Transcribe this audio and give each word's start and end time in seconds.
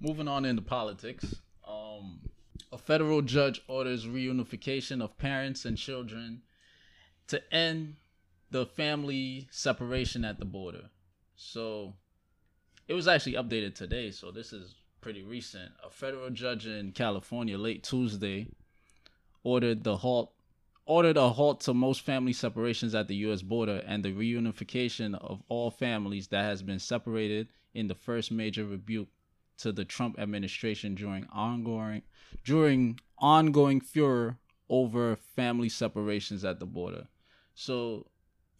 moving 0.00 0.28
on 0.28 0.44
into 0.44 0.62
politics. 0.62 1.36
Um, 1.66 2.20
a 2.72 2.78
federal 2.78 3.22
judge 3.22 3.62
orders 3.68 4.06
reunification 4.06 5.02
of 5.02 5.18
parents 5.18 5.64
and 5.64 5.76
children 5.76 6.42
to 7.28 7.42
end 7.54 7.96
the 8.50 8.66
family 8.66 9.48
separation 9.50 10.24
at 10.24 10.38
the 10.38 10.44
border. 10.44 10.90
So 11.36 11.94
it 12.86 12.94
was 12.94 13.06
actually 13.06 13.34
updated 13.34 13.74
today, 13.74 14.10
so 14.10 14.30
this 14.30 14.52
is 14.52 14.74
pretty 15.00 15.22
recent. 15.22 15.72
A 15.84 15.90
federal 15.90 16.30
judge 16.30 16.66
in 16.66 16.92
California 16.92 17.58
late 17.58 17.84
Tuesday 17.84 18.48
ordered 19.44 19.84
the 19.84 19.96
halt 19.96 20.32
ordered 20.86 21.18
a 21.18 21.28
halt 21.28 21.60
to 21.60 21.74
most 21.74 22.00
family 22.00 22.32
separations 22.32 22.94
at 22.94 23.08
the 23.08 23.16
US 23.16 23.42
border 23.42 23.82
and 23.86 24.02
the 24.02 24.12
reunification 24.12 25.14
of 25.20 25.42
all 25.48 25.70
families 25.70 26.28
that 26.28 26.42
has 26.42 26.62
been 26.62 26.78
separated 26.78 27.46
in 27.74 27.88
the 27.88 27.94
first 27.94 28.32
major 28.32 28.64
rebuke 28.64 29.08
to 29.58 29.72
the 29.72 29.84
Trump 29.84 30.18
administration 30.18 30.94
during 30.94 31.26
ongoing 31.32 32.02
during 32.44 32.98
ongoing 33.18 33.80
furor 33.80 34.36
over 34.68 35.16
family 35.16 35.68
separations 35.68 36.44
at 36.44 36.60
the 36.60 36.66
border. 36.66 37.08
So 37.54 38.06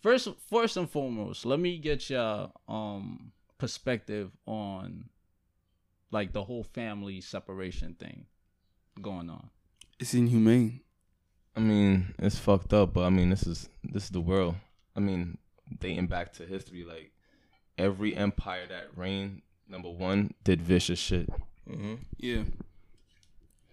first 0.03 0.29
first 0.49 0.77
and 0.77 0.91
foremost, 0.91 1.47
let 1.47 1.61
me 1.61 1.79
get 1.79 2.11
your 2.11 2.53
um 2.69 3.33
perspective 3.59 4.31
on 4.47 5.09
like 6.11 6.33
the 6.33 6.45
whole 6.45 6.65
family 6.65 7.21
separation 7.21 7.95
thing 7.95 8.27
going 9.01 9.31
on. 9.31 9.51
It's 9.99 10.15
inhumane. 10.15 10.81
I 11.57 11.61
mean, 11.61 12.15
it's 12.19 12.39
fucked 12.39 12.73
up, 12.73 12.95
but 12.95 13.05
I 13.05 13.11
mean, 13.11 13.31
this 13.31 13.47
is 13.47 13.69
this 13.83 14.05
is 14.05 14.11
the 14.11 14.21
world. 14.21 14.55
I 14.97 15.01
mean, 15.01 15.39
dating 15.81 16.07
back 16.07 16.33
to 16.35 16.47
history, 16.47 16.85
like 16.85 17.13
every 17.77 18.17
empire 18.17 18.67
that 18.69 18.97
reigned, 18.97 19.43
number 19.69 19.91
one, 19.91 20.33
did 20.45 20.61
vicious 20.63 20.99
shit. 20.99 21.29
Mm-hmm. 21.69 21.95
Yeah. 22.19 22.43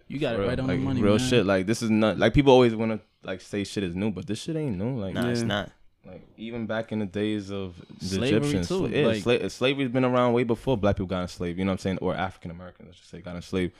You 0.08 0.18
got 0.20 0.34
it 0.34 0.38
Real- 0.38 0.48
right 0.48 0.60
on 0.60 0.66
like, 0.68 0.78
the 0.78 0.84
money, 0.84 1.02
Real 1.02 1.18
man. 1.18 1.28
shit. 1.28 1.46
Like 1.46 1.66
this 1.66 1.82
is 1.82 1.90
not 1.90 2.18
like 2.18 2.32
people 2.34 2.52
always 2.52 2.74
want 2.74 2.92
to 2.92 3.00
like 3.22 3.40
say 3.40 3.64
shit 3.64 3.82
is 3.82 3.94
new, 3.96 4.10
but 4.10 4.26
this 4.26 4.40
shit 4.40 4.56
ain't 4.56 4.76
new. 4.78 4.98
Like, 5.00 5.14
Nah, 5.14 5.28
it's 5.30 5.40
not. 5.42 5.70
like 6.06 6.22
even 6.36 6.66
back 6.66 6.92
in 6.92 7.00
the 7.00 7.06
days 7.06 7.50
of 7.50 7.74
the 7.98 8.04
Slavery, 8.06 8.28
Egyptians, 8.38 8.68
too, 8.68 8.86
yeah, 8.88 9.06
like- 9.06 9.22
sla- 9.24 9.50
slavery's 9.50 9.88
been 9.90 10.04
around 10.04 10.32
way 10.34 10.44
before 10.44 10.76
black 10.76 10.96
people 10.96 11.06
got 11.08 11.22
enslaved. 11.22 11.58
You 11.58 11.64
know 11.64 11.70
what 11.72 11.74
I'm 11.74 11.78
saying? 11.82 11.98
Or 12.00 12.14
African 12.14 12.50
Americans, 12.52 12.86
let's 12.88 12.98
just 12.98 13.10
say, 13.10 13.20
got 13.20 13.34
enslaved. 13.34 13.72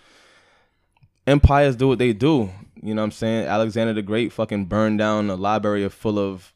Empires 1.27 1.75
do 1.77 1.89
what 1.89 1.98
they 1.98 2.12
do. 2.12 2.51
You 2.83 2.95
know 2.95 3.03
what 3.03 3.06
I'm 3.06 3.11
saying? 3.12 3.47
Alexander 3.47 3.92
the 3.92 4.03
Great 4.03 4.33
fucking 4.33 4.67
burned 4.67 4.98
down 4.98 5.28
a 5.30 5.34
library 5.36 5.89
full 5.89 6.19
of 6.19 6.53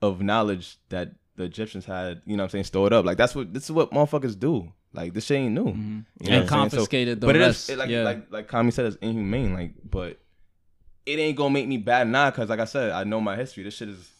of 0.00 0.20
knowledge 0.20 0.78
that 0.88 1.12
the 1.36 1.44
Egyptians 1.44 1.84
had. 1.86 2.22
You 2.26 2.36
know 2.36 2.42
what 2.42 2.46
I'm 2.48 2.50
saying? 2.50 2.64
Stored 2.64 2.92
up. 2.92 3.04
Like 3.04 3.18
that's 3.18 3.34
what 3.34 3.52
this 3.52 3.64
is 3.64 3.72
what 3.72 3.90
motherfuckers 3.92 4.38
do. 4.38 4.72
Like 4.94 5.14
this 5.14 5.24
shit 5.26 5.38
ain't 5.38 5.54
new. 5.54 5.64
Mhm. 5.64 5.68
You 5.68 5.72
know 5.74 5.76
and 5.76 6.04
what 6.20 6.30
I'm 6.30 6.30
saying? 6.30 6.46
So- 6.48 6.54
confiscated 6.56 7.20
the 7.20 7.26
but 7.26 7.36
it 7.36 7.40
rest. 7.40 7.64
is 7.64 7.70
it, 7.70 7.78
like 7.78 7.88
yeah. 7.90 8.02
like 8.02 8.30
like 8.30 8.48
Kami 8.48 8.70
said, 8.70 8.86
it's 8.86 8.96
inhumane. 8.96 9.54
Like, 9.54 9.74
but 9.88 10.18
it 11.06 11.18
ain't 11.18 11.36
gonna 11.36 11.50
make 11.54 11.66
me 11.66 11.78
bad 11.78 12.08
now 12.08 12.30
because, 12.30 12.48
like 12.50 12.60
I 12.60 12.64
said, 12.66 12.90
I 12.90 13.04
know 13.04 13.20
my 13.20 13.34
history. 13.36 13.64
This 13.64 13.74
shit 13.74 13.88
is 13.88 14.10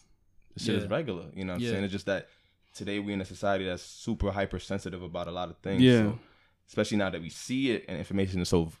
this 0.55 0.65
shit 0.65 0.75
is 0.75 0.83
Yeah. 0.83 0.89
regular. 0.95 1.25
You 1.35 1.45
know 1.45 1.53
what 1.53 1.57
I'm 1.57 1.63
Yeah. 1.63 1.71
saying? 1.71 1.83
It's 1.85 1.91
just 1.93 2.05
that 2.07 2.27
today 2.75 2.99
we 2.99 3.13
in 3.13 3.21
a 3.21 3.25
society 3.25 3.65
that's 3.65 3.83
super 3.83 4.31
hypersensitive 4.31 5.01
about 5.03 5.27
a 5.27 5.31
lot 5.31 5.49
of 5.49 5.57
things. 5.57 5.81
Yeah. 5.81 5.99
So, 5.99 6.19
especially 6.67 6.97
now 6.97 7.09
that 7.11 7.21
we 7.21 7.29
see 7.29 7.71
it 7.71 7.85
and 7.87 7.97
information 7.99 8.41
is 8.41 8.49
so 8.49 8.71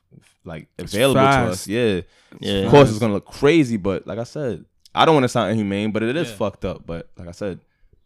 like 0.43 0.67
It's 0.79 0.93
available 0.93 1.21
to 1.21 1.25
fast. 1.27 1.51
us. 1.51 1.67
Yeah. 1.67 2.01
Yeah. 2.39 2.53
Of 2.65 2.71
course, 2.71 2.89
it's 2.89 2.99
gonna 2.99 3.13
look 3.13 3.25
crazy, 3.25 3.77
but 3.77 4.07
like 4.07 4.17
I 4.19 4.23
said, 4.23 4.65
I 4.95 5.05
don't 5.05 5.13
want 5.15 5.25
to 5.25 5.29
sound 5.29 5.51
inhumane, 5.51 5.91
but 5.91 6.01
it 6.03 6.15
is 6.15 6.29
Yeah. 6.29 6.35
fucked 6.35 6.65
up. 6.65 6.85
But 6.87 7.09
like 7.17 7.27
I 7.27 7.31
said. 7.31 7.59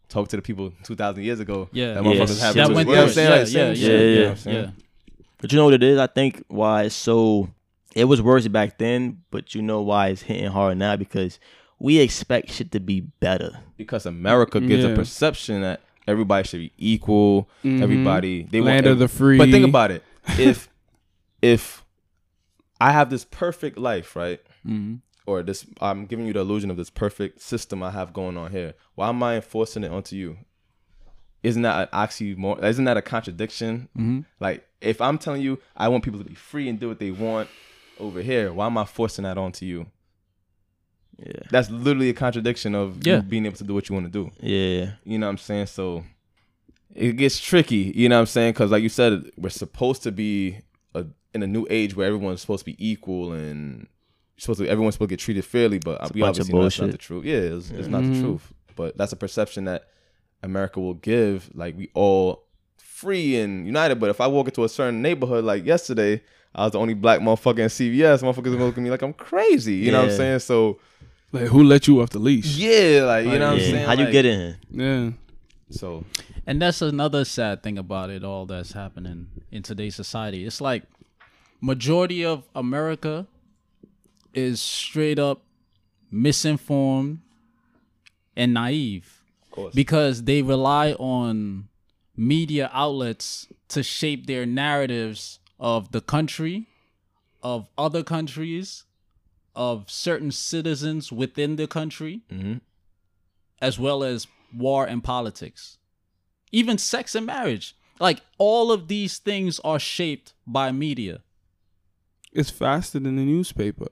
Talk 0.08 0.28
to 0.28 0.36
the 0.36 0.42
people 0.42 0.72
two 0.84 0.96
thousand 0.96 1.24
years 1.24 1.38
ago. 1.40 1.68
Yeah. 1.72 1.94
that 1.94 2.04
Yeah. 2.04 2.10
motherfuckers 2.10 2.40
have. 2.40 2.56
yeah, 2.56 2.66
to- 2.66 2.74
went 2.74 2.88
you 2.88 2.94
know 2.94 3.00
through 3.00 3.02
what 3.02 3.08
I'm 3.08 3.12
saying? 3.12 3.28
Yeah, 3.30 3.36
Like, 3.38 3.40
yeah, 3.40 3.44
same 3.52 3.68
yeah, 3.68 3.74
shit, 3.74 3.82
you 3.82 3.88
know 3.98 4.12
yeah, 4.12 4.22
what 4.22 4.30
I'm 4.30 4.36
saying? 4.36 4.64
yeah. 4.64 4.70
But 5.40 5.52
you 5.52 5.56
know 5.58 5.64
what 5.66 5.74
it 5.74 5.82
is? 5.82 5.98
I 5.98 6.06
think 6.06 6.44
why 6.48 6.82
it's 6.84 6.94
so 6.94 7.48
it 7.94 8.04
was 8.04 8.20
worse 8.22 8.48
back 8.48 8.78
then, 8.78 9.22
but 9.30 9.54
you 9.54 9.62
know 9.62 9.82
why 9.82 10.08
it's 10.08 10.22
hitting 10.22 10.50
hard 10.50 10.78
now 10.78 10.96
because 10.96 11.38
we 11.78 11.98
expect 11.98 12.50
shit 12.50 12.72
to 12.72 12.80
be 12.80 13.00
better. 13.00 13.50
because 13.76 14.06
America 14.06 14.60
gives 14.60 14.82
Yeah. 14.84 14.90
a 14.90 14.94
perception 14.96 15.60
that 15.62 15.80
everybody 16.08 16.46
should 16.48 16.58
be 16.60 16.72
equal. 16.78 17.48
Mhm. 17.64 17.80
Everybody 17.82 18.42
they 18.50 18.60
Land 18.60 18.86
want 18.86 18.94
of 18.94 18.98
the 18.98 19.06
free. 19.08 19.38
But 19.38 19.50
think 19.50 19.64
about 19.66 19.90
it. 19.92 20.02
If 20.38 20.68
if 21.42 21.84
I 22.80 22.90
have 22.92 23.10
this 23.10 23.24
perfect 23.24 23.78
life, 23.78 24.16
right? 24.16 24.40
Mhm. 24.66 25.00
Or 25.28 25.42
this 25.42 25.66
I'm 25.80 26.06
giving 26.06 26.26
you 26.26 26.32
the 26.32 26.40
illusion 26.40 26.70
of 26.70 26.76
this 26.78 26.88
perfect 26.90 27.42
system 27.42 27.82
I 27.82 27.90
have 27.90 28.12
going 28.14 28.36
on 28.38 28.50
here. 28.50 28.72
Why 28.94 29.10
am 29.10 29.22
I 29.22 29.36
enforcing 29.36 29.84
it 29.84 29.90
onto 29.92 30.16
you? 30.16 30.38
Isn't 31.42 31.62
that 31.62 31.90
an 31.92 31.98
oxymoron? 32.06 32.64
Isn't 32.64 32.86
that 32.86 32.96
a 32.96 33.02
contradiction? 33.02 33.88
Mhm. 33.96 34.24
Like 34.40 34.66
if 34.80 35.00
I'm 35.02 35.18
telling 35.18 35.42
you 35.42 35.58
I 35.76 35.88
want 35.88 36.02
people 36.04 36.18
to 36.18 36.24
be 36.24 36.34
free 36.34 36.68
and 36.68 36.80
do 36.80 36.88
what 36.88 36.98
they 36.98 37.10
want 37.10 37.48
over 38.00 38.22
here, 38.22 38.52
why 38.54 38.66
am 38.66 38.78
I 38.78 38.84
forcing 38.86 39.24
that 39.24 39.36
onto 39.36 39.66
you? 39.66 39.86
Yeah. 41.18 41.42
That's 41.50 41.68
literally 41.70 42.08
a 42.08 42.14
contradiction 42.14 42.74
of 42.74 43.06
Yeah. 43.06 43.20
being 43.20 43.44
able 43.44 43.56
to 43.56 43.64
do 43.64 43.74
what 43.74 43.88
you 43.88 43.94
want 43.94 44.06
to 44.06 44.12
do. 44.12 44.30
Yeah. 44.40 44.92
You 45.04 45.18
know 45.18 45.26
what 45.26 45.32
I'm 45.32 45.38
saying? 45.38 45.66
So 45.66 46.04
it 46.94 47.12
gets 47.18 47.38
tricky. 47.38 47.92
You 47.94 48.08
know 48.08 48.16
what 48.16 48.20
I'm 48.20 48.26
saying? 48.26 48.52
Because 48.54 48.70
like 48.70 48.82
you 48.82 48.88
said, 48.88 49.30
we're 49.36 49.50
supposed 49.50 50.02
to 50.04 50.10
be 50.12 50.60
a, 50.94 51.04
in 51.34 51.42
a 51.42 51.46
new 51.46 51.66
age 51.68 51.94
where 51.94 52.06
everyone's 52.06 52.40
supposed 52.40 52.64
to 52.64 52.72
be 52.72 52.76
equal 52.78 53.32
and 53.32 53.88
supposed 54.38 54.60
to 54.60 54.68
everyone's 54.68 54.94
supposed 54.94 55.10
to 55.10 55.12
get 55.16 55.20
treated 55.20 55.44
fairly. 55.44 55.78
But 55.78 56.00
It's 56.02 56.12
we 56.12 56.20
bunch 56.20 56.38
of 56.38 56.42
obviously 56.42 56.54
know 56.58 56.62
that's 56.62 56.80
not 56.80 56.90
the 56.92 56.98
truth. 56.98 57.24
Yeah, 57.24 57.36
it's, 57.36 57.70
it's 57.70 57.88
not 57.88 58.02
Mhm. 58.02 58.14
the 58.14 58.20
truth. 58.20 58.52
But 58.76 58.96
that's 58.96 59.12
a 59.12 59.16
perception 59.16 59.64
that 59.64 59.88
America 60.42 60.80
will 60.80 60.94
give. 60.94 61.50
Like 61.54 61.76
we 61.76 61.90
all 61.94 62.44
free 62.78 63.36
and 63.36 63.66
united. 63.66 63.96
But 64.00 64.10
if 64.10 64.20
I 64.20 64.26
walk 64.28 64.48
into 64.48 64.64
a 64.64 64.68
certain 64.68 65.02
neighborhood, 65.02 65.44
like 65.44 65.64
yesterday, 65.66 66.22
I 66.54 66.64
was 66.64 66.72
the 66.72 66.78
only 66.78 66.94
black 66.94 67.20
motherfucker 67.20 67.58
in 67.58 67.68
CVS. 67.68 68.22
Motherfuckers 68.22 68.44
gonna 68.52 68.64
look 68.64 68.78
at 68.78 68.82
me 68.82 68.90
like 68.90 69.02
I'm 69.02 69.12
crazy. 69.12 69.74
You 69.74 69.92
know 69.92 70.02
what 70.02 70.10
I'm 70.10 70.16
saying? 70.16 70.38
So 70.40 70.78
Like 71.32 71.48
who 71.48 71.62
let 71.62 71.86
you 71.86 72.00
off 72.00 72.10
the 72.10 72.18
leash? 72.20 72.56
yeah, 72.56 73.02
like 73.04 73.26
you 73.26 73.38
know 73.38 73.48
what 73.52 73.54
I'm 73.54 73.60
saying? 73.60 73.86
How 73.86 73.92
you 73.92 74.10
get 74.10 74.24
in? 74.24 74.56
Yeah. 74.70 75.10
So 75.70 76.04
And 76.46 76.62
that's 76.62 76.80
another 76.80 77.24
sad 77.26 77.62
thing 77.62 77.76
about 77.76 78.08
it 78.10 78.24
all 78.24 78.46
that's 78.46 78.72
happening 78.72 79.26
in 79.52 79.62
today's 79.62 79.94
society. 79.96 80.46
It's 80.46 80.60
like 80.62 80.84
majority 81.60 82.24
of 82.24 82.44
America 82.54 83.26
is 84.34 84.60
straight 84.60 85.18
up 85.18 85.42
misinformed 86.10 87.20
and 88.36 88.54
naive 88.54 89.22
because 89.74 90.22
they 90.24 90.42
rely 90.42 90.92
on 90.92 91.68
media 92.16 92.70
outlets 92.72 93.48
to 93.68 93.82
shape 93.82 94.26
their 94.26 94.46
narratives 94.46 95.40
of 95.58 95.90
the 95.92 96.00
country, 96.00 96.66
of 97.42 97.68
other 97.76 98.02
countries, 98.02 98.84
of 99.54 99.90
certain 99.90 100.30
citizens 100.30 101.10
within 101.12 101.56
the 101.56 101.66
country, 101.66 102.22
Mhm. 102.30 102.60
as 103.60 103.78
well 103.78 104.04
as 104.04 104.26
war 104.54 104.86
and 104.86 105.02
politics, 105.02 105.78
even 106.52 106.78
sex 106.78 107.14
and 107.14 107.26
marriage. 107.26 107.74
Like 108.00 108.20
all 108.38 108.70
of 108.70 108.86
these 108.86 109.18
things 109.18 109.58
are 109.60 109.80
shaped 109.80 110.32
by 110.46 110.70
media. 110.70 111.22
It's 112.32 112.50
faster 112.50 113.00
than 113.00 113.16
the 113.16 113.24
newspaper. 113.24 113.88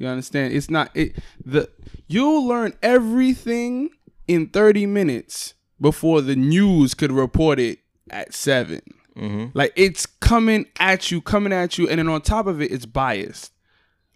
You 0.00 0.08
understand? 0.08 0.54
It's 0.54 0.70
not 0.70 0.90
it 0.94 1.14
the 1.44 1.68
you'll 2.08 2.46
learn 2.48 2.72
everything 2.82 3.90
in 4.26 4.48
30 4.48 4.86
minutes 4.86 5.54
before 5.80 6.22
the 6.22 6.34
news 6.34 6.94
could 6.94 7.12
report 7.12 7.60
it 7.60 7.80
at 8.10 8.32
7. 8.34 8.80
Mm-hmm. 9.16 9.46
Like 9.52 9.72
it's 9.76 10.06
coming 10.06 10.66
at 10.78 11.10
you, 11.10 11.20
coming 11.20 11.52
at 11.52 11.76
you, 11.78 11.86
and 11.88 11.98
then 11.98 12.08
on 12.08 12.22
top 12.22 12.46
of 12.46 12.62
it, 12.62 12.72
it's 12.72 12.86
biased. 12.86 13.52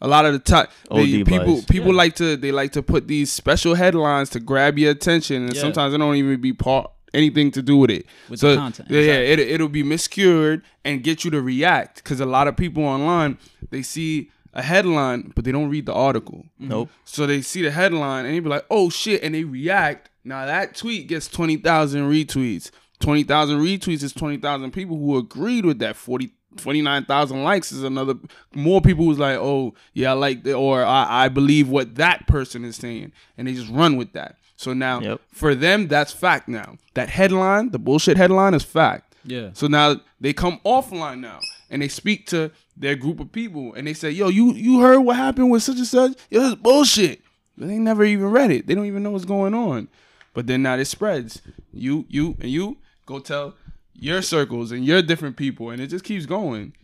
A 0.00 0.08
lot 0.08 0.24
of 0.24 0.32
the 0.32 0.38
time, 0.38 0.66
OD 0.90 1.24
people 1.24 1.38
bias. 1.56 1.64
people 1.66 1.90
Yeah. 1.92 1.96
like 1.98 2.14
to 2.16 2.36
they 2.36 2.50
like 2.50 2.72
to 2.72 2.82
put 2.82 3.06
these 3.06 3.30
special 3.30 3.74
headlines 3.74 4.30
to 4.30 4.40
grab 4.40 4.78
your 4.78 4.90
attention, 4.90 5.44
and 5.44 5.54
Yeah. 5.54 5.60
sometimes 5.60 5.92
they 5.92 5.98
don't 5.98 6.16
even 6.16 6.40
be 6.40 6.52
part 6.54 6.90
anything 7.12 7.50
to 7.52 7.62
do 7.62 7.76
with 7.76 7.90
it. 7.90 8.06
With 8.30 8.40
so 8.40 8.52
the 8.52 8.56
content, 8.56 8.88
yeah, 8.90 9.00
yeah, 9.00 9.12
exactly. 9.18 9.44
it 9.44 9.54
it'll 9.54 9.68
be 9.68 9.82
miscured 9.82 10.62
and 10.84 11.02
get 11.02 11.24
you 11.24 11.30
to 11.30 11.42
react 11.42 11.96
because 12.02 12.20
a 12.20 12.26
lot 12.26 12.48
of 12.48 12.56
people 12.56 12.84
online 12.84 13.36
they 13.70 13.82
see 13.82 14.30
a 14.54 14.62
headline 14.62 15.32
but 15.34 15.44
they 15.44 15.52
don't 15.52 15.68
read 15.68 15.86
the 15.86 15.92
article. 15.92 16.44
Mm-hmm. 16.60 16.68
Nope. 16.68 16.90
So 17.04 17.26
they 17.26 17.42
see 17.42 17.62
the 17.62 17.70
headline 17.70 18.24
and 18.24 18.34
they 18.34 18.40
be 18.40 18.48
like, 18.48 18.64
"Oh 18.70 18.88
shit," 18.90 19.22
and 19.22 19.34
they 19.34 19.44
react. 19.44 20.10
Now 20.24 20.46
that 20.46 20.74
tweet 20.74 21.08
gets 21.08 21.28
twenty 21.28 21.56
thousand 21.56 22.08
retweets. 22.10 22.70
Twenty 23.00 23.24
thousand 23.24 23.58
retweets 23.58 24.02
is 24.02 24.12
twenty 24.12 24.36
thousand 24.38 24.70
people 24.72 24.96
who 24.96 25.18
agreed 25.18 25.64
with 25.66 25.78
that. 25.80 25.96
40 25.96 26.32
29,000 26.56 27.42
likes 27.42 27.72
is 27.72 27.82
another 27.82 28.14
more 28.54 28.80
people 28.80 29.04
who's 29.04 29.18
like, 29.18 29.36
"Oh, 29.38 29.74
yeah, 29.92 30.10
I 30.10 30.12
like 30.14 30.44
the 30.44 30.54
or 30.54 30.84
I, 30.84 31.24
I 31.24 31.28
believe 31.28 31.68
what 31.68 31.96
that 31.96 32.28
person 32.28 32.64
is 32.64 32.76
saying." 32.76 33.10
And 33.36 33.48
they 33.48 33.54
just 33.54 33.70
run 33.70 33.96
with 33.96 34.12
that. 34.12 34.36
So 34.56 34.72
now 34.72 35.00
Yep. 35.00 35.20
for 35.32 35.54
them 35.56 35.88
that's 35.88 36.12
fact 36.12 36.48
now. 36.48 36.76
That 36.94 37.08
headline, 37.08 37.70
the 37.70 37.80
bullshit 37.80 38.16
headline 38.16 38.54
is 38.54 38.62
fact. 38.62 39.14
Yeah. 39.24 39.50
So 39.52 39.66
now 39.66 39.96
they 40.20 40.32
come 40.32 40.60
offline 40.64 41.18
now 41.20 41.40
and 41.74 41.82
they 41.82 41.88
speak 41.88 42.24
to 42.28 42.52
their 42.76 42.94
group 42.94 43.18
of 43.18 43.32
people 43.32 43.74
and 43.74 43.84
they 43.84 43.94
say, 43.94 44.08
"Yo, 44.08 44.28
you 44.28 44.52
you 44.52 44.80
heard 44.80 45.00
what 45.00 45.16
happened 45.16 45.50
with 45.50 45.64
such 45.64 45.78
and 45.78 45.86
such? 45.86 46.12
Yo, 46.30 46.40
this 46.40 46.50
is 46.50 46.54
bullshit." 46.54 47.20
But 47.58 47.66
they 47.66 47.78
never 47.78 48.04
even 48.04 48.30
read 48.30 48.52
it. 48.52 48.68
They 48.68 48.76
don't 48.76 48.86
even 48.86 49.02
know 49.02 49.10
what's 49.10 49.24
going 49.24 49.54
on. 49.54 49.88
But 50.34 50.46
then 50.46 50.62
now 50.62 50.76
it 50.76 50.84
spreads. 50.84 51.42
You 51.72 52.06
you 52.08 52.36
and 52.40 52.48
you 52.48 52.78
go 53.06 53.18
tell 53.18 53.56
your 53.92 54.22
circles 54.22 54.70
and 54.70 54.84
your 54.84 55.02
different 55.02 55.36
people, 55.36 55.70
and 55.70 55.82
it 55.82 55.88
just 55.88 56.04
keeps 56.04 56.26
going. 56.26 56.74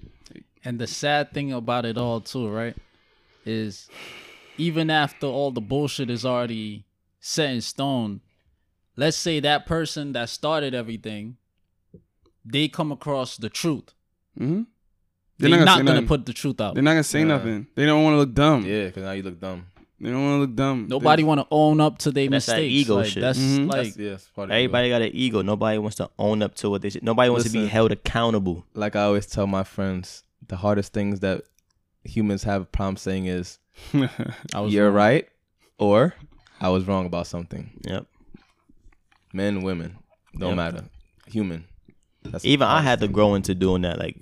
And 0.65 0.81
the 0.81 0.89
sad 0.89 1.33
thing 1.33 1.53
about 1.53 1.87
it 1.87 1.97
all 1.97 2.21
too, 2.21 2.49
right, 2.49 2.77
is 3.47 3.89
even 4.59 4.91
after 4.91 5.29
all 5.29 5.53
the 5.53 5.61
bullshit 5.61 6.11
is 6.11 6.27
already 6.27 6.85
set 7.21 7.51
in 7.51 7.61
stone, 7.61 8.23
let's 8.97 9.17
say 9.17 9.39
that 9.39 9.67
person 9.67 10.15
that 10.15 10.31
started 10.31 10.75
everything, 10.75 11.37
they 12.45 12.67
come 12.67 12.91
across 12.91 13.37
the 13.37 13.49
truth. 13.49 13.95
hmm 14.37 14.63
They're, 15.41 15.51
They're 15.51 15.59
not 15.61 15.65
not, 15.65 15.79
gonna 15.79 15.95
gonna 15.99 16.07
put 16.07 16.27
the 16.27 16.33
truth 16.33 16.61
out. 16.61 16.75
They're 16.75 16.83
not 16.83 16.91
gonna 16.93 17.03
say 17.05 17.25
Nah. 17.25 17.37
nothing. 17.39 17.67
They 17.75 17.87
don't 17.87 18.05
want 18.05 18.15
to 18.15 18.19
look 18.19 18.35
dumb. 18.35 18.65
Yeah, 18.67 18.87
because 18.87 19.03
now 19.03 19.13
you 19.13 19.23
look 19.23 19.41
dumb. 19.41 19.67
They 19.99 20.11
don't 20.11 20.23
want 20.23 20.37
to 20.37 20.41
look 20.47 20.55
dumb. 20.57 20.87
Nobody 20.89 21.23
want 21.25 21.41
to 21.41 21.47
own 21.51 21.81
up 21.81 21.99
to 21.99 22.11
their 22.11 22.29
That's 22.29 22.47
that 22.47 22.53
mistakes. 22.57 22.73
ego 22.73 22.97
like, 22.97 23.07
shit. 23.07 23.21
That's 23.21 23.39
Mhm. 23.39 23.67
like 23.69 23.85
That's, 23.87 23.97
yeah, 23.99 24.11
it's 24.13 24.29
part 24.29 24.49
of 24.49 24.53
Everybody 24.55 24.89
got 24.89 25.03
an 25.03 25.11
ego. 25.13 25.43
Nobody 25.43 25.79
wants 25.79 25.97
to 25.97 26.09
own 26.19 26.43
up 26.43 26.55
to 26.57 26.71
what 26.71 26.81
they. 26.83 26.91
Said. 26.91 27.03
Nobody 27.03 27.29
wants 27.31 27.45
to 27.47 27.53
be 27.53 27.67
held 27.67 27.93
accountable. 27.93 28.65
like 28.75 28.97
I 28.97 29.03
always 29.05 29.27
tell 29.27 29.47
my 29.47 29.63
friends, 29.65 30.23
the 30.47 30.57
hardest 30.57 30.93
things 30.93 31.21
that 31.21 31.43
humans 32.05 32.45
have 32.45 32.63
a 32.63 32.65
problem 32.67 32.97
saying 32.97 33.27
is 33.27 33.59
I 34.55 34.61
was 34.61 34.73
you're 34.73 34.87
wrong. 34.87 34.95
right 34.95 35.29
or 35.79 36.15
I 36.61 36.69
was 36.71 36.87
wrong 36.87 37.05
about 37.07 37.27
something. 37.27 37.71
Yep. 37.87 38.07
Men, 39.33 39.63
women, 39.63 39.97
don't 40.37 40.51
Yep. 40.51 40.57
matter. 40.57 40.85
Human. 41.27 41.65
That's 42.23 42.45
Even 42.45 42.67
I 42.69 42.83
had 42.83 43.01
to 43.01 43.09
grow 43.09 43.35
into 43.35 43.55
doing 43.55 43.83
that. 43.83 43.99
Like 43.99 44.17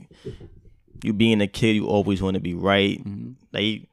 you 1.02 1.12
being 1.12 1.40
a 1.40 1.46
kid, 1.46 1.76
you 1.76 1.86
always 1.86 2.20
want 2.22 2.34
to 2.34 2.40
be 2.40 2.54
right. 2.54 3.02
Mhm. 3.04 3.34
Like 3.52 3.88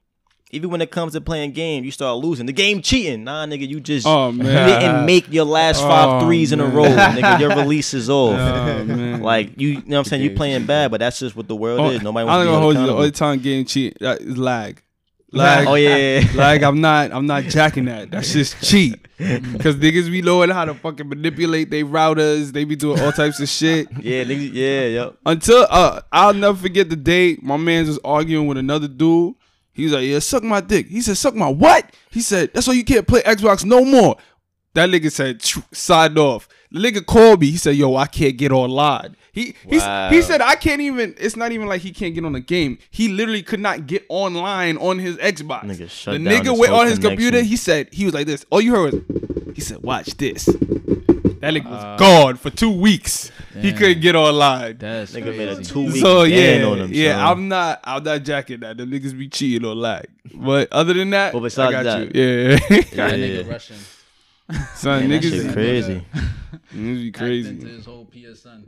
even 0.52 0.70
when 0.70 0.80
it 0.80 0.90
comes 0.92 1.14
to 1.14 1.20
playing 1.22 1.52
game, 1.52 1.84
you 1.84 1.92
start 1.92 2.18
losing. 2.24 2.46
The 2.46 2.54
game 2.54 2.82
cheating. 2.82 3.24
Nah, 3.26 3.46
nigga, 3.46 3.68
you 3.68 3.80
just 3.80 4.08
oh 4.08 4.32
man. 4.34 4.80
didn't 4.82 5.06
make 5.06 5.32
your 5.32 5.44
last 5.46 5.82
five 5.82 6.22
Oh, 6.22 6.26
threes 6.26 6.52
in 6.52 6.60
a 6.62 6.66
row, 6.66 6.84
nigga. 6.86 7.40
Your 7.40 7.50
release 7.56 7.94
is 7.94 8.10
off. 8.10 8.38
Oh. 8.40 9.18
Like 9.22 9.60
you, 9.60 9.70
you 9.70 9.76
know 9.76 9.82
what 9.88 9.98
I'm 9.98 10.04
saying? 10.06 10.24
You 10.24 10.32
playing 10.32 10.66
bad, 10.66 10.92
but 10.92 11.00
that's 11.00 11.20
just 11.20 11.36
what 11.36 11.48
the 11.48 11.56
world 11.56 11.80
Oh, 11.82 11.90
is. 11.90 12.02
Nobody 12.02 12.26
wants 12.26 12.38
not 12.38 12.38
to 12.38 12.44
be 12.44 12.52
gonna 12.52 12.62
hold 12.62 12.74
you. 12.76 12.80
All 12.82 12.86
the 12.86 12.92
accountable. 12.94 13.12
time 13.18 13.40
getting 13.40 13.66
cheat 13.66 13.98
uh, 14.02 14.18
is 14.20 14.38
lag. 14.38 14.82
Lag. 15.32 15.68
Oh 15.68 15.76
yeah, 15.76 16.24
like 16.36 16.64
I'm 16.64 16.82
not. 16.82 17.12
I'm 17.12 17.26
not 17.26 17.44
jacking 17.44 17.86
that. 17.86 18.12
That's 18.12 18.32
just 18.32 18.62
cheat. 18.64 19.02
Cause 19.18 19.76
niggas 19.76 20.12
be 20.12 20.22
knowing 20.22 20.50
how 20.50 20.66
to 20.66 20.74
fucking 20.74 21.08
manipulate 21.08 21.70
their 21.70 21.86
routers. 21.86 22.52
They 22.52 22.64
be 22.64 22.76
doing 22.76 23.00
all 23.02 23.12
types 23.12 23.40
of 23.40 23.48
shit. 23.48 23.88
yeah, 24.02 24.24
niggas, 24.24 24.54
yeah, 24.54 24.86
yep. 24.86 25.18
Until 25.26 25.66
uh, 25.70 26.02
I'll 26.12 26.34
never 26.34 26.58
forget 26.58 26.90
the 26.90 26.96
day 26.96 27.38
my 27.42 27.58
man 27.58 27.88
was 27.88 28.00
arguing 28.04 28.48
with 28.48 28.58
another 28.58 28.88
dude. 28.88 29.36
He 29.74 29.84
was 29.84 29.94
like, 29.94 30.06
"Yeah, 30.06 30.20
suck 30.20 30.44
my 30.44 30.62
dick." 30.62 30.88
He 30.88 31.02
said, 31.02 31.18
"Suck 31.18 31.36
my 31.36 31.50
what?" 31.50 31.94
He 32.12 32.22
said, 32.22 32.52
"That's 32.54 32.68
why 32.68 32.74
you 32.74 32.84
can't 32.84 33.08
play 33.08 33.22
Xbox 33.22 33.66
no 33.66 33.84
more." 33.84 34.18
That 34.74 34.90
nigga 34.90 35.12
said, 35.12 35.42
"Tch, 35.42 35.58
"Signed 35.72 36.18
off." 36.18 36.48
The 36.72 36.80
nigga 36.80 37.06
called 37.06 37.42
me. 37.42 37.52
He 37.52 37.58
said, 37.58 37.76
"Yo, 37.76 37.96
I 37.96 38.08
can't 38.08 38.38
get 38.38 38.52
online." 38.52 39.16
He 39.36 39.54
he, 39.70 39.76
s- 39.76 39.82
Wow. 39.84 40.10
he 40.10 40.22
said, 40.22 40.40
"I 40.42 40.56
can't 40.56 40.80
even." 40.82 41.14
It's 41.20 41.36
not 41.36 41.52
even 41.52 41.68
like 41.68 41.82
he 41.82 41.92
can't 41.92 42.16
get 42.16 42.24
on 42.24 42.32
the 42.32 42.40
game. 42.40 42.78
He 42.90 43.10
literally 43.10 43.44
could 43.44 43.60
not 43.60 43.86
get 43.86 44.06
online 44.10 44.78
on 44.78 44.98
his 44.98 45.18
Xbox. 45.18 45.64
Nigga 45.66 45.90
shut 45.90 46.14
the 46.14 46.20
down 46.24 46.34
nigga 46.46 46.58
went 46.58 46.72
whole 46.72 46.82
on 46.82 46.88
his 46.88 47.00
computer. 47.00 47.42
He 47.42 47.58
said 47.58 47.90
he 47.92 48.06
was 48.06 48.14
like 48.14 48.28
this. 48.28 48.46
All 48.50 48.62
you 48.62 48.74
heard 48.74 48.94
was, 48.94 49.56
he 49.56 49.60
said, 49.62 49.84
"Watch 49.84 50.16
this." 50.18 50.46
That 50.46 51.54
nigga 51.54 51.70
was 51.70 51.84
Uh, 51.84 51.98
gone 51.98 52.38
for 52.38 52.50
two 52.50 52.72
weeks. 52.72 53.30
He 53.60 53.72
couldn't 53.74 54.02
get 54.02 54.16
online. 54.16 54.78
That's 54.78 55.12
Nigga 55.14 55.38
made 55.38 55.50
a 55.50 55.62
two 55.64 55.84
week 55.86 56.02
So 56.02 56.24
yeah, 56.24 56.64
on 56.66 56.80
him. 56.80 56.90
yeah, 56.94 57.16
son. 57.18 57.26
I'm 57.28 57.48
not, 57.50 57.80
I'm 57.84 58.04
not 58.04 58.24
jacking 58.24 58.62
that. 58.62 58.78
The 58.78 58.84
niggas 58.86 59.18
be 59.18 59.28
cheating 59.30 59.66
on 59.68 59.78
lag. 59.78 60.06
But 60.34 60.72
other 60.74 60.94
than 60.94 61.10
that, 61.12 61.34
Well, 61.34 61.44
besides 61.44 61.76
I 61.76 61.84
got 61.84 61.84
that- 61.84 62.16
you. 62.16 62.22
Yeah, 62.24 62.60
Yeah, 62.70 62.78
That 63.10 63.20
yeah, 63.20 63.28
nigga. 63.28 63.50
Russian. 63.52 63.76
son, 64.76 65.00
Man, 65.02 65.10
that 65.10 65.22
niggas, 65.24 65.30
shit 65.30 65.46
niggas 65.46 65.54
crazy. 65.54 66.06
be 66.74 67.12
Hacked 67.12 67.22
into 67.48 67.68
his 67.68 67.86
whole 67.86 68.06
PSN. 68.14 68.64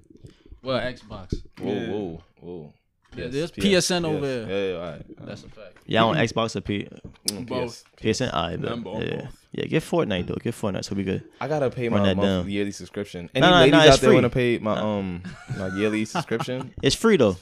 Well, 0.68 0.81
Xbox. 0.81 1.34
Whoa, 1.62 1.74
Yeah. 1.74 1.88
whoa, 1.92 2.24
whoa. 2.42 2.74
Yeah, 3.16 3.24
Yes, 3.24 3.34
there's 3.34 3.52
PS, 3.52 3.64
PSN 3.90 4.04
over 4.06 4.19
there. 4.28 4.50
Yeah, 4.50 4.68
yeah, 4.74 4.75
all 4.86 4.92
right. 4.92 5.06
That's 5.25 5.44
a 5.44 5.48
fact. 5.50 5.78
Y'all 5.86 6.10
on 6.10 6.18
Xbox 6.18 6.58
or 6.58 6.62
P- 6.62 6.90
Mm, 7.30 7.48
Both. 7.48 7.86
PSN? 8.02 8.30
Alright, 8.34 8.60
bet. 8.62 8.69
Them 8.72 8.80
yeah. 8.80 8.84
both. 8.84 9.38
yeah, 9.54 9.66
get 9.66 9.81
Fortnite 9.84 10.28
though. 10.28 10.36
Get 10.36 10.54
Fortnite, 10.54 10.84
so 10.84 10.94
we 10.94 11.04
good. 11.04 11.24
I 11.40 11.48
gotta 11.48 11.69
pay 11.69 11.88
Run 11.88 12.02
my 12.02 12.14
monthly 12.14 12.28
down. 12.28 12.50
yearly 12.50 12.72
subscription. 12.72 13.30
Any 13.34 13.42
No, 13.42 13.50
no, 13.52 13.58
ladies 13.60 13.72
no, 13.72 13.80
it's 13.80 13.88
out 13.94 14.00
there 14.02 14.10
free. 14.10 14.16
want 14.16 14.24
to 14.25 14.30
pay 14.30 14.58
my 14.60 14.78
um 14.78 15.24
my 15.58 15.68
yearly 15.78 16.04
subscription 16.14 16.74
It's 16.84 16.96
free 16.98 17.16
though. 17.16 17.38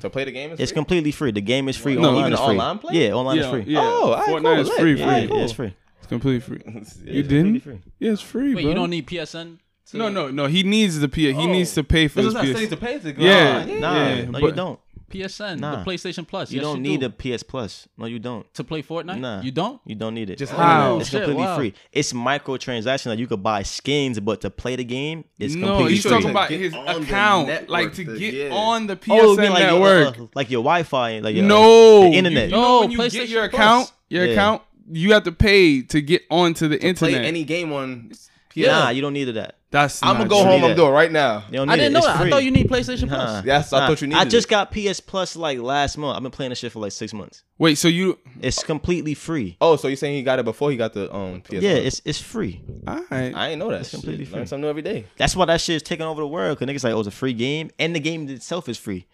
to 0.00 0.10
play 0.10 0.24
the 0.24 0.32
game? 0.32 0.50
Is 0.52 0.60
It's 0.60 0.70
free? 0.70 0.76
completely 0.76 1.12
free. 1.12 1.30
The 1.32 1.40
game 1.40 1.66
is 1.70 1.78
free. 1.78 1.94
No, 1.96 2.10
online 2.10 2.20
even 2.20 2.32
is 2.34 2.38
free. 2.40 2.46
online 2.48 2.78
play? 2.78 2.94
Yeah, 3.06 3.12
online 3.14 3.36
Yeah, 3.38 3.42
is 3.44 3.50
free. 3.50 3.72
yeah. 3.72 3.80
Oh, 3.82 4.10
alright, 4.12 4.28
Fortnite 4.28 4.42
cool, 4.42 4.60
is 4.60 4.68
lit. 4.68 4.80
free, 4.80 4.98
Yeah, 4.98 5.06
free. 5.26 5.36
Yeah, 5.38 5.42
it's 5.44 5.52
free. 5.54 5.74
It's 5.98 6.06
completely 6.08 6.40
free. 6.40 6.60
Yeah, 6.66 7.12
You 7.14 7.20
it's 7.20 7.28
didn't? 7.28 7.60
free. 7.60 7.80
Yeah, 8.00 8.12
it's 8.12 8.20
free, 8.22 8.54
Wait, 8.54 8.62
bro. 8.62 8.68
you 8.68 8.74
don't 8.74 8.90
need 8.90 9.06
PSN? 9.06 9.58
To, 9.94 9.98
no, 9.98 10.08
no, 10.08 10.30
no. 10.30 10.46
He 10.46 10.62
needs 10.62 10.98
the 11.00 11.08
PS. 11.08 11.16
He 11.16 11.32
Oh. 11.34 11.46
needs 11.46 11.72
to 11.74 11.84
pay 11.84 12.08
for 12.08 12.16
This 12.22 12.26
his 12.26 12.28
is 12.32 12.34
not 12.34 12.44
PS. 12.44 12.56
saying 12.58 12.70
to 12.70 12.76
pay 12.76 12.98
to 12.98 13.12
go. 13.12 13.22
Yeah. 13.24 13.58
on. 13.68 13.80
Nah, 13.80 13.94
Yeah, 13.94 14.24
no, 14.26 14.38
you 14.38 14.44
but- 14.46 14.56
don't. 14.56 14.80
PSN, 15.10 15.60
Nah. 15.60 15.76
the 15.84 15.88
PlayStation 15.88 16.26
Plus. 16.26 16.50
You 16.50 16.56
Yes, 16.56 16.64
don't 16.64 16.76
you 16.84 16.90
need 16.90 17.00
do. 17.00 17.06
a 17.06 17.10
PS 17.10 17.44
Plus. 17.44 17.86
No, 17.96 18.06
you 18.06 18.18
don't. 18.18 18.52
to 18.54 18.64
play 18.64 18.82
Fortnite. 18.82 19.20
Nah. 19.20 19.42
You 19.42 19.52
don't. 19.52 19.80
You 19.86 19.94
don't 19.94 20.12
need 20.14 20.28
it. 20.28 20.38
Just 20.38 20.52
How? 20.52 20.98
It's 20.98 21.08
Shit, 21.10 21.22
completely 21.22 21.44
wow. 21.44 21.56
free. 21.56 21.74
It's 21.92 22.12
microtransactions. 22.12 23.06
Like 23.06 23.18
you 23.20 23.28
could 23.28 23.42
buy 23.42 23.62
skins, 23.62 24.18
but 24.18 24.40
to 24.40 24.50
play 24.50 24.74
the 24.74 24.82
game, 24.82 25.24
it's 25.38 25.54
completely 25.54 25.60
no, 25.60 25.66
completely 25.68 25.92
he's 25.94 26.02
free. 26.02 26.10
talking 26.10 26.26
To 26.26 26.30
about 26.32 26.48
get 26.48 26.60
his 26.60 26.74
on 26.74 26.84
the 26.86 26.96
account, 27.02 27.46
network, 27.48 27.70
like 27.70 27.94
to 27.94 28.04
get 28.04 28.34
yeah. 28.34 28.48
on 28.54 28.86
the 28.88 28.94
Oh, 28.94 28.96
PSN 28.96 29.16
you 29.22 29.36
mean 29.40 29.50
like 29.50 29.58
network. 29.62 30.16
Your, 30.16 30.24
uh, 30.24 30.28
like 30.34 30.50
your 30.50 30.62
Wi-Fi, 30.64 31.18
like 31.20 31.36
your, 31.36 31.44
no, 31.44 32.00
the 32.10 32.16
internet. 32.16 32.48
You, 32.50 32.56
you 32.56 32.60
know 32.60 32.62
No, 32.62 32.80
when 32.80 32.90
you 32.90 32.98
get 32.98 33.12
PlayStation 33.12 33.28
your 33.28 33.48
Plus. 33.50 33.54
account, 33.60 33.92
your 34.08 34.24
Yeah. 34.26 34.32
account, 34.32 34.62
you 34.92 35.12
have 35.12 35.22
to 35.24 35.32
pay 35.32 35.82
to 35.82 36.00
get 36.00 36.22
onto 36.28 36.66
the 36.66 36.74
internet. 36.76 36.96
Play 36.98 37.08
internet. 37.10 37.28
any 37.28 37.44
game 37.44 37.72
on 37.72 38.10
PS. 38.50 38.66
Nah, 38.66 38.88
you 38.90 39.00
don't 39.00 39.12
need 39.12 39.24
that. 39.26 39.56
That's 39.74 40.00
I'm 40.04 40.16
gonna 40.18 40.28
go 40.28 40.42
true. 40.42 40.50
home. 40.52 40.60
need 40.60 40.66
I'm 40.66 40.70
it. 40.70 40.74
doing 40.76 40.88
it 40.90 40.92
right 40.92 41.10
now. 41.10 41.42
You 41.50 41.56
don't 41.58 41.66
need 41.66 41.72
I 41.72 41.76
didn't 41.76 41.90
it. 41.90 41.92
know 41.94 41.98
It's 41.98 42.06
that. 42.06 42.18
free. 42.18 42.26
I 42.28 42.30
thought 42.30 42.44
you 42.44 42.50
need 42.52 42.68
PlayStation 42.70 43.08
Nah. 43.08 43.16
Plus. 43.16 43.44
Yes, 43.44 43.72
I 43.72 43.80
Nah, 43.80 43.88
thought 43.88 44.00
you 44.02 44.06
needed 44.06 44.18
it. 44.18 44.20
I 44.20 44.24
just 44.30 44.46
it. 44.46 44.50
got 44.50 44.70
PS 44.72 45.00
Plus 45.00 45.34
like 45.34 45.58
last 45.58 45.98
month. 45.98 46.16
I've 46.16 46.22
been 46.22 46.30
playing 46.30 46.50
this 46.50 46.60
shit 46.60 46.70
for 46.70 46.78
like 46.78 46.92
six 46.92 47.12
months. 47.12 47.42
Wait, 47.58 47.74
so 47.76 47.88
you? 47.88 48.18
It's 48.40 48.62
completely 48.62 49.14
free. 49.14 49.56
Oh, 49.60 49.74
so 49.74 49.88
you're 49.88 49.96
saying 49.96 50.14
he 50.14 50.22
got 50.22 50.38
it 50.38 50.44
before 50.44 50.70
he 50.70 50.76
got 50.76 50.92
the 50.92 51.12
um 51.12 51.40
PS? 51.40 51.54
Yeah, 51.54 51.70
it's 51.72 52.00
it's 52.04 52.20
free. 52.20 52.62
All 52.86 53.00
right. 53.10 53.34
I 53.34 53.48
ain't 53.48 53.58
know 53.58 53.68
that. 53.70 53.80
It's 53.80 53.90
completely 53.90 54.24
Shit. 54.26 54.34
Learn 54.34 54.42
free. 54.44 54.48
something 54.48 54.62
new 54.62 54.68
every 54.68 54.82
day. 54.82 55.06
That's 55.16 55.34
why 55.34 55.44
that 55.46 55.60
shit 55.60 55.74
is 55.76 55.82
taking 55.82 56.06
over 56.06 56.20
the 56.20 56.28
world. 56.28 56.56
Cause 56.58 56.68
niggas 56.68 56.84
like, 56.84 56.94
oh, 56.94 57.00
it's 57.00 57.08
a 57.08 57.10
free 57.10 57.32
game, 57.32 57.70
and 57.78 57.96
the 57.96 58.00
game 58.00 58.28
itself 58.28 58.68
is 58.68 58.78
free. 58.78 59.06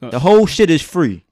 The 0.00 0.18
whole 0.20 0.46
shit 0.46 0.70
is 0.70 0.82
free. 0.82 1.24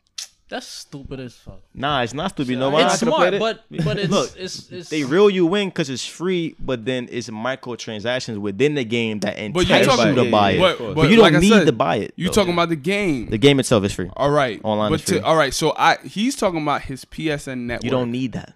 That's 0.48 0.66
stupid 0.68 1.18
as 1.18 1.34
fuck. 1.34 1.60
Nah, 1.74 2.02
it's 2.02 2.14
not 2.14 2.30
stupid. 2.30 2.52
You 2.52 2.58
know 2.58 2.70
why? 2.70 2.84
it's 2.86 3.00
could've 3.00 3.14
smart, 3.14 3.34
it. 3.34 3.40
but 3.40 3.64
but 3.84 3.98
it's 3.98 4.08
Look, 4.10 4.30
it's, 4.36 4.70
it's 4.70 4.88
They 4.90 5.02
reel 5.02 5.28
you 5.28 5.52
in 5.56 5.70
because 5.70 5.90
it's 5.90 6.06
free, 6.06 6.54
but 6.60 6.84
then 6.84 7.08
it's 7.10 7.28
microtransactions 7.28 8.38
within 8.38 8.74
the 8.76 8.84
game 8.84 9.18
that 9.20 9.34
But 9.52 9.68
you 9.68 9.74
entice 9.74 9.86
talking- 9.86 10.16
you 10.16 10.24
to 10.24 10.30
buy 10.30 10.52
it. 10.52 10.54
yeah, 10.54 10.60
But, 10.60 10.78
but 10.78 10.94
But 10.94 11.10
you 11.10 11.16
don't 11.16 11.32
like 11.32 11.40
need 11.42 11.48
said, 11.48 11.66
to 11.66 11.72
buy 11.72 11.96
it. 11.96 12.12
You 12.14 12.26
though. 12.26 12.32
talking 12.32 12.52
about 12.52 12.68
the 12.68 12.76
game? 12.76 13.28
the 13.28 13.38
game 13.38 13.58
itself 13.58 13.82
is 13.84 13.92
free. 13.92 14.08
all 14.16 14.30
right. 14.30 14.60
Online 14.62 14.90
but 14.92 15.00
is 15.00 15.06
free. 15.08 15.18
to, 15.18 15.24
all 15.26 15.36
right. 15.36 15.52
So 15.52 15.74
I 15.76 15.96
he's 16.04 16.36
talking 16.36 16.62
about 16.62 16.82
his 16.82 17.04
PSN 17.04 17.58
network. 17.66 17.84
You 17.84 17.90
don't 17.90 18.12
need 18.12 18.32
that. 18.32 18.54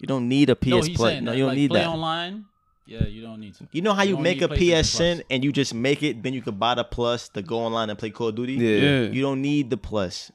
You 0.00 0.06
don't 0.08 0.28
need 0.28 0.50
a 0.50 0.56
PS 0.56 0.88
no, 0.88 0.94
Plus. 0.96 1.20
No, 1.22 1.32
you 1.32 1.38
don't 1.40 1.48
like, 1.48 1.56
need 1.56 1.70
play 1.70 1.80
that. 1.80 1.88
online. 1.88 2.46
Yeah, 2.86 3.04
you 3.06 3.22
don't 3.22 3.38
need 3.38 3.54
to. 3.54 3.68
You 3.70 3.82
know 3.82 3.92
how 3.92 4.02
you, 4.02 4.14
don't 4.14 4.22
make 4.24 4.42
a 4.42 4.48
PlayStation 4.48 5.18
PSN 5.18 5.22
and 5.30 5.44
you 5.44 5.52
just 5.52 5.74
make 5.74 6.02
it, 6.02 6.24
then 6.24 6.34
you 6.34 6.42
could 6.42 6.58
buy 6.58 6.74
the 6.74 6.82
Plus 6.82 7.28
to 7.28 7.42
go 7.42 7.60
online 7.60 7.88
and 7.88 7.96
play 7.96 8.10
Call 8.10 8.28
of 8.28 8.34
Duty. 8.34 8.54
Yeah. 8.54 8.68
Yeah. 8.78 9.00
You 9.10 9.22
don't 9.22 9.40
need 9.40 9.70
the 9.70 9.76
Plus. 9.76 10.32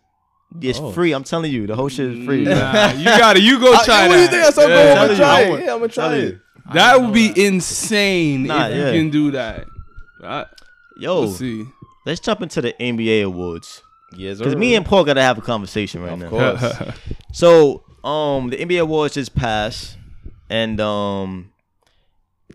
It's 0.61 0.79
Oh. 0.79 0.91
free. 0.91 1.11
I'm 1.13 1.23
telling 1.23 1.51
you, 1.51 1.67
the 1.67 1.75
whole 1.75 1.89
shit 1.89 2.11
is 2.17 2.25
free. 2.25 2.43
Nah, 2.43 2.91
you 2.97 3.05
got 3.05 3.37
it. 3.37 3.43
You 3.43 3.59
go 3.59 3.73
I- 3.73 3.83
try 3.85 4.07
what 4.07 4.15
that. 4.15 4.17
do 4.17 4.21
you 4.21 4.27
think? 4.27 4.45
I'm 4.45 4.51
so 4.53 4.67
Yeah. 4.67 4.91
I'm 5.01 5.07
gonna 5.07 5.15
try 5.17 5.27
I 5.27 5.41
it. 5.41 5.49
Yeah, 5.65 5.73
I'm 5.73 5.79
gonna 5.79 5.87
try 5.91 6.15
it. 6.15 6.39
That 6.73 7.01
would 7.01 7.13
be 7.13 7.27
that. 7.29 7.37
insane 7.37 8.43
Nah, 8.43 8.67
if 8.67 8.75
yeah. 8.75 8.91
you 8.91 8.99
can 9.01 9.09
do 9.11 9.31
that. 9.31 9.65
I, 10.23 10.45
Yo, 10.97 11.21
let's 11.21 11.37
see. 11.37 11.65
let's 12.05 12.19
jump 12.19 12.41
into 12.41 12.61
the 12.61 12.73
NBA 12.79 13.23
awards. 13.23 13.81
Yes, 14.15 14.37
Because 14.37 14.55
me 14.55 14.75
and 14.75 14.85
Paul 14.85 15.03
gotta 15.03 15.21
have 15.21 15.37
a 15.37 15.41
conversation 15.41 16.01
right 16.01 16.13
of 16.13 16.19
now. 16.19 16.29
course. 16.29 16.75
So, 17.33 17.83
um, 18.03 18.49
the 18.49 18.55
NBA 18.57 18.79
awards 18.81 19.15
just 19.15 19.35
passed, 19.35 19.97
and 20.49 20.79
um, 20.79 21.51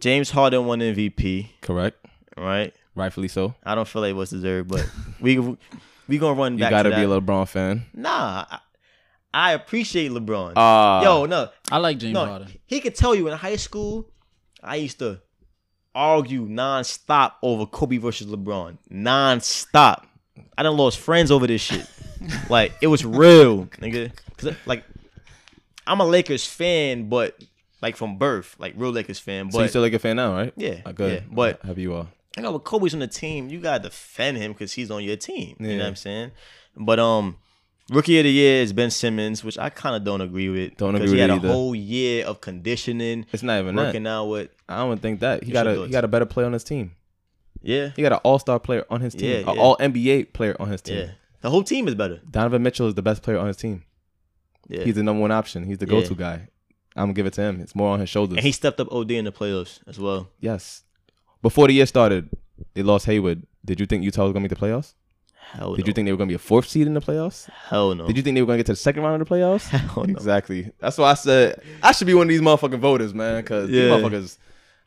James 0.00 0.30
Harden 0.30 0.64
won 0.64 0.78
MVP. 0.80 1.50
Correct. 1.60 1.98
Right? 2.36 2.72
Rightfully 2.94 3.28
so. 3.28 3.54
I 3.62 3.74
don't 3.74 3.86
feel 3.86 4.00
like 4.02 4.10
it 4.10 4.14
was 4.16 4.30
deserved, 4.30 4.70
but 4.70 4.88
we 5.20 5.36
we 6.10 6.18
gonna 6.18 6.38
run 6.38 6.54
You 6.54 6.60
back. 6.60 6.70
gotta 6.70 6.90
to 6.90 6.96
be 6.96 7.02
a. 7.02 7.06
LeBron 7.08 7.48
fan. 7.48 7.86
Nah, 7.94 8.44
I, 8.50 8.58
I 9.32 9.52
appreciate 9.52 10.10
LeBron. 10.10 10.52
Ah, 10.56 11.02
Yo, 11.02 11.24
no, 11.26 11.48
I 11.70 11.78
like 11.78 11.98
James 11.98 12.14
no, 12.14 12.26
Harden. 12.26 12.48
he 12.66 12.80
could 12.80 12.94
tell 12.94 13.14
you 13.14 13.28
in 13.28 13.36
high 13.36 13.56
school, 13.56 14.10
I 14.62 14.76
used 14.76 14.98
to 14.98 15.20
argue 15.94 16.46
nonstop 16.46 17.32
over 17.42 17.64
Kobe 17.66 17.96
versus 17.98 18.26
LeBron, 18.26 18.76
nonstop. 18.92 20.04
I 20.58 20.62
done 20.62 20.76
lost 20.76 20.98
friends 20.98 21.30
over 21.30 21.46
this 21.46 21.60
shit. 21.62 21.86
like 22.50 22.72
it 22.82 22.86
was 22.88 23.04
real, 23.04 23.66
nigga. 23.80 24.12
'Cause, 24.36 24.54
like 24.66 24.84
I'm 25.86 26.00
a 26.00 26.04
Lakers 26.04 26.46
fan, 26.46 27.08
but 27.08 27.36
like 27.82 27.96
from 27.96 28.18
birth, 28.18 28.56
like 28.58 28.74
real 28.76 28.90
Lakers 28.90 29.18
fan. 29.18 29.46
But 29.46 29.52
so 29.54 29.62
you 29.62 29.68
still 29.68 29.82
like 29.82 29.92
a 29.94 29.98
fan 29.98 30.16
now, 30.16 30.32
right? 30.34 30.52
yeah, 30.56 30.80
Ah, 30.84 30.92
good. 30.92 31.12
yeah. 31.22 31.28
But 31.30 31.62
have 31.64 31.78
you 31.78 31.94
all? 31.94 32.08
I 32.36 32.42
got 32.42 32.52
with 32.52 32.64
Kobe's 32.64 32.94
on 32.94 33.00
the 33.00 33.06
team, 33.08 33.48
you 33.48 33.60
gotta 33.60 33.82
defend 33.84 34.36
him 34.38 34.52
because 34.52 34.72
he's 34.72 34.90
on 34.90 35.02
your 35.04 35.16
team. 35.16 35.56
You 35.58 35.76
know 35.76 35.78
what 35.78 35.86
I'm 35.88 35.96
saying? 35.96 36.30
But 36.76 36.98
um, 37.00 37.36
rookie 37.90 38.18
of 38.18 38.24
the 38.24 38.30
year 38.30 38.62
is 38.62 38.72
Ben 38.72 38.90
Simmons, 38.90 39.42
which 39.42 39.58
I 39.58 39.68
kind 39.70 39.96
of 39.96 40.04
don't 40.04 40.20
agree 40.20 40.48
with. 40.48 40.76
Don't 40.76 40.94
agree 40.94 41.10
he 41.10 41.18
had 41.18 41.30
a 41.30 41.34
either. 41.34 41.48
whole 41.48 41.74
year 41.74 42.24
of 42.24 42.40
conditioning, 42.40 43.26
It's 43.32 43.42
not 43.42 43.58
even 43.60 43.74
that. 43.74 43.86
working 43.86 44.06
out 44.06 44.26
with. 44.26 44.50
I 44.68 44.76
don't 44.78 45.00
think 45.02 45.20
that 45.20 45.42
he 45.42 45.50
got 45.52 45.66
a 45.66 45.86
he 45.86 45.90
got 45.90 46.04
a 46.04 46.08
better 46.08 46.26
player 46.26 46.46
on 46.46 46.52
his 46.52 46.62
team. 46.64 46.92
Yeah, 47.62 47.90
He 47.96 48.00
got 48.02 48.12
an 48.12 48.20
All 48.22 48.38
Star 48.38 48.58
player 48.58 48.84
on 48.88 49.00
his 49.00 49.14
team, 49.14 49.30
Yeah, 49.30 49.50
an 49.50 49.56
yeah. 49.56 49.60
All 49.62 49.76
NBA 49.78 50.32
player 50.32 50.56
on 50.60 50.68
his 50.70 50.80
team. 50.80 50.96
yeah. 50.98 51.10
The 51.42 51.50
whole 51.50 51.62
team 51.64 51.88
is 51.88 51.94
better. 51.94 52.20
Donovan 52.30 52.62
Mitchell 52.62 52.86
is 52.86 52.94
the 52.94 53.02
best 53.02 53.22
player 53.22 53.38
on 53.38 53.46
his 53.48 53.56
team. 53.56 53.82
Yeah. 54.68 54.84
He's 54.84 54.94
the 54.94 55.02
number 55.02 55.20
one 55.20 55.30
option. 55.32 55.64
He's 55.64 55.78
the 55.78 55.86
go-to 55.86 56.14
guy. 56.14 56.48
I'm 56.96 57.04
gonna 57.06 57.12
give 57.14 57.26
it 57.26 57.32
to 57.34 57.42
him. 57.42 57.60
It's 57.60 57.74
more 57.74 57.88
on 57.90 57.98
his 58.00 58.08
shoulders. 58.08 58.36
and 58.36 58.44
he 58.46 58.52
stepped 58.52 58.78
up 58.80 58.90
OD 58.92 59.10
in 59.12 59.24
the 59.24 59.32
playoffs 59.32 59.80
as 59.88 59.98
well. 59.98 60.30
yes. 60.38 60.84
Before 61.42 61.66
the 61.66 61.74
year 61.74 61.86
started, 61.86 62.28
they 62.74 62.82
lost 62.82 63.06
Hayward. 63.06 63.42
Did 63.64 63.80
you 63.80 63.86
think 63.86 64.04
Utah 64.04 64.24
was 64.24 64.32
gonna 64.32 64.42
make 64.42 64.50
the 64.50 64.56
playoffs? 64.56 64.94
Hell 65.52 65.70
no. 65.70 65.76
Did 65.76 65.82
no. 65.84 65.86
you 65.88 65.92
think 65.94 66.06
they 66.06 66.12
were 66.12 66.18
gonna 66.18 66.28
be 66.28 66.34
a 66.34 66.38
fourth 66.38 66.68
seed 66.68 66.86
in 66.86 66.94
the 66.94 67.00
playoffs? 67.00 67.48
Hell 67.50 67.94
no. 67.94 68.06
Did 68.06 68.16
you 68.16 68.22
think 68.22 68.34
they 68.34 68.42
were 68.42 68.46
gonna 68.46 68.58
get 68.58 68.66
to 68.66 68.72
the 68.72 68.76
second 68.76 69.02
round 69.02 69.20
of 69.20 69.28
the 69.28 69.34
playoffs? 69.34 69.68
Hell 69.68 70.04
no. 70.04 70.12
Exactly. 70.12 70.70
That's 70.78 70.98
why 70.98 71.10
I 71.10 71.14
said 71.14 71.62
I 71.82 71.92
should 71.92 72.06
be 72.06 72.14
one 72.14 72.24
of 72.24 72.28
these 72.28 72.40
motherfucking 72.40 72.78
voters, 72.78 73.14
man. 73.14 73.42
Because 73.42 73.70
Yeah. 73.70 73.82
these 73.82 73.92
motherfuckers. 73.92 74.38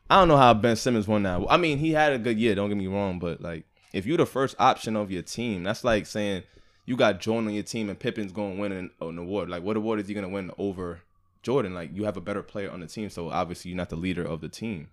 I 0.09 0.19
don't 0.19 0.27
know 0.27 0.37
how 0.37 0.53
Ben 0.53 0.75
Simmons 0.75 1.07
won 1.07 1.23
that. 1.23 1.41
I 1.49 1.57
mean, 1.57 1.77
he 1.79 1.91
had 1.91 2.13
a 2.13 2.19
good 2.19 2.37
year. 2.37 2.55
Don't 2.55 2.69
get 2.69 2.77
me 2.77 2.87
wrong, 2.87 3.19
but 3.19 3.41
like, 3.41 3.65
if 3.93 4.05
you're 4.05 4.17
the 4.17 4.25
first 4.25 4.55
option 4.59 4.95
of 4.95 5.11
your 5.11 5.21
team, 5.23 5.63
that's 5.63 5.83
like 5.83 6.05
saying 6.05 6.43
you 6.85 6.95
got 6.97 7.19
Jordan 7.19 7.47
on 7.47 7.53
your 7.53 7.63
team 7.63 7.89
and 7.89 7.97
Pippen's 7.97 8.31
going 8.31 8.55
to 8.55 8.61
win 8.61 8.71
an, 8.73 8.91
an 9.01 9.17
award. 9.17 9.49
Like, 9.49 9.63
what 9.63 9.77
award 9.77 9.99
is 9.99 10.07
he 10.07 10.13
going 10.13 10.25
to 10.27 10.33
win 10.33 10.51
over 10.57 10.99
Jordan? 11.41 11.73
Like, 11.73 11.95
you 11.95 12.03
have 12.03 12.17
a 12.17 12.21
better 12.21 12.43
player 12.43 12.69
on 12.69 12.81
the 12.81 12.87
team, 12.87 13.09
so 13.09 13.29
obviously 13.29 13.71
you're 13.71 13.77
not 13.77 13.89
the 13.89 13.95
leader 13.95 14.23
of 14.23 14.41
the 14.41 14.49
team. 14.49 14.89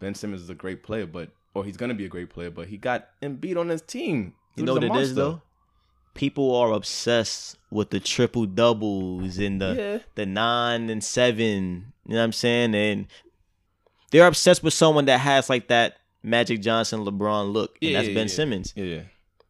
Ben 0.00 0.14
Simmons 0.14 0.42
is 0.42 0.50
a 0.50 0.54
great 0.54 0.82
player, 0.82 1.06
but 1.06 1.30
or 1.54 1.64
he's 1.64 1.76
going 1.76 1.88
to 1.88 1.94
be 1.94 2.04
a 2.04 2.08
great 2.08 2.30
player, 2.30 2.50
but 2.50 2.68
he 2.68 2.76
got 2.76 3.08
Embiid 3.22 3.56
on 3.56 3.68
his 3.68 3.82
team. 3.82 4.34
You 4.56 4.64
know 4.64 4.74
what 4.74 4.84
it 4.84 4.94
is 4.96 5.14
though? 5.14 5.42
People 6.14 6.54
are 6.56 6.72
obsessed 6.72 7.56
with 7.70 7.90
the 7.90 8.00
triple 8.00 8.46
doubles 8.46 9.38
and 9.38 9.60
the 9.60 9.74
Yeah. 9.76 9.98
the 10.16 10.26
nine 10.26 10.90
and 10.90 11.02
seven. 11.02 11.92
You 12.06 12.14
know 12.14 12.18
what 12.18 12.24
I'm 12.24 12.32
saying? 12.32 12.74
And 12.74 13.06
they're 14.10 14.26
obsessed 14.26 14.62
with 14.62 14.74
someone 14.74 15.04
that 15.06 15.18
has 15.20 15.48
like 15.48 15.68
that 15.68 15.96
Magic 16.22 16.60
Johnson, 16.60 17.04
LeBron 17.04 17.52
look, 17.52 17.76
and 17.80 17.90
Yeah, 17.92 17.98
that's 17.98 18.08
yeah, 18.08 18.14
Ben. 18.14 18.28
Simmons. 18.28 18.72
Yeah. 18.74 19.02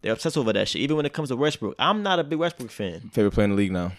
They're 0.03 0.13
obsessed 0.13 0.37
over 0.37 0.53
that 0.53 0.69
shit. 0.69 0.83
Even 0.83 0.97
when 0.97 1.07
it 1.07 1.13
comes 1.13 1.31
to 1.31 1.37
Westbrook, 1.37 1.75
I'm 1.79 2.03
not 2.03 2.19
a 2.19 2.25
big 2.25 2.39
Westbrook 2.39 2.71
fan. 2.71 3.11
Favorite 3.13 3.33
player 3.33 3.45
in 3.47 3.51
the 3.51 3.57
league 3.57 3.73
now. 3.73 3.93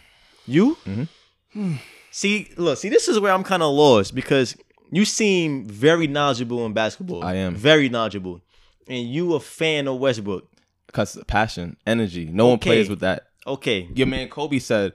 You? 0.45 0.77
Mhm. 0.85 1.79
See, 2.11 2.51
look, 2.57 2.77
see, 2.77 2.89
this 2.89 3.07
is 3.07 3.19
where 3.19 3.33
I'm 3.33 3.43
kind 3.43 3.61
of 3.63 3.73
lost 3.73 4.15
because 4.15 4.55
you 4.91 5.05
seem 5.05 5.65
very 5.65 6.07
knowledgeable 6.07 6.65
in 6.65 6.73
basketball. 6.73 7.23
I 7.23 7.35
am. 7.35 7.55
very 7.55 7.89
knowledgeable, 7.89 8.41
and 8.87 9.07
you 9.07 9.33
a 9.35 9.39
fan 9.39 9.87
of 9.87 9.99
Westbrook. 9.99 10.49
Because 10.87 11.17
passion, 11.27 11.77
energy. 11.85 12.25
No 12.25 12.47
one 12.47 12.59
plays 12.59 12.89
with 12.89 13.01
that. 13.01 13.27
Okay, 13.45 13.87
Your 13.93 14.07
man 14.07 14.27
Kobe 14.29 14.59
said, 14.59 14.93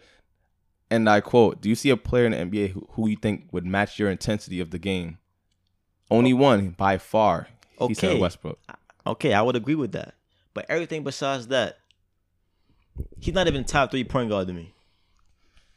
and 0.91 1.09
I 1.09 1.21
quote, 1.21 1.61
Do 1.61 1.69
you 1.69 1.75
see 1.75 1.91
a 1.91 1.97
player 1.97 2.27
in 2.27 2.33
the 2.33 2.39
NBA 2.39 2.71
who, 2.71 2.87
who 2.91 3.09
you 3.09 3.17
think 3.17 3.49
would 3.53 3.65
match 3.65 3.99
your 3.99 4.11
intensity 4.11 4.61
of 4.61 4.71
the 4.71 4.79
game? 4.79 5.19
Only 6.11 6.33
oh. 6.33 6.37
one 6.37 6.71
by 6.71 6.99
far. 6.99 7.49
He 7.89 7.95
said 7.95 8.11
Okay. 8.13 8.21
Westbrook. 8.21 8.59
okay, 9.07 9.33
I 9.33 9.43
would 9.43 9.57
agree 9.57 9.75
with 9.75 9.93
that. 9.93 10.15
But 10.53 10.67
everything 10.69 11.03
besides 11.03 11.49
that, 11.49 11.79
he's 13.19 13.35
not 13.35 13.49
even 13.49 13.65
top 13.65 13.91
three 13.91 14.05
point 14.05 14.31
guard 14.31 14.47
to 14.49 14.53
me. 14.53 14.74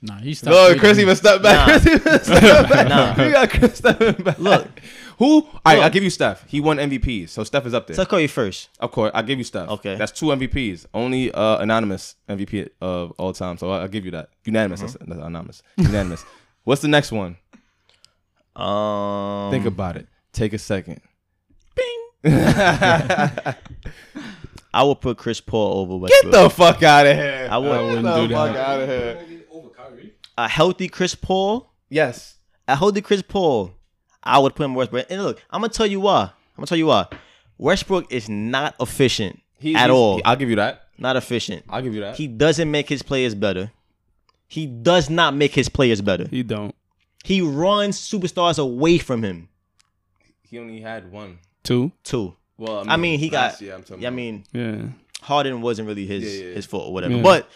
Nah, 0.01 0.17
he's 0.19 0.37
stopped 0.39 0.53
No, 0.55 0.75
Chris 0.79 0.97
me. 0.97 1.03
even 1.03 1.15
stepped 1.15 1.41
back. 1.43 1.67
Nah. 1.67 1.73
Chris 1.79 1.87
even 1.87 2.19
stepped 2.19 2.69
back. 2.69 2.87
Nah. 2.87 3.23
You 3.23 3.31
got 3.31 3.49
Chris 3.49 3.77
stepping 3.77 4.23
back. 4.23 4.37
Look. 4.37 4.67
Who? 5.17 5.41
All 5.41 5.51
right, 5.65 5.75
Look. 5.77 5.83
I'll 5.85 5.89
give 5.89 6.03
you 6.03 6.11
Steph. 6.11 6.45
He 6.47 6.61
won 6.61 6.77
MVP, 6.77 7.27
so 7.27 7.43
Steph 7.43 7.65
is 7.65 7.73
up 7.73 7.87
there. 7.87 7.95
So 7.95 8.03
I'll 8.03 8.05
call 8.05 8.19
you 8.19 8.27
first. 8.27 8.69
of 8.79 8.91
course, 8.91 9.09
I'll 9.15 9.23
give 9.23 9.39
you 9.39 9.43
Steph. 9.43 9.67
Okay. 9.69 9.95
That's 9.95 10.11
two 10.11 10.27
MVPs. 10.27 10.85
Only 10.93 11.31
uh, 11.31 11.57
anonymous 11.57 12.15
MVP 12.29 12.69
of 12.79 13.11
all 13.17 13.33
time. 13.33 13.57
So 13.57 13.71
I'll, 13.71 13.81
I'll 13.81 13.87
give 13.87 14.05
you 14.05 14.11
that. 14.11 14.29
Unanimous. 14.45 14.81
Uh-huh. 14.81 14.91
That's, 14.99 15.09
that's 15.09 15.21
anonymous. 15.25 15.63
Unanimous. 15.77 16.23
What's 16.65 16.81
the 16.83 16.87
next 16.89 17.11
one? 17.11 17.37
Um, 18.55 19.49
Think 19.51 19.65
about 19.65 19.97
it. 19.97 20.07
Take 20.33 20.53
a 20.53 20.59
second. 20.59 21.01
Bing. 21.75 22.33
I 24.73 24.83
would 24.83 25.01
put 25.01 25.17
Chris 25.17 25.41
Paul 25.41 25.79
over 25.91 26.07
Get 26.07 26.31
the 26.31 26.49
fuck 26.51 26.83
out 26.83 27.07
of 27.07 27.15
here. 27.15 27.47
I 27.49 27.57
would- 27.57 27.71
I 27.71 27.81
wouldn't 27.81 28.03
Get 28.03 28.13
the 28.15 28.27
do 28.27 28.33
fuck 28.35 28.53
that. 28.53 28.67
out 28.69 28.81
of 28.81 28.87
here. 28.89 29.23
A 30.37 30.47
healthy 30.47 30.87
Chris 30.87 31.15
Paul, 31.15 31.71
Yes. 31.89 32.37
a 32.67 32.75
healthy 32.75 33.01
Chris 33.01 33.21
Paul, 33.21 33.71
I 34.23 34.39
would 34.39 34.55
put 34.55 34.63
him 34.65 34.75
Westbrook. 34.75 35.07
And 35.09 35.23
look, 35.23 35.43
I'm 35.49 35.61
gonna 35.61 35.73
tell 35.73 35.87
you 35.87 35.99
why. 35.99 36.23
I'm 36.23 36.31
gonna 36.57 36.67
tell 36.67 36.77
you 36.77 36.87
why. 36.87 37.07
Westbrook 37.57 38.11
is 38.11 38.29
not 38.29 38.75
efficient 38.79 39.39
He- 39.59 39.73
at 39.75 39.81
he's- 39.81 39.89
all. 39.91 40.21
I'll 40.25 40.35
give 40.35 40.49
you 40.49 40.55
that. 40.57 40.83
not 40.99 41.15
efficient. 41.15 41.63
I'll 41.69 41.81
give 41.81 41.93
you 41.93 42.01
that. 42.01 42.15
He 42.17 42.27
doesn't 42.27 42.69
make 42.71 42.89
his 42.89 43.03
players 43.03 43.35
better. 43.35 43.71
He 44.47 44.65
does 44.65 45.09
not 45.09 45.35
make 45.35 45.53
his 45.53 45.69
players 45.69 46.01
better. 46.01 46.27
He 46.29 46.41
don't. 46.43 46.73
He 47.23 47.41
runs 47.41 47.99
superstars 47.99 48.57
away 48.57 48.97
from 48.97 49.21
him. 49.23 49.49
He 50.41 50.57
only 50.57 50.79
had 50.81 51.11
one. 51.11 51.39
Two. 51.63 51.91
Too. 52.03 52.35
Well, 52.57 52.83
I 52.87 52.95
mean, 52.97 53.19
he 53.19 53.29
got. 53.29 53.59
year, 53.61 53.75
I'm 53.75 53.83
talking 53.83 54.05
I 54.05 54.09
mean, 54.09 54.45
Yeah. 54.53 54.87
Harden 55.21 55.61
wasn't 55.61 55.87
really 55.87 56.05
his 56.07 56.23
Yeah, 56.23 56.45
yeah. 56.47 56.53
his 56.55 56.65
fault 56.65 56.87
or 56.87 56.93
whatever. 56.93 57.15
Yeah. 57.15 57.21
But 57.23 57.49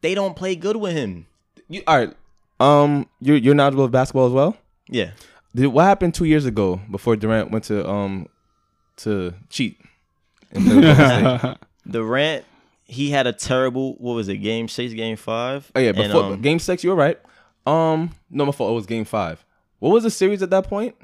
they 0.00 0.14
don't 0.14 0.34
play 0.34 0.56
good 0.56 0.76
with 0.76 0.92
him. 0.94 1.26
You, 1.70 1.82
all 1.86 1.96
right. 1.98 2.14
Um, 2.60 3.08
you're 3.20 3.36
you're 3.36 3.54
knowledgeable 3.54 3.84
of 3.84 3.90
basketball 3.90 4.26
as 4.26 4.32
well. 4.32 4.56
Yeah. 4.88 5.12
Did, 5.54 5.68
what 5.68 5.84
happened 5.84 6.14
two 6.14 6.26
years 6.26 6.44
ago 6.44 6.80
before 6.90 7.16
Durant 7.16 7.50
went 7.50 7.64
to 7.64 7.88
um 7.88 8.26
to 8.98 9.32
cheat? 9.48 9.78
in 10.52 10.64
the 10.64 10.70
Golden 10.74 11.38
State? 11.38 11.56
Durant, 11.90 12.44
he 12.84 13.10
had 13.10 13.26
a 13.26 13.32
terrible. 13.32 13.94
What 13.94 14.14
was 14.14 14.28
it? 14.28 14.36
Game 14.38 14.68
six, 14.68 14.92
game 14.92 15.16
five. 15.16 15.70
oh 15.74 15.80
yeah, 15.80 15.88
And, 15.88 15.96
before 15.96 16.24
um, 16.24 16.42
game 16.42 16.58
six, 16.58 16.84
you 16.84 16.90
were 16.90 16.96
right. 16.96 17.18
Um, 17.66 18.10
no, 18.30 18.44
my 18.46 18.52
fault. 18.52 18.72
It 18.72 18.74
was 18.74 18.86
game 18.86 19.04
five. 19.04 19.44
What 19.78 19.90
was 19.90 20.02
the 20.02 20.10
series 20.10 20.42
at 20.42 20.50
that 20.50 20.66
point? 20.68 20.94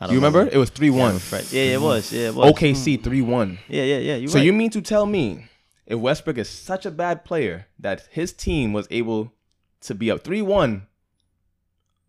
I 0.00 0.06
Do 0.06 0.08
don't 0.08 0.10
you 0.10 0.16
remember? 0.16 0.44
know. 0.44 0.50
It 0.50 0.58
was 0.58 0.70
three 0.70 0.90
one. 0.90 1.18
Right. 1.32 1.50
Yeah, 1.52 1.62
it 1.62 1.80
was. 1.80 2.12
Yeah, 2.12 2.28
it 2.28 2.34
was. 2.34 2.52
OKC 2.52 3.02
three 3.02 3.22
one. 3.22 3.58
Yeah, 3.68 3.84
yeah, 3.84 3.98
yeah. 3.98 4.16
You 4.16 4.28
So 4.28 4.38
right. 4.38 4.44
you 4.44 4.52
mean 4.52 4.70
to 4.70 4.82
tell 4.82 5.06
me 5.06 5.46
if 5.86 5.98
Westbrook 5.98 6.38
is 6.38 6.48
such 6.48 6.84
a 6.84 6.90
bad 6.90 7.24
player 7.24 7.66
that 7.78 8.08
his 8.10 8.32
team 8.32 8.72
was 8.72 8.86
able 8.90 9.32
to 9.82 9.94
be 9.94 10.10
up 10.10 10.22
3-1 10.22 10.82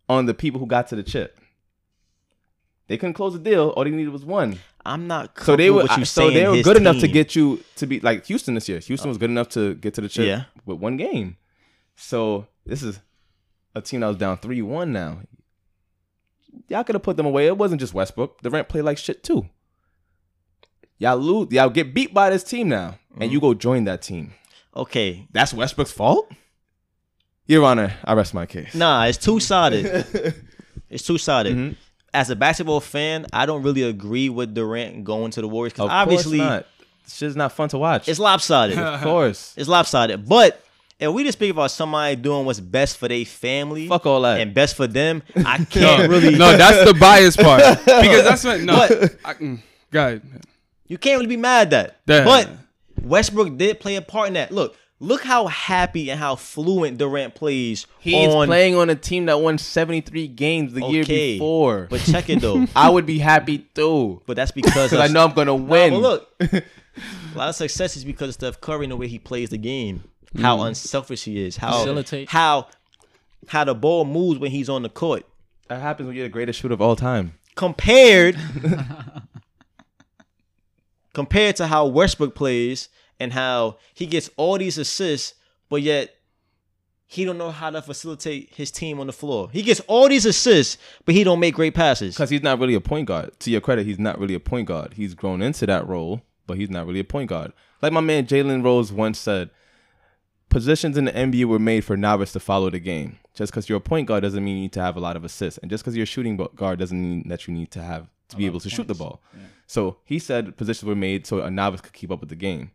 on 0.09 0.25
the 0.25 0.33
people 0.33 0.59
who 0.59 0.67
got 0.67 0.87
to 0.87 0.95
the 0.95 1.03
chip? 1.03 1.39
They 2.87 2.97
couldn't 2.97 3.13
close 3.13 3.33
the 3.33 3.39
deal. 3.39 3.69
All 3.69 3.83
they 3.83 3.89
needed 3.89 4.11
was 4.11 4.25
one. 4.25 4.59
I'm 4.85 5.07
not. 5.07 5.39
So 5.39 5.55
they 5.55 5.69
were 5.69 5.83
What 5.83 5.97
you 5.97 6.05
so 6.05 6.29
they 6.29 6.47
were 6.47 6.61
good 6.61 6.77
enough 6.77 6.99
to 6.99 7.07
get 7.07 7.35
you 7.35 7.63
to 7.77 7.87
be 7.87 7.99
like 8.01 8.25
Houston 8.25 8.55
this 8.55 8.67
year. 8.67 8.79
Houston 8.79 9.09
was 9.09 9.17
good 9.17 9.29
enough 9.29 9.49
to 9.49 9.75
get 9.75 9.93
to 9.93 10.01
the 10.01 10.09
chip 10.09 10.25
Yeah. 10.25 10.43
with 10.65 10.79
one 10.79 10.97
game. 10.97 11.37
So 11.95 12.47
this 12.65 12.83
is 12.83 12.99
a 13.73 13.81
team 13.81 14.01
that 14.01 14.07
was 14.07 14.17
down 14.17 14.37
3-1 14.37 14.89
now. 14.89 15.19
Y'all 16.67 16.83
could 16.83 16.95
have 16.95 17.03
put 17.03 17.17
them 17.17 17.25
away. 17.25 17.47
It 17.47 17.57
wasn't 17.57 17.79
just 17.79 17.93
Westbrook. 17.93 18.41
Durant 18.41 18.67
played 18.69 18.83
like 18.83 18.97
shit 18.97 19.23
too. 19.23 19.47
Y'all 20.97 21.17
lose. 21.17 21.51
Y'all 21.51 21.69
get 21.69 21.93
beat 21.93 22.13
by 22.13 22.29
this 22.29 22.43
team 22.43 22.69
now, 22.69 22.99
and 23.11 23.23
mm-hmm. 23.23 23.33
you 23.33 23.41
go 23.41 23.53
join 23.53 23.85
that 23.85 24.01
team. 24.01 24.33
Okay. 24.75 25.27
That's 25.31 25.53
Westbrook's 25.53 25.91
fault. 25.91 26.31
Your 27.47 27.65
Honor, 27.65 27.93
I 28.03 28.13
rest 28.13 28.33
my 28.33 28.45
case. 28.45 28.73
Nah, 28.73 29.05
it's 29.05 29.17
two 29.17 29.39
sided. 29.39 29.85
it's 30.89 31.05
two 31.05 31.17
sided. 31.17 31.55
Mhm. 31.55 31.75
As 32.13 32.29
a 32.29 32.35
basketball 32.35 32.79
fan, 32.79 33.25
I 33.33 33.45
don't 33.45 33.63
really 33.63 33.83
agree 33.83 34.29
with 34.29 34.53
Durant 34.53 35.03
going 35.03 35.31
to 35.31 35.41
the 35.41 35.47
Warriors 35.47 35.73
because 35.73 35.89
obviously 35.91 36.37
course 36.37 36.49
not. 36.49 36.65
This 37.03 37.15
shit's 37.15 37.35
not 37.35 37.51
fun 37.51 37.69
to 37.69 37.77
watch. 37.77 38.07
it's 38.07 38.19
lopsided. 38.19 38.77
of 38.79 39.01
course. 39.01 39.53
it's 39.57 39.67
lopsided. 39.67 40.27
But 40.29 40.63
if 40.99 41.11
we 41.11 41.23
just 41.23 41.37
speak 41.37 41.51
about 41.51 41.71
somebody 41.71 42.15
doing 42.15 42.45
what's 42.45 42.59
best 42.61 42.97
for 42.97 43.07
their 43.09 43.25
family 43.25 43.87
Fuck 43.87 44.05
all 44.05 44.21
that. 44.21 44.39
and 44.39 44.53
best 44.53 44.75
for 44.77 44.87
them, 44.87 45.21
I 45.35 45.65
can't 45.69 46.09
really. 46.09 46.35
No, 46.37 46.55
that's 46.55 46.89
the 46.89 46.97
bias 46.97 47.35
part. 47.35 47.61
Because 47.83 48.23
that's 48.23 48.43
what. 48.45 48.61
No. 48.61 48.75
I, 49.25 49.33
mm, 49.33 49.59
go. 49.91 50.21
You 50.87 50.97
can't 50.97 51.17
really 51.17 51.27
be 51.35 51.37
mad 51.41 51.73
at 51.73 52.05
that. 52.05 52.19
Yeah. 52.19 52.23
But 52.25 52.49
Westbrook 53.03 53.57
did 53.57 53.79
play 53.79 53.95
a 53.95 54.01
part 54.01 54.27
in 54.27 54.35
that. 54.35 54.51
Look, 54.51 54.77
look 55.03 55.23
how 55.23 55.47
happy 55.47 56.09
and 56.09 56.19
how 56.19 56.35
fluent 56.35 56.97
Durant 56.97 57.35
plays 57.35 57.85
He's 57.99 58.33
on. 58.33 58.47
playing 58.47 58.75
on 58.75 58.89
a 58.89 58.95
team 58.95 59.25
that 59.25 59.41
won 59.41 59.57
73 59.57 60.27
games 60.29 60.73
the 60.73 60.85
year 60.87 61.03
before. 61.03 61.87
But 61.89 62.01
check 62.01 62.29
it 62.29 62.39
though. 62.39 62.65
I 62.75 62.89
would 62.89 63.05
be 63.05 63.19
happy 63.19 63.59
too. 63.75 64.21
But 64.25 64.35
that's 64.37 64.51
because 64.51 64.73
Because 64.91 64.93
I 64.93 65.07
know 65.11 65.25
I'm 65.25 65.33
going 65.33 65.47
to 65.47 65.57
Nah, 65.57 65.63
win. 65.63 65.93
but 65.93 65.99
look, 65.99 66.29
a 66.41 66.63
lot 67.35 67.49
of 67.49 67.55
success 67.55 67.97
is 67.97 68.05
because 68.05 68.29
of 68.29 68.33
Steph 68.35 68.61
Curry 68.61 68.85
and 68.85 68.91
the 68.91 68.97
way 68.97 69.07
he 69.07 69.19
plays 69.19 69.49
the 69.49 69.57
game, 69.57 70.03
how 70.39 70.57
mm-hmm. 70.57 70.67
unselfish 70.67 71.25
he 71.25 71.45
is, 71.45 71.57
how 71.57 71.79
Facilitate. 71.79 72.29
how 72.29 72.67
how 73.49 73.63
the 73.65 73.75
ball 73.75 74.05
moves 74.05 74.39
when 74.39 74.51
he's 74.51 74.69
on 74.69 74.83
the 74.83 74.89
court. 74.89 75.25
that 75.67 75.81
happens 75.81 76.07
when 76.07 76.15
you're 76.15 76.25
the 76.25 76.29
greatest 76.29 76.59
shooter 76.61 76.73
of 76.73 76.81
all 76.81 76.95
time. 76.95 77.33
Compared 77.55 78.37
compared 81.13 81.55
to 81.57 81.67
how 81.67 81.85
Westbrook 81.85 82.35
plays 82.35 82.89
and 83.19 83.33
how 83.33 83.77
he 83.93 84.05
gets 84.05 84.29
all 84.37 84.57
these 84.57 84.77
assists, 84.77 85.35
but 85.69 85.81
yet 85.81 86.15
he 87.05 87.25
don't 87.25 87.37
know 87.37 87.51
how 87.51 87.69
to 87.69 87.81
facilitate 87.81 88.49
his 88.53 88.71
team 88.71 88.99
on 88.99 89.07
the 89.07 89.13
floor. 89.13 89.49
He 89.51 89.61
gets 89.61 89.79
all 89.81 90.09
these 90.09 90.25
assists, 90.25 90.77
but 91.05 91.13
he 91.13 91.23
don't 91.23 91.39
make 91.39 91.53
great 91.53 91.75
passes. 91.75 92.15
Because 92.15 92.29
he's 92.29 92.41
not 92.41 92.59
really 92.59 92.73
a 92.73 92.81
point 92.81 93.07
guard. 93.07 93.39
To 93.41 93.51
your 93.51 93.61
credit, 93.61 93.85
he's 93.85 93.99
not 93.99 94.19
really 94.19 94.33
a 94.33 94.39
point 94.39 94.67
guard. 94.67 94.93
He's 94.93 95.13
grown 95.13 95.41
into 95.41 95.65
that 95.67 95.87
role, 95.87 96.21
but 96.47 96.57
he's 96.57 96.69
not 96.69 96.87
really 96.87 97.01
a 97.01 97.03
point 97.05 97.29
guard. 97.29 97.53
Like 97.81 97.93
my 97.93 98.01
man 98.01 98.25
Jalen 98.25 98.63
Rose 98.63 98.91
once 98.91 99.19
said, 99.19 99.51
positions 100.49 100.97
in 100.97 101.05
the 101.05 101.11
NBA 101.11 101.45
were 101.45 101.59
made 101.59 101.83
for 101.83 101.97
novice 101.97 102.31
to 102.33 102.39
follow 102.39 102.69
the 102.69 102.79
game. 102.79 103.19
Just 103.35 103.51
because 103.51 103.67
you're 103.67 103.79
a 103.79 103.81
point 103.81 104.07
guard 104.07 104.23
doesn't 104.23 104.43
mean 104.43 104.55
you 104.55 104.61
need 104.63 104.73
to 104.73 104.81
have 104.81 104.95
a 104.95 104.99
lot 104.99 105.15
of 105.15 105.25
assists, 105.25 105.57
and 105.59 105.69
just 105.69 105.83
because 105.83 105.95
you're 105.95 106.03
a 106.03 106.07
shooting 106.07 106.37
guard 106.55 106.79
doesn't 106.79 107.01
mean 107.01 107.27
that 107.27 107.47
you 107.47 107.53
need 107.53 107.71
to 107.71 107.81
have 107.81 108.07
to 108.29 108.37
be 108.37 108.45
able 108.45 108.59
to 108.59 108.69
shoot 108.69 108.87
the 108.87 108.93
ball. 108.93 109.21
So 109.67 109.97
he 110.03 110.19
said 110.19 110.55
positions 110.57 110.87
were 110.87 110.95
made 110.95 111.25
so 111.25 111.41
a 111.41 111.51
novice 111.51 111.81
could 111.81 111.93
keep 111.93 112.11
up 112.11 112.19
with 112.19 112.29
the 112.29 112.35
game. 112.35 112.71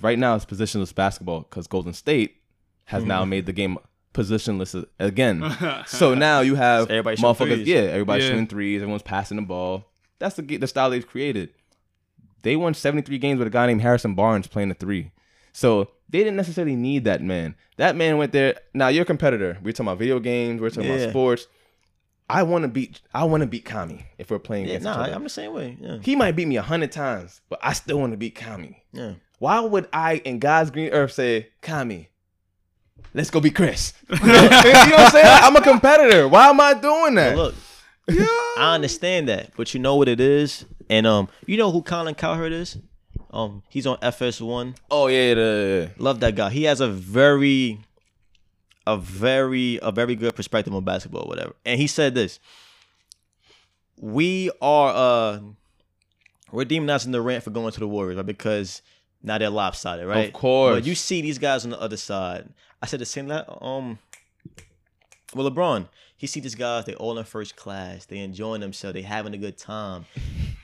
Right 0.00 0.18
now, 0.18 0.34
it's 0.36 0.44
positionless 0.44 0.94
basketball 0.94 1.40
because 1.40 1.66
Golden 1.66 1.92
State 1.92 2.36
has 2.84 3.04
now 3.04 3.22
Mm-hmm. 3.22 3.30
made 3.30 3.46
the 3.46 3.52
game 3.52 3.78
positionless 4.14 4.84
again. 4.98 5.44
so 5.86 6.14
now 6.14 6.40
you 6.40 6.54
have 6.54 6.84
So 6.86 6.90
everybody 6.90 7.16
shooting 7.16 7.30
motherfuckers. 7.34 7.54
threes. 7.56 7.68
Yeah, 7.68 7.78
everybody 7.80 8.22
Yeah. 8.22 8.30
shooting 8.30 8.46
threes. 8.46 8.82
Everyone's 8.82 9.02
passing 9.02 9.36
the 9.36 9.42
ball. 9.42 9.86
That's 10.18 10.36
the 10.36 10.42
the 10.56 10.66
style 10.66 10.90
they've 10.90 11.06
created. 11.06 11.50
They 12.42 12.56
won 12.56 12.74
73 12.74 13.18
games 13.18 13.38
with 13.38 13.48
a 13.48 13.50
guy 13.50 13.66
named 13.66 13.82
Harrison 13.82 14.14
Barnes 14.14 14.46
playing 14.46 14.68
the 14.68 14.74
three. 14.74 15.10
So 15.52 15.90
they 16.08 16.18
didn't 16.18 16.36
necessarily 16.36 16.76
need 16.76 17.04
that 17.04 17.20
man. 17.22 17.54
That 17.76 17.96
man 17.96 18.16
went 18.16 18.32
there. 18.32 18.54
Now 18.74 18.88
you're 18.88 19.02
a 19.02 19.06
competitor. 19.06 19.58
We're 19.62 19.72
talking 19.72 19.86
about 19.88 19.98
video 19.98 20.20
games. 20.20 20.60
We're 20.60 20.70
talking 20.70 20.90
Yeah. 20.90 20.96
about 20.96 21.10
sports. 21.10 21.46
I 22.30 22.42
want 22.42 22.62
to 22.62 22.68
beat. 22.68 23.00
I 23.14 23.24
want 23.24 23.40
to 23.42 23.46
beat 23.46 23.64
Kami 23.64 24.06
if 24.18 24.30
we're 24.30 24.38
playing 24.38 24.64
Yeah, 24.66 24.72
against 24.72 24.84
nah, 24.84 24.92
each 24.92 24.98
other. 25.08 25.14
I'm 25.14 25.24
the 25.24 25.30
same 25.30 25.52
way. 25.54 25.78
Yeah, 25.80 25.98
he 26.02 26.14
might 26.14 26.32
beat 26.36 26.46
me 26.46 26.56
a 26.56 26.62
hundred 26.62 26.92
times, 26.92 27.40
but 27.48 27.58
I 27.62 27.72
still 27.72 27.98
want 27.98 28.12
to 28.12 28.16
beat 28.18 28.34
Kami. 28.34 28.82
yeah. 28.92 29.14
Why 29.38 29.60
would 29.60 29.88
I 29.92 30.16
in 30.16 30.38
God's 30.38 30.70
green 30.70 30.90
earth 30.90 31.12
say, 31.12 31.48
Kami, 31.62 32.08
let's 33.14 33.30
go 33.30 33.40
be 33.40 33.50
Chris? 33.50 33.92
you 34.10 34.16
know 34.16 34.24
what 34.24 34.66
I'm 34.66 35.10
saying? 35.10 35.26
I'm 35.26 35.56
a 35.56 35.62
competitor. 35.62 36.26
Why 36.28 36.48
am 36.48 36.60
I 36.60 36.74
doing 36.74 37.14
that? 37.14 37.36
Look, 37.36 37.54
I 38.08 38.74
understand 38.74 39.28
that, 39.28 39.52
but 39.56 39.74
you 39.74 39.80
know 39.80 39.96
what 39.96 40.08
it 40.08 40.20
is, 40.20 40.64
and 40.90 41.06
um, 41.06 41.28
you 41.46 41.56
know 41.56 41.70
who 41.70 41.82
Colin 41.82 42.14
Cowherd 42.14 42.52
is? 42.52 42.78
Um, 43.30 43.62
he's 43.68 43.86
on 43.86 43.98
FS1. 43.98 44.76
oh 44.90 45.06
yeah, 45.06 45.34
the, 45.34 45.90
Love 45.98 46.20
that 46.20 46.34
guy. 46.34 46.50
He 46.50 46.64
has 46.64 46.80
a 46.80 46.88
very, 46.88 47.78
a 48.86 48.96
very, 48.96 49.78
a 49.82 49.92
very 49.92 50.16
good 50.16 50.34
perspective 50.34 50.74
on 50.74 50.82
basketball, 50.84 51.26
whatever. 51.28 51.54
And 51.64 51.78
he 51.78 51.86
said 51.86 52.14
this: 52.14 52.40
We 54.00 54.50
are 54.62 54.92
uh, 54.94 55.40
we're 56.50 56.64
demonizing 56.64 57.12
Durant 57.12 57.44
for 57.44 57.50
going 57.50 57.72
to 57.72 57.80
the 57.80 57.88
Warriors, 57.88 58.16
right? 58.16 58.26
Because 58.26 58.80
now 59.22 59.38
they're 59.38 59.50
lopsided, 59.50 60.06
right? 60.06 60.28
Of 60.28 60.32
course. 60.32 60.76
But 60.76 60.86
you 60.86 60.94
see 60.94 61.20
these 61.22 61.38
guys 61.38 61.64
on 61.64 61.70
the 61.70 61.80
other 61.80 61.96
side. 61.96 62.48
I 62.82 62.86
said 62.86 63.00
the 63.00 63.06
same. 63.06 63.28
that 63.28 63.46
Um, 63.62 63.98
well, 65.34 65.50
LeBron, 65.50 65.88
he 66.16 66.26
see 66.26 66.40
these 66.40 66.54
guys. 66.54 66.84
They 66.84 66.94
all 66.94 67.18
in 67.18 67.24
first 67.24 67.56
class. 67.56 68.06
They 68.06 68.18
enjoying 68.18 68.60
themselves. 68.60 68.94
They 68.94 69.02
having 69.02 69.34
a 69.34 69.38
good 69.38 69.58
time. 69.58 70.06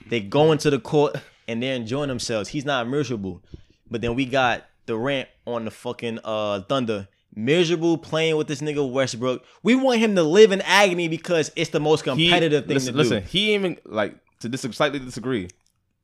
They 0.09 0.21
going 0.21 0.59
to 0.59 0.71
the 0.71 0.79
court 0.79 1.17
and 1.49 1.63
they're 1.63 1.75
enjoying 1.75 2.09
themselves. 2.09 2.49
He's 2.51 2.65
not 2.65 2.89
miserable. 2.89 3.43
But 3.91 4.01
then 4.01 4.15
we 4.15 4.27
got 4.27 4.65
Durant 4.87 5.29
on 5.47 5.65
the 5.65 5.71
fucking 5.71 6.21
uh 6.25 6.63
Thunder. 6.63 7.09
Miserable 7.37 7.99
playing 7.99 8.37
with 8.37 8.47
this 8.47 8.61
nigga 8.61 8.89
Westbrook. 8.89 9.45
We 9.65 9.75
want 9.75 9.99
him 9.99 10.15
to 10.15 10.23
live 10.23 10.53
in 10.53 10.61
agony 10.61 11.09
because 11.09 11.51
it's 11.57 11.71
the 11.71 11.81
most 11.81 12.05
he- 12.05 12.11
competitive 12.11 12.67
thing 12.67 12.75
listen, 12.75 12.93
to 12.93 12.99
listen, 12.99 13.23
he 13.25 13.55
even 13.55 13.79
like 13.85 14.15
to 14.41 14.49
dis- 14.49 14.61
slightly 14.61 15.01
disagree. 15.01 15.49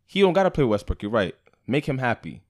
He 0.06 0.20
don't 0.22 0.32
gotta 0.32 0.50
play 0.50 0.64
Westbrook. 0.64 1.02
You're 1.02 1.12
right. 1.12 1.34
Make 1.70 1.86
him 1.86 1.98
happy. 1.98 2.42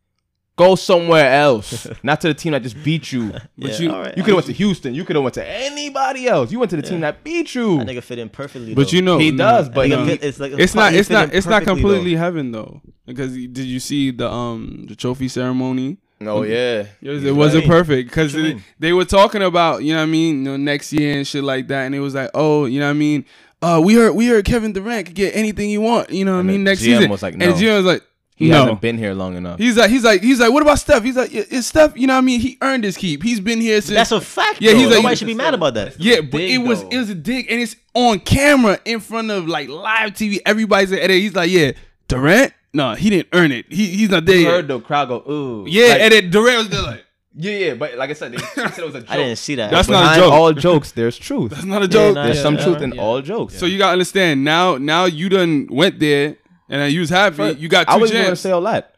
Go 0.56 0.74
somewhere 0.74 1.32
else. 1.32 1.86
Not 2.02 2.20
to 2.20 2.28
the 2.28 2.34
team 2.34 2.52
that 2.52 2.62
just 2.62 2.82
beat 2.84 3.12
you. 3.12 3.30
But 3.30 3.42
Yeah, 3.56 3.78
you, 3.78 3.92
all 3.92 4.00
right. 4.02 4.14
You 4.16 4.22
could 4.22 4.30
have 4.30 4.36
went 4.36 4.46
to 4.48 4.52
Houston. 4.52 4.94
You 4.94 5.04
could 5.04 5.16
have 5.16 5.22
went 5.22 5.34
to 5.34 5.46
anybody 5.46 6.26
else. 6.26 6.52
You 6.52 6.58
went 6.58 6.70
to 6.70 6.76
the 6.76 6.82
team 6.82 7.00
that 7.00 7.24
beat 7.24 7.54
you. 7.54 7.78
That 7.78 7.86
nigga 7.86 8.02
fit 8.02 8.18
in 8.18 8.28
perfectly. 8.28 8.74
but 8.74 8.90
though. 8.90 8.96
you 8.96 9.00
know 9.02 9.16
He 9.18 9.30
does, 9.34 9.68
but 9.70 9.88
That 9.88 9.96
no. 9.96 10.04
nigga 10.04 10.08
fit- 10.08 10.24
it's 10.24 10.38
like 10.40 10.52
it's 10.52 10.74
not 10.74 10.92
it's 10.92 11.08
not 11.08 11.32
it's 11.34 11.46
not 11.46 11.62
perfectly, 11.62 11.82
though. 11.82 11.88
completely 11.88 12.16
heaven 12.16 12.52
though 12.52 12.82
because 13.06 13.32
did 13.32 13.58
you 13.58 13.80
see 13.80 14.10
the 14.10 14.30
um 14.30 14.84
the 14.88 14.94
trophy 14.96 15.28
ceremony 15.28 15.96
oh 16.22 16.42
yeah. 16.42 16.84
it, 17.00 17.08
was, 17.08 17.22
He's 17.22 17.30
it 17.30 17.34
wasn't 17.34 17.64
right. 17.64 17.70
perfect 17.70 18.10
because 18.10 18.34
What 18.34 18.42
you 18.42 18.54
mean? 18.56 18.64
they 18.78 18.92
were 18.92 19.06
talking 19.06 19.42
about 19.42 19.82
you 19.82 19.92
know 19.94 19.98
what 20.00 20.04
I 20.04 20.06
mean 20.06 20.38
you 20.44 20.50
know 20.50 20.56
next 20.58 20.92
year 20.92 21.16
and 21.16 21.26
shit 21.26 21.42
like 21.42 21.68
that 21.68 21.84
and 21.86 21.94
it 21.94 22.00
was 22.00 22.14
like 22.14 22.30
oh 22.34 22.66
you 22.66 22.80
know 22.80 22.86
what 22.86 22.90
I 22.90 22.94
mean 22.94 23.24
uh 23.62 23.80
we 23.82 23.94
heard 23.94 24.12
we 24.12 24.26
heard 24.26 24.44
Kevin 24.44 24.72
Durant 24.74 25.06
could 25.06 25.14
get 25.14 25.34
anything 25.34 25.70
he 25.70 25.78
want 25.78 26.10
you 26.10 26.24
know 26.26 26.34
what 26.34 26.40
I 26.40 26.42
mean 26.42 26.64
next 26.64 26.80
GM 26.82 26.84
season 26.98 27.10
was 27.10 27.22
like, 27.22 27.32
and 27.34 27.40
no. 27.40 27.52
GM 27.54 27.76
was 27.78 27.86
like 27.86 28.02
He 28.40 28.48
no 28.48 28.62
hasn't 28.62 28.80
been 28.80 28.98
here 28.98 29.14
long 29.14 29.36
enough. 29.36 29.58
he's 29.60 29.76
like 29.76 29.90
he's 29.90 30.02
like 30.02 30.22
he's 30.22 30.40
like 30.40 30.50
what 30.50 30.62
about 30.62 30.78
Steph 30.80 31.04
he's 31.04 31.14
like 31.16 31.30
it's 31.32 31.66
Steph 31.68 31.96
you 31.96 32.06
know 32.06 32.14
what 32.14 32.18
I 32.18 32.22
mean 32.22 32.40
he 32.40 32.56
earned 32.62 32.82
his 32.84 32.96
keep 32.96 33.22
he's 33.22 33.38
been 33.38 33.60
here 33.60 33.80
since 33.82 33.94
That's 33.94 34.10
a 34.12 34.20
fact. 34.20 34.60
Yeah, 34.62 34.70
Yeah, 34.72 34.76
he's 34.78 34.86
like- 34.88 34.96
nobody 34.96 35.16
should 35.16 35.26
be 35.26 35.34
mad 35.34 35.54
about 35.54 35.74
that. 35.74 36.00
Yeah, 36.00 36.22
but 36.22 36.38
dig, 36.38 36.50
it 36.52 36.58
was 36.58 36.82
though. 36.82 36.88
it 36.88 36.96
was 36.96 37.10
a 37.10 37.14
dig, 37.14 37.46
and 37.50 37.60
it's 37.60 37.76
on 37.94 38.18
camera 38.20 38.78
in 38.86 38.98
front 39.00 39.30
of 39.30 39.46
like 39.46 39.68
live 39.68 40.12
TV. 40.12 40.38
Everybody's 40.46 40.90
at 40.92 40.98
it. 40.98 41.10
He's 41.10 41.34
like, 41.34 41.50
yeah, 41.50 41.72
Durant. 42.08 42.52
No, 42.72 42.94
he 42.94 43.10
didn't 43.10 43.28
earn 43.32 43.52
it. 43.52 43.66
He 43.68 43.86
he's 43.88 44.10
not 44.10 44.24
there. 44.24 44.36
You 44.38 44.46
heard 44.46 44.68
the 44.68 44.80
crowd 44.80 45.08
go, 45.08 45.16
ooh. 45.30 45.64
Yeah, 45.68 45.88
Like, 45.88 46.00
and 46.00 46.12
then 46.12 46.30
Durant 46.30 46.58
was 46.58 46.68
there 46.70 46.82
like, 46.82 47.04
yeah, 47.34 47.52
yeah. 47.52 47.74
But 47.74 47.96
like 47.98 48.10
I 48.10 48.12
said, 48.14 48.32
they, 48.32 48.36
they 48.38 48.68
said 48.70 48.78
it 48.78 48.84
was 48.86 48.94
a 48.94 49.00
joke. 49.00 49.10
I 49.10 49.16
didn't 49.16 49.36
see 49.36 49.56
that. 49.56 49.70
That's 49.70 49.86
But 49.88 50.00
not 50.00 50.16
a 50.16 50.20
joke. 50.20 50.32
all 50.32 50.52
jokes, 50.52 50.92
there's 50.92 51.18
truth. 51.28 51.50
that's 51.50 51.64
not 51.64 51.82
a 51.82 51.88
joke. 51.88 52.14
nah, 52.14 52.24
There's 52.24 52.36
yeah, 52.36 52.42
some 52.42 52.54
yeah, 52.56 52.64
truth 52.64 52.74
right. 52.76 52.84
in 52.84 52.92
Yeah. 52.94 53.02
all 53.02 53.20
jokes. 53.20 53.58
So 53.58 53.66
you 53.66 53.76
gotta 53.76 53.92
understand 53.92 54.44
now. 54.44 54.78
Now 54.78 55.04
you 55.04 55.28
done 55.28 55.66
went 55.70 55.98
there, 55.98 56.36
and 56.70 56.80
then 56.80 56.90
you 56.92 57.00
was 57.00 57.10
happy. 57.10 57.36
But 57.36 57.58
you 57.58 57.68
got 57.68 57.88
I 57.88 57.94
two 57.96 58.00
wasn't 58.00 58.20
going 58.20 58.30
to 58.30 58.36
say 58.36 58.50
all 58.52 58.62
that. 58.62 58.94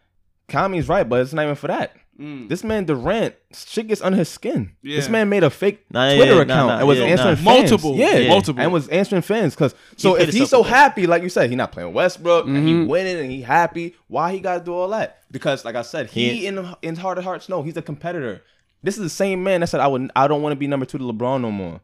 Kami's 0.48 0.88
right, 0.88 1.08
but 1.08 1.20
it's 1.20 1.32
not 1.32 1.42
even 1.44 1.54
for 1.56 1.68
that. 1.68 1.96
Mm. 2.20 2.48
This 2.48 2.62
man 2.62 2.84
Durant, 2.84 3.34
shit 3.54 3.88
gets 3.88 4.02
under 4.02 4.18
his 4.18 4.28
skin. 4.28 4.72
This 4.82 5.08
man 5.08 5.30
made 5.30 5.42
a 5.44 5.50
fake 5.50 5.86
Nah, 5.90 6.14
Twitter 6.14 6.34
yeah, 6.34 6.40
account 6.42 6.68
nah, 6.68 6.78
and 6.78 6.86
was 6.86 6.98
yeah, 6.98 7.06
answering 7.06 7.30
nah. 7.42 7.50
fans. 7.52 7.70
Multiple. 7.70 7.96
yeah, 7.96 8.16
Yeah. 8.18 8.28
Multiple. 8.28 8.62
and 8.62 8.70
was 8.72 8.86
answering 8.88 9.22
fans. 9.22 9.56
Cause 9.56 9.74
so 9.96 10.14
paid 10.16 10.28
if 10.28 10.34
he's 10.34 10.50
so 10.50 10.62
happy, 10.62 11.06
like 11.06 11.22
you 11.22 11.30
said, 11.30 11.48
he 11.48 11.56
not 11.56 11.72
playing 11.72 11.92
Westbrook, 11.94 12.46
and 12.46 12.68
he 12.68 12.74
Mhm. 12.74 12.86
winning, 12.86 13.16
and 13.18 13.30
he 13.30 13.40
happy. 13.40 13.94
Why 14.08 14.30
he 14.32 14.40
got 14.40 14.58
to 14.58 14.64
do 14.64 14.74
all 14.74 14.88
that? 14.90 15.20
Because 15.30 15.64
like 15.64 15.74
I 15.74 15.82
said, 15.82 16.10
he, 16.10 16.28
He- 16.40 16.46
in 16.46 16.74
in 16.82 16.96
heart 16.96 17.16
of 17.16 17.24
hearts, 17.24 17.48
no, 17.48 17.62
he's 17.62 17.78
a 17.78 17.82
competitor. 17.82 18.42
This 18.82 18.96
is 18.98 19.02
the 19.02 19.08
same 19.10 19.42
man 19.42 19.60
that 19.62 19.68
said 19.68 19.80
I 19.80 19.86
would 19.86 20.10
I 20.14 20.28
don't 20.28 20.42
want 20.42 20.52
to 20.52 20.56
be 20.56 20.66
number 20.66 20.84
two 20.84 20.98
to 20.98 21.04
LeBron 21.04 21.40
no 21.40 21.50
more. 21.50 21.80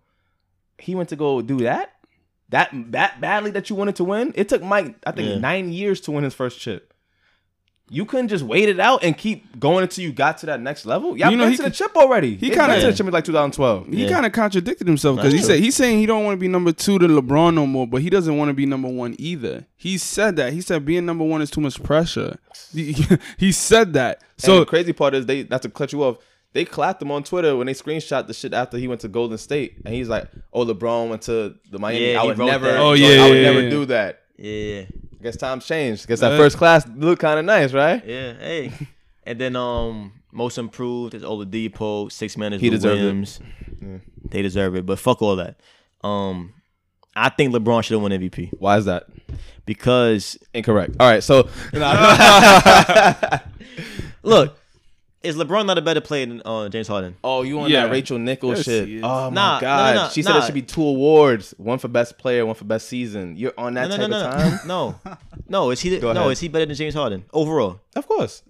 He 0.79 0.95
went 0.95 1.09
to 1.09 1.17
go 1.17 1.41
do 1.41 1.57
that. 1.61 1.93
That 2.51 2.71
that 2.93 3.21
badly 3.21 3.51
that 3.53 3.69
you 3.71 3.77
wanted 3.77 3.97
to 3.97 4.05
win. 4.05 4.33
It 4.35 4.49
took 4.49 4.63
Mike, 4.63 4.97
I 5.07 5.13
think, 5.13 5.29
Yeah. 5.29 5.39
nine 5.39 5.71
years 5.73 6.01
to 6.03 6.13
win 6.13 6.25
his 6.25 6.35
first 6.35 6.59
chip. 6.59 6.95
You 7.91 8.05
couldn't 8.05 8.29
just 8.29 8.45
wait 8.45 8.69
it 8.69 8.79
out 8.79 9.03
and 9.03 9.17
keep 9.17 9.59
going 9.59 9.83
until 9.83 10.05
you 10.05 10.13
got 10.13 10.37
to 10.39 10.47
that 10.47 10.61
next 10.61 10.85
level. 10.85 11.17
Y'all 11.17 11.31
You 11.31 11.39
know, 11.39 11.45
been 11.45 11.53
he 11.53 11.57
to 11.57 11.63
the 11.65 11.71
chip 11.71 11.97
already. 11.97 12.33
he 12.33 12.35
He 12.37 12.49
kinda- 12.51 12.57
got 12.67 12.81
to 12.81 12.87
the 12.89 12.93
chip 12.93 13.07
in 13.07 13.13
like 13.15 13.25
2012. 13.25 13.87
He 13.89 14.03
Yeah. 14.05 14.11
kind 14.11 14.27
of 14.27 14.33
contradicted 14.33 14.87
himself 14.87 15.17
because 15.17 15.33
he 15.33 15.39
That's 15.39 15.49
said 15.49 15.61
he's 15.61 15.75
saying 15.75 15.99
he 15.99 16.05
don't 16.05 16.23
want 16.25 16.37
to 16.37 16.41
be 16.41 16.49
number 16.49 16.71
two 16.73 16.99
to 16.99 17.07
LeBron 17.09 17.55
no 17.55 17.67
more, 17.67 17.87
but 17.87 18.03
he 18.03 18.11
doesn't 18.11 18.37
want 18.37 18.51
to 18.51 18.55
be 18.55 18.67
number 18.67 18.89
one 18.89 19.17
either. 19.19 19.65
He 19.75 19.97
said 19.97 20.37
that. 20.37 20.53
He 20.53 20.61
said 20.61 20.85
being 20.85 21.07
number 21.07 21.25
one 21.25 21.41
is 21.41 21.51
too 21.51 21.63
much 21.63 21.83
pressure. 21.83 22.37
He, 22.75 22.95
he 23.39 23.53
said 23.53 23.95
that. 23.95 24.21
So 24.37 24.49
So 24.49 24.61
the 24.61 24.67
crazy 24.67 24.93
part 24.93 25.15
is 25.15 25.25
they 25.25 25.45
not 25.45 25.63
to 25.63 25.71
cut 25.71 25.91
you 25.95 26.03
off. 26.05 26.17
They 26.55 26.65
clapped 26.65 27.03
him 27.03 27.11
on 27.11 27.25
Twitter 27.25 27.57
when 27.57 27.67
they 27.67 27.75
screenshot 27.75 28.27
the 28.27 28.35
shit 28.35 28.55
after 28.55 28.79
he 28.79 28.89
went 28.89 29.03
to 29.03 29.09
Golden 29.09 29.37
State, 29.39 29.77
and 29.85 29.95
he's 29.95 30.09
like, 30.09 30.29
"Oh, 30.53 30.65
LeBron 30.65 31.11
went 31.11 31.23
to 31.23 31.55
the 31.71 31.79
Miami. 31.79 32.13
Yeah, 32.13 32.23
I 32.23 32.25
would 32.25 32.39
never. 32.39 32.67
that. 32.67 32.77
Oh, 32.79 32.93
I 32.93 32.95
yeah, 32.95 33.29
would 33.29 33.37
yeah, 33.37 33.43
never 33.43 33.63
yeah. 33.63 33.71
do 33.71 33.85
that." 33.87 34.23
Yeah, 34.39 34.83
I 35.19 35.23
guess 35.23 35.37
times 35.37 35.67
changed. 35.67 36.07
I 36.07 36.09
guess 36.09 36.21
that 36.21 36.33
Uh, 36.33 36.39
first 36.39 36.57
class 36.57 36.87
looked 36.97 37.21
kind 37.21 37.39
of 37.39 37.45
nice, 37.45 37.73
right? 37.73 38.03
yeah. 38.05 38.33
Hey, 38.35 38.73
and 39.25 39.39
then 39.39 39.57
um, 39.57 40.13
most 40.33 40.59
improved 40.59 41.15
is 41.15 41.23
Oladipo. 41.23 42.11
Six 42.11 42.37
man 42.37 42.53
is 42.55 42.61
He 42.61 42.71
Lou 42.71 42.77
deserved 42.77 43.01
it. 43.01 43.05
Williams. 43.05 43.41
They 44.31 44.43
deserve 44.43 44.75
it, 44.77 44.87
but 44.87 44.99
fuck 44.99 45.23
all 45.23 45.37
that. 45.37 45.61
Um, 46.03 46.55
I 47.17 47.29
think 47.31 47.53
LeBron 47.55 47.83
should 47.83 47.95
have 47.95 48.03
won 48.03 48.13
MVP 48.13 48.51
Why 48.59 48.77
is 48.79 48.85
that 48.85 49.07
because 49.67 50.39
incorrect? 50.55 50.95
All 51.01 51.11
right, 51.11 51.23
so 51.23 51.49
look, 54.23 54.57
is 55.23 55.37
LeBron 55.37 55.67
not 55.67 55.79
a 55.79 55.83
better 55.83 56.01
player 56.01 56.27
than 56.27 56.41
uh, 56.45 56.69
James 56.69 56.87
Harden? 56.89 57.17
oh, 57.25 57.43
you 57.43 57.59
on 57.61 57.71
Yeah. 57.71 57.85
that 57.87 57.91
Rachel 57.93 58.19
Nichols 58.19 58.59
Yes, 58.59 58.65
shit? 58.67 59.01
Oh 59.03 59.31
my 59.31 59.35
Nah, 59.35 59.55
no, 59.57 59.61
god, 59.61 59.95
no, 59.97 60.03
no, 60.05 60.09
she 60.11 60.23
said 60.23 60.33
nah. 60.33 60.39
it 60.39 60.45
should 60.45 60.55
be 60.55 60.63
two 60.63 60.83
awards, 60.85 61.55
one 61.59 61.79
for 61.79 61.89
best 61.89 62.19
player, 62.19 62.47
one 62.47 62.55
for 62.55 62.65
best 62.65 62.89
season. 62.89 63.37
You're 63.37 63.53
on 63.59 63.75
that 63.75 63.89
no, 63.89 63.97
type 63.97 64.11
no, 64.11 64.17
no, 64.19 64.27
of 64.27 64.39
no, 64.39 64.49
time, 64.59 64.61
no, 64.67 65.17
no. 65.49 65.71
Is 65.71 65.81
he? 65.81 65.99
Go 65.99 66.13
No, 66.13 66.21
ahead. 66.21 66.33
is 66.33 66.41
he 66.41 66.49
better 66.49 66.67
than 66.67 66.77
James 66.77 66.95
Harden 66.95 67.25
overall? 67.33 67.81
of 67.97 68.07
course. 68.07 68.43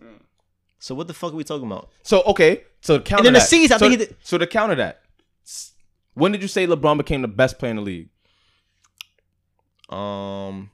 So 0.81 0.95
what 0.95 1.09
the 1.09 1.15
fuck 1.15 1.33
are 1.33 1.37
we 1.37 1.43
talking 1.45 1.67
about? 1.67 1.91
So 2.03 2.23
okay, 2.25 2.63
so 2.81 2.99
to 2.99 3.03
counter 3.05 3.25
then 3.25 3.33
the 3.33 3.39
that, 3.41 3.49
season, 3.49 3.75
I 3.75 3.79
so, 3.79 3.89
think 3.89 4.01
he 4.01 4.07
did- 4.07 4.17
so 4.23 4.39
to 4.39 4.47
counter 4.47 4.75
that, 4.77 5.01
when 6.15 6.33
did 6.33 6.43
you 6.43 6.49
say 6.49 6.67
LeBron 6.67 6.97
became 6.99 7.23
the 7.23 7.29
best 7.29 7.59
player 7.59 7.71
in 7.71 7.77
the 7.77 7.83
league? 7.83 8.09
Um, 9.89 10.71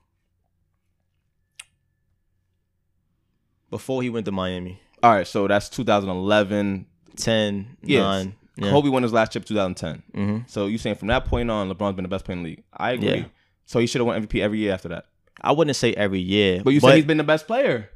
before 3.71 4.03
he 4.03 4.11
went 4.11 4.27
to 4.27 4.33
Miami, 4.33 4.81
All 5.05 5.11
right, 5.13 5.27
so 5.27 5.47
that's 5.47 5.69
2011. 5.69 6.87
10, 7.17 7.77
Yes. 7.83 8.01
9. 8.01 8.35
Yeah. 8.57 8.71
Kobe 8.71 8.89
won 8.89 9.03
his 9.03 9.13
last 9.13 9.33
chip 9.33 9.45
2010. 9.45 10.03
hmm 10.15 10.39
So 10.47 10.67
you 10.67 10.79
saying 10.79 10.97
from 10.97 11.09
that 11.09 11.25
point 11.25 11.51
on, 11.51 11.69
LeBron's 11.71 11.95
been 11.97 12.05
the 12.05 12.09
best 12.09 12.25
player 12.25 12.37
in 12.39 12.43
the 12.45 12.51
league? 12.51 12.63
I 12.73 12.93
agree. 12.93 13.09
Yeah. 13.09 13.25
So 13.67 13.79
he 13.81 13.87
should 13.87 14.01
have 14.01 14.07
won 14.07 14.21
MVP 14.23 14.41
every 14.41 14.59
year 14.59 14.73
after 14.73 14.89
that. 14.91 15.07
I 15.41 15.53
wouldn't 15.53 15.77
say 15.77 15.93
every 15.95 16.21
year, 16.21 16.63
But 16.65 16.73
you 16.75 16.81
said 16.81 16.95
he's 16.97 17.05
been 17.05 17.17
the 17.19 17.25
best 17.25 17.47
player. 17.47 17.91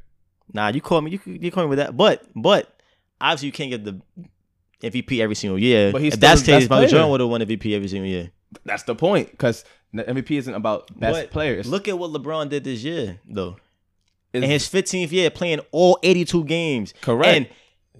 nah. 0.53 0.67
You 0.69 0.81
call 0.81 1.01
me, 1.01 1.11
you 1.11 1.19
you 1.25 1.51
call 1.51 1.63
me 1.63 1.69
with 1.69 1.79
that, 1.79 1.95
but 1.97 2.25
but 2.35 2.81
obviously 3.21 3.47
you 3.47 3.51
can't 3.53 3.71
get 3.71 3.85
the 3.85 4.01
MVP 4.83 5.19
every 5.21 5.35
single 5.35 5.57
year. 5.59 5.91
But 5.91 6.01
he's 6.01 6.13
if 6.13 6.19
that's 6.19 6.41
the 6.41 6.51
the 6.53 6.59
case, 6.59 6.69
Michael. 6.69 6.87
Jordan 6.89 7.09
would 7.11 7.19
have 7.21 7.29
won 7.29 7.41
MVP 7.41 7.73
every 7.75 7.87
single 7.87 8.09
year. 8.09 8.31
That's 8.65 8.83
the 8.83 8.95
point, 8.95 9.31
because 9.31 9.63
MVP 9.95 10.31
isn't 10.37 10.53
about 10.53 10.87
best 10.99 11.13
But 11.13 11.31
players. 11.31 11.67
Look 11.67 11.87
at 11.87 11.97
what 11.97 12.11
LeBron 12.11 12.49
did 12.49 12.63
this 12.63 12.83
year, 12.83 13.19
though. 13.27 13.57
It's 14.33 14.43
In 14.43 14.49
his 14.49 14.67
15th 14.67 15.11
year, 15.11 15.29
playing 15.29 15.59
all 15.71 15.97
82 16.03 16.43
games. 16.45 16.93
correct. 17.01 17.27
And 17.37 17.47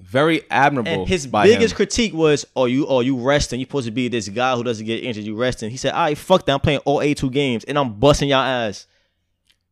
very 0.01 0.43
admirable. 0.49 0.91
And 0.91 1.07
his 1.07 1.27
by 1.27 1.45
biggest 1.45 1.73
him. 1.73 1.75
critique 1.75 2.13
was, 2.13 2.45
"Oh, 2.55 2.65
you, 2.65 2.87
oh, 2.87 3.01
you 3.01 3.17
resting. 3.19 3.59
You 3.59 3.65
supposed 3.65 3.85
to 3.87 3.91
be 3.91 4.07
this 4.07 4.29
guy 4.29 4.55
who 4.55 4.63
doesn't 4.63 4.85
get 4.85 5.03
injured. 5.03 5.25
You 5.25 5.35
resting." 5.35 5.69
He 5.71 5.77
said, 5.77 5.91
"All 5.93 6.01
right, 6.01 6.17
fuck 6.17 6.45
that. 6.45 6.53
I'm 6.53 6.59
playing 6.61 6.79
all 6.85 7.01
82 7.01 7.29
games 7.31 7.63
and 7.65 7.77
I'm 7.77 7.93
busting 7.99 8.29
y'all 8.29 8.39
ass." 8.43 8.87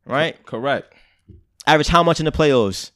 Right? 0.05 0.43
correct. 0.45 0.93
Average 1.65 1.87
how 1.87 2.03
much 2.03 2.19
in 2.19 2.25
the 2.25 2.31
playoffs? 2.31 2.91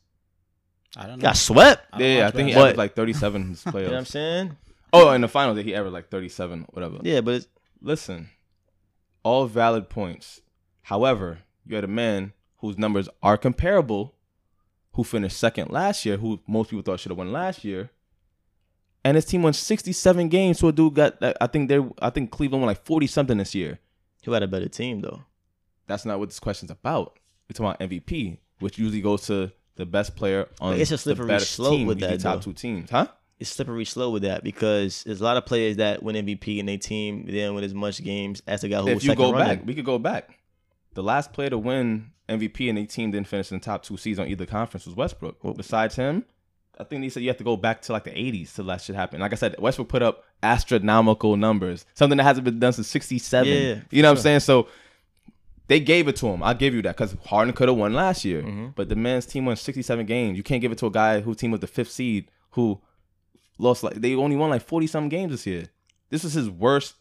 I 0.96 1.08
don't 1.08 1.20
know. 1.20 1.24
Got 1.24 1.38
swept. 1.38 1.86
I 1.94 1.98
don't 2.00 2.08
Yeah, 2.08 2.28
I 2.28 2.32
think 2.32 2.50
he 2.50 2.54
basketball. 2.54 2.64
averaged 2.64 2.78
like 2.78 2.96
37 2.96 3.42
in 3.42 3.50
his 3.50 3.66
You 3.66 3.72
know 3.74 3.82
what 3.84 3.94
I'm 3.94 4.06
saying? 4.06 4.58
oh, 4.94 5.12
in 5.12 5.22
the 5.22 5.28
finals, 5.28 5.56
did 5.58 5.66
he 5.66 5.74
averaged 5.76 5.94
like 5.94 6.10
37, 6.10 6.66
whatever. 6.72 6.98
Yeah, 7.02 7.22
but 7.22 7.36
it's, 7.36 7.48
Listen, 7.82 8.30
all 9.24 9.46
valid 9.46 9.90
points. 9.90 10.42
However, 10.84 11.40
you 11.66 11.76
had 11.76 11.84
a 11.84 11.88
man 11.88 12.34
whose 12.62 12.78
numbers 12.78 13.10
are 13.22 13.38
comparable, 13.38 14.16
who 14.94 15.04
finished 15.04 15.38
second 15.38 15.70
last 15.72 16.06
year, 16.06 16.18
who 16.18 16.40
most 16.48 16.70
people 16.70 16.84
thought 16.84 17.00
should 17.00 17.12
have 17.12 17.18
won 17.18 17.32
last 17.32 17.64
year, 17.64 17.90
and 19.04 19.16
his 19.16 19.26
team 19.26 19.42
won 19.44 19.54
67 19.54 20.30
games. 20.30 20.60
So 20.60 20.68
a 20.68 20.72
dude 20.72 20.94
got, 20.94 21.18
I 21.42 21.48
think 21.48 21.70
they, 21.70 21.80
I 22.00 22.10
think 22.12 22.32
Cleveland 22.32 22.62
won 22.62 22.68
like 22.68 22.86
40 22.86 23.08
something 23.08 23.38
this 23.38 23.56
year. 23.56 23.80
who 24.26 24.32
had 24.32 24.44
a 24.44 24.48
better 24.48 24.70
team 24.70 25.02
though? 25.02 25.24
That's 25.88 26.06
not 26.06 26.20
what 26.20 26.30
this 26.30 26.40
question's 26.40 26.72
about. 26.72 27.18
We're 27.50 27.54
talking 27.54 27.66
about 27.66 27.80
MVP, 27.90 28.38
which 28.60 28.78
usually 28.78 29.02
goes 29.02 29.26
to 29.28 29.52
the 29.76 29.86
best 29.86 30.16
player 30.16 30.48
on 30.60 30.74
But 30.74 30.82
it's 30.82 30.92
a 30.92 30.94
the 30.94 30.98
slippery 31.00 31.40
slope 31.40 31.74
team, 31.74 31.88
with 31.88 32.00
that, 32.02 32.20
top 32.20 32.36
though. 32.36 32.52
two 32.52 32.54
teams, 32.54 32.90
huh? 32.90 33.08
It's 33.40 33.50
slippery 33.50 33.86
slope 33.86 34.14
with 34.14 34.22
that 34.22 34.44
because 34.44 35.04
there's 35.04 35.20
a 35.20 35.24
lot 35.24 35.36
of 35.36 35.46
players 35.48 35.78
that 35.78 36.04
win 36.04 36.16
MVP 36.16 36.60
in 36.60 36.68
their 36.68 36.78
team. 36.78 37.26
They 37.26 37.32
didn't 37.32 37.56
win 37.56 37.64
as 37.64 37.74
much 37.74 38.04
games 38.04 38.44
as 38.46 38.62
the 38.62 38.70
guy 38.70 38.82
who 38.82 38.90
if 38.90 38.96
was 38.96 39.04
you 39.04 39.10
second 39.10 39.26
go 39.26 39.32
running. 39.32 39.58
back, 39.58 39.66
we 39.66 39.74
could 39.74 39.86
go 39.86 39.98
back. 39.98 40.38
The 40.94 41.04
last 41.04 41.32
player 41.34 41.50
to 41.50 41.58
win 41.58 42.12
MVP 42.28 42.70
and 42.70 42.78
a 42.78 42.86
team 42.86 43.12
didn't 43.12 43.28
finish 43.28 43.52
in 43.52 43.60
the 43.60 43.64
top 43.64 43.84
two 43.84 43.98
seeds 43.98 44.20
on 44.20 44.28
either 44.28 44.46
conference 44.46 44.86
was 44.86 44.96
Westbrook. 44.96 45.44
Well, 45.44 45.54
Besides 45.54 45.96
him, 45.96 46.26
I 46.80 46.84
think 46.84 47.02
they 47.02 47.10
said 47.10 47.24
you 47.24 47.30
have 47.30 47.38
to 47.38 47.44
go 47.44 47.58
back 47.58 47.82
to 47.84 47.92
like 47.94 48.04
the 48.06 48.12
80s 48.12 48.56
till 48.56 48.66
that 48.66 48.82
shit 48.82 48.96
happened. 48.96 49.22
Like 49.22 49.32
I 49.34 49.36
said, 49.36 49.56
Westbrook 49.60 49.88
put 49.90 50.02
up 50.02 50.24
astronomical 50.42 51.38
numbers, 51.38 51.86
something 51.94 52.18
that 52.18 52.24
hasn't 52.24 52.44
been 52.46 52.60
done 52.60 52.74
since 52.74 52.88
'67. 52.88 53.48
Yeah, 53.48 53.76
you 53.92 54.02
know 54.02 54.10
what 54.12 54.18
I'm 54.18 54.22
saying? 54.24 54.40
So 54.42 54.68
they 55.68 55.80
gave 55.80 56.08
it 56.08 56.16
to 56.18 56.28
him. 56.28 56.44
I'll 56.44 56.54
give 56.56 56.74
you 56.74 56.82
that 56.82 56.98
because 56.98 57.16
Harden 57.26 57.54
could 57.54 57.70
have 57.70 57.78
won 57.78 57.94
last 57.94 58.26
year, 58.26 58.42
Mm-hmm. 58.42 58.68
but 58.76 58.90
the 58.90 58.96
men's 58.96 59.26
team 59.26 59.46
won 59.46 59.56
67 59.56 60.06
games. 60.06 60.38
You 60.38 60.44
can't 60.44 60.62
give 60.62 60.72
it 60.72 60.78
to 60.80 60.88
a 60.88 60.92
guy 60.92 61.22
whose 61.22 61.38
team 61.38 61.52
was 61.52 61.62
the 61.62 61.68
fifth 61.68 61.92
seed 61.92 62.30
who 62.52 62.82
lost 63.58 63.84
like 63.84 63.96
they 63.96 64.16
only 64.16 64.36
won 64.36 64.50
like 64.50 64.64
40 64.64 64.88
some 64.88 65.08
games 65.10 65.32
this 65.32 65.46
year. 65.48 65.66
This 66.10 66.24
was 66.24 66.34
his 66.34 66.50
worst, 66.50 66.96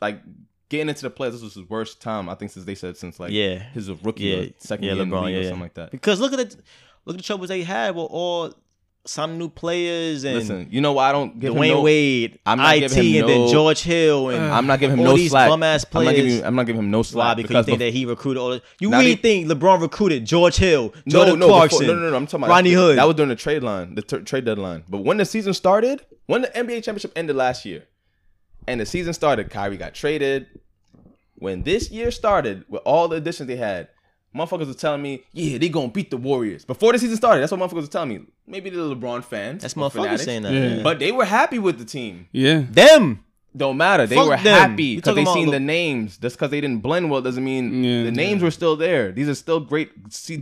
like 0.00 0.20
getting 0.68 0.88
into 0.88 1.02
the 1.02 1.10
playoffs. 1.10 1.32
This 1.32 1.42
was 1.42 1.54
his 1.54 1.68
worst 1.68 2.00
time 2.00 2.28
I 2.28 2.34
think 2.34 2.50
since 2.50 2.64
they 2.66 2.74
said 2.74 2.96
since 2.96 3.18
like 3.20 3.32
Yeah. 3.32 3.58
his 3.58 3.90
rookie 3.90 4.24
Yeah, 4.24 4.44
second 4.58 4.84
yeah, 4.86 4.94
year 4.94 5.04
LeBron, 5.04 5.30
yeah, 5.32 5.38
or 5.38 5.42
something 5.44 5.60
like 5.60 5.74
that. 5.74 5.90
Because 5.90 6.20
look 6.20 6.32
at 6.32 6.38
the 6.50 6.56
look 7.04 7.14
at 7.14 7.18
the 7.18 7.22
troubles 7.22 7.48
they 7.48 7.62
had 7.62 7.94
with 7.94 8.06
all 8.10 8.52
some 9.08 9.38
new 9.38 9.48
players 9.48 10.24
and 10.24 10.34
Listen, 10.34 10.66
you 10.68 10.80
know 10.80 10.92
why 10.94 11.08
I 11.08 11.12
don't 11.12 11.38
give 11.38 11.54
Dwyane 11.54 11.66
him 11.66 11.74
no, 11.74 11.82
Wade, 11.82 12.40
I'm 12.44 12.58
not 12.58 12.74
IT, 12.76 12.80
giving 12.80 13.04
him 13.14 13.20
and 13.20 13.28
then 13.28 13.48
George 13.52 13.80
Hill 13.82 14.30
and 14.30 14.44
I'm 14.52 14.66
not 14.66 14.80
giving 14.80 14.98
him 14.98 15.04
no 15.04 15.16
slack. 15.16 15.48
bum-ass 15.48 15.84
I'm 15.94 16.02
not 16.04 16.10
giving 16.16 16.30
players. 16.30 16.42
I'm 16.42 16.54
not 16.56 16.66
giving 16.66 16.82
him 16.82 16.90
no 16.90 16.98
Why? 16.98 17.02
slack 17.02 17.36
Because, 17.36 17.50
you 17.54 17.62
think 17.62 17.76
bef- 17.76 17.84
that 17.84 17.92
he 17.92 18.04
recruited 18.04 18.40
all 18.40 18.50
the 18.50 18.62
You 18.80 18.90
really 18.90 19.14
think 19.14 19.46
LeBron 19.46 19.80
recruited 19.80 20.24
George 20.24 20.56
Hill, 20.56 20.92
no, 21.06 21.12
Jordan 21.12 21.38
no, 21.38 21.46
Clarkson, 21.46 21.80
before, 21.82 21.94
no, 21.94 22.00
no, 22.02 22.10
no. 22.10 22.16
I'm 22.16 22.26
talking 22.26 22.40
about 22.46 22.50
Rodney 22.54 22.72
Hood? 22.72 22.98
That 22.98 23.04
was 23.06 23.14
during 23.14 23.28
the 23.28 23.36
trade 23.36 23.62
line, 23.62 23.94
the 23.94 24.02
t- 24.02 24.18
trade 24.22 24.44
deadline. 24.44 24.82
But 24.88 25.04
when 25.04 25.18
the 25.18 25.24
season 25.24 25.54
started, 25.54 26.04
when 26.26 26.42
the 26.42 26.48
NBA 26.48 26.82
championship 26.82 27.12
ended 27.14 27.36
last 27.36 27.64
year, 27.64 27.84
and 28.66 28.80
the 28.80 28.86
season 28.86 29.12
started, 29.12 29.50
Kyrie 29.50 29.76
got 29.76 29.94
traded. 29.94 30.46
When 31.38 31.62
this 31.62 31.90
year 31.90 32.10
started, 32.10 32.64
with 32.68 32.82
all 32.86 33.08
the 33.08 33.16
additions 33.16 33.46
they 33.46 33.56
had, 33.56 33.88
motherfuckers 34.34 34.66
was 34.68 34.76
telling 34.76 35.02
me, 35.02 35.22
"Yeah, 35.32 35.58
they 35.58 35.68
gonna 35.68 35.88
beat 35.88 36.10
the 36.10 36.16
Warriors." 36.16 36.64
Before 36.64 36.92
the 36.92 36.98
season 36.98 37.16
started, 37.16 37.42
that's 37.42 37.52
what 37.52 37.60
motherfuckers 37.60 37.74
was 37.74 37.88
telling 37.90 38.08
me. 38.08 38.20
Maybe 38.46 38.70
they're 38.70 38.80
LeBron 38.80 39.22
fans. 39.24 39.62
That's 39.62 39.76
or 39.76 39.80
motherfuckers 39.80 39.92
fanatics, 39.92 40.24
saying 40.24 40.42
that. 40.42 40.52
Yeah. 40.52 40.76
yeah. 40.76 40.82
But 40.82 40.98
they 40.98 41.12
were 41.12 41.24
happy 41.26 41.58
with 41.58 41.78
the 41.78 41.84
team. 41.84 42.28
Yeah. 42.32 42.62
them. 42.70 43.22
Don't 43.56 43.78
matter. 43.78 44.06
They 44.06 44.16
Fuck 44.16 44.26
were 44.28 44.36
them. 44.36 44.44
happy 44.70 44.96
because 44.96 45.14
they 45.14 45.24
seen 45.24 45.44
about 45.48 45.52
the 45.52 45.60
names. 45.60 46.18
Just 46.18 46.36
because 46.36 46.50
they 46.50 46.60
didn't 46.60 46.80
blend 46.82 47.10
well 47.10 47.22
doesn't 47.22 47.42
mean 47.42 47.82
Yeah. 47.82 48.02
the 48.04 48.10
names 48.12 48.42
were 48.42 48.50
still 48.50 48.76
there. 48.76 49.12
These 49.12 49.30
are 49.30 49.34
still 49.34 49.60
great, 49.60 49.90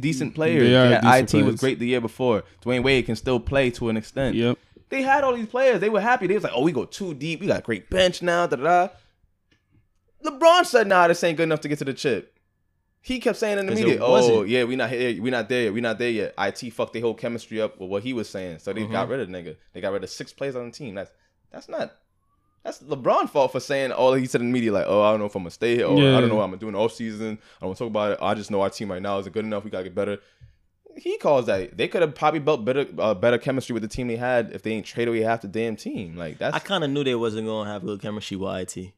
decent 0.01 0.35
players. 0.35 0.65
They 0.69 0.75
are 0.77 0.91
Yeah, 0.91 1.01
decent 1.01 1.35
IT 1.35 1.43
was 1.45 1.61
great 1.61 1.79
the 1.79 1.87
year 1.87 2.01
before. 2.01 2.43
Dwyane 2.65 2.83
Wade 2.83 3.07
can 3.07 3.15
still 3.15 3.39
play 3.39 3.71
to 3.71 3.89
an 3.89 3.97
extent. 3.97 4.35
Yep. 4.35 4.59
They 4.95 5.03
had 5.03 5.25
all 5.25 5.35
these 5.35 5.47
players. 5.49 5.81
They 5.81 5.89
were 5.91 6.01
happy. 6.01 6.29
They 6.29 6.35
was 6.35 6.45
like, 6.45 6.53
"Oh, 6.55 6.63
we 6.63 6.71
go 6.71 6.85
too 6.85 7.15
deep. 7.15 7.41
We 7.41 7.49
got 7.49 7.59
a 7.59 7.63
great 7.63 7.91
bench 7.91 8.23
now." 8.23 8.47
Da 8.47 8.55
da. 8.57 8.63
da. 8.65 8.89
LeBron 10.25 10.65
said, 10.65 10.87
"Nah, 10.87 11.09
this 11.09 11.23
ain't 11.25 11.37
good 11.37 11.43
enough 11.45 11.61
to 11.63 11.69
get 11.69 11.79
to 11.81 11.85
the 11.85 11.93
chip." 11.95 12.31
He 13.01 13.19
kept 13.19 13.37
saying 13.37 13.59
in 13.59 13.67
the 13.67 13.75
media, 13.75 13.99
"Oh, 14.01 14.43
yeah, 14.45 14.63
we 14.65 14.77
not 14.77 14.91
here. 14.91 15.21
We 15.21 15.31
not 15.31 15.49
there 15.49 15.65
yet. 15.65 15.73
We 15.75 15.81
not 15.81 15.99
there 15.99 16.11
yet." 16.11 16.35
IT 16.39 16.71
fucked 16.73 16.93
their 16.93 17.03
whole 17.03 17.15
chemistry 17.15 17.61
up 17.61 17.79
with 17.81 17.91
what 17.91 18.03
he 18.05 18.13
was 18.13 18.29
saying, 18.31 18.61
so 18.61 18.73
they 18.73 18.83
Mm-hmm. 18.83 18.93
got 18.93 19.09
rid 19.09 19.21
of 19.21 19.29
the 19.31 19.37
nigga. 19.37 19.57
They 19.73 19.81
got 19.81 19.93
rid 19.93 20.05
of 20.05 20.11
six 20.11 20.33
players 20.33 20.55
on 20.57 20.67
the 20.67 20.71
team. 20.73 20.95
That's 20.95 21.11
that's 21.51 21.69
not. 21.69 21.93
That's 22.63 22.79
LeBron 22.79 23.29
fault 23.29 23.53
for 23.53 23.61
saying 23.61 23.91
all 23.93 24.15
he 24.15 24.25
said 24.27 24.41
in 24.41 24.47
the 24.47 24.53
media, 24.53 24.73
like, 24.73 24.87
"Oh, 24.87 25.03
I 25.03 25.11
don't 25.11 25.19
know 25.21 25.27
if 25.27 25.35
I'm 25.35 25.43
gonna 25.43 25.51
stay 25.51 25.75
here, 25.77 25.87
or 25.87 25.99
I 25.99 26.21
don't 26.21 26.29
know 26.31 26.37
what 26.37 26.45
I'm 26.45 26.51
gonna 26.51 26.61
do 26.61 26.69
in 26.69 26.75
the 26.75 26.81
off 26.81 26.93
season. 26.93 27.39
I 27.59 27.61
don't 27.61 27.69
want 27.71 27.79
to 27.79 27.85
talk 27.85 27.91
about 27.91 28.13
it. 28.13 28.19
I 28.23 28.33
just 28.35 28.51
know 28.51 28.63
our 28.63 28.71
team 28.71 28.91
right 28.91 29.03
now 29.03 29.19
isn't 29.19 29.33
good 29.33 29.45
enough. 29.45 29.65
We 29.65 29.71
gotta 29.71 29.85
get 29.85 29.95
better." 29.97 30.19
He 30.97 31.19
calls 31.19 31.47
that 31.47 31.77
they 31.77 31.89
could 31.89 32.03
have 32.03 32.15
probably 32.15 32.41
built 32.41 32.65
better 32.65 32.87
uh, 32.99 33.15
better 33.15 33.39
chemistry 33.39 33.73
with 33.75 33.83
the 33.83 33.89
team 33.89 34.09
they 34.09 34.17
had 34.17 34.53
if 34.53 34.63
they 34.63 34.73
ain't 34.73 34.87
trade 34.87 35.09
away 35.09 35.21
half 35.21 35.41
the 35.43 35.49
damn 35.49 35.77
team. 35.77 36.17
Like 36.17 36.39
that's 36.39 36.55
I 36.55 36.59
kind 36.61 36.85
of 36.85 36.91
knew 36.91 37.03
they 37.05 37.15
wasn't 37.15 37.47
gonna 37.47 37.71
have 37.71 37.83
good 37.85 38.01
chemistry 38.01 38.37
with 38.37 38.77
IT. 38.77 38.93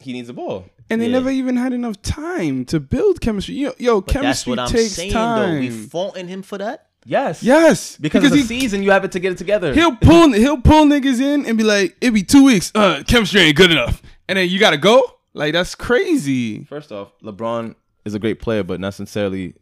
he 0.00 0.12
needs 0.12 0.28
the 0.28 0.32
ball. 0.34 0.64
And 0.90 1.00
they 1.02 1.06
Yeah. 1.06 1.12
never 1.12 1.30
even 1.30 1.56
had 1.56 1.72
enough 1.72 2.00
time 2.02 2.64
to 2.66 2.78
build 2.80 3.20
chemistry. 3.20 3.56
Yo, 3.56 3.72
yo 3.78 4.00
But 4.00 4.06
that's 4.06 4.12
chemistry 4.44 4.50
what 4.52 4.58
I'm 4.60 4.68
takes 4.70 4.92
saying 4.92 5.12
time. 5.12 5.54
though. 5.54 5.60
We 5.60 5.70
faulting 5.70 6.28
him 6.28 6.42
for 6.42 6.56
that. 6.58 6.86
Yes, 7.04 7.42
yes, 7.42 7.96
because, 7.96 8.22
because 8.22 8.32
of 8.40 8.48
the 8.48 8.54
he, 8.54 8.60
season 8.60 8.82
you 8.82 8.90
have 8.90 9.04
it 9.04 9.12
to 9.12 9.18
get 9.20 9.32
it 9.32 9.38
together. 9.38 9.72
he'll 9.74 9.96
pull 10.00 10.32
he'll 10.32 10.60
pull 10.60 10.84
niggas 10.84 11.20
in 11.20 11.46
and 11.46 11.56
be 11.58 11.64
like, 11.64 11.96
it 12.00 12.10
be 12.12 12.22
two 12.22 12.44
weeks. 12.44 12.70
Uh, 12.74 13.02
chemistry 13.06 13.40
ain't 13.40 13.56
good 13.56 13.70
enough, 13.70 14.02
and 14.28 14.36
then 14.38 14.48
you 14.48 14.58
gotta 14.58 14.76
go. 14.76 15.14
Like 15.34 15.52
that's 15.52 15.74
crazy. 15.74 16.64
First 16.64 16.92
off, 16.92 17.12
LeBron 17.22 17.74
is 18.04 18.14
a 18.14 18.18
great 18.18 18.40
player, 18.40 18.62
but 18.62 18.78
not 18.80 18.98
necessarily 18.98 19.54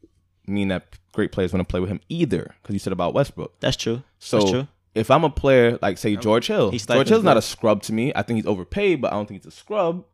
mean 0.47 0.69
that 0.69 0.85
great 1.17 1.33
players 1.33 1.53
want 1.53 1.67
to 1.67 1.71
play 1.71 1.81
with 1.81 1.91
him 1.91 2.01
either. 2.09 2.55
Because 2.63 2.75
you 2.75 2.79
said 2.79 2.93
about 2.93 3.15
Westbrook. 3.15 3.59
That's 3.59 3.77
true. 3.77 4.05
So 4.21 4.39
That's 4.39 4.51
true. 4.53 4.69
if 4.95 5.11
I'm 5.11 5.25
a 5.25 5.31
player 5.31 5.79
like 5.83 5.99
say 5.99 6.15
George 6.15 6.47
Hill, 6.47 6.71
He's 6.71 6.87
George 6.87 7.09
Hill's 7.09 7.25
not 7.25 7.37
a 7.37 7.43
scrub 7.43 7.83
to 7.85 7.93
me. 7.93 8.13
I 8.15 8.23
think 8.23 8.37
he's 8.37 8.47
overpaid, 8.47 9.01
but 9.01 9.13
I 9.13 9.17
don't 9.17 9.27
think 9.27 9.43
he's 9.43 9.53
a 9.53 9.57
scrub. 9.57 10.05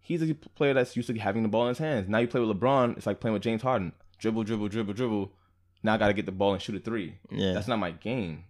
He's 0.00 0.22
a 0.22 0.34
player 0.34 0.74
that's 0.74 0.96
used 0.96 1.08
to 1.08 1.18
having 1.18 1.42
the 1.42 1.48
ball 1.48 1.62
in 1.64 1.68
his 1.68 1.78
hands. 1.78 2.08
Now 2.08 2.18
you 2.18 2.28
play 2.28 2.40
with 2.40 2.58
LeBron, 2.58 2.96
it's 2.96 3.06
like 3.06 3.20
playing 3.20 3.34
with 3.34 3.42
James 3.42 3.62
Harden. 3.62 3.92
Dribble, 4.18 4.44
dribble, 4.44 4.68
dribble, 4.68 4.94
dribble. 4.94 5.32
Now 5.82 5.94
I 5.94 5.98
gotta 5.98 6.12
get 6.12 6.26
the 6.26 6.32
ball 6.32 6.52
and 6.52 6.60
shoot 6.60 6.76
a 6.76 6.80
three. 6.80 7.14
Yeah. 7.30 7.52
That's 7.52 7.68
not 7.68 7.78
my 7.78 7.92
game. 7.92 8.44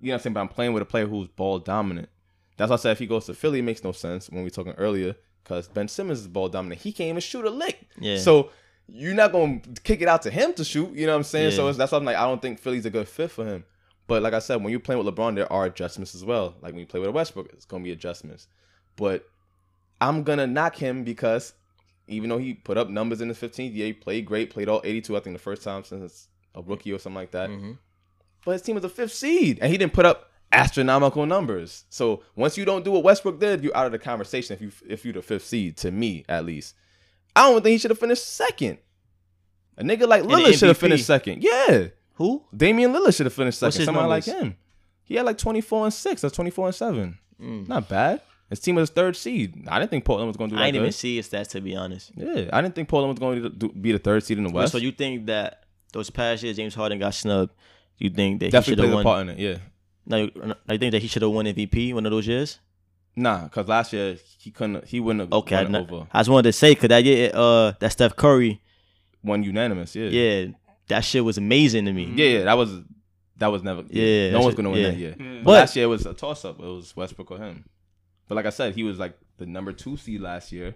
You 0.00 0.08
know 0.08 0.14
what 0.14 0.14
I'm 0.14 0.20
saying? 0.22 0.34
But 0.34 0.40
I'm 0.40 0.48
playing 0.48 0.72
with 0.74 0.82
a 0.82 0.86
player 0.86 1.06
who's 1.06 1.28
ball 1.28 1.58
dominant. 1.58 2.08
That's 2.56 2.68
why 2.68 2.74
I 2.74 2.78
said 2.78 2.92
if 2.92 2.98
he 2.98 3.06
goes 3.06 3.26
to 3.26 3.34
Philly, 3.34 3.60
it 3.60 3.62
makes 3.62 3.82
no 3.82 3.92
sense 3.92 4.28
when 4.28 4.40
we 4.40 4.44
were 4.44 4.50
talking 4.50 4.74
earlier, 4.74 5.14
because 5.42 5.66
Ben 5.68 5.88
Simmons 5.88 6.20
is 6.20 6.28
ball 6.28 6.48
dominant. 6.48 6.82
He 6.82 6.92
can't 6.92 7.08
even 7.08 7.20
shoot 7.20 7.44
a 7.44 7.50
lick. 7.50 7.80
Yeah. 7.98 8.18
So 8.18 8.50
you're 8.88 9.14
not 9.14 9.32
gonna 9.32 9.60
kick 9.82 10.00
it 10.02 10.08
out 10.08 10.22
to 10.22 10.30
him 10.30 10.52
to 10.54 10.64
shoot. 10.64 10.92
You 10.94 11.06
know 11.06 11.12
what 11.12 11.18
I'm 11.18 11.22
saying? 11.24 11.52
So 11.52 11.64
Yeah. 11.64 11.68
it's, 11.70 11.78
that's 11.78 11.92
why 11.92 11.98
I'm 11.98 12.04
like, 12.04 12.16
I 12.16 12.24
don't 12.24 12.40
think 12.42 12.58
Philly's 12.60 12.86
a 12.86 12.90
good 12.90 13.08
fit 13.08 13.30
for 13.30 13.44
him. 13.46 13.64
But 14.06 14.22
like 14.22 14.34
I 14.34 14.38
said, 14.38 14.56
when 14.62 14.70
you're 14.70 14.80
playing 14.80 15.02
with 15.02 15.14
LeBron, 15.14 15.34
there 15.34 15.50
are 15.50 15.64
adjustments 15.64 16.14
as 16.14 16.24
well. 16.24 16.54
Like 16.60 16.72
when 16.72 16.80
you 16.80 16.86
play 16.86 17.00
with 17.00 17.08
a 17.08 17.12
Westbrook, 17.12 17.50
it's 17.52 17.64
gonna 17.64 17.82
be 17.84 17.92
adjustments. 17.92 18.46
But 18.96 19.26
I'm 20.00 20.22
gonna 20.22 20.46
knock 20.46 20.76
him 20.76 21.04
because 21.04 21.54
even 22.06 22.28
though 22.28 22.36
he 22.38 22.52
put 22.54 22.76
up 22.76 22.90
numbers 22.90 23.22
in 23.22 23.28
the 23.28 23.34
15th 23.34 23.74
year, 23.74 23.86
he 23.86 23.92
played 23.94 24.26
great, 24.26 24.50
played 24.50 24.68
all 24.68 24.82
82, 24.84 25.16
I 25.16 25.20
think 25.20 25.34
the 25.34 25.42
first 25.42 25.62
time 25.62 25.82
since 25.84 26.28
a 26.54 26.60
rookie 26.60 26.92
or 26.92 26.98
something 26.98 27.16
like 27.16 27.30
that. 27.30 27.48
Mhm. 27.48 27.78
But 28.44 28.52
his 28.52 28.62
team 28.62 28.74
was 28.74 28.84
a 28.84 28.90
fifth 28.90 29.14
seed, 29.14 29.58
and 29.62 29.72
he 29.72 29.78
didn't 29.78 29.94
put 29.94 30.04
up 30.04 30.30
astronomical 30.52 31.24
numbers. 31.24 31.84
So 31.88 32.22
once 32.36 32.58
you 32.58 32.66
don't 32.66 32.84
do 32.84 32.90
what 32.92 33.02
Westbrook 33.02 33.40
did, 33.40 33.64
you're 33.64 33.74
out 33.76 33.86
of 33.86 33.92
the 33.92 33.98
conversation. 33.98 34.54
If 34.54 34.60
you 34.60 34.70
if 34.86 35.04
you're 35.04 35.14
the 35.14 35.22
fifth 35.22 35.46
seed, 35.46 35.78
to 35.78 35.90
me 35.90 36.24
at 36.28 36.44
least, 36.44 36.74
I 37.36 37.50
don't 37.50 37.62
think 37.62 37.72
he 37.72 37.78
should 37.78 37.90
have 37.90 37.98
finished 37.98 38.26
second. 38.26 38.78
A 39.76 39.82
nigga 39.82 40.06
like 40.06 40.22
Lillard 40.22 40.56
should 40.58 40.68
have 40.68 40.78
finished 40.78 41.06
second. 41.06 41.42
Yeah, 41.42 41.88
Who? 42.14 42.44
Damian 42.56 42.92
Lillard 42.92 43.16
should 43.16 43.26
have 43.26 43.32
finished 43.32 43.60
What's 43.60 43.74
second. 43.76 43.80
his 43.80 43.86
Somebody 43.86 44.08
like 44.08 44.26
numbers? 44.26 44.42
him. 44.44 44.56
He 45.02 45.16
had 45.16 45.26
like 45.26 45.36
24 45.38 45.84
and 45.86 45.92
six. 45.94 46.22
That's 46.22 46.34
24 46.34 46.66
and 46.68 46.74
seven. 46.74 47.18
Mm. 47.40 47.68
Not 47.68 47.88
bad. 47.88 48.20
His 48.50 48.60
team 48.60 48.76
was 48.76 48.90
third 48.90 49.16
seed. 49.16 49.66
I 49.68 49.78
didn't 49.80 49.90
think 49.90 50.04
Portland 50.04 50.28
was 50.28 50.36
going 50.36 50.50
to 50.50 50.54
do 50.54 50.58
that 50.58 50.62
I 50.64 50.68
didn't 50.68 50.82
good. 50.82 50.86
even 50.86 50.92
see 50.92 51.16
his 51.16 51.28
stats 51.28 51.48
to 51.48 51.60
be 51.60 51.74
honest. 51.74 52.12
Yeah, 52.14 52.48
I 52.52 52.60
didn't 52.62 52.74
think 52.76 52.88
Portland 52.88 53.10
was 53.10 53.18
going 53.18 53.42
to 53.42 53.48
do, 53.50 53.68
be 53.72 53.90
the 53.92 53.98
third 53.98 54.22
seed 54.22 54.38
in 54.38 54.44
the 54.44 54.52
West. 54.52 54.70
So 54.72 54.78
you 54.78 54.92
think 54.92 55.26
that 55.26 55.64
those 55.92 56.10
past 56.10 56.42
years 56.44 56.56
James 56.56 56.74
Harden 56.74 56.98
got 57.00 57.14
snubbed? 57.14 57.52
You 57.98 58.10
think 58.10 58.40
that 58.40 58.46
he 58.46 58.50
should 58.50 58.76
Definitely 58.76 58.86
have 58.86 58.92
played 58.92 58.92
a 58.92 58.96
won? 58.96 59.04
part 59.04 59.20
in 59.22 59.28
it. 59.30 59.38
Yeah. 59.38 59.58
No, 60.06 60.16
you- 60.18 60.54
I 60.68 60.76
think 60.76 60.92
that 60.92 61.02
he 61.02 61.08
should 61.08 61.22
have 61.22 61.30
won 61.32 61.46
MVP 61.46 61.94
one 61.94 62.06
of 62.06 62.12
those 62.12 62.26
years. 62.28 62.58
Nah, 63.16 63.44
because 63.44 63.68
last 63.68 63.92
year 63.92 64.16
he 64.38 64.50
couldn't. 64.50 64.84
He 64.86 64.98
wouldn't 65.00 65.20
have 65.20 65.32
Okay, 65.32 65.56
I, 65.56 65.62
it 65.62 65.74
over. 65.74 66.06
I 66.12 66.20
just 66.20 66.30
wanted 66.30 66.44
to 66.48 66.52
say 66.52 66.72
because 66.74 66.88
that 66.88 67.04
year, 67.04 67.30
uh, 67.32 67.72
that 67.78 67.92
Steph 67.92 68.16
Curry, 68.16 68.60
won 69.22 69.42
unanimous. 69.42 69.94
Yeah. 69.94 70.08
yeah, 70.08 70.46
that 70.88 71.00
shit 71.04 71.24
was 71.24 71.38
amazing 71.38 71.84
to 71.84 71.92
me. 71.92 72.12
Yeah, 72.14 72.38
yeah, 72.38 72.44
that 72.44 72.54
was 72.54 72.80
that 73.36 73.48
was 73.48 73.62
never. 73.62 73.82
Yeah, 73.88 74.04
Yeah, 74.04 74.30
no 74.32 74.40
one's 74.40 74.54
gonna 74.56 74.70
win 74.70 74.80
yeah. 74.82 74.90
that 74.90 74.96
year. 74.96 75.16
Yeah. 75.18 75.24
But 75.38 75.44
But- 75.44 75.52
last 75.52 75.76
year 75.76 75.84
it 75.84 75.88
was 75.88 76.06
a 76.06 76.14
toss 76.14 76.44
up. 76.44 76.58
It 76.58 76.64
was 76.64 76.94
Westbrook 76.96 77.30
or 77.30 77.38
him. 77.38 77.64
But 78.26 78.34
like 78.36 78.46
I 78.46 78.50
said, 78.50 78.74
he 78.74 78.82
was 78.82 78.98
like 78.98 79.16
the 79.36 79.46
number 79.46 79.72
two 79.72 79.96
seed 79.96 80.20
last 80.20 80.50
year. 80.50 80.74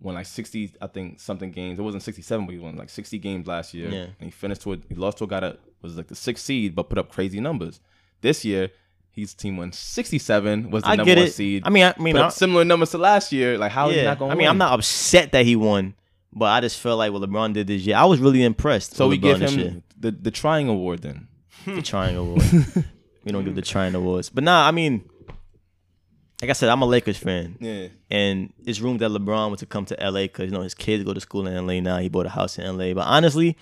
Won 0.00 0.14
like 0.16 0.26
sixty, 0.26 0.72
I 0.80 0.88
think, 0.88 1.20
something 1.20 1.52
games. 1.52 1.78
It 1.78 1.82
wasn't 1.82 2.02
sixty-seven, 2.02 2.44
but 2.46 2.52
he 2.54 2.58
won 2.58 2.74
like 2.76 2.90
sixty 2.90 3.18
games 3.18 3.46
last 3.46 3.72
year. 3.72 3.88
Yeah. 3.88 4.02
And 4.18 4.24
he 4.24 4.30
finished 4.30 4.62
to 4.62 4.72
a, 4.72 4.76
he 4.88 4.96
lost 4.96 5.18
to 5.18 5.24
a 5.24 5.26
guy 5.28 5.40
that 5.40 5.60
was 5.80 5.96
like 5.96 6.08
the 6.08 6.16
sixth 6.16 6.44
seed, 6.44 6.74
but 6.74 6.88
put 6.88 6.98
up 6.98 7.08
crazy 7.12 7.38
numbers. 7.38 7.78
This 8.20 8.44
year, 8.44 8.70
his 9.12 9.34
team 9.34 9.56
won 9.56 9.72
sixty-seven, 9.72 10.70
was 10.70 10.82
the 10.82 10.90
I 10.90 10.96
number 10.96 11.14
one 11.14 11.24
it. 11.24 11.32
seed. 11.32 11.62
I 11.64 11.70
mean, 11.70 11.84
I, 11.84 11.94
mean, 12.00 12.16
I, 12.16 12.28
similar 12.28 12.64
numbers 12.64 12.90
to 12.90 12.98
last 12.98 13.32
year. 13.32 13.58
Like 13.58 13.72
how 13.72 13.88
is 13.88 13.94
he 13.94 14.00
yeah. 14.02 14.08
not 14.08 14.18
going? 14.18 14.32
I 14.32 14.34
mean, 14.34 14.48
I'm 14.48 14.58
not 14.58 14.78
upset 14.78 15.32
that 15.32 15.44
he 15.44 15.56
won, 15.56 15.94
but 16.32 16.46
I 16.46 16.60
just 16.60 16.78
felt 16.78 16.98
like 16.98 17.12
what 17.12 17.22
LeBron 17.22 17.52
did 17.54 17.66
this 17.66 17.82
year. 17.82 17.96
I 17.96 18.04
was 18.04 18.20
really 18.20 18.42
impressed. 18.42 18.94
So 18.94 19.08
we 19.08 19.18
LeBron 19.18 19.38
give 19.38 19.40
him 19.40 19.82
the 19.98 20.10
the 20.10 20.30
trying 20.30 20.68
award 20.68 21.02
then. 21.02 21.28
the 21.66 21.82
Trying 21.82 22.16
Award. 22.16 22.42
we 23.24 23.32
don't 23.32 23.44
give 23.44 23.54
the 23.54 23.62
Trying 23.62 23.94
Awards. 23.94 24.30
But 24.30 24.44
nah, 24.44 24.66
I 24.66 24.70
mean, 24.70 25.08
like 26.40 26.50
I 26.50 26.54
said, 26.54 26.68
I'm 26.68 26.82
a 26.82 26.86
Lakers 26.86 27.16
fan. 27.16 27.56
Yeah. 27.60 27.88
And 28.10 28.52
it's 28.64 28.80
rumored 28.80 29.00
that 29.00 29.10
LeBron 29.10 29.50
was 29.50 29.60
to 29.60 29.66
come 29.66 29.84
to 29.86 29.96
LA 30.00 30.22
because 30.22 30.46
you 30.46 30.50
know 30.50 30.62
his 30.62 30.74
kids 30.74 31.04
go 31.04 31.14
to 31.14 31.20
school 31.20 31.46
in 31.46 31.66
LA 31.66 31.80
now. 31.80 31.98
He 31.98 32.08
bought 32.08 32.26
a 32.26 32.30
house 32.30 32.58
in 32.58 32.66
LA. 32.76 32.94
But 32.94 33.06
honestly, 33.06 33.56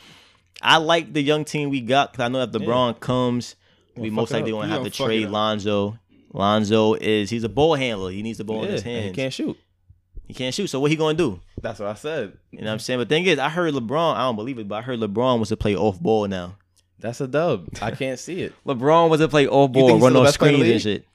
I 0.63 0.79
like 0.79 1.13
the 1.13 1.23
young 1.23 1.45
team 1.45 1.71
we 1.71 1.81
got 1.81 2.13
because 2.13 2.25
I 2.25 2.29
know 2.29 2.43
if 2.43 2.51
LeBron 2.51 3.01
comes, 3.01 3.57
we 4.01 4.11
most 4.11 4.33
likely 4.33 4.53
gonna 4.53 4.69
have 4.69 4.79
gonna 4.79 4.91
trade. 4.91 5.29
Lonzo. 5.29 5.99
Lonzo 6.33 6.95
is 6.95 7.31
he's 7.31 7.45
a 7.45 7.49
ball 7.49 7.75
handler. 7.75 8.11
He 8.11 8.23
needs 8.23 8.39
the 8.39 8.45
ball 8.45 8.65
in 8.65 8.71
his 8.71 8.83
and 8.83 8.91
hands. 8.91 9.07
he 9.07 9.13
can't 9.13 9.33
shoot. 9.33 9.59
He 10.27 10.35
can't 10.35 10.55
shoot. 10.55 10.69
So 10.69 10.79
what 10.79 10.91
he 10.91 10.97
gonna 10.97 11.19
do? 11.19 11.41
That's 11.61 11.81
what 11.81 11.89
I 11.89 11.95
said. 11.95 12.39
You 12.53 12.61
know 12.61 12.67
what 12.67 12.73
I'm 12.75 12.79
saying? 12.79 13.01
But 13.01 13.09
thing 13.09 13.27
is, 13.27 13.39
I 13.39 13.49
heard 13.49 13.75
LeBron. 13.75 14.15
I 14.15 14.21
don't 14.21 14.37
believe 14.37 14.59
it, 14.59 14.69
but 14.69 14.77
I 14.77 14.83
heard 14.83 15.01
LeBron 15.01 15.41
was 15.41 15.49
to 15.49 15.57
play 15.57 15.75
off 15.75 16.01
ball 16.01 16.29
now. 16.29 16.57
That's 17.01 17.21
a 17.21 17.27
dub. 17.27 17.69
I 17.83 17.91
can't 17.91 18.19
see 18.19 18.43
it. 18.43 18.55
LeBron 18.67 19.11
was 19.11 19.21
to 19.21 19.29
play 19.29 19.49
off 19.49 19.73
ball, 19.73 19.99
run 19.99 20.13
still 20.13 20.17
off 20.19 20.27
best 20.27 20.39
player 20.39 20.55
in 20.55 20.61
the 20.61 20.67
screens 20.67 20.87
and 20.87 20.95
shit. 21.01 21.07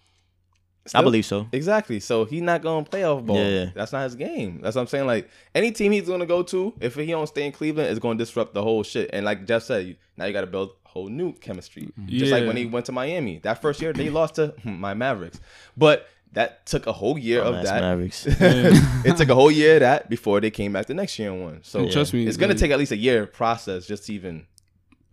I 0.93 1.01
believe 1.01 1.25
so. 1.25 1.47
Exactly. 1.51 1.99
So 1.99 2.25
he's 2.25 2.41
not 2.41 2.61
gonna 2.61 2.85
play 2.85 3.03
off 3.03 3.23
ball. 3.23 3.37
Yeah. 3.37 3.69
That's 3.73 3.91
not 3.91 4.03
his 4.03 4.15
game. 4.15 4.59
That's 4.61 4.75
what 4.75 4.81
I'm 4.81 4.87
saying. 4.87 5.07
Like 5.07 5.29
any 5.55 5.71
team 5.71 5.91
he's 5.91 6.07
gonna 6.07 6.27
go 6.27 6.43
to, 6.43 6.73
if 6.79 6.95
he 6.95 7.07
don't 7.07 7.25
stay 7.27 7.45
in 7.45 7.51
Cleveland, 7.51 7.89
is 7.89 7.99
gonna 7.99 8.19
disrupt 8.19 8.53
the 8.53 8.61
whole 8.61 8.83
shit. 8.83 9.09
And 9.11 9.25
like 9.25 9.45
Jeff 9.45 9.63
said, 9.63 9.97
now 10.17 10.25
you 10.25 10.33
got 10.33 10.41
to 10.41 10.47
build 10.47 10.71
whole 10.95 11.09
new 11.09 11.33
chemistry. 11.33 11.83
Mm-hmm. 11.99 12.07
Just 12.07 12.31
like 12.31 12.45
when 12.47 12.55
he 12.55 12.65
went 12.65 12.85
to 12.87 12.91
Miami, 12.91 13.39
that 13.39 13.61
first 13.61 13.81
year 13.81 13.91
they 13.93 14.09
lost 14.09 14.35
to 14.35 14.47
hmm, 14.63 14.79
my 14.79 14.93
Mavericks, 14.93 15.39
but 15.75 16.07
that 16.31 16.65
took 16.65 16.87
a 16.87 16.93
whole 16.93 17.17
year 17.17 17.41
of 17.41 17.63
that. 17.63 17.81
Mavericks. 17.81 18.25
it 18.29 19.17
took 19.17 19.29
a 19.29 19.35
whole 19.35 19.51
year 19.51 19.75
of 19.75 19.79
that 19.81 20.09
before 20.09 20.39
they 20.41 20.49
came 20.51 20.71
back 20.73 20.85
the 20.85 20.93
next 20.93 21.19
year 21.19 21.31
and 21.31 21.43
won. 21.43 21.59
So 21.63 21.79
And 21.79 21.91
trust 21.91 22.13
me, 22.13 22.25
it's 22.25 22.37
gonna 22.37 22.53
like- 22.53 22.59
take 22.59 22.71
at 22.71 22.79
least 22.79 22.91
a 22.93 22.97
year 22.97 23.25
process 23.25 23.85
just 23.85 24.05
to 24.05 24.13
even. 24.13 24.47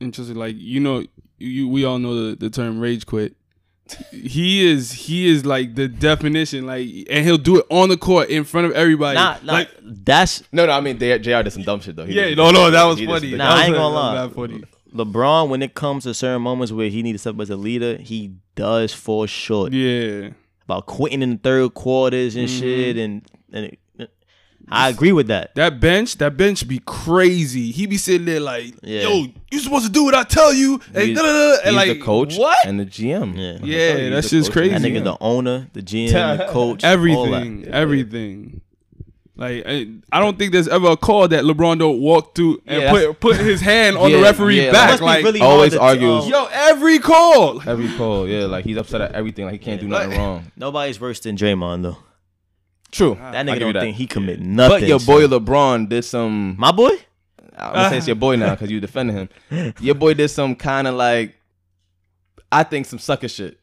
interesting. 0.01 0.37
Like 0.37 0.55
you 0.57 0.79
know, 0.81 1.05
you 1.38 1.68
we 1.68 1.85
all 1.85 1.99
know 1.99 2.31
the, 2.31 2.37
the 2.37 2.49
term 2.51 2.79
rage 2.79 3.05
quit. 3.07 3.35
He 4.12 4.64
is 4.71 4.92
he 4.92 5.29
is 5.29 5.45
like 5.45 5.75
the 5.75 5.88
definition. 5.88 6.64
Like, 6.66 6.87
and 7.11 7.25
he'll 7.27 7.37
do 7.38 7.59
it 7.59 7.66
on 7.71 7.88
the 7.88 7.97
court 7.97 8.29
in 8.31 8.45
front 8.45 8.68
of 8.68 8.73
everybody. 8.73 9.16
Nah, 9.18 9.37
nah, 9.42 9.53
like, 9.53 9.68
that's 9.83 10.45
No, 10.53 10.64
no, 10.66 10.73
I 10.73 10.81
mean 10.81 10.99
they, 10.99 11.18
Jr. 11.18 11.42
did 11.42 11.53
some 11.53 11.64
dumb 11.64 11.81
shit 11.81 11.97
though. 11.97 12.07
He 12.07 12.14
yeah, 12.14 12.27
did- 12.27 12.38
no, 12.38 12.53
no, 12.53 12.71
that 12.71 12.85
was 12.85 13.01
funny. 13.01 13.33
Nah, 13.33 13.49
That 13.49 13.59
I 13.59 13.64
ain't 13.66 13.75
gonna 13.75 13.95
lie. 13.95 14.25
was 14.25 14.35
funny. 14.35 14.62
LeBron. 14.94 15.48
When 15.48 15.62
it 15.62 15.74
comes 15.74 16.05
to 16.05 16.14
certain 16.14 16.42
moments 16.42 16.72
where 16.72 16.88
he 16.88 17.02
needs 17.02 17.16
to 17.16 17.18
step 17.20 17.35
up 17.35 17.40
as 17.40 17.50
a 17.50 17.57
leader, 17.57 17.96
he 17.96 18.35
does 18.55 18.92
fall 18.92 19.26
short. 19.26 19.72
Yeah, 19.72 20.31
About 20.64 20.87
quitting 20.87 21.22
in 21.22 21.31
the 21.33 21.37
third 21.38 21.74
quarters 21.74 22.37
and 22.37 22.48
Mm-hmm. 22.48 22.61
shit, 22.61 22.96
and 22.96 23.22
and 23.52 23.64
it- 23.66 23.78
I 24.68 24.88
agree 24.88 25.11
with 25.12 25.26
that. 25.26 25.55
that 25.57 25.81
bench, 25.81 26.16
that 26.18 26.37
bench 26.37 26.66
be 26.68 26.81
crazy. 26.87 27.72
He 27.72 27.87
be 27.87 27.96
sitting 27.98 28.24
there 28.24 28.38
like, 28.40 28.72
Yeah. 28.83 29.02
yo, 29.02 29.26
you 29.50 29.59
supposed 29.59 29.87
to 29.87 29.92
do 29.92 30.05
what 30.05 30.14
I 30.14 30.22
tell 30.22 30.55
you, 30.55 30.81
and, 30.94 31.02
He's- 31.05 31.16
da-da-da, 31.18 31.57
and 31.64 31.66
He's 31.66 31.74
like 31.74 31.88
the 31.88 31.98
coach 32.02 32.38
What? 32.38 32.57
and 32.64 32.78
the 32.81 32.87
GM. 32.87 33.37
Yeah. 33.37 33.59
I'm 33.61 33.66
Yeah, 33.66 33.96
you, 33.96 34.11
that 34.11 34.24
shit's 34.24 34.48
crazy. 34.48 34.70
and 34.72 34.83
That 34.85 34.88
the 34.88 34.94
nigga, 34.94 35.00
GM. 35.02 35.05
the 35.05 35.16
owner, 35.20 35.68
the 35.74 35.83
GM, 35.83 36.38
the 36.38 36.44
coach, 36.48 36.85
all 36.85 36.90
everything, 36.90 37.62
that. 37.62 37.74
everything. 37.74 38.62
Like 39.42 39.64
I, 39.66 39.88
I 40.12 40.20
don't 40.20 40.38
think 40.38 40.52
there's 40.52 40.68
ever 40.68 40.90
a 40.92 40.96
call 40.96 41.26
that 41.28 41.42
LeBron 41.44 41.78
don't 41.81 41.98
walk 42.00 42.35
through 42.37 42.62
and 42.66 42.83
Yeah, 42.83 42.90
put 42.92 43.18
put 43.20 43.37
his 43.38 43.61
hand 43.61 43.96
on 43.96 44.12
the 44.12 44.18
Yeah, 44.18 44.24
referee 44.24 44.62
yeah, 44.66 44.70
back. 44.72 44.90
Must 44.90 45.00
be 45.00 45.07
Like 45.07 45.24
really 45.24 45.40
always 45.40 45.72
to- 45.72 45.81
argues. 45.81 46.28
yo, 46.28 46.46
every 46.52 46.98
call. 47.00 47.61
Every 47.68 47.88
call, 47.96 48.28
yeah, 48.28 48.44
like 48.46 48.64
he's 48.64 48.76
upset 48.76 49.00
at 49.00 49.12
everything. 49.12 49.44
Like 49.46 49.55
he 49.55 49.59
can't 49.59 49.81
do 49.81 49.88
nothing 49.88 50.16
wrong. 50.16 50.50
Nobody's 50.57 51.00
worse 51.00 51.18
than 51.20 51.37
Draymond 51.37 51.83
though. 51.83 51.96
True. 52.92 53.18
Ah, 53.20 53.33
that 53.33 53.44
nigga 53.46 53.59
don't 53.59 53.72
that. 53.74 53.81
think 53.81 53.96
he 53.96 54.07
commit 54.07 54.38
nothing. 54.40 54.81
But 54.83 54.88
your 54.88 55.00
son. 55.00 55.07
boy 55.07 55.26
LeBron 55.26 55.88
did 55.88 56.05
some. 56.05 56.55
my 56.59 56.70
boy. 56.72 56.90
I'm 57.57 57.74
gonna 57.74 57.90
say 57.90 57.96
it's 57.98 58.07
your 58.07 58.16
boy 58.16 58.37
now 58.37 58.55
because 58.55 58.70
you 58.70 58.81
defending 58.81 59.16
him. 59.16 59.74
Your 59.81 59.94
boy 59.94 60.14
did 60.14 60.28
some 60.28 60.55
kind 60.57 60.87
of 60.88 60.94
like, 60.94 61.35
I 62.50 62.62
think 62.64 62.87
some 62.87 62.98
sucker 62.98 63.28
shit. 63.28 63.59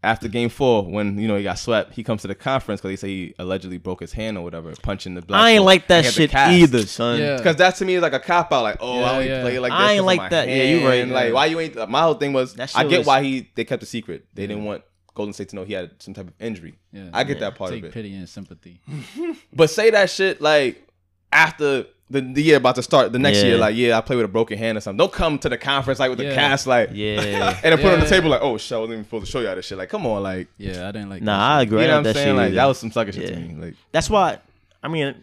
After 0.00 0.28
Game 0.28 0.48
Four, 0.48 0.84
when 0.84 1.18
you 1.18 1.26
know 1.26 1.36
he 1.36 1.42
got 1.42 1.58
swept, 1.58 1.92
he 1.92 2.04
comes 2.04 2.22
to 2.22 2.28
the 2.28 2.34
conference 2.36 2.80
because 2.80 2.90
he 2.92 2.96
say 2.96 3.08
he 3.08 3.34
allegedly 3.40 3.78
broke 3.78 3.98
his 4.00 4.12
hand 4.12 4.38
or 4.38 4.42
whatever, 4.44 4.72
punching 4.80 5.14
the. 5.14 5.22
black 5.22 5.40
I 5.40 5.50
ain't 5.50 5.64
like 5.64 5.88
that 5.88 6.04
shit 6.04 6.32
either, 6.34 6.82
son. 6.86 7.18
Yeah. 7.18 7.36
Because 7.36 7.56
that 7.56 7.74
to 7.76 7.84
me 7.84 7.94
is 7.96 8.02
like 8.02 8.12
a 8.12 8.20
cop 8.20 8.52
out. 8.52 8.62
Like, 8.62 8.76
oh, 8.80 9.00
Yeah, 9.00 9.06
I 9.06 9.12
only 9.14 9.28
yeah. 9.28 9.42
play 9.42 9.58
like 9.58 9.72
this. 9.72 9.78
I 9.80 9.82
ain't 9.92 9.96
'cause 9.96 9.98
of 10.00 10.06
like 10.06 10.18
my 10.18 10.28
that. 10.28 10.48
Yeah, 10.48 10.62
you 10.62 10.86
right. 10.86 10.94
hand. 10.98 11.10
Like, 11.10 11.32
why 11.34 11.46
you 11.46 11.58
ain't? 11.58 11.88
My 11.90 12.02
whole 12.02 12.14
thing 12.14 12.32
was, 12.32 12.56
I 12.76 12.84
get 12.84 12.98
was- 12.98 13.06
why 13.08 13.24
he 13.24 13.50
they 13.56 13.64
kept 13.64 13.80
the 13.80 13.86
secret. 13.86 14.26
They 14.34 14.46
didn't 14.46 14.64
want 14.64 14.84
Golden 15.16 15.32
State 15.32 15.48
to 15.48 15.56
know 15.56 15.64
he 15.64 15.72
had 15.72 15.90
some 16.00 16.14
type 16.14 16.28
of 16.28 16.34
injury. 16.38 16.78
Yeah. 16.92 17.10
I 17.12 17.24
get 17.24 17.38
Yeah. 17.38 17.50
that 17.50 17.56
part 17.56 17.72
Take 17.72 17.80
of 17.82 17.88
it. 17.88 17.92
pity 17.92 18.14
and 18.14 18.28
sympathy. 18.28 18.80
But 19.52 19.68
say 19.68 19.90
that 19.90 20.10
shit 20.10 20.40
like 20.40 20.86
after 21.32 21.86
the, 22.10 22.20
the 22.22 22.42
year 22.42 22.56
about 22.56 22.74
to 22.76 22.82
start, 22.82 23.12
the 23.12 23.18
next 23.18 23.38
Yeah. 23.38 23.44
year, 23.44 23.58
like, 23.58 23.76
yeah, 23.76 23.98
I 23.98 24.00
play 24.00 24.16
with 24.16 24.24
a 24.24 24.28
broken 24.28 24.56
hand 24.56 24.78
or 24.78 24.80
something. 24.80 24.96
Don't 24.98 25.12
come 25.12 25.38
to 25.40 25.48
the 25.48 25.58
conference 25.58 26.00
like 26.00 26.08
with 26.10 26.18
the 26.18 26.32
cast, 26.34 26.66
like, 26.66 26.90
Yeah. 26.92 27.20
and 27.62 27.72
then 27.72 27.76
put 27.78 27.86
it 27.86 27.94
on 27.94 28.00
the 28.00 28.06
table 28.06 28.30
like, 28.30 28.40
oh 28.42 28.56
shit, 28.56 28.72
I 28.76 28.78
wasn't 28.80 28.92
even 28.94 29.04
supposed 29.04 29.26
to 29.26 29.30
show 29.32 29.40
y'all 29.40 29.54
this 29.54 29.66
shit. 29.66 29.76
Like, 29.78 29.88
come 29.90 30.06
on, 30.06 30.22
like, 30.22 30.48
Yeah, 30.56 30.88
I 30.88 30.92
didn't 30.92 31.10
like. 31.10 31.22
Nah, 31.22 31.36
that 31.36 31.58
I 31.58 31.62
agree. 31.62 31.82
you 31.82 31.86
know 31.88 31.92
what 31.94 31.98
I'm 31.98 32.02
that 32.04 32.14
saying? 32.14 32.26
shit 32.28 32.34
Like, 32.36 32.46
either. 32.46 32.54
that 32.56 32.64
was 32.66 32.78
some 32.78 32.90
sucker 32.92 33.12
shit 33.12 33.24
Yeah. 33.24 33.30
to 33.30 33.36
me. 33.40 33.54
Like, 33.66 33.74
That's 33.92 34.08
why. 34.08 34.38
I 34.82 34.88
mean, 34.88 35.14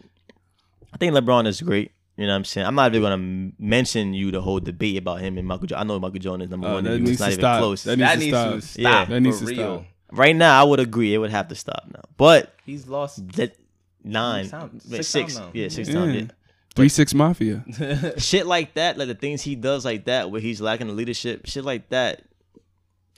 I 0.92 0.96
think 0.98 1.14
LeBron 1.14 1.46
is 1.46 1.60
great. 1.60 1.90
You 2.16 2.26
know 2.26 2.32
what 2.32 2.36
I'm 2.36 2.44
saying? 2.44 2.66
I'm 2.66 2.74
not 2.74 2.94
even 2.94 3.02
gonna 3.02 3.52
mention 3.58 4.14
you 4.14 4.30
the 4.30 4.40
whole 4.40 4.58
debate 4.60 4.96
about 4.96 5.20
him 5.20 5.36
and 5.36 5.46
Michael. 5.46 5.66
Jo- 5.66 5.76
I 5.76 5.84
know 5.84 5.98
Michael 6.00 6.18
Jordan 6.18 6.42
is 6.44 6.50
number 6.50 6.66
Uh, 6.68 6.74
one. 6.74 6.84
that 6.84 6.98
needs 6.98 7.10
it's 7.10 7.20
not 7.20 7.26
to 7.26 7.32
even 7.32 7.40
stop. 7.42 7.58
close. 7.58 7.82
That 7.82 7.98
needs 7.98 8.08
that 8.08 8.14
to 8.14 8.18
needs 8.20 8.30
stop. 8.36 8.54
to 8.54 8.60
stop. 8.62 8.78
Yeah. 8.82 9.04
That 9.04 9.20
needs 9.20 9.38
for 9.40 9.44
to 9.46 9.50
real. 9.54 9.76
stop. 9.78 9.86
right 10.18 10.34
now, 10.36 10.58
I 10.60 10.64
would 10.64 10.80
agree 10.80 11.12
it 11.12 11.18
would 11.18 11.30
have 11.30 11.48
to 11.48 11.54
stop 11.54 11.84
now. 11.92 12.00
But 12.16 12.54
He's 12.64 12.86
lost. 12.86 13.26
that 13.32 13.54
nine, 14.02 14.44
Six 14.44 14.50
times- 14.52 14.72
wait, 14.88 14.96
six 14.96 15.08
six, 15.08 15.34
times 15.34 15.46
now. 15.54 15.60
yeah, 15.60 15.68
six 15.68 15.88
times. 15.88 16.30
Yeah. 16.76 16.82
Three 16.82 16.88
six 16.88 17.14
mafia. 17.14 17.64
shit 18.18 18.46
like 18.46 18.74
that, 18.74 18.98
like 18.98 19.08
the 19.08 19.14
things 19.14 19.42
he 19.42 19.54
does 19.56 19.84
like 19.84 20.04
that, 20.04 20.30
where 20.30 20.40
he's 20.40 20.60
lacking 20.60 20.88
the 20.88 20.92
leadership, 20.92 21.46
shit 21.46 21.64
like 21.64 21.88
that, 21.88 22.22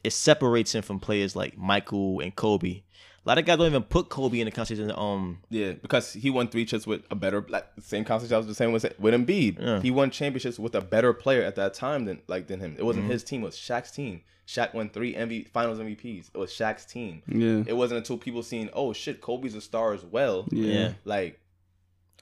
it 0.04 0.12
separates 0.12 0.74
him 0.74 0.82
from 0.82 1.00
players 1.00 1.34
like 1.34 1.56
Michael 1.58 2.20
and 2.20 2.34
Kobe. 2.34 2.82
A 3.26 3.28
lot 3.28 3.36
of 3.36 3.44
guys 3.44 3.58
don't 3.58 3.66
even 3.66 3.82
put 3.82 4.08
Kobe 4.08 4.38
in 4.40 4.46
the 4.46 4.50
conversation. 4.50 4.90
Um, 4.96 5.38
Yeah, 5.50 5.72
because 5.72 6.12
he 6.14 6.30
won 6.30 6.48
three 6.48 6.64
chips 6.64 6.86
with 6.86 7.02
a 7.10 7.14
better, 7.14 7.44
like 7.48 7.66
same 7.80 8.04
conversation 8.04 8.34
I 8.34 8.38
was 8.38 8.46
just 8.46 8.56
saying 8.58 8.72
with 8.72 8.86
with 8.98 9.12
Embiid. 9.12 9.60
Yeah. 9.60 9.80
He 9.80 9.90
won 9.90 10.10
championships 10.10 10.58
with 10.58 10.74
a 10.74 10.80
better 10.80 11.12
player 11.12 11.42
at 11.42 11.56
that 11.56 11.74
time 11.74 12.04
than 12.06 12.22
like 12.28 12.46
than 12.46 12.60
him. 12.60 12.76
It 12.78 12.84
wasn't 12.84 13.04
Mm-hmm. 13.04 13.12
his 13.12 13.24
team; 13.24 13.42
it 13.42 13.46
was 13.46 13.56
Shaq's 13.56 13.90
team. 13.90 14.22
Shaq 14.46 14.72
won 14.72 14.88
three 14.88 15.14
MV 15.14 15.48
Finals 15.48 15.78
MVPs. 15.78 16.30
It 16.32 16.38
was 16.38 16.50
Shaq's 16.52 16.86
team. 16.86 17.22
Yeah. 17.26 17.64
It 17.66 17.76
wasn't 17.76 17.98
until 17.98 18.16
people 18.16 18.42
seen, 18.42 18.70
oh 18.72 18.94
shit, 18.94 19.20
Kobe's 19.20 19.54
a 19.54 19.60
star 19.60 19.92
as 19.92 20.04
well. 20.04 20.46
Yeah. 20.50 20.72
yeah. 20.72 20.92
Like 21.04 21.38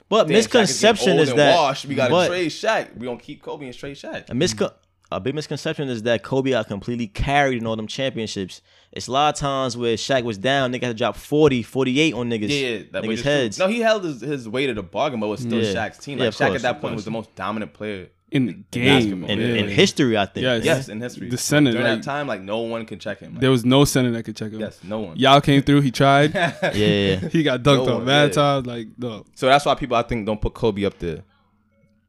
But 0.09 0.23
damn, 0.27 0.37
is 0.37 0.45
misconception 0.45 1.19
is 1.19 1.29
and 1.29 1.39
that 1.39 1.55
washed. 1.55 1.85
we 1.85 1.95
gotta 1.95 2.11
but 2.11 2.27
trade 2.27 2.49
Shaq. 2.49 2.95
We 2.97 3.07
gonna 3.07 3.19
keep 3.19 3.41
Kobe 3.41 3.65
and 3.65 3.75
trade 3.77 3.95
Shaq. 3.97 4.29
a 4.29 4.33
miscon 4.33 4.71
a 5.11 5.19
big 5.19 5.35
misconception 5.35 5.87
is 5.89 6.03
that 6.03 6.23
Kobe 6.23 6.51
got 6.51 6.67
completely 6.67 7.07
carried 7.07 7.57
in 7.61 7.65
all 7.67 7.75
them 7.77 7.87
championships. 7.87 8.61
It's 8.91 9.07
a 9.07 9.11
lot 9.11 9.33
of 9.33 9.39
times 9.39 9.77
where 9.77 9.95
Shaq 9.95 10.23
was 10.23 10.37
down, 10.37 10.73
nigga 10.73 10.81
had 10.83 10.87
to 10.89 10.93
drop 10.95 11.15
40, 11.15 11.63
48 11.63 12.13
on 12.13 12.29
niggas, 12.29 12.49
Yeah, 12.49 12.67
yeah, 12.67 12.83
that 12.91 13.03
niggas 13.03 13.11
is 13.13 13.21
true. 13.21 13.31
heads. 13.31 13.59
No, 13.59 13.67
he 13.67 13.79
held 13.79 14.03
his, 14.03 14.21
his 14.21 14.49
weight 14.49 14.69
of 14.69 14.75
the 14.75 14.83
bargain, 14.83 15.19
but 15.19 15.27
it 15.27 15.29
was 15.29 15.39
still 15.41 15.61
Yeah. 15.61 15.73
Shaq's 15.73 15.99
team. 15.99 16.19
Like 16.19 16.29
of 16.29 16.35
Shaq 16.35 16.47
course, 16.47 16.55
at 16.57 16.61
that 16.63 16.81
point 16.81 16.95
was 16.95 17.05
the 17.05 17.11
most 17.11 17.33
dominant 17.35 17.73
player. 17.73 18.09
In 18.29 18.45
the 18.45 18.53
game. 18.71 19.23
in, 19.23 19.39
yeah. 19.39 19.45
in 19.55 19.69
history, 19.69 20.17
I 20.17 20.25
think. 20.25 20.43
Yes. 20.43 20.65
Yes, 20.65 20.89
in 20.89 20.99
history. 20.99 21.29
The 21.29 21.37
center, 21.37 21.71
during 21.71 21.87
like- 21.87 21.99
that 21.99 22.03
time, 22.03 22.27
like 22.27 22.41
no 22.41 22.59
one 22.59 22.85
can 22.85 22.99
check 22.99 23.19
him. 23.19 23.33
Like, 23.33 23.41
There 23.41 23.51
was 23.51 23.63
no 23.63 23.85
center 23.85 24.11
that 24.11 24.23
could 24.23 24.35
check 24.35 24.51
him. 24.51 24.59
yes, 24.59 24.79
no 24.83 24.99
one. 24.99 25.17
Y'all 25.17 25.39
came 25.39 25.61
through. 25.61 25.81
He 25.81 25.91
tried. 25.91 26.33
Yeah, 26.35 26.51
yeah. 26.73 27.15
he 27.31 27.41
got 27.43 27.61
dunked 27.63 27.85
No 27.85 27.91
on 27.93 27.97
one, 27.99 28.05
mad 28.05 28.29
yeah. 28.29 28.33
times. 28.35 28.67
Like 28.67 28.87
no. 28.97 29.25
So 29.35 29.45
that's 29.47 29.65
why 29.65 29.75
people 29.75 29.95
I 29.95 30.01
think 30.01 30.25
don't 30.25 30.41
put 30.41 30.53
Kobe 30.53 30.83
up 30.83 30.99
there. 30.99 31.23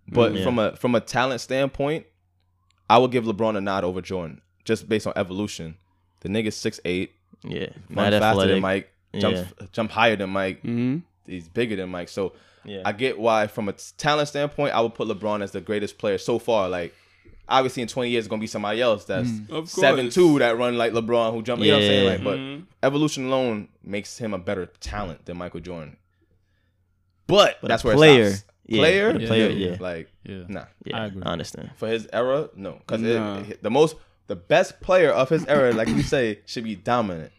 But 0.08 0.34
Yeah. 0.34 0.42
from 0.44 0.58
a 0.58 0.74
from 0.76 0.94
a 0.96 1.00
talent 1.00 1.40
standpoint, 1.40 2.06
I 2.90 2.98
would 2.98 3.12
give 3.12 3.24
LeBron 3.24 3.56
a 3.56 3.60
nod 3.60 3.84
over 3.84 4.00
Jordan 4.00 4.40
just 4.64 4.88
based 4.88 5.06
on 5.06 5.12
evolution. 5.16 5.76
The 6.20 6.28
nigga's 6.28 6.56
six 6.56 6.80
eight, 6.84 7.12
yeah. 7.44 7.66
run 7.90 8.10
Mad 8.10 8.12
faster 8.14 8.24
athletic. 8.26 8.54
than 8.54 8.62
Mike, 8.62 8.90
jumps 9.18 9.40
jump 9.72 9.90
higher 9.92 10.16
than 10.16 10.30
Mike. 10.30 10.62
hmm 10.62 10.98
He's 11.26 11.48
bigger 11.48 11.76
than 11.76 11.90
Mike. 11.90 12.08
So 12.08 12.32
Yeah. 12.68 12.82
I 12.84 12.92
get 12.92 13.18
why 13.18 13.46
from 13.46 13.68
a 13.68 13.72
talent 13.72 14.28
standpoint, 14.28 14.74
I 14.74 14.80
would 14.80 14.94
put 14.94 15.08
LeBron 15.08 15.42
as 15.42 15.52
the 15.52 15.60
greatest 15.60 15.98
player 15.98 16.18
so 16.18 16.38
far. 16.38 16.68
Like 16.68 16.94
obviously 17.48 17.82
in 17.82 17.88
20 17.88 18.10
years 18.10 18.24
it's 18.26 18.28
gonna 18.30 18.40
be 18.40 18.46
somebody 18.46 18.80
else 18.82 19.04
that's 19.06 19.30
seven 19.66 20.10
two 20.10 20.38
that 20.38 20.58
run 20.58 20.76
like 20.76 20.92
LeBron 20.92 21.32
who 21.32 21.42
jump. 21.42 21.62
You 21.62 21.68
know 21.72 21.78
what 21.78 21.82
I'm 21.82 21.88
saying? 21.88 22.04
Yeah. 22.04 22.10
Like, 22.12 22.24
but 22.24 22.38
Mhm. 22.38 22.64
evolution 22.82 23.26
alone 23.26 23.68
makes 23.82 24.18
him 24.18 24.34
a 24.34 24.38
better 24.38 24.66
talent 24.80 25.24
than 25.24 25.36
Michael 25.38 25.60
Jordan. 25.60 25.96
But, 27.26 27.58
But 27.60 27.68
that's 27.68 27.84
a 27.84 27.88
where 27.88 27.96
player, 27.96 28.22
it 28.24 28.30
stops. 28.36 28.52
yeah, 28.66 28.78
Player, 28.80 29.12
but 29.12 29.22
a 29.22 29.26
player, 29.26 29.48
yeah. 29.50 29.70
yeah. 29.70 29.76
Like, 29.80 30.08
Yeah. 30.24 30.42
nah. 30.48 30.64
Yeah, 30.84 30.98
I 31.02 31.06
agree. 31.06 31.22
understand. 31.22 31.70
For 31.76 31.88
his 31.88 32.08
era, 32.12 32.48
no, 32.56 32.72
because 32.86 33.00
Nah. 33.02 33.42
the 33.62 33.70
most, 33.70 33.96
the 34.28 34.36
best 34.36 34.80
player 34.80 35.10
of 35.10 35.28
his 35.28 35.44
era, 35.46 35.72
like 35.72 35.88
you 35.88 36.02
say, 36.02 36.40
should 36.46 36.64
be 36.64 36.74
dominant 36.74 37.32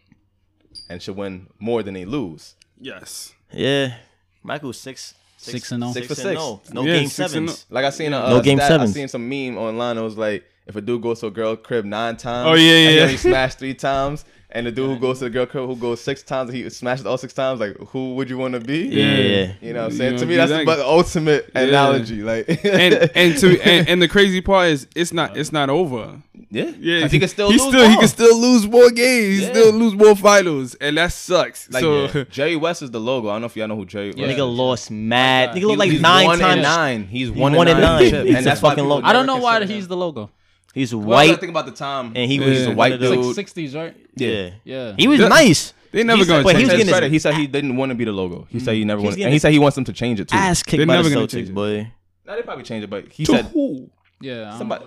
and 0.88 1.02
should 1.02 1.16
win 1.16 1.48
more 1.58 1.82
than 1.82 1.94
they 1.94 2.04
lose. 2.04 2.54
Yes. 2.80 3.32
Yeah, 3.52 3.96
Michael's 4.42 4.78
six, 4.78 5.14
Six 5.42 5.72
and 5.72 5.82
oh. 5.84 5.92
Six 5.92 6.06
for 6.06 6.14
six. 6.14 6.34
No, 6.34 6.60
no 6.72 6.84
Yeah, 6.84 6.96
game 6.96 7.06
oh. 7.06 7.08
six 7.08 7.18
and 7.34 7.48
sevens. 7.48 7.66
Like 7.70 7.84
I 7.86 7.90
seen 7.90 8.08
a 8.12 8.20
No 8.20 8.36
uh, 8.36 8.40
game 8.42 8.58
stat, 8.58 8.80
I 8.80 8.86
seen 8.86 9.08
some 9.08 9.26
meme 9.28 9.56
online. 9.56 9.96
It 9.96 10.02
was 10.02 10.18
like 10.18 10.44
if 10.66 10.76
a 10.76 10.80
dude 10.82 11.00
goes 11.02 11.20
to 11.20 11.26
a 11.28 11.30
girl 11.30 11.56
crib 11.56 11.84
nine 11.86 12.16
times, 12.16 12.48
Oh, 12.48 12.54
yeah, 12.54 12.72
and 12.72 12.94
yeah, 12.94 13.06
he 13.06 13.12
yeah. 13.12 13.18
smashed 13.18 13.58
three 13.58 13.72
times, 13.74 14.24
and 14.50 14.66
the 14.66 14.70
dude 14.70 14.90
who 14.90 14.98
goes 14.98 15.18
to 15.20 15.24
the 15.24 15.30
girl 15.30 15.46
crib 15.46 15.66
who 15.66 15.76
goes 15.76 16.00
six 16.02 16.22
times, 16.22 16.52
he 16.52 16.68
smashes 16.68 17.06
all 17.06 17.16
six 17.16 17.32
times. 17.32 17.58
Like 17.58 17.76
who 17.78 18.14
would 18.16 18.28
you 18.28 18.36
want 18.36 18.52
to 18.54 18.60
be? 18.60 18.80
Yeah. 18.88 19.52
You 19.62 19.72
know 19.72 19.80
what 19.84 19.92
I'm 19.92 19.96
saying? 19.96 20.12
know, 20.12 20.18
to 20.18 20.26
me, 20.26 20.36
that's 20.36 20.50
that. 20.50 20.66
the 20.66 20.76
the 20.76 20.86
ultimate 20.86 21.50
Yeah. 21.54 21.62
analogy. 21.62 22.22
Like 22.22 22.46
and 22.64 23.10
and 23.14 23.38
to 23.38 23.60
and, 23.62 23.88
and 23.88 24.02
the 24.02 24.08
crazy 24.08 24.42
part 24.42 24.68
is 24.68 24.86
it's 24.94 25.12
not 25.12 25.36
it's 25.38 25.52
not 25.52 25.70
over. 25.70 26.20
Yeah, 26.52 26.72
yeah. 26.80 27.06
he 27.06 27.20
can 27.20 27.28
still 27.28 27.50
he 27.50 27.58
lose. 27.58 27.68
still 27.68 27.88
he 27.88 27.96
can 27.96 28.08
still 28.08 28.36
lose 28.36 28.66
more 28.66 28.90
games. 28.90 29.38
He 29.38 29.44
still 29.44 29.72
lose 29.72 29.94
more 29.94 30.16
finals, 30.16 30.74
and 30.74 30.96
that 30.96 31.12
sucks. 31.12 31.70
Like 31.70 31.80
so 31.80 32.06
yeah. 32.06 32.24
Jerry 32.30 32.56
West 32.56 32.82
is 32.82 32.90
the 32.90 32.98
logo. 32.98 33.28
I 33.28 33.34
don't 33.34 33.42
know 33.42 33.46
if 33.46 33.56
y'all 33.56 33.68
know 33.68 33.76
who 33.76 33.86
Jerry. 33.86 34.12
Yeah. 34.16 34.26
West 34.26 34.38
Nigga 34.38 34.50
is. 34.52 34.58
lost 34.58 34.90
mad. 34.90 35.54
He- 35.56 35.60
Nigga 35.62 35.66
look 35.68 35.78
like 35.78 35.92
nine 36.00 36.26
times. 36.26 36.42
And 36.42 36.62
nine. 36.62 37.04
He's 37.04 37.30
one, 37.30 37.52
one 37.54 37.68
and 37.68 37.78
and 37.78 37.80
nine. 37.86 38.10
nine. 38.12 38.26
He's 38.26 38.34
and 38.36 38.44
a 38.46 38.48
that's 38.48 38.60
fucking 38.60 38.84
logo. 38.84 39.06
I 39.06 39.12
don't 39.12 39.26
know 39.26 39.36
why 39.36 39.64
he's 39.64 39.84
him. 39.84 39.88
the 39.90 39.96
logo. 39.96 40.30
He's 40.74 40.92
Well, 40.94 41.04
I 41.18 41.28
white, 41.28 41.40
think 41.40 41.50
about 41.50 41.66
the 41.66 41.72
time. 41.72 42.12
and 42.16 42.30
he 42.30 42.40
was 42.40 42.62
Yeah. 42.62 42.70
a 42.70 42.74
white 42.74 42.92
of 42.94 43.00
the- 43.00 43.06
It's 43.06 43.14
dude. 43.16 43.26
like 43.26 43.34
sixties, 43.36 43.74
right? 43.76 43.96
yeah. 44.16 44.50
Yeah. 44.64 44.94
he 44.98 45.06
was 45.06 45.20
nice. 45.20 45.72
they 45.92 46.02
never 46.02 46.16
He's- 46.18 46.28
gonna 46.28 46.42
but 46.42 46.56
he 46.56 46.62
change 46.62 46.72
was 46.72 46.84
getting 46.88 47.02
his 47.04 47.12
he 47.12 47.18
said 47.20 47.34
he 47.34 47.46
didn't 47.46 47.76
want 47.76 47.90
to 47.90 47.94
be 47.96 48.04
the 48.04 48.12
logo. 48.12 48.46
He 48.50 48.58
said 48.60 48.74
he 48.74 48.84
never 48.84 49.00
He 49.00 49.06
was 49.06 49.12
wanted, 49.12 49.16
getting 49.18 49.26
and 49.26 49.32
he 49.34 49.38
said 49.38 49.52
he 49.52 49.58
wants 49.60 49.76
them 49.76 49.84
to 49.84 49.92
change 49.92 50.18
it 50.18 50.26
too. 50.28 50.36
ass 50.36 50.62
kicked 50.64 50.84
by 50.86 51.00
the 51.02 51.10
gonna 51.10 51.26
Celtics, 51.28 51.52
boy. 51.54 51.92
No, 52.26 52.36
they 52.36 52.42
probably 52.42 52.64
changed 52.64 52.84
it, 52.84 52.90
but 52.90 53.08
he 53.12 53.24
said 53.24 53.46
who? 53.46 53.88
Yeah. 54.20 54.42
I 54.42 54.44
don't- 54.50 54.58
somebody. 54.58 54.84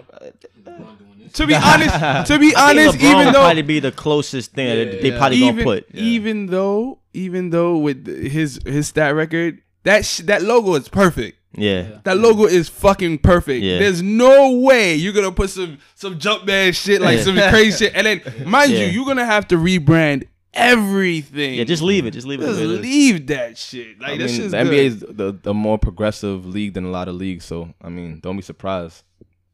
To 1.33 1.47
be 1.47 1.55
honest, 1.55 2.27
to 2.31 2.39
be 2.39 2.53
honest, 2.55 2.97
LeBron 2.97 3.01
even 3.03 3.17
would 3.25 3.27
though 3.35 3.39
probably 3.43 3.61
be 3.63 3.79
the 3.79 3.91
closest 3.91 4.51
thing 4.53 4.67
that 4.67 5.01
they 5.01 5.09
Yeah. 5.11 5.17
probably 5.17 5.37
even 5.37 5.55
gonna 5.55 5.63
put. 5.63 5.85
even 5.95 6.45
though 6.47 6.99
even 7.13 7.49
though 7.49 7.77
with 7.77 8.05
his 8.07 8.59
his 8.65 8.87
stat 8.87 9.15
record, 9.15 9.59
that 9.83 10.05
sh- 10.05 10.19
that 10.25 10.41
logo 10.43 10.75
is 10.75 10.87
perfect. 10.89 11.37
Yeah. 11.55 11.99
That 12.03 12.17
logo 12.17 12.45
is 12.45 12.67
fucking 12.69 13.19
perfect. 13.19 13.63
Yeah. 13.63 13.79
There's 13.79 14.01
no 14.01 14.51
way 14.57 14.95
you're 14.95 15.13
gonna 15.13 15.31
put 15.31 15.49
some 15.49 15.77
some 15.95 16.19
jump 16.19 16.45
man 16.45 16.73
shit 16.73 17.01
like 17.01 17.17
Yeah. 17.17 17.23
some 17.23 17.35
crazy 17.49 17.85
shit, 17.85 17.95
and 17.95 18.05
then 18.07 18.21
mind 18.45 18.71
Yeah. 18.71 18.79
you, 18.85 18.85
you're 18.87 19.05
gonna 19.05 19.25
have 19.25 19.47
to 19.49 19.57
rebrand 19.57 20.27
everything. 20.53 21.55
Yeah, 21.55 21.63
just 21.63 21.81
leave 21.83 22.05
it. 22.05 22.11
Just 22.11 22.27
leave 22.27 22.41
it. 22.41 22.45
Just 22.45 22.59
the 22.59 22.67
way 22.67 22.73
it 22.73 22.79
is. 22.79 22.81
leave 22.81 23.27
that 23.27 23.57
shit. 23.57 23.99
Like 23.99 24.11
I 24.11 24.17
this 24.17 24.31
mean, 24.31 24.41
shit's 24.41 24.51
the 24.51 24.63
good. 24.63 24.71
NBA 24.73 24.85
is 24.85 24.99
the, 25.09 25.39
the 25.41 25.53
more 25.53 25.77
progressive 25.77 26.45
league 26.45 26.73
than 26.73 26.85
a 26.85 26.89
lot 26.91 27.07
of 27.07 27.15
leagues. 27.15 27.45
So 27.45 27.73
I 27.81 27.89
mean, 27.89 28.19
don't 28.19 28.35
be 28.35 28.41
surprised 28.41 29.03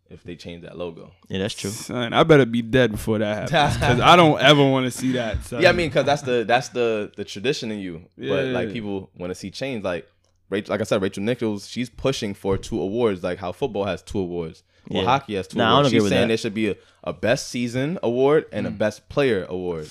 if 0.10 0.24
they 0.24 0.36
change 0.36 0.64
that 0.64 0.78
logo. 0.78 1.12
Yeah, 1.28 1.40
that's 1.40 1.54
true. 1.54 1.70
Son, 1.70 2.14
I 2.14 2.24
better 2.24 2.46
be 2.46 2.62
dead 2.62 2.92
before 2.92 3.20
that 3.20 3.50
happens 3.50 3.78
because 3.78 4.00
I 4.00 4.16
don't 4.16 4.40
ever 4.42 4.64
want 4.68 4.86
to 4.86 4.92
see 4.92 5.12
that. 5.14 5.44
son. 5.44 5.62
Yeah, 5.62 5.70
I 5.70 5.72
mean, 5.74 5.90
because 5.90 6.06
that's 6.06 6.22
the 6.24 6.44
that's 6.48 6.70
the 6.70 7.12
the 7.16 7.24
tradition 7.24 7.72
in 7.72 7.80
you. 7.80 8.06
Yeah, 8.18 8.30
But 8.36 8.46
like 8.48 8.72
people 8.72 9.10
want 9.18 9.32
to 9.32 9.36
see 9.36 9.52
change. 9.52 9.84
Like 9.84 10.08
Rachel, 10.50 10.74
like 10.74 10.82
I 10.82 10.84
said, 10.84 11.02
Rachel 11.02 11.24
Nichols, 11.24 11.68
she's 11.68 11.90
pushing 11.90 12.34
for 12.34 12.58
two 12.58 12.82
awards, 12.82 13.24
like 13.24 13.38
how 13.38 13.52
football 13.52 13.86
has 13.86 14.02
two 14.02 14.20
awards. 14.20 14.64
Well, 14.90 15.04
Yeah. 15.04 15.10
hockey 15.10 15.36
has 15.36 15.48
two 15.48 15.60
Nah, 15.60 15.66
I 15.66 15.68
don't 15.68 15.74
awards. 15.76 15.88
agree 15.90 16.00
She's 16.00 16.10
saying 16.10 16.22
that. 16.22 16.28
there 16.30 16.38
should 16.38 16.54
be 16.56 16.70
a, 16.70 16.76
a 17.04 17.14
best 17.14 17.50
season 17.50 18.00
award 18.02 18.46
and 18.52 18.66
a 18.66 18.72
mm. 18.72 18.78
best 18.80 19.08
player 19.10 19.46
award. 19.48 19.88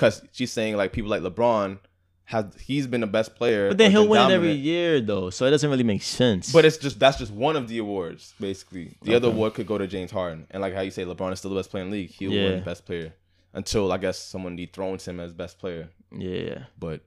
Because 0.00 0.22
she's 0.32 0.50
saying 0.50 0.76
like 0.78 0.92
people 0.94 1.10
like 1.10 1.20
LeBron 1.20 1.78
has 2.24 2.46
he's 2.58 2.86
been 2.86 3.02
the 3.02 3.06
best 3.06 3.34
player. 3.34 3.68
But 3.68 3.76
then 3.76 3.90
he'll 3.90 4.02
been 4.04 4.10
win 4.12 4.30
it 4.30 4.34
every 4.34 4.52
year 4.52 5.00
though, 5.02 5.28
so 5.28 5.44
it 5.44 5.50
doesn't 5.50 5.68
really 5.68 5.84
make 5.84 6.00
sense. 6.02 6.52
But 6.52 6.64
it's 6.64 6.78
just 6.78 6.98
that's 6.98 7.18
just 7.18 7.30
one 7.32 7.54
of 7.54 7.68
the 7.68 7.78
awards, 7.78 8.32
basically. 8.40 8.96
The 9.02 9.14
other 9.14 9.28
award 9.28 9.52
could 9.54 9.66
go 9.66 9.76
to 9.76 9.86
James 9.86 10.10
Harden, 10.10 10.46
and 10.50 10.62
like 10.62 10.72
how 10.74 10.80
you 10.80 10.90
say, 10.90 11.04
LeBron 11.04 11.32
is 11.32 11.40
still 11.40 11.50
the 11.50 11.56
best 11.56 11.70
player 11.70 11.84
in 11.84 11.90
the 11.90 11.96
league. 11.98 12.10
He'll 12.10 12.32
Yeah. 12.32 12.48
win 12.50 12.64
best 12.64 12.86
player 12.86 13.12
until 13.52 13.92
I 13.92 13.98
guess 13.98 14.18
someone 14.18 14.56
dethrones 14.56 15.06
him 15.06 15.20
as 15.20 15.34
best 15.34 15.58
player. 15.58 15.90
yeah, 16.16 16.64
But 16.78 17.02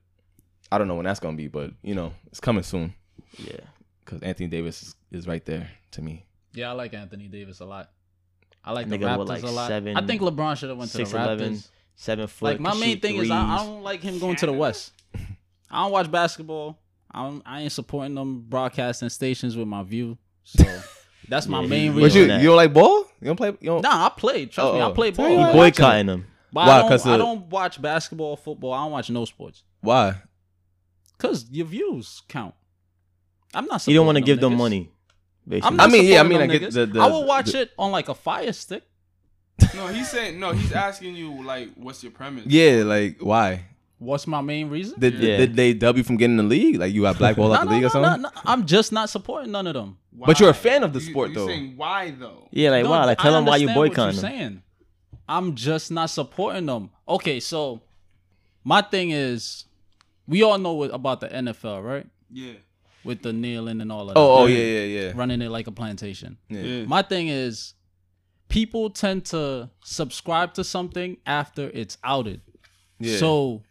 I 0.70 0.78
don't 0.78 0.86
know 0.88 0.94
when 0.94 1.04
that's 1.04 1.18
gonna 1.20 1.36
be. 1.36 1.48
But 1.48 1.72
you 1.82 1.94
know, 1.96 2.12
it's 2.26 2.38
coming 2.40 2.62
soon 2.62 2.94
yeah. 3.38 3.60
because 4.04 4.22
Anthony 4.22 4.48
Davis 4.48 4.82
is, 4.82 4.94
is 5.10 5.26
right 5.26 5.44
there 5.44 5.68
to 5.92 6.02
me. 6.02 6.26
Yeah, 6.52 6.68
I 6.70 6.72
like 6.74 6.94
Anthony 6.94 7.26
Davis 7.26 7.58
a 7.60 7.64
lot. 7.64 7.90
I 8.66 8.72
like 8.72 8.88
the 8.88 8.98
Raptors 8.98 9.18
with, 9.18 9.28
like, 9.28 9.42
a 9.42 9.46
lot. 9.50 9.68
seven- 9.68 9.96
I 9.96 10.06
think 10.06 10.22
LeBron 10.22 10.56
should 10.56 10.68
have 10.70 10.78
went 10.78 10.90
to 10.92 10.98
the 10.98 11.04
6'11", 11.04 11.38
Raptors. 11.38 11.68
Seven 11.96 12.26
foot. 12.26 12.44
Like 12.46 12.60
my 12.60 12.74
main 12.74 12.94
shoot 12.94 13.02
thing 13.02 13.16
is 13.16 13.30
I, 13.30 13.54
I 13.54 13.56
don't 13.58 13.82
like 13.82 14.00
him 14.02 14.18
going 14.18 14.36
to 14.36 14.46
the 14.46 14.52
West. 14.52 14.92
I 15.70 15.82
don't 15.82 15.92
watch 15.92 16.10
basketball. 16.10 16.78
I 17.10 17.22
don't, 17.22 17.42
I 17.46 17.60
ain't 17.62 17.72
supporting 17.72 18.14
them 18.14 18.40
broadcasting 18.48 19.08
stations 19.08 19.56
with 19.56 19.68
my 19.68 19.82
view. 19.84 20.18
So 20.42 20.64
that's 21.28 21.46
my 21.46 21.60
Yeah, 21.62 21.66
main 21.68 21.92
he- 21.92 22.00
But 22.00 22.04
reason. 22.06 22.28
you 22.30 22.36
you 22.36 22.42
don't 22.48 22.56
like 22.56 22.72
ball? 22.72 23.04
You 23.20 23.26
don't 23.28 23.36
play? 23.36 23.48
You 23.60 23.70
don't? 23.70 23.82
Nah, 23.82 24.06
I 24.06 24.08
play. 24.10 24.46
Trust 24.46 24.74
me, 24.74 24.80
Oh, 24.80 24.90
I 24.90 24.92
play 24.92 25.12
played 25.12 25.14
Tell 25.14 25.36
ball. 25.36 25.46
you 25.46 25.52
boycotting 25.52 26.06
them. 26.06 26.26
But 26.52 26.66
Why? 26.66 26.80
I 26.82 26.88
'Cause 26.88 27.04
don't, 27.04 27.12
I 27.12 27.16
don't 27.16 27.46
watch 27.50 27.80
basketball, 27.80 28.36
football. 28.36 28.72
I 28.72 28.82
don't 28.84 28.92
watch 28.92 29.10
no 29.10 29.24
sports. 29.24 29.62
Why? 29.80 30.16
Cause 31.18 31.46
your 31.50 31.66
views 31.66 32.22
count. 32.28 32.54
I'm 33.54 33.66
not. 33.66 33.86
You 33.86 33.94
don't 33.94 34.06
want 34.06 34.16
to 34.16 34.20
supporting 34.22 34.34
give 34.34 34.40
them 34.40 34.56
money. 34.58 34.90
Basically. 35.46 35.68
I'm 35.68 35.76
not 35.76 35.88
I 35.88 35.92
mean, 35.92 36.04
yeah, 36.06 36.20
I 36.20 36.22
mean, 36.24 36.40
I 36.40 36.46
get 36.46 36.72
the- 36.72 36.86
the- 36.86 37.00
I 37.00 37.06
will 37.06 37.24
watch 37.26 37.52
the- 37.52 37.62
it 37.62 37.70
on 37.78 37.92
like 37.92 38.08
a 38.08 38.14
fire 38.14 38.52
stick. 38.52 38.82
No, 39.76 39.86
he's 39.88 40.10
saying 40.10 40.38
no. 40.38 40.52
He's 40.52 40.72
asking 40.72 41.16
you 41.16 41.42
like, 41.44 41.70
what's 41.74 42.02
your 42.02 42.12
premise? 42.12 42.46
Yeah, 42.46 42.82
like 42.84 43.18
why? 43.20 43.64
What's 43.98 44.26
my 44.26 44.40
main 44.42 44.68
reason? 44.68 44.98
Did, 45.00 45.14
Yeah. 45.14 45.36
did 45.38 45.56
they 45.56 45.72
dub 45.72 45.96
you 45.96 46.02
from 46.04 46.16
getting 46.16 46.38
in 46.38 46.48
the 46.48 46.50
league? 46.50 46.76
Like 46.76 46.92
you 46.92 47.02
got 47.02 47.16
blackballed 47.18 47.52
No, 47.52 47.56
out 47.56 47.62
of 47.62 47.68
the 47.68 47.70
no, 47.70 47.76
league 47.76 47.84
or 47.86 47.90
something? 47.90 48.22
no, 48.22 48.28
no. 48.28 48.40
I'm 48.44 48.66
just 48.66 48.92
not 48.92 49.08
supporting 49.08 49.52
none 49.52 49.66
of 49.66 49.74
them. 49.74 49.96
But 50.12 50.38
you're 50.40 50.50
a 50.50 50.52
Why? 50.52 50.58
fan 50.58 50.82
of 50.84 50.92
the 50.92 51.00
You- 51.00 51.10
sport, 51.10 51.30
you 51.30 51.34
though. 51.36 51.46
Saying 51.46 51.74
why 51.76 52.10
though? 52.10 52.48
yeah, 52.50 52.70
like 52.70 52.84
No, 52.84 52.90
wow, 52.90 53.06
like 53.06 53.18
I 53.20 53.22
tell 53.22 53.32
them 53.32 53.46
why 53.46 53.56
you 53.56 53.68
understand 53.68 53.78
what 53.78 53.88
boycotting 53.90 54.14
you're 54.14 54.22
them. 54.22 54.38
saying. 54.38 54.62
I'm 55.28 55.54
just 55.54 55.90
not 55.90 56.10
supporting 56.10 56.66
them. 56.66 56.90
Okay, 57.08 57.40
so 57.40 57.80
my 58.62 58.82
thing 58.82 59.10
is, 59.10 59.64
we 60.26 60.42
all 60.42 60.58
know 60.58 60.74
what, 60.74 60.90
about 60.92 61.20
the 61.20 61.28
NFL, 61.28 61.82
right? 61.82 62.06
Yeah. 62.30 62.52
With 63.04 63.22
the 63.22 63.32
kneeling 63.32 63.80
and 63.80 63.90
all 63.92 64.10
of 64.10 64.16
oh, 64.16 64.20
that. 64.20 64.20
Oh, 64.20 64.42
oh 64.42 64.46
yeah, 64.46 64.58
yeah, 64.58 65.00
yeah. 65.00 65.12
running 65.14 65.40
it 65.40 65.50
like 65.50 65.66
a 65.66 65.72
plantation. 65.72 66.36
yeah. 66.48 66.60
Yeah. 66.60 66.84
My 66.84 67.02
thing 67.02 67.28
is, 67.28 67.74
people 68.54 68.88
tend 68.88 69.24
to 69.24 69.68
subscribe 69.82 70.54
to 70.54 70.62
something 70.62 71.16
after 71.26 71.68
it's 71.74 71.98
outed. 72.04 72.40
Yeah. 73.00 73.16
So 73.16 73.62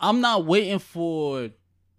I'm 0.00 0.20
not 0.20 0.44
waiting 0.44 0.80
for 0.80 1.50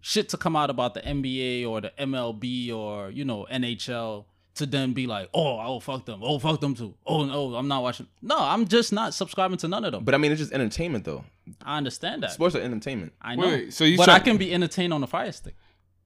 shit 0.02 0.28
to 0.28 0.36
come 0.36 0.54
out 0.54 0.68
about 0.68 0.92
the 0.92 1.00
NBA 1.00 1.66
or 1.66 1.80
the 1.80 1.90
MLB 1.98 2.70
or 2.70 3.10
you 3.10 3.24
know 3.24 3.46
NHL 3.50 4.26
to 4.56 4.66
then 4.66 4.92
be 4.92 5.06
like, 5.06 5.30
oh, 5.32 5.58
oh 5.58 5.80
fuck 5.80 6.04
them, 6.04 6.20
oh 6.22 6.38
fuck 6.38 6.60
them 6.60 6.74
too, 6.74 6.94
oh 7.06 7.24
no, 7.24 7.54
I'm 7.56 7.66
not 7.66 7.82
watching. 7.82 8.06
No, 8.20 8.36
I'm 8.38 8.68
just 8.68 8.92
not 8.92 9.14
subscribing 9.14 9.56
to 9.58 9.68
none 9.68 9.84
of 9.84 9.92
them. 9.92 10.04
But 10.04 10.14
I 10.14 10.18
mean, 10.18 10.30
it's 10.30 10.40
just 10.40 10.52
entertainment, 10.52 11.06
though. 11.06 11.24
I 11.64 11.78
understand 11.78 12.22
that. 12.22 12.32
Sports 12.32 12.54
are 12.54 12.60
entertainment. 12.60 13.14
I 13.20 13.36
know. 13.36 13.48
Wait, 13.48 13.72
so 13.72 13.84
you 13.84 13.96
but 13.96 14.04
try- 14.04 14.14
I 14.14 14.20
can 14.20 14.36
be 14.36 14.52
entertained 14.52 14.92
on 14.92 15.02
a 15.02 15.06
Fire 15.06 15.32
Stick 15.32 15.56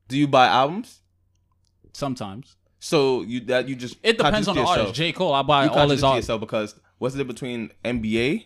Do 0.07 0.16
you 0.16 0.29
buy 0.29 0.46
albums? 0.46 1.01
sometimes. 1.92 2.55
So 2.81 3.23
you 3.23 3.41
that 3.47 3.69
you 3.69 3.75
just 3.77 3.97
It 4.03 4.19
depends 4.19 4.47
on 4.49 4.55
the 4.55 4.62
contradict 4.62 4.81
artist. 4.88 4.95
J 4.95 5.12
Cole, 5.12 5.33
I 5.35 5.43
buy 5.43 5.64
You 5.64 5.71
all 5.71 5.88
his 5.88 6.01
contradict 6.01 6.05
art. 6.05 6.17
yourself 6.17 6.41
because 6.41 6.75
what's 6.99 7.14
the 7.14 7.19
difference 7.19 7.41
between 7.41 7.71
NBA 7.85 8.45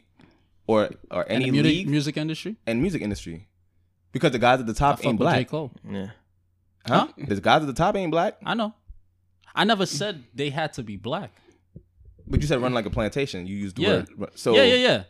or 0.66 0.90
or 1.10 1.26
any 1.28 1.46
the 1.46 1.50
music, 1.50 1.70
league 1.70 1.88
music 1.88 2.16
industry. 2.16 2.56
and 2.66 2.80
music 2.80 3.02
industry? 3.02 3.48
Because 4.12 4.32
the 4.32 4.38
guys 4.38 4.60
at 4.60 4.66
the 4.66 4.74
top 4.74 4.98
fuck 4.98 5.06
ain't 5.06 5.18
with 5.18 5.28
J 5.28 5.34
black. 5.34 5.48
Cole. 5.48 5.70
Yeah. 5.88 6.10
Huh? 6.86 7.08
The 7.16 7.40
guys 7.40 7.60
at 7.62 7.66
the 7.66 7.72
top 7.74 7.94
ain't 7.96 8.10
black. 8.10 8.36
I 8.44 8.54
know. 8.54 8.74
I 9.54 9.64
never 9.64 9.84
said 9.86 10.24
they 10.34 10.50
had 10.50 10.72
to 10.74 10.82
be 10.82 10.96
black. 10.96 11.30
But 12.26 12.40
you 12.40 12.46
said 12.46 12.60
run 12.62 12.72
like 12.72 12.86
a 12.86 12.90
plantation. 12.90 13.46
You 13.46 13.56
used 13.56 13.76
the 13.76 13.82
Yeah. 13.82 14.04
word. 14.16 14.30
So 14.34 14.54
yeah, 14.54 14.62
yeah, 14.64 14.74
yeah. 14.76 15.02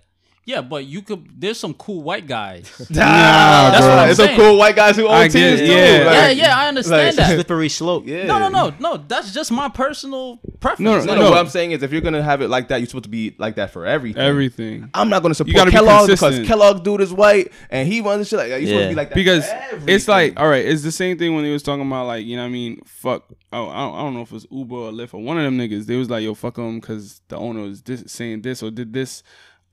Yeah, 0.44 0.60
but 0.60 0.86
you 0.86 1.02
could. 1.02 1.40
There's 1.40 1.58
some 1.60 1.72
cool 1.74 2.02
white 2.02 2.26
guys. 2.26 2.68
Nah, 2.90 3.70
That's 3.70 3.80
bro. 3.80 3.88
what 3.90 3.98
I'm 4.00 4.08
it's 4.08 4.16
saying. 4.18 4.36
some 4.36 4.44
cool 4.44 4.58
white 4.58 4.74
guys 4.74 4.96
who 4.96 5.06
own 5.06 5.28
teams 5.28 5.60
it, 5.60 5.66
too. 5.66 5.72
yeah. 5.72 6.02
yeah, 6.02 6.26
Like- 6.28 6.36
yeah, 6.36 6.58
I 6.58 6.66
understand 6.68 7.16
like- 7.16 7.26
that. 7.28 7.34
Slippery 7.34 7.68
slope. 7.68 8.06
Yeah. 8.06 8.26
No, 8.26 8.38
no, 8.40 8.48
no, 8.48 8.74
no. 8.80 8.96
That's 8.96 9.32
just 9.32 9.52
my 9.52 9.68
personal 9.68 10.40
preference. 10.58 10.80
No, 10.80 10.92
No, 10.94 10.98
Like, 10.98 11.06
no, 11.06 11.14
No. 11.24 11.30
What 11.30 11.38
I'm 11.38 11.48
saying 11.48 11.70
is, 11.70 11.84
if 11.84 11.92
you're 11.92 12.00
gonna 12.00 12.22
have 12.24 12.42
it 12.42 12.48
like 12.48 12.68
that, 12.68 12.78
you're 12.78 12.88
supposed 12.88 13.04
to 13.04 13.10
be 13.10 13.36
like 13.38 13.54
that 13.54 13.70
for 13.70 13.86
everything. 13.86 14.20
Everything. 14.20 14.90
I'm 14.94 15.08
not 15.08 15.22
gonna 15.22 15.34
support 15.34 15.54
gotta 15.54 15.70
be 15.70 15.76
Kellogg 15.76 16.06
because 16.08 16.18
consistent. 16.20 16.48
Kellogg's 16.48 16.80
dude 16.80 17.00
is 17.02 17.12
white 17.12 17.52
and 17.70 17.86
he 17.86 18.00
runs 18.00 18.18
the 18.20 18.24
shit 18.24 18.38
like 18.40 18.48
that. 18.48 18.60
You're 18.62 18.68
supposed 18.70 18.84
to 18.84 18.88
be 18.88 18.94
like 18.96 19.08
that 19.10 19.14
because 19.14 19.46
for 19.48 19.90
it's 19.90 20.08
like 20.08 20.38
all 20.40 20.48
right 20.48 20.64
it's 20.64 20.82
the 20.82 20.90
same 20.92 21.18
thing 21.18 21.34
when 21.34 21.44
they 21.44 21.52
was 21.52 21.62
talking 21.62 21.86
about 21.86 22.06
like 22.06 22.24
you 22.26 22.36
know 22.36 22.42
what 22.42 22.48
i 22.48 22.50
mean 22.52 22.80
fuck 22.84 23.24
oh, 23.52 23.68
I, 23.68 23.76
don't, 23.76 23.94
I 23.94 23.98
don't 24.02 24.14
know 24.14 24.20
if 24.22 24.28
it 24.30 24.34
was 24.34 24.46
uber 24.50 24.74
or 24.74 24.90
lyft 24.92 25.14
or 25.14 25.22
one 25.22 25.38
of 25.38 25.44
them 25.44 25.58
niggas 25.58 25.86
they 25.86 25.96
was 25.96 26.10
like 26.10 26.22
yo 26.22 26.34
fuck 26.34 26.54
them 26.56 26.80
because 26.80 27.20
the 27.28 27.36
owner 27.36 27.62
was 27.62 27.82
this, 27.82 28.04
saying 28.06 28.42
this 28.42 28.62
or 28.62 28.70
did 28.70 28.92
this 28.92 29.22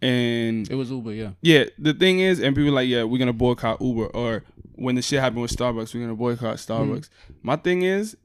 and 0.01 0.69
It 0.71 0.75
was 0.75 0.91
Uber, 0.91 1.13
yeah. 1.13 1.31
yeah 1.41 1.65
the 1.77 1.93
thing 1.93 2.19
is 2.19 2.39
and 2.39 2.55
people 2.55 2.71
like 2.71 2.87
yeah 2.87 3.03
we're 3.03 3.17
gonna 3.19 3.33
boycott 3.33 3.81
uber 3.81 4.05
or 4.07 4.43
when 4.75 4.95
the 4.95 5.01
shit 5.01 5.19
happened 5.19 5.41
with 5.41 5.55
starbucks 5.55 5.93
we're 5.93 6.01
gonna 6.01 6.15
boycott 6.15 6.55
starbucks 6.57 7.09
my 7.43 7.55
thing 7.57 7.81
is 7.81 8.15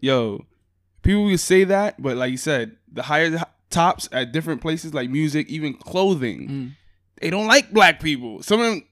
yo 0.00 0.44
people 1.02 1.24
will 1.24 1.38
say 1.38 1.64
that 1.64 2.00
but 2.00 2.16
like 2.16 2.30
you 2.30 2.36
said 2.36 2.76
the 2.92 3.02
higher 3.02 3.36
tops 3.70 4.08
at 4.12 4.30
different 4.32 4.60
places 4.60 4.94
like 4.94 5.10
music 5.10 5.48
even 5.48 5.74
clothing 5.74 6.48
Mm. 6.48 6.70
they 7.20 7.30
don't 7.30 7.46
like 7.48 7.72
black 7.72 8.00
people. 8.00 8.42
Some 8.42 8.60
of 8.60 8.66
them 8.66 8.82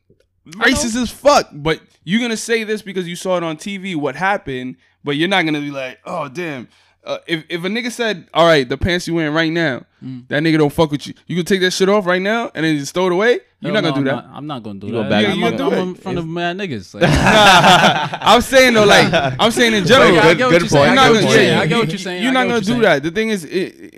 racist 0.49 1.01
as 1.01 1.11
fuck. 1.11 1.49
But 1.53 1.81
you're 2.05 2.21
gonna 2.21 2.37
say 2.37 2.65
this 2.65 2.83
because 2.83 3.07
you 3.09 3.17
saw 3.17 3.37
it 3.37 3.43
on 3.43 3.57
TV. 3.57 3.95
What 3.97 4.17
happened? 4.17 4.77
But 5.05 5.17
you're 5.17 5.29
not 5.29 5.45
gonna 5.45 5.61
be 5.61 5.71
like, 5.71 6.01
oh 6.05 6.29
damn. 6.29 6.69
Uh, 7.07 7.19
if 7.27 7.45
if 7.51 7.63
a 7.65 7.69
nigga 7.69 7.91
said, 7.93 8.27
all 8.33 8.47
right, 8.47 8.67
the 8.69 8.79
pants 8.79 9.07
you 9.07 9.15
wearing 9.15 9.35
right 9.35 9.53
now, 9.53 9.83
Mm. 10.03 10.29
that 10.29 10.43
nigga 10.43 10.59
don't 10.59 10.73
fuck 10.73 10.91
with 10.91 11.07
you. 11.07 11.15
You 11.27 11.35
can 11.37 11.45
take 11.47 11.61
that 11.63 11.71
shit 11.73 11.89
off 11.89 12.05
right 12.05 12.21
now 12.21 12.51
and 12.55 12.65
then 12.65 12.77
just 12.79 12.93
throw 12.93 13.07
it 13.07 13.13
away. 13.13 13.41
You're 13.61 13.73
Hell 13.73 13.81
not 13.83 13.89
gonna 13.89 13.89
no, 13.89 13.95
do 13.95 13.99
I'm 13.99 14.05
that. 14.05 14.29
Not, 14.29 14.37
I'm 14.37 14.47
not 14.47 14.63
gonna 14.63 14.79
do 14.81 14.87
You 14.89 14.93
that. 14.95 15.03
go 15.05 15.09
back- 15.09 15.27
I'm, 15.27 15.39
you 15.39 15.47
I'm, 15.47 15.57
do 15.57 15.67
I'm 15.67 15.73
it. 15.73 15.81
in 15.83 15.95
front 15.95 16.19
of 16.19 16.27
mad 16.29 16.57
niggas. 16.59 16.95
Like, 16.95 17.05
I'm 18.23 18.41
saying 18.43 18.75
though, 18.75 18.85
like 18.85 19.09
I'm 19.41 19.51
saying 19.51 19.73
in 19.75 19.87
general. 19.87 20.19
I 20.19 20.35
Good- 20.35 20.39
get 20.39 20.45
what 20.45 20.51
good 20.53 20.61
you're 20.63 20.69
saying. 20.69 20.87
point. 20.89 20.91
I 20.91 20.95
get 20.95 20.95
not 20.95 21.03
what 21.09 21.13
you're 21.15 21.23
point. 21.23 21.33
saying. 21.35 21.49
yeah, 21.57 21.61
I 21.61 21.67
get 21.67 21.77
what 21.79 21.85
you- 21.87 21.91
you're 21.93 21.99
saying. 21.99 22.23
You're 22.23 22.33
not 22.33 22.49
gonna 22.49 22.61
do 22.61 22.73
you're 22.75 22.83
that. 22.83 23.03
The 23.03 23.11
thing 23.11 23.29
is, 23.31 23.45
i 23.47 23.49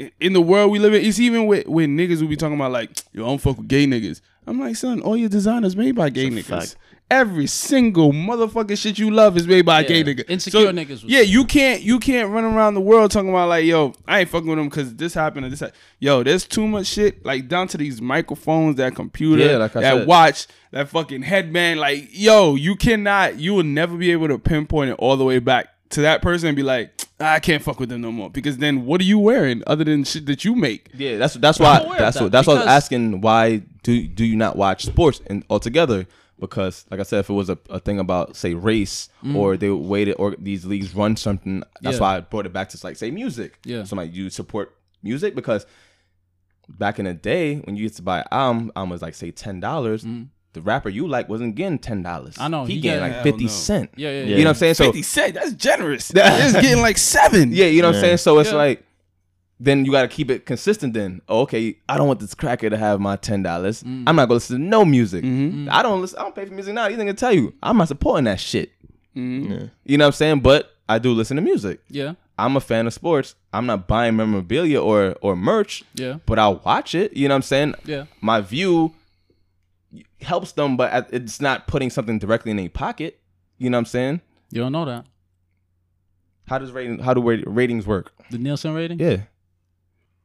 i 0.05 0.13
in 0.21 0.33
the 0.33 0.41
world 0.41 0.71
we 0.71 0.79
live 0.79 0.95
in, 0.95 1.05
it's 1.05 1.19
even 1.19 1.47
with, 1.47 1.67
with 1.67 1.89
niggas 1.91 2.19
who 2.21 2.29
be 2.29 2.37
talking 2.37 2.55
about 2.57 2.71
like, 2.73 2.91
yo, 3.13 3.25
I 3.25 3.27
don't 3.29 3.39
fuck 3.41 3.59
with 3.59 3.69
gay 3.69 3.87
niggas. 3.87 4.21
I'm 4.47 4.61
like, 4.61 4.77
son, 4.77 5.01
all 5.03 5.17
your 5.17 5.29
designers 5.29 5.75
made 5.75 5.97
by 5.97 6.09
gay 6.11 6.27
It's 6.29 6.37
a 6.37 6.39
niggas. 6.39 6.45
fact. 6.61 6.77
Every 7.09 7.47
single 7.47 8.11
motherfucking 8.13 8.77
shit 8.77 8.99
you 8.99 9.13
love 9.13 9.37
is 9.37 9.47
made 9.47 9.65
by 9.65 9.81
a 9.81 9.83
Yeah. 9.85 9.89
gay 9.89 10.05
nigga. 10.05 10.29
Insecure 10.29 10.73
niggas 10.73 10.89
was- 10.89 11.05
Yeah, 11.05 11.21
you 11.21 11.45
can't 11.45 11.81
you 11.83 12.01
can't 12.01 12.31
run 12.31 12.43
around 12.45 12.75
the 12.75 12.81
world 12.81 13.13
talking 13.13 13.31
about 13.31 13.49
like, 13.49 13.65
yo, 13.65 13.93
I 14.09 14.21
ain't 14.21 14.29
fucking 14.29 14.49
with 14.49 14.59
him 14.59 14.69
because 14.69 14.93
this 14.97 15.15
happened 15.15 15.47
or 15.47 15.49
this. 15.51 15.61
hap- 15.61 15.73
Yo, 16.01 16.25
there's 16.25 16.45
too 16.45 16.67
much 16.67 16.89
shit 16.89 17.25
like 17.25 17.47
down 17.49 17.69
to 17.69 17.77
these 17.79 18.03
microphones, 18.03 18.75
that 18.77 18.97
computer, 18.97 19.45
Yeah, 19.45 19.57
like 19.59 19.77
I 19.77 19.81
that 19.83 19.95
said. 19.99 20.07
watch, 20.09 20.47
that 20.73 20.89
fucking 20.89 21.23
headband. 21.23 21.79
Like, 21.79 22.09
yo, 22.11 22.57
you 22.57 22.75
cannot, 22.75 23.39
you 23.39 23.55
will 23.55 23.63
never 23.63 23.97
be 23.97 24.11
able 24.11 24.27
to 24.27 24.39
pinpoint 24.39 24.91
it 24.91 24.97
all 24.99 25.17
the 25.17 25.25
way 25.25 25.39
back 25.39 25.69
to 25.91 26.01
that 26.01 26.23
person 26.23 26.49
and 26.49 26.57
be 26.57 26.65
like, 26.65 26.91
"Ah, 27.21 27.35
I 27.35 27.39
can't 27.39 27.63
fuck 27.63 27.79
with 27.79 27.89
them 27.89 28.01
no 28.01 28.11
more. 28.11 28.31
Because 28.31 28.57
then 28.59 28.85
what 28.85 29.01
are 29.01 29.05
you 29.05 29.21
wearing 29.21 29.63
other 29.69 29.85
than 29.85 30.03
shit 30.03 30.27
that 30.27 30.45
you 30.45 30.57
make? 30.57 30.89
Yeah, 30.99 31.19
that's 31.19 31.35
that's 31.35 31.61
why 31.61 31.79
aware 31.79 31.99
that's 32.01 32.17
that 32.17 32.23
what 32.25 32.33
that's 32.33 32.49
what 32.49 32.57
I 32.57 32.61
was 32.61 32.67
asking. 32.67 33.21
Why 33.21 33.63
do 33.85 34.03
do 34.09 34.25
you 34.25 34.35
not 34.35 34.57
watch 34.57 34.87
sports 34.87 35.21
and 35.29 35.45
altogether? 35.49 36.07
Because 36.39 36.85
like 36.91 37.01
I 37.01 37.03
said, 37.03 37.21
if 37.21 37.31
it 37.31 37.33
was 37.33 37.49
a, 37.49 37.59
a 37.71 37.81
thing 37.81 37.99
about 37.99 38.37
say 38.37 38.53
race 38.55 39.09
mm. 39.25 39.35
or 39.35 39.57
they 39.57 39.71
waited 39.71 40.13
or 40.19 40.37
these 40.39 40.67
leagues 40.67 40.95
run 40.95 41.17
something, 41.17 41.63
that's 41.81 41.97
Yeah. 41.97 42.01
why 42.01 42.17
I 42.17 42.21
brought 42.21 42.45
it 42.47 42.53
back 42.53 42.69
to 42.71 42.79
like 42.85 42.97
say 42.97 43.11
music. 43.11 43.59
Yeah. 43.65 43.85
so 43.85 43.97
like 43.97 44.13
you 44.13 44.29
support 44.31 44.77
music 45.03 45.35
because 45.35 45.65
back 46.69 46.99
in 46.99 47.05
the 47.05 47.15
day 47.15 47.57
when 47.57 47.77
you 47.77 47.85
used 47.85 47.97
to 47.97 48.03
buy 48.03 48.19
an 48.21 48.27
album, 48.31 48.73
album 48.77 48.91
was 48.91 49.03
like 49.03 49.15
say 49.15 49.31
ten 49.31 49.61
dollars. 49.61 50.05
Mm. 50.05 50.29
The 50.53 50.63
rapper 50.63 50.89
you 50.89 51.07
like 51.07 51.29
wasn't 51.29 51.55
getting 51.55 51.79
ten 51.79 52.03
dollars. 52.03 52.37
I 52.39 52.49
know, 52.49 52.65
he, 52.65 52.75
he 52.77 52.81
getting 52.81 53.01
got- 53.07 53.17
like 53.17 53.23
fifty 53.23 53.49
cent. 53.49 53.91
cent. 53.91 53.99
Yeah, 53.99 54.11
yeah, 54.11 54.25
You 54.25 54.37
know 54.39 54.45
what 54.45 54.49
I'm 54.49 54.55
saying? 54.57 54.75
So 54.75 54.85
50 54.85 55.03
cent, 55.03 55.35
that's 55.35 55.53
generous. 55.53 56.11
it's 56.15 56.53
getting 56.55 56.81
like 56.81 56.97
seven. 56.99 57.53
Yeah, 57.53 57.67
you 57.67 57.83
know 57.83 57.89
what 57.89 57.97
I'm 57.97 58.01
saying? 58.03 58.17
So 58.19 58.39
it's 58.39 58.51
Yeah. 58.51 58.57
like 58.57 58.86
then 59.59 59.85
you 59.85 59.93
got 59.93 60.03
to 60.03 60.09
keep 60.09 60.31
it 60.31 60.45
consistent 60.47 60.93
then. 60.95 61.23
Oh, 61.29 61.41
okay, 61.43 61.79
I 61.89 61.97
don't 61.97 62.07
want 62.09 62.21
this 62.21 62.35
cracker 62.35 62.69
to 62.69 62.77
have 62.77 63.01
my 63.01 63.17
$10. 63.17 63.43
Mm. 63.43 64.05
I'm 64.07 64.17
not 64.17 64.27
going 64.27 64.29
to 64.29 64.35
listen 64.35 64.59
to 64.59 64.63
no 64.63 64.85
music. 64.85 65.25
Mm-hmm. 65.25 65.69
I 65.71 65.83
don't 65.83 66.01
listen 66.03 66.19
I 66.19 66.23
don't 66.23 66.35
pay 66.35 66.45
for 66.45 66.53
music 66.53 66.75
now. 66.75 66.87
You 66.89 66.97
think 66.97 67.09
I 67.09 67.15
tell 67.15 67.33
you, 67.33 67.55
I'm 67.63 67.77
not 67.79 67.89
supporting 67.89 68.25
that 68.25 68.39
shit. 68.41 68.73
Mm-hmm. 69.17 69.53
Yeah. 69.53 69.67
You 69.85 69.97
know 69.99 70.05
what 70.05 70.09
I'm 70.09 70.13
saying? 70.13 70.41
But 70.41 70.73
I 70.89 70.99
do 70.99 71.13
listen 71.13 71.37
to 71.37 71.43
music. 71.43 71.81
Yeah, 71.89 72.15
I'm 72.39 72.55
a 72.57 72.61
fan 72.61 72.87
of 72.87 72.93
sports. 72.93 73.35
I'm 73.53 73.65
not 73.67 73.89
buying 73.89 74.15
memorabilia 74.17 74.81
or 74.81 75.17
or 75.23 75.35
merch, 75.37 75.85
yeah, 75.95 76.19
but 76.27 76.39
I'll 76.39 76.57
watch 76.57 76.95
it. 76.95 77.17
You 77.17 77.27
know 77.29 77.33
what 77.35 77.37
I'm 77.37 77.43
saying? 77.43 77.75
yeah. 77.87 78.05
My 78.21 78.43
view 78.43 78.93
helps 80.21 80.53
them, 80.53 80.77
but 80.77 81.09
it's 81.13 81.41
not 81.41 81.67
putting 81.67 81.89
something 81.91 82.19
directly 82.19 82.51
in 82.51 82.57
their 82.59 82.69
pocket. 82.69 83.19
You 83.59 83.71
know 83.71 83.77
what 83.79 83.81
I'm 83.81 83.87
saying? 83.87 84.21
You 84.51 84.61
don't 84.61 84.73
know 84.73 84.85
that 84.85 85.07
How 86.47 86.59
does 86.59 86.73
rating 86.73 86.99
how 86.99 87.15
do 87.15 87.23
ratings 87.47 87.87
work? 87.87 88.13
the 88.31 88.39
Nielsen 88.39 88.75
rating 88.75 88.99
Yeah. 88.99 89.23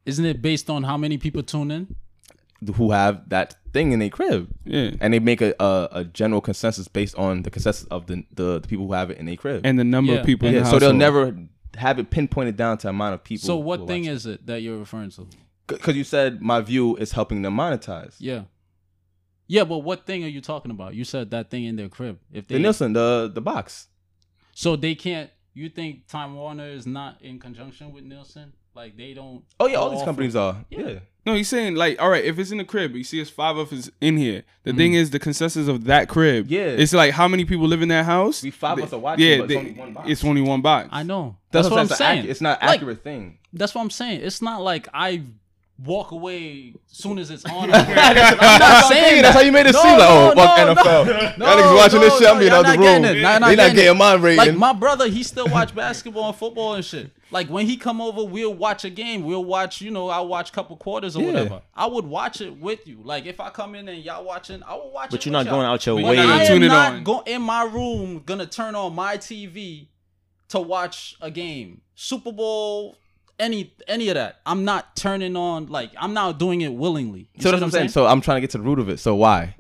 Isn't 0.06 0.26
it 0.26 0.42
based 0.42 0.70
on 0.70 0.84
how 0.84 0.98
many 0.98 1.18
people 1.18 1.44
tune 1.44 1.72
in? 1.72 1.96
Who 2.76 2.92
have 2.92 3.28
that 3.30 3.56
thing 3.74 3.92
in 3.92 4.00
their 4.00 4.10
crib. 4.10 4.50
Yeah. 4.66 4.92
and 5.00 5.14
they 5.14 5.20
make 5.20 5.42
a, 5.42 5.56
a, 5.60 5.90
a 5.92 6.04
general 6.06 6.42
consensus 6.42 6.88
based 6.88 7.16
on 7.16 7.44
the 7.44 7.50
consensus 7.50 7.86
of 7.88 8.06
the, 8.08 8.26
the, 8.34 8.60
the 8.60 8.68
people 8.68 8.86
who 8.88 8.94
have 8.94 9.10
it 9.10 9.18
in 9.18 9.26
their 9.26 9.36
crib. 9.38 9.62
And 9.66 9.80
the 9.80 9.84
number 9.84 10.14
Yeah. 10.14 10.20
of 10.20 10.26
people 10.26 10.48
in 10.48 10.54
yeah, 10.56 10.60
the 10.62 10.66
so 10.66 10.80
they'll 10.80 10.94
household. 10.94 11.00
never 11.36 11.48
have 11.78 11.98
it 12.00 12.10
pinpointed 12.12 12.58
down 12.58 12.78
to 12.80 12.90
amount 12.90 13.14
of 13.16 13.24
people. 13.24 13.46
So 13.48 13.56
what 13.58 13.88
thing 13.88 14.06
is 14.06 14.26
it 14.26 14.46
that 14.48 14.62
you're 14.62 14.78
referring 14.78 15.10
to? 15.12 15.28
Because 15.68 15.96
you 15.96 16.04
said 16.04 16.42
my 16.42 16.62
view 16.62 16.98
is 16.98 17.14
helping 17.14 17.42
them 17.42 17.56
monetize. 17.56 18.16
Yeah. 18.20 18.44
Yeah, 19.48 19.64
but 19.66 19.80
what 19.80 20.06
thing 20.06 20.24
are 20.24 20.28
you 20.28 20.42
talking 20.42 20.72
about? 20.72 20.94
You 20.94 21.04
said 21.04 21.32
that 21.32 21.50
thing 21.50 21.64
in 21.66 21.76
their 21.78 21.90
crib. 21.90 22.20
If 22.32 22.48
they 22.48 22.56
The 22.56 22.60
Nielsen, 22.62 22.94
the 22.94 23.32
the 23.34 23.42
box. 23.42 23.88
so 24.54 24.76
they 24.76 24.96
can't. 24.96 25.30
You 25.54 25.68
think 25.70 26.08
Time 26.08 26.36
Warner 26.36 26.68
is 26.70 26.86
not 26.88 27.22
in 27.22 27.38
conjunction 27.40 27.92
with 27.92 28.04
Nielsen? 28.06 28.54
Like 28.74 28.96
they 28.98 29.14
don't. 29.14 29.44
Oh 29.60 29.68
yeah, 29.68 29.78
all 29.78 29.90
these 29.92 30.04
companies 30.04 30.36
of- 30.36 30.56
are. 30.56 30.66
Yeah. 30.70 30.80
Yeah. 30.88 31.00
No, 31.24 31.36
he's 31.36 31.50
saying 31.50 31.76
like, 31.76 32.02
all 32.02 32.10
right, 32.10 32.24
if 32.26 32.40
it's 32.40 32.50
in 32.52 32.58
the 32.58 32.64
crib, 32.64 32.96
you 32.96 33.04
see, 33.04 33.20
it's 33.20 33.30
five 33.30 33.56
of 33.56 33.72
us 33.72 33.92
in 34.02 34.18
here. 34.18 34.42
The 34.64 34.72
Mm. 34.72 34.78
thing 34.78 34.94
is, 34.96 35.12
the 35.12 35.20
consensus 35.20 35.68
of 35.68 35.84
that 35.84 36.08
crib. 36.10 36.48
Yeah. 36.50 36.62
it's 36.62 36.94
like 36.94 37.14
how 37.14 37.28
many 37.28 37.46
people 37.46 37.68
live 37.68 37.84
in 37.84 37.90
that 37.90 38.06
house. 38.06 38.42
We 38.42 38.50
five 38.50 38.80
of 38.80 38.86
us 38.86 38.94
are 38.94 38.98
watching, 39.00 39.28
Yeah, 39.28 39.38
but 39.42 39.52
it's 39.52 39.58
only 39.60 39.72
one 39.74 39.94
box. 39.94 40.10
It's 40.10 40.24
only 40.24 40.42
one 40.42 40.62
box. 40.62 40.90
I 40.92 41.04
know. 41.04 41.36
That's, 41.52 41.68
That's, 41.68 41.72
what 41.72 41.80
I'm 41.82 41.88
saying. 41.90 42.26
accu- 42.26 42.30
it's 42.30 42.42
not 42.42 42.60
Like, 42.62 42.72
accurate 42.78 43.04
thing. 43.04 43.38
That's 43.54 43.76
what 43.76 43.82
I'm 43.82 43.90
saying. 43.92 44.22
It's 44.22 44.42
not 44.42 44.62
like 44.64 44.88
I 44.96 45.22
walk 45.84 46.12
away 46.12 46.74
as 46.92 46.98
soon 46.98 47.18
as 47.20 47.32
it's 47.32 47.44
on. 47.46 47.64
I'm 47.74 48.60
not 48.60 48.86
saying 48.86 49.22
That's 49.22 49.36
how 49.36 49.42
you 49.42 49.52
made 49.52 49.66
it 49.66 49.74
No, 49.74 49.82
seem 49.82 49.98
like, 49.98 50.10
oh, 50.10 50.34
no, 50.36 50.44
fuck 50.44 50.58
no, 50.58 50.76
NFL. 50.76 51.38
no, 51.38 51.46
Y'all 51.46 51.58
niggas 51.58 51.76
watching 51.76 52.00
no, 52.00 52.06
this 52.06 52.14
shit, 52.14 52.24
no, 52.24 52.34
I'm 52.34 52.40
being 52.40 52.52
y'all 52.52 52.66
out 52.66 52.72
the 52.74 52.78
room. 52.80 53.06
it. 53.06 53.18
Y'all 53.18 53.40
not 53.40 53.48
They 53.50 53.56
not 53.56 53.62
getting 53.64 53.76
getting 53.76 53.92
it. 53.92 53.98
my 53.98 54.14
rating. 54.16 54.38
Like 54.38 54.56
my 54.56 54.74
brother, 54.74 55.08
he 55.08 55.24
still 55.24 55.48
watch 55.48 55.74
basketball 55.76 56.28
and 56.30 56.36
football 56.36 56.74
and 56.76 56.86
shit. 56.86 57.12
Like 57.32 57.48
when 57.48 57.66
he 57.66 57.78
come 57.78 58.02
over, 58.02 58.24
we'll 58.24 58.54
watch 58.54 58.84
a 58.86 58.90
game. 58.90 59.24
We'll 59.24 59.46
watch, 59.46 59.80
you 59.82 59.90
know, 59.90 60.10
I'll 60.10 60.28
watch 60.28 60.50
a 60.50 60.52
couple 60.54 60.76
quarters 60.78 61.16
or 61.16 61.22
Yeah. 61.22 61.28
whatever. 61.28 61.62
I 61.74 61.86
would 61.88 62.06
watch 62.06 62.42
it 62.42 62.58
with 62.58 62.86
you. 62.88 63.00
Like 63.04 63.26
if 63.26 63.40
I 63.40 63.50
come 63.50 63.74
in 63.76 63.88
and 63.88 64.04
y'all 64.04 64.24
watching, 64.26 64.62
I 64.64 64.76
will 64.76 64.92
watch 64.92 65.08
it. 65.08 65.12
But 65.12 65.26
you're 65.26 65.32
not 65.34 65.46
going 65.46 65.62
y'all. 65.64 65.74
out 65.74 65.86
your 65.86 65.96
But 65.96 66.04
way. 66.06 66.16
you're 66.18 66.26
not 66.28 66.42
I 66.42 66.44
am 66.44 66.62
not 66.62 66.94
on. 66.94 67.04
go 67.04 67.22
in 67.26 67.42
my 67.42 67.64
room 67.64 68.22
gonna 68.26 68.46
turn 68.46 68.76
on 68.76 68.94
my 68.94 69.18
TV 69.18 69.88
to 70.50 70.60
watch 70.60 71.16
a 71.22 71.32
game, 71.32 71.80
Super 71.96 72.34
Bowl, 72.34 72.98
any 73.42 73.74
any 73.88 74.08
of 74.10 74.16
that. 74.16 74.40
I'm 74.46 74.64
not 74.64 74.96
turning 74.96 75.36
on 75.36 75.66
like 75.68 75.92
I'm 76.00 76.14
not 76.14 76.40
doing 76.40 76.62
it 76.62 76.72
willingly. 76.74 77.28
You 77.34 77.42
So 77.42 77.52
that's 77.52 77.60
what 77.62 77.66
I'm 77.66 77.72
saying. 77.72 77.90
So 77.90 78.06
I'm 78.08 78.22
trying 78.22 78.38
to 78.38 78.42
get 78.42 78.52
to 78.52 78.58
the 78.60 78.64
root 78.64 78.80
of 78.80 78.88
it. 78.90 79.00
So 79.00 79.16
why? 79.16 79.56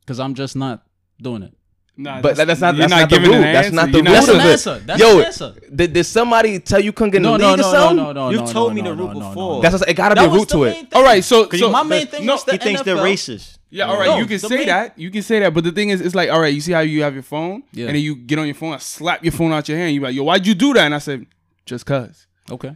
because 0.00 0.18
I'm 0.18 0.34
just 0.34 0.56
not 0.56 0.82
doing 1.22 1.44
it. 1.44 1.52
Nah, 1.96 2.20
But 2.22 2.34
that- 2.36 2.46
that's 2.48 2.60
not 2.60 2.74
you're 2.74 2.88
that's 2.88 3.00
not, 3.02 3.10
the 3.10 3.16
giving 3.16 3.30
root. 3.30 3.44
an 3.44 3.52
That's 3.52 3.70
not 3.72 3.86
the 3.92 3.98
You're 3.98 4.04
root 4.06 4.12
That's 4.12 4.28
of 4.28 4.34
it. 4.36 4.40
answer. 4.40 4.78
That's 4.86 5.00
Yo, 5.00 5.18
an 5.20 5.24
answer. 5.26 5.54
Did, 5.72 5.92
did 5.92 6.04
somebody 6.04 6.58
tell 6.58 6.80
you 6.80 6.92
couldn't 6.92 7.10
get 7.10 7.18
in 7.18 7.22
No, 7.24 7.32
the 7.32 7.38
no, 7.38 7.50
league 7.50 7.58
no, 7.60 7.68
or 7.68 7.72
no, 7.72 7.78
something? 7.78 7.96
no, 7.96 8.12
no. 8.12 8.30
You've 8.30 8.40
no, 8.40 8.46
told 8.52 8.70
no, 8.70 8.74
me 8.74 8.80
the 8.80 8.94
no, 8.96 9.04
root 9.04 9.12
no, 9.12 9.20
no, 9.20 9.28
before. 9.28 9.54
no. 9.56 9.60
That's 9.62 9.78
what 9.80 9.88
It 9.88 9.94
gotta 9.94 10.14
be 10.16 10.24
a 10.24 10.28
root 10.30 10.48
to 10.48 10.64
it. 10.64 10.72
thing. 10.74 10.88
All 10.94 11.02
right, 11.04 11.22
so 11.22 11.48
so 11.50 11.70
my 11.70 11.82
main 11.84 12.06
thing 12.06 12.24
no, 12.26 12.32
was 12.32 12.44
the 12.44 12.52
He 12.52 12.58
thinks 12.58 12.82
they're 12.82 12.96
racist. 12.96 13.58
Yeah, 13.68 13.84
all 13.84 13.98
right, 13.98 14.06
No, 14.06 14.18
you 14.18 14.26
can 14.26 14.38
say 14.40 14.56
main- 14.56 14.66
that. 14.66 14.98
You 14.98 15.10
can 15.10 15.22
say 15.22 15.38
that, 15.40 15.52
but 15.54 15.62
the 15.62 15.70
thing 15.72 15.90
is, 15.90 16.00
it's 16.00 16.14
like, 16.14 16.28
all 16.30 16.40
right, 16.40 16.52
you 16.52 16.60
see 16.60 16.72
how 16.72 16.80
you 16.80 17.02
have 17.02 17.14
your 17.14 17.22
phone, 17.22 17.62
Yeah. 17.72 17.86
and 17.86 17.94
then 17.94 18.02
you 18.02 18.16
get 18.16 18.38
on 18.40 18.46
your 18.46 18.54
phone, 18.56 18.72
I 18.72 18.78
slap 18.78 19.22
your 19.22 19.32
phone 19.32 19.52
out 19.52 19.68
your 19.68 19.78
hand. 19.78 19.94
You 19.94 20.00
be 20.00 20.06
like, 20.06 20.14
yo, 20.16 20.24
why'd 20.24 20.44
you 20.46 20.54
do 20.54 20.72
that? 20.74 20.86
And 20.86 20.94
I 20.94 20.98
said, 20.98 21.26
just 21.66 21.86
cause. 21.86 22.26
Okay. 22.50 22.74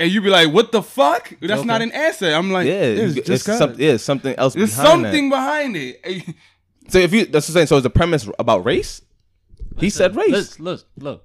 And 0.00 0.10
you 0.10 0.20
be 0.20 0.28
like, 0.30 0.52
what 0.52 0.72
the 0.72 0.82
fuck? 0.82 1.30
That's 1.40 1.52
Okay. 1.60 1.64
not 1.64 1.80
an 1.82 1.92
answer. 1.92 2.32
I'm 2.34 2.50
like, 2.50 2.66
Yeah, 2.66 2.72
it's 2.82 3.16
you- 3.16 3.22
just 3.22 3.48
it's, 3.48 3.58
some, 3.58 3.74
yeah, 3.78 3.92
it's 3.92 4.04
something 4.04 4.34
else. 4.36 4.54
There's 4.54 4.74
behind 4.74 4.88
something 5.02 5.30
That. 5.30 5.36
behind 5.36 5.76
it. 5.76 6.34
So 6.88 6.98
if 6.98 7.14
you 7.14 7.24
that's 7.24 7.48
what 7.48 7.52
I'm 7.52 7.54
saying. 7.54 7.66
So 7.68 7.76
is 7.78 7.82
the 7.82 7.88
premise 7.88 8.28
about 8.38 8.66
race? 8.66 9.00
he 9.78 9.88
said 9.88 10.14
race. 10.14 10.60
Look, 10.60 10.84
look, 10.84 10.84
look. 10.98 11.24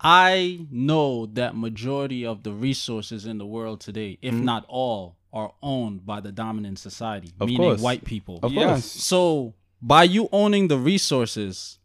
I 0.00 0.66
know 0.70 1.26
that 1.26 1.56
majority 1.56 2.24
of 2.24 2.42
the 2.44 2.52
resources 2.52 3.26
in 3.26 3.38
the 3.38 3.46
world 3.46 3.80
today, 3.80 4.18
if 4.22 4.32
mm-hmm. 4.32 4.44
not 4.44 4.64
all, 4.68 5.16
are 5.32 5.52
owned 5.62 6.06
by 6.06 6.20
the 6.20 6.32
dominant 6.32 6.78
society, 6.78 7.32
Of 7.40 7.48
meaning 7.48 7.62
course. 7.68 7.80
white 7.80 8.04
people. 8.04 8.38
Of 8.42 8.52
Yes. 8.52 8.64
course. 8.66 8.84
So 8.84 9.54
by 9.82 10.04
you 10.04 10.28
owning 10.32 10.68
the 10.68 10.78
resources, 10.78 11.78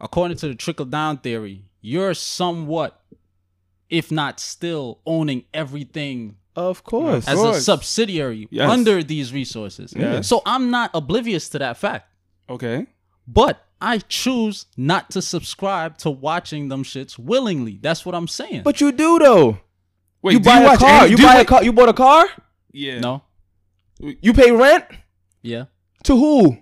according 0.00 0.36
to 0.38 0.48
the 0.48 0.54
trickle 0.54 0.84
down 0.84 1.18
theory, 1.18 1.64
you're 1.80 2.14
somewhat, 2.14 3.00
if 3.94 4.10
not 4.10 4.40
still, 4.40 5.00
owning 5.06 5.44
everything 5.54 6.36
Of 6.56 6.82
course. 6.84 7.26
as 7.28 7.38
a 7.38 7.42
course. 7.42 7.64
subsidiary 7.64 8.48
Yes. 8.50 8.68
under 8.70 9.02
these 9.02 9.32
resources. 9.32 9.94
Yes. 9.96 10.26
So 10.28 10.42
I'm 10.44 10.70
not 10.70 10.90
oblivious 10.94 11.48
to 11.50 11.58
that 11.60 11.76
fact. 11.76 12.06
Okay. 12.48 12.86
But 13.26 13.64
I 13.80 13.98
choose 13.98 14.66
not 14.76 15.10
to 15.10 15.20
subscribe 15.22 15.98
to 15.98 16.10
watching 16.10 16.68
them 16.68 16.82
shits 16.84 17.18
willingly. 17.18 17.78
That's 17.80 18.04
what 18.06 18.14
I'm 18.14 18.28
saying. 18.28 18.62
But 18.64 18.80
you 18.80 18.92
do 18.92 19.18
though. 19.18 19.58
Wait, 20.22 20.32
you 20.34 20.40
buy 20.40 20.60
you 20.62 20.68
a 20.72 20.76
car. 20.78 21.00
any- 21.02 21.10
you 21.10 21.16
do 21.16 21.22
buy 21.22 21.36
a 21.40 21.44
car. 21.44 21.62
You 21.64 21.72
bought 21.72 21.88
a 21.90 21.92
car. 21.92 22.26
Yeah. 22.72 22.98
no, 23.00 23.22
You 24.00 24.32
pay 24.32 24.50
rent 24.50 24.84
yeah, 25.42 25.64
to 26.04 26.16
who? 26.16 26.58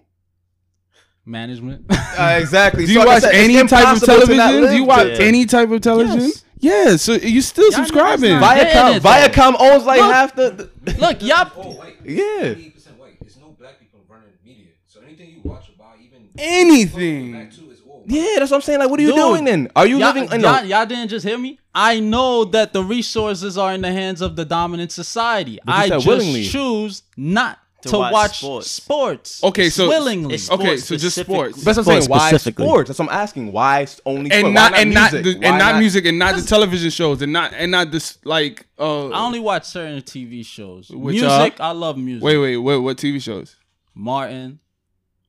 management. 1.25 1.85
Uh, 1.91 2.39
exactly. 2.41 2.85
Do 2.87 2.93
you 2.93 3.01
So 3.01 3.07
like 3.07 3.23
watch 3.23 3.33
any 3.35 3.55
type 3.55 3.87
of 3.87 4.03
impossible 4.03 4.27
to 4.27 4.35
not 4.37 4.51
television? 4.51 4.71
Do 4.71 4.77
you 4.77 4.85
watch. 4.85 5.07
Yeah. 5.07 5.25
any 5.27 5.47
type 5.47 5.71
of 5.71 5.81
television? 5.81 6.21
Yes. 6.21 6.45
Yeah. 6.63 6.97
So 6.97 7.13
you 7.13 7.43
still 7.43 7.65
Y'all 7.71 7.73
subscribing? 7.85 8.31
not- 8.41 8.57
Viacom, 8.57 8.97
it, 8.97 9.03
though. 9.03 9.09
Viacom 9.11 9.57
owns 9.61 9.85
like 9.85 10.01
Look. 10.01 10.13
half 10.13 10.35
the. 10.35 10.71
the 10.83 10.93
Look, 10.99 11.23
y'all. 11.23 11.51
Oh, 11.57 11.73
white. 11.75 11.97
Yeah. 12.05 12.55
80% 12.55 12.97
white. 12.99 13.17
There's 13.21 13.37
no 13.39 13.49
black 13.59 13.79
people 13.79 14.01
running 14.09 14.29
media. 14.45 14.67
So 14.87 15.01
anything 15.07 15.31
you 15.31 15.41
watch 15.45 15.69
about, 15.75 15.97
even 16.01 16.29
Anything. 16.39 17.33
back 17.33 17.51
to 17.53 17.71
is 17.71 17.81
all 17.87 17.99
white. 18.01 18.11
Yeah, 18.11 18.37
that's 18.39 18.51
what 18.51 18.57
I'm 18.59 18.63
saying. 18.63 18.79
Like, 18.81 18.91
what 18.91 18.99
are 19.01 19.03
you 19.03 19.09
Dude, 19.09 19.17
doing 19.17 19.45
then? 19.45 19.69
Are 19.77 19.87
you 19.87 19.99
y'all, 19.99 20.15
living 20.15 20.33
in 20.33 20.41
y'all, 20.41 20.57
a 20.57 20.65
y'all 20.65 20.87
didn't 20.87 21.09
just 21.09 21.27
hear 21.27 21.37
me. 21.39 21.59
I 21.75 22.01
know 22.01 22.45
that 22.47 22.73
the 22.73 22.83
resources 22.85 23.57
are 23.59 23.73
in 23.73 23.81
the 23.81 23.91
hands 23.93 24.21
of 24.21 24.37
the 24.37 24.45
dominant 24.45 24.93
society. 24.93 25.53
you 25.53 25.59
I 25.67 25.89
said 25.89 25.95
just 25.97 26.07
willingly. 26.07 26.45
choose 26.45 27.03
not 27.17 27.59
to, 27.83 27.89
To 27.91 27.99
watch, 27.99 28.13
watch 28.13 28.39
sports. 28.39 28.71
sports. 28.71 29.45
Okay, 29.45 29.69
so- 29.71 29.89
willingly. 29.89 30.35
It's 30.37 30.51
Okay, 30.51 30.77
so 30.77 30.97
just 30.97 31.17
specific- 31.17 31.27
sports. 31.35 31.63
That's 31.65 31.77
what 31.77 31.79
I'm 31.79 31.85
saying. 31.85 32.03
sports 32.03 32.09
Why 32.21 32.29
specifically. 32.31 32.65
sports? 32.67 32.89
That's 32.89 32.99
what 32.99 33.09
I'm 33.13 33.15
asking. 33.21 33.53
Why 33.53 33.83
s- 33.83 34.01
only 34.07 34.31
sports? 34.31 34.35
and 34.45 34.47
Why 34.47 34.53
not, 34.71 34.75
and 34.79 34.95
not 34.95 35.13
music? 35.13 35.41
the, 35.41 35.47
and 35.47 35.59
not, 35.59 35.79
music 35.79 36.05
and 36.07 36.19
not 36.19 36.37
the 36.37 36.43
television 36.43 36.91
shows 36.91 37.23
and 37.23 37.33
not 37.33 37.53
and 37.55 37.71
not 37.71 37.91
this 37.91 38.19
like 38.25 38.67
uh 38.79 39.09
I 39.11 39.25
only 39.25 39.41
watch 39.41 39.65
certain 39.65 40.01
TV 40.03 40.45
shows. 40.45 40.91
Which 40.91 41.15
music, 41.21 41.55
I 41.61 41.73
love 41.73 41.97
music. 41.99 42.25
wait 42.25 42.39
wait 42.39 42.57
wait 42.57 42.77
what 42.79 42.97
TV 42.97 43.21
shows 43.21 43.57
Martin, 43.95 44.59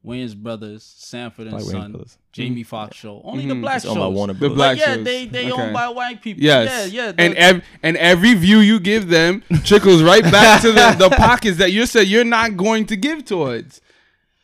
Wayans 0.05 0.35
Brothers, 0.35 0.83
Sanford 0.83 1.47
and 1.47 1.55
Like 1.55 1.63
Son, 1.63 1.91
Brothers. 1.93 2.17
Jamie 2.33 2.63
Foxx 2.63 2.97
show. 2.97 3.21
Only 3.23 3.45
the 3.45 3.53
Mhm. 3.53 3.61
black 3.61 3.75
It's 3.77 3.85
shows. 3.85 3.91
owned 3.91 3.99
by 4.01 4.07
Warner 4.07 4.33
the 4.33 4.39
Brothers. 4.39 4.55
black 4.57 4.77
yeah, 4.77 4.95
shows 4.95 5.05
they 5.05 5.25
they 5.27 5.49
Okay. 5.51 5.61
owned 5.61 5.73
by 5.73 5.87
white 5.87 6.21
people. 6.21 6.43
yes 6.43 6.91
Yeah, 6.91 7.05
yeah. 7.05 7.11
and 7.17 7.33
the- 7.33 7.39
ev- 7.39 7.63
and 7.81 7.95
every 7.97 8.33
view 8.33 8.59
you 8.59 8.79
give 8.81 9.07
them 9.07 9.43
trickles 9.63 10.03
right 10.03 10.23
back 10.23 10.61
to 10.63 10.71
the, 10.73 10.95
the 10.99 11.09
pockets 11.15 11.57
that 11.57 11.71
you 11.71 11.85
said 11.85 12.07
you're 12.07 12.25
not 12.25 12.57
going 12.57 12.85
to 12.87 12.95
give 12.97 13.23
towards 13.23 13.79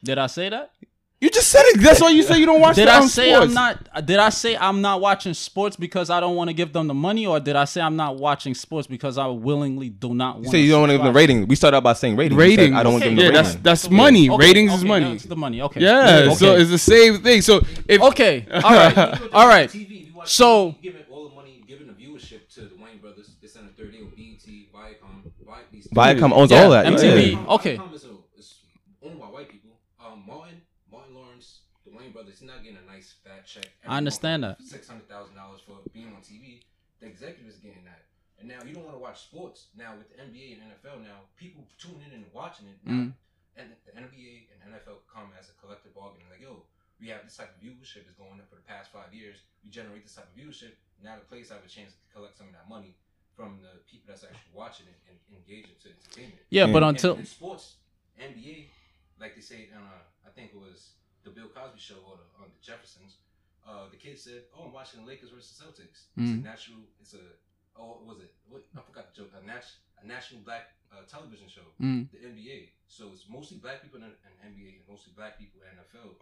Did 0.04 0.18
I 0.18 0.28
say 0.28 0.48
that? 0.50 0.72
You 1.22 1.30
just 1.30 1.50
said 1.50 1.64
it. 1.66 1.82
That's 1.82 2.00
why 2.00 2.12
you 2.12 2.24
say 2.24 2.40
you 2.40 2.46
don't 2.46 2.62
watch. 2.62 2.78
Did 2.78 2.88
I 2.88 3.00
um, 3.00 3.08
say 3.10 3.34
sports. 3.34 3.48
I'm 3.50 3.54
not? 3.54 4.06
Did 4.06 4.20
I 4.20 4.30
say 4.30 4.56
I'm 4.56 4.80
not 4.80 5.02
watching 5.02 5.34
sports 5.34 5.76
because 5.76 6.10
I 6.10 6.22
don't 6.22 6.38
want 6.38 6.50
to 6.50 6.54
give 6.54 6.72
them 6.72 6.88
the 6.88 6.94
money, 6.94 7.28
or 7.28 7.42
did 7.42 7.58
I 7.58 7.66
say 7.66 7.82
I'm 7.82 7.98
not 7.98 8.16
watching 8.16 8.54
sports 8.54 8.88
because 8.88 9.18
I 9.18 9.28
willingly 9.28 9.90
do 9.90 10.14
not 10.14 10.36
want? 10.36 10.46
You 10.46 10.52
say 10.52 10.60
you 10.62 10.72
don't 10.72 10.82
want 10.82 10.92
to 10.92 10.98
give 10.98 11.04
them 11.04 11.14
the 11.14 11.18
rating. 11.18 11.46
We 11.48 11.58
started 11.58 11.76
out 11.78 11.84
by 11.84 11.92
saying 11.94 12.16
rating. 12.16 12.38
You 12.38 12.42
said, 12.42 12.50
Ratings. 12.58 12.76
I 12.78 12.84
don't 12.84 12.94
want 12.94 13.04
to 13.04 13.10
give 13.10 13.18
yeah, 13.20 13.24
them 13.26 13.34
the 13.34 13.38
that's 13.38 13.50
rating. 13.50 13.64
that's 13.64 13.90
money. 13.90 14.30
Okay, 14.30 14.48
Ratings 14.48 14.72
is 14.74 14.80
okay, 14.80 14.88
money. 14.88 15.12
That's 15.12 15.24
the 15.26 15.36
money. 15.36 15.62
Okay. 15.62 15.82
Yeah, 15.82 16.20
Okay. 16.28 16.36
so 16.36 16.56
it's 16.56 16.70
the 16.70 16.78
same 16.78 17.22
thing. 17.22 17.42
So 17.42 17.62
if 17.86 18.02
okay. 18.02 18.46
All 18.54 18.62
right. 18.72 18.98
All 19.34 19.48
right. 19.48 19.70
TV, 19.70 20.06
you 20.08 20.14
watch 20.16 20.30
So- 20.34 20.70
TV, 20.70 20.82
giving 20.84 21.02
all 21.12 21.28
the 21.28 21.36
money, 21.36 21.62
giving 21.68 21.88
the 21.88 21.94
viewership 21.94 22.48
to 22.56 22.62
the 22.62 22.76
Wayans 22.76 23.02
brothers. 23.02 23.36
This 23.42 23.58
on 23.58 23.66
the 23.68 23.74
third 23.74 23.92
deal, 23.92 24.06
BET, 24.06 24.46
Viacom, 24.74 25.30
Vi- 25.46 25.60
these 25.74 25.88
Viacom 25.90 26.32
owns 26.32 26.50
Yeah, 26.52 26.64
all 26.64 26.70
that. 26.70 26.86
MTV. 26.86 27.34
Yeah. 27.34 27.54
Okay. 27.56 27.76
Viacom 27.78 27.94
is, 27.94 28.06
a, 28.06 28.12
is 28.38 28.56
owned 29.04 29.20
by 29.20 29.26
white 29.26 29.50
people. 29.50 29.72
Um, 30.04 30.24
Martin, 30.28 30.62
Martin 30.92 31.16
Lawrence, 31.16 31.60
the 31.86 31.92
Wayans 31.92 32.14
brothers, 32.14 32.40
he's 32.40 32.48
not 32.48 32.64
getting 32.64 32.78
a 32.78 32.92
nice 32.92 33.14
fat 33.24 33.46
check. 33.46 33.68
I 33.90 33.98
understand 33.98 34.44
that. 34.44 34.62
Six 34.62 34.88
hundred 34.88 35.10
thousand 35.10 35.36
dollars 35.36 35.62
for 35.66 35.78
being 35.94 36.14
on 36.16 36.22
TV. 36.22 36.62
The 37.00 37.08
executive 37.08 37.48
is 37.48 37.58
getting 37.58 37.84
that. 37.86 38.06
And 38.40 38.48
now 38.48 38.60
you 38.64 38.74
don't 38.74 38.86
want 38.86 38.96
to 38.96 39.04
watch 39.04 39.20
sports. 39.28 39.68
Now 39.76 39.96
with 39.98 40.08
the 40.12 40.18
NBA 40.22 40.56
and 40.56 40.72
NFL, 40.72 41.04
now 41.04 41.28
people 41.36 41.66
tuning 41.78 42.08
in 42.08 42.24
and 42.24 42.26
watching 42.34 42.68
it. 42.68 42.78
Now, 42.86 42.94
Mm. 42.94 43.14
and 43.58 43.68
the 43.86 43.92
NBA 44.00 44.48
and 44.54 44.74
NFL 44.74 45.04
come 45.12 45.32
as 45.38 45.50
a 45.50 45.54
collective 45.60 45.94
bargain. 45.96 46.24
Like, 46.32 46.40
yo, 46.40 46.64
we 47.02 47.08
have 47.10 47.24
this 47.24 47.36
type 47.36 47.52
of 47.56 47.60
viewership 47.60 48.08
is 48.08 48.16
going 48.16 48.40
up 48.40 48.48
for 48.50 48.56
the 48.56 48.64
past 48.68 48.92
five 48.92 49.12
years. 49.14 49.44
We 49.64 49.70
generate 49.70 50.04
this 50.04 50.16
type 50.16 50.28
of 50.32 50.36
viewership. 50.40 50.72
Now 51.04 51.16
the 51.20 51.26
players 51.28 51.50
have 51.50 51.64
a 51.66 51.68
chance 51.68 51.92
to 51.96 52.00
collect 52.16 52.38
some 52.38 52.48
of 52.48 52.54
that 52.54 52.68
money 52.70 52.96
from 53.36 53.60
the 53.64 53.80
people 53.90 54.08
that's 54.08 54.24
actually 54.24 54.52
watching 54.54 54.88
it 54.88 55.00
and 55.08 55.16
engaging 55.36 55.76
to 55.84 55.90
entertainment. 55.92 56.44
Yeah, 56.50 56.68
but 56.68 56.84
And 56.84 56.96
until 56.96 57.16
in 57.16 57.26
sports, 57.26 57.76
NBA, 58.20 58.68
like 59.20 59.36
they 59.36 59.42
say 59.42 59.68
on 59.76 59.84
uh, 59.84 60.04
I 60.28 60.30
think 60.32 60.52
it 60.52 60.60
was 60.60 60.92
the 61.24 61.32
Bill 61.32 61.48
Cosby 61.48 61.80
show 61.80 62.00
or 62.08 62.16
the, 62.20 62.28
on 62.44 62.48
the 62.52 62.60
Jeffersons, 62.64 63.16
uh, 63.70 63.86
the 63.94 63.98
kid 63.98 64.18
said, 64.18 64.42
"Oh, 64.56 64.66
I'm 64.66 64.74
watching 64.74 65.02
the 65.02 65.08
Lakers 65.08 65.30
versus 65.30 65.54
Celtics. 65.62 66.10
It's 66.18 66.32
a 66.34 66.42
natural. 66.42 66.82
It's 67.00 67.14
a 67.14 67.22
oh, 67.78 68.02
what 68.02 68.06
was 68.08 68.20
it? 68.26 68.34
What 68.50 68.64
I 68.76 68.82
forgot 68.82 69.14
the 69.14 69.22
joke. 69.22 69.32
A 69.38 69.46
nat- 69.46 69.70
a 70.02 70.08
national 70.08 70.42
black 70.42 70.74
uh, 70.92 71.04
television 71.08 71.48
show, 71.48 71.68
Mm. 71.82 72.10
the 72.12 72.18
NBA. 72.32 72.70
So 72.88 73.12
it's 73.14 73.26
mostly 73.30 73.58
black 73.62 73.84
people 73.84 74.00
in, 74.00 74.06
in 74.10 74.34
NBA 74.50 74.82
and 74.82 74.86
mostly 74.90 75.14
black 75.16 75.38
people 75.38 75.62
in 75.62 75.70
NFL. 75.78 76.16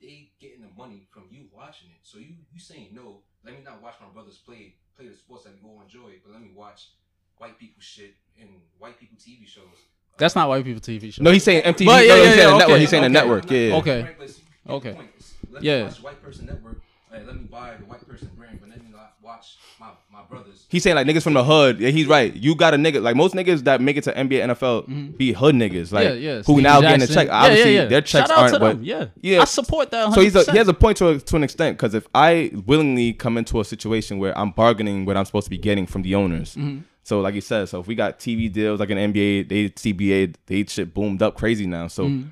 They 0.00 0.30
getting 0.40 0.62
the 0.62 0.72
money 0.76 1.06
from 1.12 1.24
you 1.30 1.42
watching 1.52 1.88
it. 1.90 2.00
So 2.02 2.18
you 2.18 2.34
you 2.52 2.58
saying 2.60 2.88
no? 2.94 3.20
Let 3.44 3.54
me 3.54 3.60
not 3.64 3.82
watch 3.82 3.94
my 4.00 4.08
brothers 4.08 4.38
play 4.38 4.76
play 4.96 5.08
the 5.08 5.16
sports 5.16 5.44
that 5.44 5.52
we 5.60 5.68
all 5.68 5.82
enjoy, 5.82 6.18
but 6.24 6.32
let 6.32 6.40
me 6.40 6.50
watch 6.54 6.88
white 7.36 7.58
people 7.58 7.80
shit 7.82 8.14
and 8.40 8.48
white 8.78 8.98
people 8.98 9.16
TV 9.18 9.46
shows. 9.46 9.76
that's 10.16 10.34
not 10.36 10.48
white 10.48 10.64
people 10.64 10.80
TV 10.80 11.12
show. 11.12 11.22
No, 11.22 11.30
he's 11.32 11.42
saying 11.44 11.62
MTV. 11.64 11.84
But 11.86 12.06
yeah, 12.06 12.14
no, 12.14 12.22
yeah, 12.22 12.24
he's 12.24 12.34
saying 12.36 12.38
yeah, 12.38 12.48
the 12.48 12.58
network. 12.58 12.70
okay, 12.70 12.80
He's 12.80 12.90
saying 12.90 13.02
the 13.02 13.06
okay. 13.08 13.12
network. 13.28 13.50
Yeah. 13.50 13.58
yeah. 13.68 13.76
Okay. 13.80 14.02
Right, 14.04 14.18
but 14.18 14.28
you 14.28 14.34
get 14.34 14.64
the 14.66 14.72
Okay. 14.72 14.92
point. 14.94 15.10
It's- 15.16 15.34
Yeah. 15.60 15.82
watch 15.84 16.02
white 16.02 16.22
person 16.22 16.46
network. 16.46 16.82
Hey, 17.14 17.22
let 17.24 17.36
me 17.36 17.44
buy 17.44 17.76
the 17.78 17.84
white 17.84 18.06
person 18.08 18.28
brand, 18.36 18.58
but 18.60 18.68
let 18.70 18.82
me 18.82 18.90
not 18.90 19.14
watch 19.22 19.56
my, 19.78 19.90
my 20.12 20.22
brothers. 20.28 20.66
He's 20.68 20.82
saying 20.82 20.96
like 20.96 21.06
niggas 21.06 21.22
from 21.22 21.34
the 21.34 21.44
hood. 21.44 21.78
Yeah, 21.80 21.90
he's 21.90 22.06
right. 22.06 22.34
You 22.34 22.54
got 22.56 22.74
a 22.74 22.76
nigga 22.76 23.00
like 23.02 23.14
most 23.14 23.34
niggas 23.34 23.64
that 23.64 23.80
make 23.80 23.96
it 23.96 24.04
to 24.04 24.12
NBA, 24.12 24.44
NFL 24.54 25.16
be 25.16 25.32
hood 25.32 25.54
niggas. 25.54 25.92
Like 25.92 26.08
Mm-hmm. 26.08 26.22
yeah, 26.22 26.30
yeah. 26.32 26.36
who 26.38 26.42
Steve 26.54 26.62
now 26.62 26.80
getting 26.80 27.02
a 27.02 27.06
check. 27.06 27.28
Yeah, 27.28 27.34
Obviously, 27.44 27.74
yeah, 27.74 27.82
yeah. 27.82 27.88
their 27.88 28.00
checks 28.00 28.28
Shout 28.28 28.30
out 28.30 28.38
aren't. 28.38 28.54
to 28.54 28.60
But. 28.60 28.84
Yeah, 28.84 29.06
yeah. 29.22 29.40
I 29.42 29.44
support 29.44 29.90
that. 29.92 30.08
100%. 30.08 30.14
So 30.14 30.20
he's 30.22 30.34
a, 30.34 30.50
he 30.52 30.58
has 30.58 30.68
a 30.68 30.74
point 30.74 30.96
to 30.98 31.08
a, 31.08 31.18
to 31.20 31.36
an 31.36 31.44
extent 31.44 31.76
because 31.78 31.94
if 31.94 32.06
I 32.14 32.50
willingly 32.66 33.12
come 33.12 33.38
into 33.38 33.60
a 33.60 33.64
situation 33.64 34.18
where 34.18 34.36
I'm 34.36 34.50
bargaining 34.50 35.04
what 35.04 35.16
I'm 35.16 35.24
supposed 35.24 35.46
to 35.46 35.50
be 35.50 35.58
getting 35.58 35.86
from 35.86 36.02
the 36.02 36.14
owners, 36.16 36.56
Mm-hmm. 36.56 36.80
so 37.04 37.20
like 37.20 37.34
you 37.36 37.40
said, 37.40 37.68
so 37.68 37.78
if 37.80 37.86
we 37.86 37.94
got 37.94 38.18
TV 38.18 38.52
deals 38.52 38.80
like 38.80 38.90
an 38.90 38.98
NBA, 38.98 39.48
they 39.48 39.68
CBA, 39.70 40.34
they 40.46 40.64
shit 40.64 40.92
boomed 40.92 41.22
up 41.22 41.36
crazy 41.36 41.66
now. 41.66 41.86
So 41.86 42.06
Mm-hmm. 42.06 42.28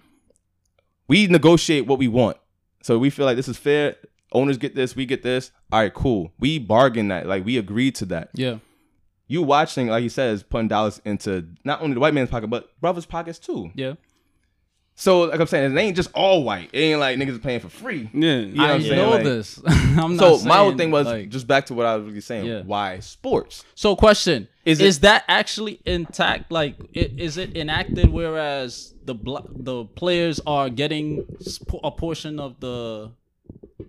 we 1.09 1.27
negotiate 1.29 1.87
what 1.87 1.99
we 2.01 2.09
want. 2.09 2.37
So 2.83 2.99
we 2.99 3.11
feel 3.11 3.27
like 3.27 3.37
this 3.37 3.47
is 3.49 3.57
fair. 3.57 3.95
Owners 4.33 4.59
get 4.59 4.75
this, 4.75 4.97
we 4.97 5.07
get 5.07 5.23
this. 5.23 5.51
All 5.71 5.81
right, 5.81 5.93
cool. 5.93 6.33
We 6.39 6.59
bargain 6.59 7.09
that, 7.09 7.27
like 7.27 7.45
we 7.45 7.59
agreed 7.59 7.95
to 7.97 8.07
that. 8.07 8.31
yeah. 8.35 8.59
You 9.29 9.43
watching, 9.43 9.87
like 9.87 10.03
he 10.03 10.11
says, 10.11 10.43
putting 10.43 10.69
dollars 10.69 11.01
into 11.07 11.47
not 11.65 11.81
only 11.81 11.95
the 11.95 12.01
white 12.01 12.13
man's 12.13 12.29
pocket 12.29 12.49
but 12.49 12.79
brothers' 12.83 13.07
pockets 13.07 13.39
too. 13.39 13.71
Yeah. 13.75 13.95
So 14.95 15.23
like 15.23 15.41
I'm 15.41 15.47
saying, 15.47 15.75
it 15.75 15.81
ain't 15.81 15.97
just 15.97 16.11
all 16.15 16.45
white. 16.45 16.69
It 16.73 16.79
ain't 16.81 17.01
like 17.01 17.19
niggas 17.19 17.37
are 17.37 17.39
paying 17.39 17.61
for 17.61 17.71
free. 17.71 18.11
yeah, 18.13 18.41
You 18.41 18.47
know 18.53 18.63
what 18.63 18.71
I 18.71 18.75
I'm 18.75 18.83
saying? 18.83 18.97
know 18.97 19.11
Like- 19.11 19.25
this. 19.25 19.61
I'm 19.67 20.19
So 20.19 20.31
not 20.37 20.45
my 20.45 20.59
whole 20.59 20.77
thing 20.77 20.91
was 20.91 21.07
like- 21.07 21.31
just 21.31 21.47
back 21.47 21.65
to 21.67 21.75
what 21.75 21.87
I 21.87 21.97
was 21.97 22.07
really 22.09 22.21
saying. 22.21 22.45
Yeah. 22.45 22.61
Why 22.63 22.99
sports? 23.01 23.65
So, 23.75 23.97
question: 23.97 24.49
Is 24.67 24.81
Is, 24.81 24.99
it- 24.99 25.03
that 25.03 25.25
actually 25.29 25.81
intact? 25.87 26.53
Like, 26.53 26.77
i- 26.95 27.11
is 27.17 27.39
it 27.39 27.57
enacted? 27.57 28.11
Whereas 28.11 28.93
the 29.05 29.15
bl- 29.15 29.39
the 29.49 29.87
players 29.87 30.41
are 30.47 30.69
getting 30.69 31.25
sp- 31.41 31.81
a 31.83 31.91
portion 31.91 32.39
of 32.39 32.61
the 32.61 33.13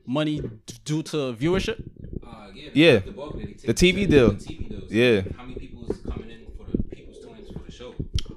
money 0.06 0.40
d- 0.42 0.50
due 0.86 1.04
to 1.04 1.34
viewership. 1.34 1.82
Uh, 2.26 2.48
yeah, 2.54 2.70
Yeah. 2.74 3.00
The, 3.00 3.12
bulk 3.12 3.36
that 3.40 3.60
The 3.68 3.74
TV 3.74 4.10
deal. 4.10 4.32
The 4.32 4.36
TV 4.46 4.70
deals. 4.70 4.92
Yeah. 4.92 5.22
How 5.38 5.44
many 5.44 5.56
people 5.60 5.90
is 5.92 5.98
coming 6.02 6.30
in 6.30 6.46
for 6.58 6.66
the 6.72 6.84
people's 6.84 7.20
doing 7.20 7.46
for 7.54 7.60
the 7.66 7.72
show? 7.72 7.94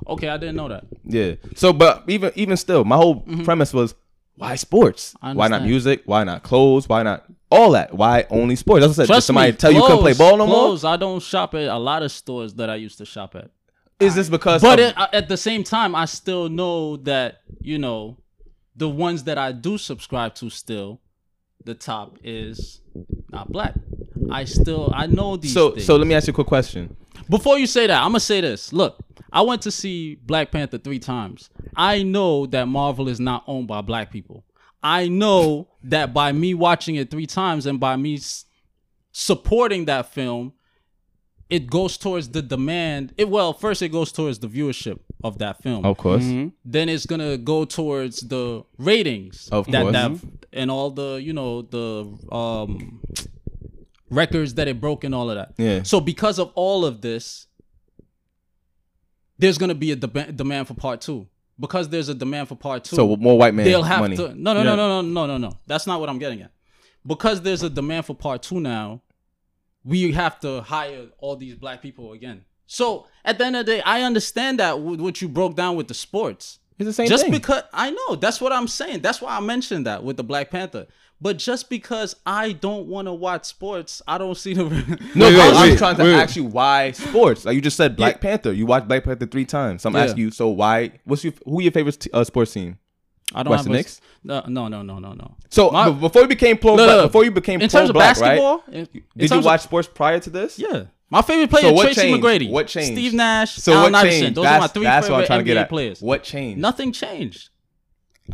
Okay, 0.09 0.29
I 0.29 0.37
didn't 0.37 0.57
know 0.57 0.69
that. 0.69 0.85
Yeah. 1.05 1.35
So, 1.55 1.73
but 1.73 2.05
even 2.09 2.33
even 2.35 2.57
still, 2.57 2.85
my 2.85 2.97
whole 2.97 3.21
premise 3.45 3.73
was 3.73 3.95
why 4.37 4.55
sports? 4.57 5.15
Mm-hmm. 5.23 5.37
Why 5.39 5.49
not 5.49 5.63
music? 5.63 6.03
Why 6.05 6.25
not 6.25 6.43
clothes? 6.43 6.89
Why 6.89 7.03
not 7.03 7.25
all 7.51 7.73
that? 7.73 7.95
Why 7.95 8.27
only 8.31 8.57
sports? 8.57 8.85
That's 8.85 8.99
what 8.99 9.05
I 9.05 9.07
said. 9.07 9.15
Did 9.15 9.21
somebody 9.23 9.53
me, 9.53 9.57
tell 9.57 9.71
you 9.71 9.79
you 9.79 9.83
couldn't 9.87 10.01
play 10.01 10.13
ball 10.15 10.37
no 10.37 10.47
more? 10.47 10.55
clothes, 10.57 10.85
I 10.85 10.97
don't 10.97 11.23
shop 11.23 11.55
at 11.55 11.69
a 11.69 11.79
lot 11.79 12.03
of 12.03 12.13
stores 12.13 12.55
that 12.55 12.69
I 12.69 12.75
used 12.77 12.99
to 12.99 13.07
shop 13.07 13.35
at. 13.35 13.51
Is 13.99 14.15
this 14.15 14.29
because? 14.29 14.61
But 14.63 14.79
of- 14.79 14.87
it, 14.91 14.99
uh, 14.99 15.09
at 15.13 15.29
the 15.29 15.37
same 15.39 15.65
time, 15.65 15.95
I 15.95 16.05
still 16.05 16.49
know 16.51 16.97
that 16.99 17.41
you 17.61 17.79
know 17.79 18.19
the 18.75 18.89
ones 18.89 19.25
that 19.25 19.39
I 19.39 19.53
do 19.53 19.79
subscribe 19.79 20.35
to 20.37 20.51
still, 20.51 21.01
the 21.67 21.75
top 21.75 22.19
is 22.25 22.81
not 23.31 23.51
black. 23.53 23.75
I 24.31 24.45
still 24.45 24.91
I 24.95 25.07
know 25.07 25.37
these. 25.37 25.53
so 25.53 25.73
things. 25.73 25.85
so 25.85 25.97
let 25.97 26.07
me 26.07 26.15
ask 26.15 26.27
you 26.27 26.33
a 26.33 26.35
quick 26.35 26.47
question. 26.47 26.97
Before 27.29 27.59
you 27.59 27.67
say 27.67 27.87
that, 27.87 28.03
I'm 28.03 28.11
gonna 28.11 28.21
say 28.21 28.41
this. 28.41 28.73
Look, 28.73 28.99
I 29.33 29.43
went 29.43 29.63
to 29.63 29.71
see 29.71 30.15
Black 30.15 30.51
Panther 30.53 30.79
three 30.79 30.99
times. 31.01 31.51
I 31.77 32.03
know 32.03 32.47
that 32.47 32.67
Marvel 32.69 33.09
is 33.09 33.21
not 33.21 33.45
owned 33.47 33.67
by 33.69 33.81
black 33.83 34.11
people. 34.11 34.45
I 34.83 35.09
know 35.09 35.69
that 35.85 36.15
by 36.15 36.33
me 36.33 36.55
watching 36.55 36.95
it 36.95 37.11
three 37.11 37.27
times 37.27 37.67
and 37.67 37.81
by 37.81 37.97
me 37.97 38.15
s- 38.15 38.45
supporting 39.13 39.87
that 39.87 40.13
film, 40.13 40.53
it 41.51 41.69
goes 41.69 41.97
towards 41.99 42.29
the 42.29 42.43
demand. 42.43 43.13
It 43.17 43.29
well, 43.29 43.53
first 43.53 43.83
it 43.83 43.89
goes 43.89 44.13
towards 44.13 44.39
the 44.39 44.49
viewership 44.49 45.01
of 45.25 45.39
that 45.39 45.63
film. 45.63 45.85
Of 45.85 45.97
course. 45.97 46.25
Then 46.65 46.89
it's 46.89 47.07
gonna 47.07 47.37
go 47.39 47.65
towards 47.65 48.21
the 48.21 48.65
ratings 48.79 49.49
Of 49.51 49.67
that 49.73 49.83
course. 49.83 49.93
that 49.93 50.21
and 50.53 50.71
all 50.71 50.91
the 50.91 51.15
you 51.23 51.33
know 51.33 51.63
the 51.63 52.07
um 52.35 53.01
records 54.11 54.55
that 54.55 54.69
it 54.69 54.81
broke 54.81 55.05
and 55.05 55.15
all 55.15 55.31
of 55.31 55.37
that. 55.37 55.55
Yeah. 55.59 55.83
So 55.83 56.01
because 56.01 56.39
of 56.39 56.53
all 56.55 56.85
of 56.85 57.01
this, 57.01 57.47
there's 59.39 59.59
gonna 59.59 59.75
be 59.75 59.93
a 59.93 59.97
deba- 59.97 60.35
demand 60.37 60.69
for 60.69 60.75
part 60.75 61.01
two. 61.01 61.27
Because 61.59 61.89
there's 61.89 62.11
a 62.11 62.15
demand 62.15 62.49
for 62.49 62.55
part 62.55 62.85
two, 62.85 62.97
So 62.97 63.17
more 63.17 63.39
white 63.39 63.55
man 63.55 63.65
they'll 63.65 63.83
have 63.83 64.01
money. 64.01 64.17
to. 64.17 64.35
No, 64.35 64.53
no, 64.53 64.59
Yeah. 64.59 64.65
no, 64.65 64.77
no, 64.77 65.01
no, 65.01 65.09
no, 65.09 65.27
no, 65.27 65.39
no. 65.49 65.57
That's 65.67 65.87
not 65.87 66.01
what 66.01 66.11
I'm 66.11 66.19
getting 66.19 66.43
at. 66.43 66.53
Because 67.07 67.41
there's 67.41 67.63
a 67.63 67.71
demand 67.71 68.05
for 68.05 68.15
part 68.15 68.43
two 68.43 68.61
now, 68.61 69.01
we 69.83 70.13
have 70.13 70.39
to 70.41 70.61
hire 70.61 71.07
all 71.19 71.35
these 71.37 71.55
black 71.55 71.81
people 71.81 72.13
again. 72.13 72.45
So 72.67 73.07
at 73.25 73.39
the 73.39 73.45
end 73.47 73.57
of 73.57 73.67
the 73.67 73.73
day, 73.77 73.83
I 73.83 74.03
understand 74.03 74.59
that 74.61 74.81
with 74.81 75.01
what 75.01 75.21
you 75.23 75.29
broke 75.29 75.55
down 75.57 75.77
with 75.77 75.89
the 75.89 75.95
sports. 75.95 76.59
It's 76.79 76.87
the 76.87 76.93
same 76.93 77.09
just 77.09 77.23
thing. 77.25 77.33
because 77.33 77.63
I 77.73 77.91
know 77.91 78.17
that's 78.17 78.41
what 78.41 78.53
I'm 78.53 78.69
saying. 78.69 79.01
That's 79.01 79.21
why 79.23 79.37
I 79.37 79.41
mentioned 79.41 79.87
that 79.87 80.05
with 80.05 80.17
the 80.19 80.25
Black 80.25 80.51
Panther. 80.51 80.87
But 81.19 81.39
just 81.39 81.71
because 81.71 82.15
I 82.27 82.53
don't 82.53 82.89
want 82.89 83.09
to 83.09 83.15
watch 83.15 83.47
sports, 83.47 84.03
I 84.07 84.19
don't 84.19 84.37
see 84.37 84.53
the. 84.53 84.65
No, 84.65 84.69
Wait, 85.27 85.35
wait, 85.35 85.41
I'm 85.55 85.71
wait, 85.71 85.79
trying 85.79 85.97
to 85.97 86.03
wait. 86.03 86.15
ask 86.15 86.37
you 86.37 86.45
why 86.45 86.91
sports. 86.91 87.47
Like 87.47 87.55
you 87.55 87.63
just 87.63 87.79
said, 87.79 87.97
Black 87.97 88.21
Panther. 88.21 88.53
You 88.53 88.67
watched 88.67 88.89
Black 88.89 89.05
Panther 89.05 89.25
three 89.25 89.47
times. 89.47 89.81
So 89.83 89.89
I'm 89.89 89.95
Yeah. 89.95 90.03
asking 90.03 90.19
you. 90.25 90.31
So 90.31 90.49
why? 90.49 90.93
What's 91.05 91.25
your 91.25 91.33
who 91.47 91.63
your 91.63 91.73
favorite 91.73 91.99
t- 91.99 92.11
uh, 92.13 92.23
sports 92.25 92.53
team? 92.53 92.79
I 93.35 93.43
don't 93.43 93.51
Western 93.53 93.73
have 93.73 93.75
a- 93.75 93.79
Knicks? 93.79 94.01
No, 94.23 94.45
no, 94.47 94.69
no, 94.69 94.83
no, 94.83 94.99
no, 94.99 95.13
no. 95.15 95.37
So 95.49 95.71
My- 95.71 95.89
before 95.91 96.23
you 96.23 96.29
became 96.29 96.59
pro, 96.59 96.75
Look, 96.75 96.87
black, 96.87 96.97
look, 96.97 97.09
before 97.09 97.25
you 97.25 97.31
became 97.31 97.63
in 97.63 97.71
pro 97.71 97.81
terms 97.81 97.91
of 97.91 97.95
black, 97.95 98.17
right? 98.19 98.37
basketball, 98.39 98.63
in- 98.69 98.75
in 98.81 98.85
Did 98.93 99.03
you 99.17 99.29
terms 99.29 99.39
of- 99.39 99.45
watch 99.47 99.63
sports 99.63 99.89
prior 99.93 100.21
to 100.21 100.29
this? 100.31 100.59
Yeah. 100.59 100.85
My 101.11 101.23
favorite 101.23 101.51
player 101.51 101.63
So 101.63 101.69
is 101.69 101.75
what 101.75 101.83
Tracy 101.85 102.01
changed? 102.01 102.25
McGrady. 102.25 102.51
What 102.51 102.67
changed? 102.67 102.93
Steve 102.93 103.15
Nash, 103.15 103.55
So 103.55 103.73
Allen 103.73 103.93
what 103.93 104.01
Iverson. 104.05 104.21
changed? 104.21 104.35
Those 104.37 104.43
that's 104.45 104.57
are 104.57 104.61
my 104.61 104.67
three 104.69 104.83
that's 104.85 105.09
what 105.09 105.15
I'm 105.15 105.21
favorite 105.23 105.27
trying 105.27 105.39
to 105.41 105.45
get 105.45 105.57
NBA 105.57 105.61
at. 105.63 105.69
players. 105.69 106.03
What 106.03 106.23
changed? 106.25 106.61
Nothing 106.61 106.93
changed. 106.93 107.49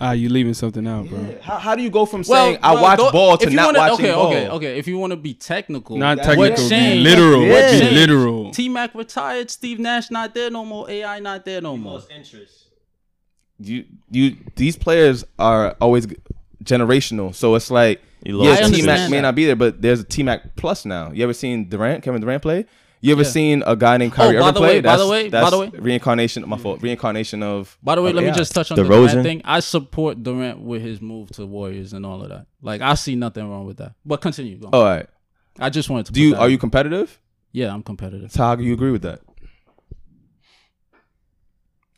Ah, 0.00 0.12
you're 0.12 0.30
leaving 0.30 0.54
something 0.54 0.86
out, 0.86 1.06
bro. 1.06 1.36
How, 1.42 1.58
how 1.58 1.74
do 1.74 1.82
you 1.82 1.90
go 1.90 2.06
from 2.06 2.22
Well, 2.26 2.46
saying 2.52 2.58
I 2.62 2.72
well, 2.72 2.82
watch 2.82 2.98
tho- 2.98 3.12
ball 3.12 3.36
to 3.36 3.44
if 3.46 3.50
you 3.52 3.56
not 3.56 3.66
wanna, 3.66 3.78
watching 3.78 4.06
okay, 4.06 4.14
ball? 4.14 4.26
Okay, 4.28 4.48
okay, 4.48 4.78
If 4.78 4.88
you 4.88 4.96
want 4.96 5.10
to 5.10 5.18
be 5.18 5.34
technical, 5.34 5.98
Not 5.98 6.16
technical, 6.16 6.38
what 6.44 6.56
be 6.56 6.68
changed? 6.70 7.02
literal. 7.04 7.40
What 7.40 7.70
Be 7.72 7.78
changed? 7.78 7.92
literal. 7.94 8.50
T 8.52 8.70
Mac 8.70 8.94
retired, 8.94 9.50
Steve 9.50 9.78
Nash 9.78 10.10
not 10.10 10.32
there 10.34 10.50
no 10.50 10.64
more, 10.64 10.88
AI 10.88 11.18
not 11.20 11.44
there 11.44 11.60
no 11.60 11.76
more. 11.76 12.00
interest. 12.16 12.68
you 13.58 13.84
you 14.10 14.36
these 14.56 14.76
players 14.76 15.24
are 15.38 15.76
always 15.78 16.06
generational. 16.64 17.34
So 17.34 17.54
it's 17.54 17.70
like 17.70 18.00
You 18.24 18.36
lost 18.38 18.60
yeah, 18.60 18.66
I 18.66 18.70
T 18.70 18.82
Mac 18.82 19.10
may 19.10 19.20
not 19.20 19.34
be 19.34 19.46
there, 19.46 19.56
but 19.56 19.82
there's 19.82 20.00
a 20.00 20.04
T 20.04 20.22
Mac 20.22 20.54
plus 20.56 20.84
now. 20.84 21.10
You 21.12 21.24
ever 21.24 21.32
seen 21.34 21.68
Durant, 21.68 22.02
Kevin 22.04 22.20
Durant 22.20 22.42
play? 22.42 22.66
You 23.00 23.10
ever 23.12 23.22
Yeah. 23.22 23.28
seen 23.28 23.64
a 23.66 23.74
guy 23.74 23.96
named 23.96 24.12
Kyrie 24.12 24.36
Oh, 24.36 24.40
by 24.42 24.46
Irving 24.50 24.54
the 24.54 24.60
play? 24.60 24.68
way- 24.68 24.80
by 24.80 24.92
the 24.92 24.98
that's, 24.98 25.10
way- 25.10 25.28
by 25.28 25.40
that's 25.40 25.50
the 25.50 25.58
way- 25.58 25.70
reincarnation. 25.74 26.48
My 26.48 26.56
fault. 26.56 26.82
Reincarnation 26.82 27.42
of. 27.42 27.76
By 27.82 27.96
the 27.96 28.02
way, 28.02 28.10
of 28.10 28.16
let 28.16 28.24
me 28.24 28.30
just 28.30 28.54
touch 28.54 28.70
on 28.70 28.76
the 28.76 28.84
DeRozan. 28.84 29.08
Durant 29.10 29.22
thing. 29.24 29.42
I 29.44 29.58
support 29.58 30.22
Durant 30.22 30.60
with 30.60 30.82
his 30.82 31.00
move 31.00 31.30
to 31.32 31.44
Warriors 31.44 31.92
and 31.94 32.06
all 32.06 32.22
of 32.22 32.28
that. 32.28 32.46
Like 32.62 32.80
I 32.80 32.94
see 32.94 33.16
nothing 33.16 33.48
wrong 33.50 33.66
with 33.66 33.78
that. 33.78 33.94
But 34.06 34.20
continue. 34.20 34.56
Go 34.58 34.68
on. 34.68 34.74
All 34.74 34.84
right. 34.84 35.06
I 35.58 35.68
just 35.68 35.90
wanted 35.90 36.06
to. 36.06 36.12
Do 36.12 36.20
put 36.20 36.24
you 36.24 36.30
that 36.34 36.40
are 36.40 36.46
in. 36.46 36.52
you 36.52 36.58
competitive? 36.58 37.18
Yeah, 37.50 37.74
I'm 37.74 37.82
competitive. 37.82 38.30
So 38.30 38.42
how 38.44 38.54
do 38.54 38.62
you 38.62 38.72
agree 38.72 38.92
with 38.92 39.02
that? 39.02 39.20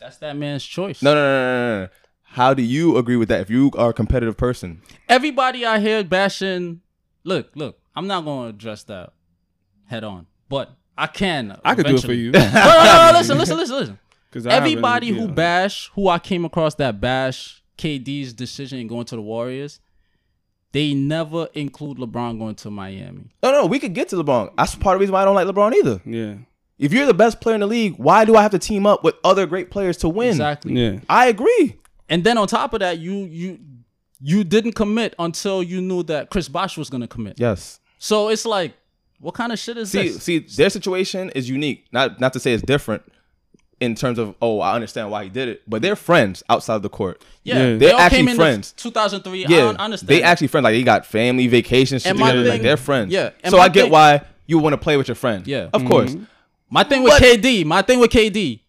That's 0.01 0.16
that 0.18 0.37
man's 0.37 0.64
choice. 0.64 1.03
No, 1.03 1.14
no, 1.14 1.20
no, 1.20 1.27
no, 1.27 1.77
no, 1.77 1.81
no. 1.85 1.89
How 2.35 2.53
do 2.53 2.62
you 2.62 2.97
agree 2.97 3.14
with 3.16 3.28
that? 3.28 3.41
If 3.43 3.49
you 3.51 3.70
are 3.78 3.91
a 3.91 3.93
competitive 3.93 4.37
person, 4.37 4.82
Everybody 5.09 5.64
out 5.64 5.80
here 5.80 6.03
bashing. 6.03 6.80
Look, 7.22 7.51
look. 7.55 7.78
I'm 7.95 8.09
not 8.09 8.24
going 8.24 8.43
to 8.51 8.57
address 8.57 8.82
that 8.85 9.12
head 9.87 10.03
on, 10.03 10.26
but 10.49 10.72
I 10.99 11.07
can. 11.07 11.57
I 11.64 11.76
could 11.76 11.87
do 11.87 11.95
it 11.95 12.03
for 12.03 12.12
you. 12.12 12.30
no, 12.32 12.41
no, 12.41 12.49
no, 12.51 13.11
no, 13.12 13.18
listen, 13.18 13.39
listen, 13.39 13.57
listen, 13.57 13.76
listen. 13.76 13.99
'Cause 14.32 14.47
I 14.49 14.55
haven't- 14.55 14.68
Everybody 14.72 15.11
who 15.11 15.28
bash, 15.28 15.91
who 15.95 16.09
I 16.09 16.18
came 16.18 16.45
across 16.45 16.74
that 16.76 17.01
bash 17.01 17.62
KD's 17.78 18.32
decision 18.32 18.80
in 18.80 18.89
going 18.89 19.05
to 19.07 19.14
the 19.14 19.22
Warriors, 19.22 19.78
they 20.72 20.93
never 20.93 21.49
include 21.55 21.99
LeBron 21.99 22.39
going 22.41 22.57
to 22.57 22.70
Miami. 22.70 23.30
no, 23.45 23.53
no, 23.53 23.66
we 23.66 23.78
could 23.78 23.95
get 23.95 24.09
to 24.09 24.16
LeBron. 24.16 24.51
That's 24.57 24.74
part 24.74 24.97
of 24.97 24.99
the 24.99 25.03
reason 25.05 25.12
why 25.12 25.22
I 25.22 25.24
don't 25.24 25.37
like 25.37 25.47
LeBron 25.47 25.72
either. 25.74 26.01
Yeah. 26.05 26.35
If 26.80 26.93
you're 26.93 27.07
the 27.07 27.14
best 27.14 27.41
player 27.41 27.55
in 27.55 27.61
the 27.61 27.68
league, 27.68 27.95
why 27.97 28.24
do 28.24 28.35
I 28.35 28.43
have 28.43 28.51
to 28.51 28.59
team 28.59 28.85
up 28.87 29.05
with 29.05 29.14
other 29.22 29.47
great 29.47 29.70
players 29.70 29.97
to 29.99 30.09
win? 30.09 30.30
Exactly. 30.30 30.72
Yeah. 30.74 30.99
I 31.09 31.26
agree. 31.26 31.76
And 32.09 32.23
then 32.25 32.37
on 32.39 32.47
top 32.49 32.73
of 32.75 32.81
that, 32.81 32.99
you 32.99 33.13
you 33.25 33.59
you 34.21 34.45
didn't 34.45 34.73
commit 34.73 35.15
until 35.19 35.63
you 35.63 35.81
knew 35.81 36.03
that 36.05 36.31
Chris 36.31 36.49
Bosh 36.49 36.77
was 36.77 36.89
going 36.91 37.01
to 37.01 37.09
commit. 37.09 37.39
Yes. 37.39 37.81
So 37.99 38.29
it's 38.29 38.45
like, 38.47 38.75
what 39.21 39.35
kind 39.35 39.53
of 39.53 39.59
shit 39.59 39.77
is 39.77 39.91
See, 39.91 40.09
this? 40.09 40.23
see, 40.23 40.39
their 40.41 40.71
situation 40.71 41.31
is 41.31 41.49
unique. 41.49 41.87
Not 41.93 42.21
not 42.21 42.33
to 42.35 42.41
say 42.41 42.53
it's 42.53 42.63
different 42.63 43.03
in 43.81 43.95
terms 43.95 44.19
of 44.19 44.35
oh, 44.41 44.61
I 44.61 44.75
understand 44.75 45.11
why 45.11 45.25
he 45.25 45.31
did 45.31 45.49
it, 45.49 45.63
but 45.69 45.83
they're 45.83 45.97
friends 45.97 46.43
outside 46.49 46.83
the 46.83 46.89
court. 46.89 47.23
yeah, 47.43 47.55
Yeah. 47.55 47.63
they 47.73 47.77
They're 47.79 47.95
all 47.95 48.01
actually 48.01 48.19
came 48.19 48.29
in 48.29 48.37
friends. 48.37 48.73
2003. 48.73 49.47
I 49.47 49.49
Yeah, 49.49 49.57
don't 49.61 49.81
understand. 49.81 50.09
they 50.09 50.23
actually 50.23 50.47
friends. 50.49 50.65
Like 50.65 50.75
they 50.75 50.83
got 50.83 51.07
family 51.07 51.47
vacations 51.49 52.03
shit 52.03 52.11
And 52.11 52.19
my 52.19 52.31
together. 52.33 52.49
like 52.51 52.63
they're 52.63 52.77
friends. 52.77 53.13
yeah, 53.13 53.31
and 53.43 53.51
So 53.51 53.59
I 53.59 53.69
get 53.69 53.85
thing- 53.85 53.93
why 53.93 54.23
you 54.47 54.59
want 54.59 54.75
to 54.75 54.79
play 54.79 54.97
with 54.97 55.09
your 55.09 55.15
friend. 55.17 55.47
Yeah. 55.47 55.71
of 55.73 55.85
course. 55.87 56.13
Mm-hmm. 56.13 56.25
My 56.71 56.85
thing 56.85 57.03
with 57.03 57.13
But- 57.19 57.23
KD, 57.23 57.65
my 57.65 57.83
thing 57.83 57.99
with 57.99 58.11
KD, 58.11 58.61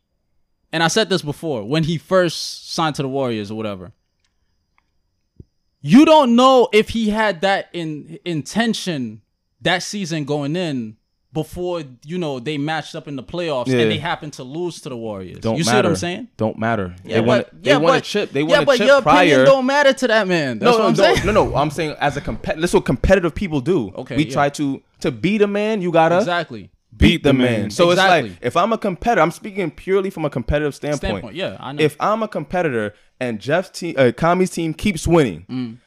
and 0.76 0.84
I 0.84 0.90
said 0.90 1.08
this 1.08 1.22
before 1.22 1.64
when 1.64 1.86
he 1.86 1.98
first 1.98 2.74
signed 2.74 2.96
to 2.96 3.02
the 3.02 3.08
Warriors 3.08 3.50
or 3.50 3.56
whatever. 3.56 3.94
You 5.80 6.04
don't 6.04 6.36
know 6.36 6.68
if 6.74 6.90
he 6.90 7.12
had 7.12 7.40
that 7.42 7.70
in 7.72 8.20
intention 8.26 9.22
that 9.62 9.84
season 9.84 10.26
going 10.26 10.58
in 10.58 10.98
before 11.32 11.82
you 12.04 12.18
know 12.18 12.42
they 12.42 12.58
matched 12.58 12.94
up 12.94 13.08
in 13.08 13.16
the 13.16 13.24
playoffs 13.24 13.68
Yeah. 13.68 13.80
and 13.80 13.92
they 13.92 14.00
happened 14.00 14.34
to 14.34 14.44
lose 14.44 14.82
to 14.82 14.90
the 14.90 14.98
Warriors. 14.98 15.40
Don't 15.40 15.58
you 15.58 15.64
see 15.64 15.70
matter. 15.72 15.88
what 15.88 15.92
I'm 15.92 15.96
saying? 15.96 16.28
Don't 16.36 16.60
matter. 16.60 16.94
Yeah, 17.06 17.16
they 17.16 17.22
won. 17.22 17.40
but, 17.40 17.64
They 17.64 17.72
yeah, 17.72 17.78
won 17.78 17.96
a 17.98 18.02
chip. 18.02 18.32
They 18.32 18.44
won 18.44 18.50
yeah, 18.52 18.60
a 18.62 18.66
but 18.66 18.78
chip 18.78 18.88
your 18.88 19.02
prior. 19.02 19.24
opinion 19.28 19.46
don't 19.46 19.66
matter 19.66 19.94
to 19.94 20.08
that 20.08 20.28
man. 20.28 20.60
That's 20.60 20.78
no, 20.78 20.84
what 20.84 20.90
I'm 20.90 20.98
no, 20.98 21.04
saying. 21.16 21.26
no, 21.26 21.32
no, 21.32 21.50
no. 21.52 21.56
I'm 21.56 21.72
saying 21.72 21.96
as 22.02 22.18
a 22.18 22.22
compet. 22.22 22.60
That's 22.60 22.74
what 22.74 22.84
competitive 22.84 23.34
people 23.34 23.62
do. 23.62 23.94
Okay, 23.96 24.18
we 24.18 24.26
yeah. 24.26 24.34
try 24.34 24.50
to 24.50 24.82
to 25.00 25.12
beat 25.12 25.42
a 25.42 25.48
man. 25.48 25.82
You 25.82 25.94
gotta 25.94 26.18
Exactly. 26.18 26.70
Beat 26.98 27.24
the 27.24 27.34
man. 27.34 27.70
So 27.70 27.91
Exactly. 27.91 28.30
it's 28.30 28.39
like 28.39 28.46
if 28.46 28.58
I'm 28.58 28.72
a 28.74 28.78
competitor, 28.78 29.22
I'm 29.22 29.32
speaking 29.32 29.72
purely 29.72 30.10
from 30.10 30.26
a 30.26 30.30
competitive 30.30 30.74
standpoint. 30.76 31.00
Standpoint. 31.02 31.36
Yeah, 31.36 31.58
I 31.60 31.72
know. 31.74 31.82
If 31.84 31.96
I'm 32.00 32.24
a 32.24 32.28
competitor 32.28 32.93
and 33.20 33.39
Jeff's 33.39 33.70
team, 33.70 33.96
uh, 33.98 34.12
Kami's 34.16 34.50
team 34.52 34.74
keeps 34.74 35.08
winning, 35.08 35.46
Mm. 35.50 35.78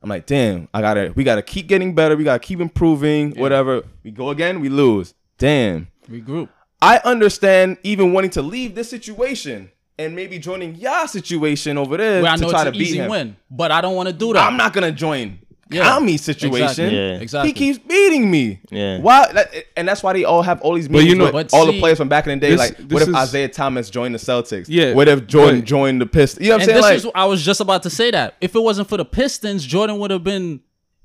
I'm 0.00 0.08
like, 0.08 0.26
damn, 0.26 0.68
I 0.72 0.80
gotta, 0.80 1.12
we 1.16 1.24
gotta 1.24 1.42
keep 1.42 1.66
getting 1.66 1.92
better. 1.94 2.16
We 2.16 2.22
gotta 2.22 2.38
keep 2.38 2.60
improving. 2.60 3.32
Whatever. 3.32 3.82
We 4.04 4.12
go 4.12 4.30
again, 4.30 4.60
we 4.60 4.68
lose. 4.68 5.12
Damn. 5.38 5.88
regroup. 6.08 6.48
I 6.80 6.98
understand 7.04 7.78
even 7.82 8.12
wanting 8.12 8.30
to 8.32 8.42
leave 8.42 8.74
this 8.76 8.88
situation 8.88 9.72
and 9.98 10.14
maybe 10.14 10.38
joining 10.38 10.76
your 10.76 11.08
situation 11.08 11.76
over 11.76 11.96
there 11.96 12.22
Where 12.22 12.30
I 12.30 12.36
to 12.36 12.42
know 12.42 12.50
try 12.50 12.60
it's 12.60 12.64
to 12.66 12.68
an 12.68 12.78
beat 12.78 12.88
easy 12.88 12.98
him. 12.98 13.10
win, 13.10 13.36
but 13.50 13.72
I 13.72 13.80
don't 13.80 13.96
want 13.96 14.08
to 14.08 14.12
do 14.12 14.32
that. 14.34 14.46
I'm 14.46 14.56
not 14.56 14.72
gonna 14.72 14.92
join 14.92 15.40
Yeah. 15.70 15.82
Kami's 15.84 16.22
situation. 16.22 16.62
Exactly. 16.62 16.96
Yeah. 16.96 17.18
Exactly. 17.20 17.48
He 17.50 17.52
keeps 17.54 17.78
beating 17.78 18.30
me. 18.30 18.60
Yeah. 18.70 19.00
Why? 19.00 19.30
that- 19.32 19.52
And 19.76 19.86
that's 19.86 20.02
why 20.02 20.12
they 20.14 20.24
all 20.24 20.42
have 20.42 20.60
all 20.62 20.74
these 20.74 20.88
But 20.88 20.92
meetings 20.98 21.10
you 21.12 21.18
know- 21.18 21.30
But 21.32 21.52
all 21.52 21.66
see- 21.66 21.72
the 21.72 21.80
players 21.80 21.98
from 21.98 22.08
back 22.08 22.26
in 22.26 22.38
the 22.38 22.46
day. 22.46 22.50
This- 22.52 22.58
like, 22.58 22.76
this 22.78 22.86
what 22.90 23.02
if 23.02 23.08
is- 23.08 23.14
Isaiah 23.14 23.48
Thomas 23.48 23.90
joined 23.90 24.14
the 24.14 24.18
Celtics? 24.18 24.66
Yeah, 24.68 24.94
What 24.94 25.08
if 25.08 25.26
Jordan 25.26 25.60
but- 25.60 25.66
joined 25.66 26.00
the 26.00 26.06
Pistons? 26.06 26.44
You 26.46 26.50
know 26.52 26.56
what 26.56 26.62
I'm 26.62 26.66
saying? 26.66 26.76
this 26.76 26.82
Like, 26.84 26.96
is 26.96 27.06
I 27.14 27.24
was 27.26 27.44
just 27.44 27.60
about 27.60 27.82
to 27.84 27.90
say 27.90 28.10
that. 28.10 28.36
If 28.40 28.54
it 28.54 28.60
wasn't 28.62 28.88
for 28.88 28.96
the 28.96 29.04
Pistons, 29.04 29.64
Jordan 29.66 29.98
would 29.98 30.10
have 30.10 30.24
been 30.24 30.60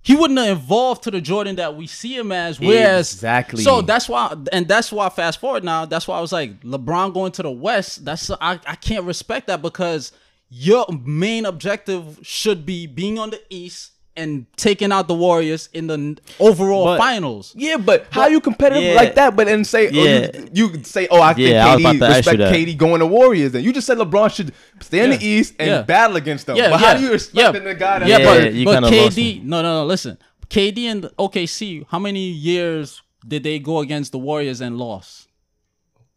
he 0.05 0.15
wouldn't 0.17 0.37
have 0.37 0.57
evolved 0.57 1.03
to 1.03 1.11
the 1.11 1.21
Jordan 1.21 1.55
that 1.55 1.77
we 1.77 1.87
see 1.87 2.17
him 2.17 2.33
as. 2.33 2.59
Whereas 2.59 3.13
Exactly. 3.13 3.63
So 3.63 3.81
that's 3.81 4.09
why 4.09 4.35
and 4.51 4.67
that's 4.67 4.91
why 4.91 5.07
fast 5.07 5.39
forward 5.39 5.63
now, 5.63 5.85
that's 5.85 6.07
why 6.09 6.17
I 6.17 6.21
was 6.21 6.33
like, 6.33 6.61
LeBron 6.61 7.13
going 7.13 7.31
to 7.33 7.41
the 7.43 7.51
West, 7.51 8.03
that's 8.03 8.29
I, 8.29 8.59
I 8.67 8.75
can't 8.75 9.05
respect 9.05 9.47
that 9.47 9.61
because 9.61 10.11
your 10.49 10.85
main 11.03 11.45
objective 11.45 12.19
should 12.21 12.65
be 12.65 12.85
being 12.85 13.17
on 13.17 13.29
the 13.29 13.39
East 13.49 13.91
and 14.15 14.45
taking 14.57 14.91
out 14.91 15.07
the 15.07 15.13
Warriors 15.15 15.69
in 15.73 15.87
the 15.87 16.17
overall 16.39 16.85
But- 16.85 16.97
finals. 16.99 17.53
yeah, 17.57 17.77
but 17.77 18.05
how 18.11 18.27
you 18.27 18.39
competitive 18.39 18.83
Yeah. 18.83 18.93
like 18.93 19.15
that? 19.15 19.35
But 19.35 19.47
then 19.47 19.63
say, 19.65 19.89
Yeah. 19.89 20.29
oh, 20.35 20.45
you, 20.53 20.69
you 20.71 20.83
say, 20.83 21.07
oh, 21.09 21.19
I 21.21 21.33
think 21.33 21.49
Yeah, 21.49 21.67
I 21.73 21.75
KD 21.77 21.99
to 21.99 22.05
ask 22.05 22.17
respect. 22.27 22.53
KD 22.53 22.77
going 22.77 22.99
to 22.99 23.07
Warriors. 23.07 23.51
Then 23.53 23.63
you 23.63 23.73
just 23.73 23.87
said 23.87 23.97
LeBron 23.97 24.33
should 24.33 24.53
stay 24.81 25.03
in 25.03 25.09
the 25.11 25.25
East 25.25 25.55
and 25.57 25.67
Yeah. 25.69 25.81
battle 25.81 26.15
against 26.17 26.45
them. 26.45 26.57
Yeah, 26.57 26.69
but 26.69 26.79
yeah, 26.79 26.87
how 26.87 26.93
do 26.97 27.03
you 27.03 27.11
respect 27.11 27.37
yeah, 27.55 27.59
the 27.59 27.73
guy 27.73 27.99
that? 27.99 28.07
yeah, 28.07 28.17
Yeah, 28.19 28.25
but, 28.25 28.53
you 28.53 28.65
but 28.65 28.73
kinda 28.83 29.01
lost 29.03 29.17
KD, 29.17 29.41
no, 29.43 29.61
no, 29.63 29.81
no. 29.81 29.85
Listen, 29.85 30.17
KD 30.49 30.85
and 30.85 31.09
OKC, 31.17 31.85
how 31.89 31.97
many 31.99 32.27
years 32.29 33.01
did 33.27 33.43
they 33.43 33.57
go 33.57 33.79
against 33.79 34.11
the 34.11 34.19
Warriors 34.19 34.61
and 34.61 34.77
lost? 34.77 35.27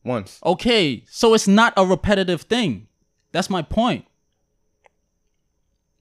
once. 0.04 0.38
Okay, 0.44 1.02
so 1.10 1.34
it's 1.34 1.48
not 1.48 1.72
a 1.76 1.84
repetitive 1.84 2.42
thing. 2.42 2.86
That's 3.32 3.50
my 3.50 3.62
point. 3.62 4.04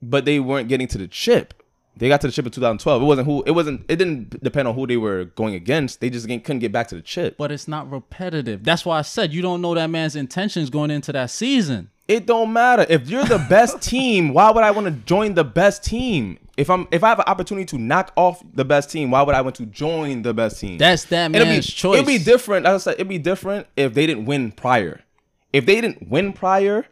but 0.01 0.25
they 0.25 0.39
weren't 0.39 0.67
getting 0.67 0.87
to 0.87 0.97
the 0.99 1.07
chip. 1.07 1.53
They 1.97 2.09
got 2.09 2.21
to 2.21 2.27
the 2.27 2.33
chip 2.33 2.45
in 2.45 2.51
2012. 2.51 3.01
It 3.01 3.05
wasn't 3.05 3.27
who. 3.27 3.43
It 3.45 3.51
wasn't. 3.51 3.85
It 3.87 3.95
didn't 3.95 4.43
depend 4.43 4.67
on 4.67 4.75
who 4.75 4.85
they 4.85 4.97
were 4.97 5.25
going 5.25 5.55
against. 5.55 6.01
They 6.01 6.09
just 6.09 6.27
couldn't 6.27 6.59
get 6.59 6.71
back 6.71 6.89
to 6.89 6.95
the 6.95 7.01
chip. 7.01 7.37
But 7.37 7.51
it's 7.51 7.67
not 7.67 7.89
repetitive. 7.89 8.63
That's 8.63 8.85
why 8.85 8.99
I 8.99 9.01
said 9.01 9.33
you 9.33 9.41
don't 9.41 9.61
know 9.61 9.73
that 9.75 9.89
man's 9.89 10.15
intentions 10.15 10.69
going 10.69 10.91
into 10.91 11.11
that 11.13 11.29
season. 11.29 11.89
It 12.07 12.27
don't 12.27 12.53
matter 12.53 12.85
if 12.87 13.09
you're 13.09 13.25
the 13.25 13.43
best 13.49 13.81
team. 13.89 14.33
Why 14.33 14.51
would 14.51 14.63
I 14.63 14.71
want 14.71 14.85
to 14.87 14.91
join 14.91 15.33
the 15.33 15.43
best 15.43 15.83
team? 15.83 16.37
If 16.57 16.69
I'm 16.69 16.87
if 16.91 17.03
I 17.03 17.09
have 17.09 17.19
an 17.19 17.25
opportunity 17.27 17.65
to 17.65 17.77
knock 17.77 18.11
off 18.15 18.43
the 18.53 18.65
best 18.65 18.91
team, 18.91 19.11
why 19.11 19.21
would 19.21 19.35
I 19.35 19.41
want 19.41 19.55
to 19.57 19.65
join 19.65 20.21
the 20.21 20.33
best 20.33 20.59
team? 20.59 20.77
That's 20.77 21.05
that 21.05 21.31
man's 21.31 21.65
be, 21.65 21.71
choice. 21.71 21.95
It'd 21.95 22.07
be 22.07 22.17
different. 22.17 22.65
As 22.65 22.87
I 22.87 22.91
said, 22.91 22.93
it'd 22.95 23.09
be 23.09 23.17
different 23.17 23.67
if 23.75 23.93
they 23.93 24.05
didn't 24.05 24.25
win 24.25 24.51
prior. 24.51 25.01
If 25.53 25.65
they 25.65 25.79
didn't 25.81 26.09
win 26.09 26.33
prior, 26.33 26.85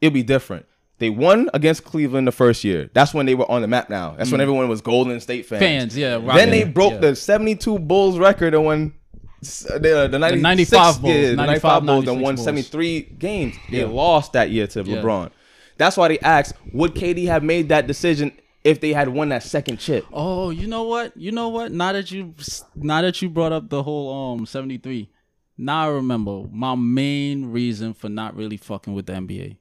it'd 0.00 0.14
be 0.14 0.22
different. 0.22 0.66
They 0.98 1.10
won 1.10 1.50
against 1.52 1.84
Cleveland 1.84 2.26
the 2.28 2.32
first 2.32 2.62
year. 2.62 2.88
That's 2.94 3.12
when 3.12 3.26
they 3.26 3.34
were 3.34 3.50
on 3.50 3.62
the 3.62 3.68
map. 3.68 3.90
Now 3.90 4.14
that's 4.16 4.30
when 4.30 4.40
everyone 4.40 4.68
was 4.68 4.80
Golden 4.80 5.18
State 5.20 5.44
fans. 5.46 5.60
Mm. 5.60 5.66
Fans, 5.66 5.96
yeah, 5.98 6.18
Then 6.18 6.50
they 6.50 6.64
broke 6.64 6.92
yeah. 6.94 6.98
the 7.00 7.16
72 7.16 7.78
Bulls 7.80 8.16
record 8.18 8.54
and 8.54 8.64
won 8.64 8.94
s- 9.42 9.64
the, 9.64 10.08
the, 10.10 10.18
96, 10.18 10.42
95 10.42 11.02
Bulls, 11.02 11.14
yeah, 11.14 11.30
the 11.30 11.36
95, 11.36 11.82
95 11.82 11.86
Bulls 11.86 11.98
and 11.98 12.06
96 12.06 12.22
won 12.24 12.34
Bulls. 12.36 12.44
73 12.44 13.00
games. 13.18 13.54
They 13.70 13.78
Yeah. 13.80 13.86
lost 13.86 14.32
that 14.34 14.50
year 14.50 14.66
to 14.68 14.82
Yeah. 14.82 14.96
LeBron. 14.96 15.30
That's 15.78 15.96
why 15.96 16.06
they 16.08 16.18
asked, 16.20 16.54
would 16.72 16.94
KD 16.94 17.26
have 17.26 17.42
made 17.42 17.68
that 17.70 17.88
decision 17.88 18.30
if 18.62 18.80
they 18.80 18.92
had 18.92 19.08
won 19.08 19.30
that 19.30 19.42
second 19.42 19.78
chip? 19.80 20.06
Oh, 20.12 20.50
you 20.50 20.68
know 20.68 20.84
what? 20.84 21.16
You 21.16 21.32
know 21.32 21.48
what? 21.48 21.72
Now 21.72 21.92
that 21.92 22.12
you 22.12 22.34
now 22.76 23.02
that 23.02 23.20
you 23.20 23.28
brought 23.28 23.50
up 23.52 23.68
the 23.68 23.82
whole 23.82 24.34
um 24.34 24.46
73, 24.46 25.10
now 25.58 25.86
I 25.86 25.88
remember 25.88 26.44
my 26.52 26.76
main 26.76 27.46
reason 27.46 27.92
for 27.94 28.08
not 28.08 28.36
really 28.36 28.56
fucking 28.56 28.94
with 28.94 29.06
the 29.06 29.14
NBA. 29.14 29.56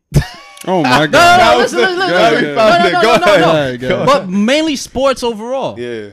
Oh 0.65 0.81
my 0.83 0.99
No, 1.05 1.07
god. 1.11 1.53
no, 1.57 1.57
listen, 1.61 1.79
listen, 1.79 1.97
listen, 1.99 2.09
Go 2.09 2.15
ahead. 2.67 2.93
No, 2.93 3.01
no, 3.01 3.01
no, 3.01 3.15
no, 3.17 3.17
no, 3.17 3.37
no. 3.37 3.95
ahead. 3.97 4.05
But 4.05 4.29
mainly 4.29 4.75
sports 4.75 5.23
overall. 5.23 5.79
Yeah. 5.79 6.11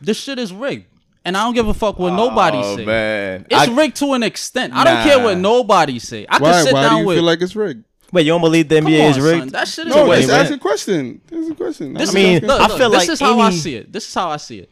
This 0.00 0.18
shit 0.20 0.38
is 0.38 0.52
rigged. 0.52 0.86
And 1.24 1.36
I 1.36 1.44
don't 1.44 1.54
give 1.54 1.68
a 1.68 1.74
fuck 1.74 2.00
what 2.00 2.12
nobody 2.14 2.58
oh, 2.60 2.76
say. 2.76 2.84
man. 2.84 3.46
It's 3.48 3.68
I- 3.68 3.72
rigged 3.74 3.96
to 3.96 4.14
an 4.14 4.24
extent. 4.24 4.72
I 4.74 4.82
don't 4.84 5.02
care 5.04 5.22
what 5.22 5.34
Nah. 5.34 5.40
nobody 5.56 6.00
say. 6.00 6.26
I 6.28 6.38
can 6.38 6.42
Why? 6.42 6.62
sit 6.62 6.72
Why 6.72 6.88
do 6.88 6.96
you 6.96 7.06
with 7.06 7.16
feel 7.18 7.24
like 7.24 7.40
it's 7.42 7.54
rigged? 7.54 7.84
Wait, 8.12 8.26
you 8.26 8.32
don't 8.32 8.40
believe 8.40 8.68
the 8.68 8.76
Come 8.80 8.86
NBA 8.86 9.04
on, 9.04 9.10
is 9.12 9.20
rigged? 9.20 9.38
son. 9.40 9.48
That 9.50 9.68
shit 9.68 9.86
is 9.86 9.94
No, 9.94 10.02
wait, 10.06 10.16
rigged. 10.16 10.28
just 10.28 10.32
wait. 10.32 10.40
ask 10.40 10.52
a 10.52 10.58
question. 10.58 11.20
That's 11.30 11.48
a 11.48 11.54
question. 11.54 11.94
This 11.94 12.08
I'm 12.10 12.14
mean, 12.16 12.36
is, 12.38 12.42
look, 12.42 12.60
I 12.60 12.66
look, 12.66 12.78
feel 12.78 12.90
this 12.90 12.98
like 13.02 13.08
is 13.10 13.20
how 13.20 13.38
I 13.38 13.50
see 13.50 13.74
it. 13.76 13.92
This 13.92 14.08
is 14.08 14.14
how 14.14 14.30
I 14.30 14.36
see 14.36 14.58
it. 14.58 14.70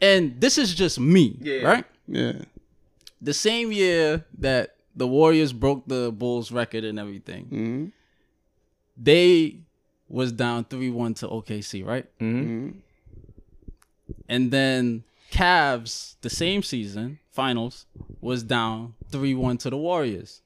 And 0.00 0.40
this 0.40 0.58
is 0.58 0.74
just 0.74 1.00
me, 1.00 1.36
Yeah. 1.40 1.62
right? 1.62 1.84
yeah. 2.06 2.32
The 3.20 3.34
same 3.34 3.72
year 3.72 4.24
that 4.38 4.76
the 4.94 5.08
Warriors 5.08 5.52
broke 5.52 5.88
the 5.88 6.12
Bulls 6.12 6.52
record 6.52 6.84
and 6.84 6.98
everything, 7.00 7.44
hmm 7.46 7.86
they 9.00 9.60
was 10.08 10.32
down 10.32 10.64
3-1 10.64 11.14
to 11.20 11.28
OKC, 11.28 11.84
right? 11.84 12.06
Mhm. 12.18 12.74
And 14.28 14.50
then 14.50 15.04
Cavs, 15.30 16.16
the 16.22 16.30
same 16.30 16.62
season, 16.62 17.18
finals, 17.30 17.86
was 18.20 18.42
down 18.42 18.94
3-1 19.10 19.58
to 19.58 19.70
the 19.70 19.76
Warriors. 19.76 20.42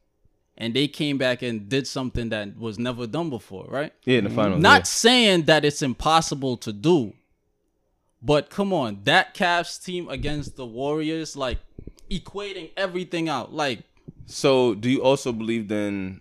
And 0.59 0.75
they 0.75 0.87
came 0.87 1.17
back 1.17 1.43
and 1.43 1.69
did 1.69 1.87
something 1.87 2.29
that 2.29 2.59
was 2.59 2.79
never 2.79 3.07
done 3.07 3.31
before, 3.31 3.65
right? 3.69 3.93
Yeah, 4.05 4.19
in 4.19 4.25
the 4.25 4.31
finals. 4.31 4.61
Not 4.61 4.87
saying 4.87 5.45
that 5.45 5.65
it's 5.65 5.83
impossible 5.83 6.57
to 6.59 6.73
do, 6.73 7.15
but 8.21 8.51
come 8.51 8.73
on, 8.73 9.01
that 9.05 9.35
Cavs 9.35 9.83
team 9.83 10.09
against 10.09 10.57
the 10.57 10.67
Warriors, 10.67 11.37
like 11.37 11.59
equating 12.11 12.71
everything 12.77 13.29
out. 13.29 13.53
Like, 13.53 13.85
So, 14.27 14.75
do 14.75 14.89
you 14.91 15.03
also 15.03 15.33
believe 15.33 15.69
then 15.69 16.21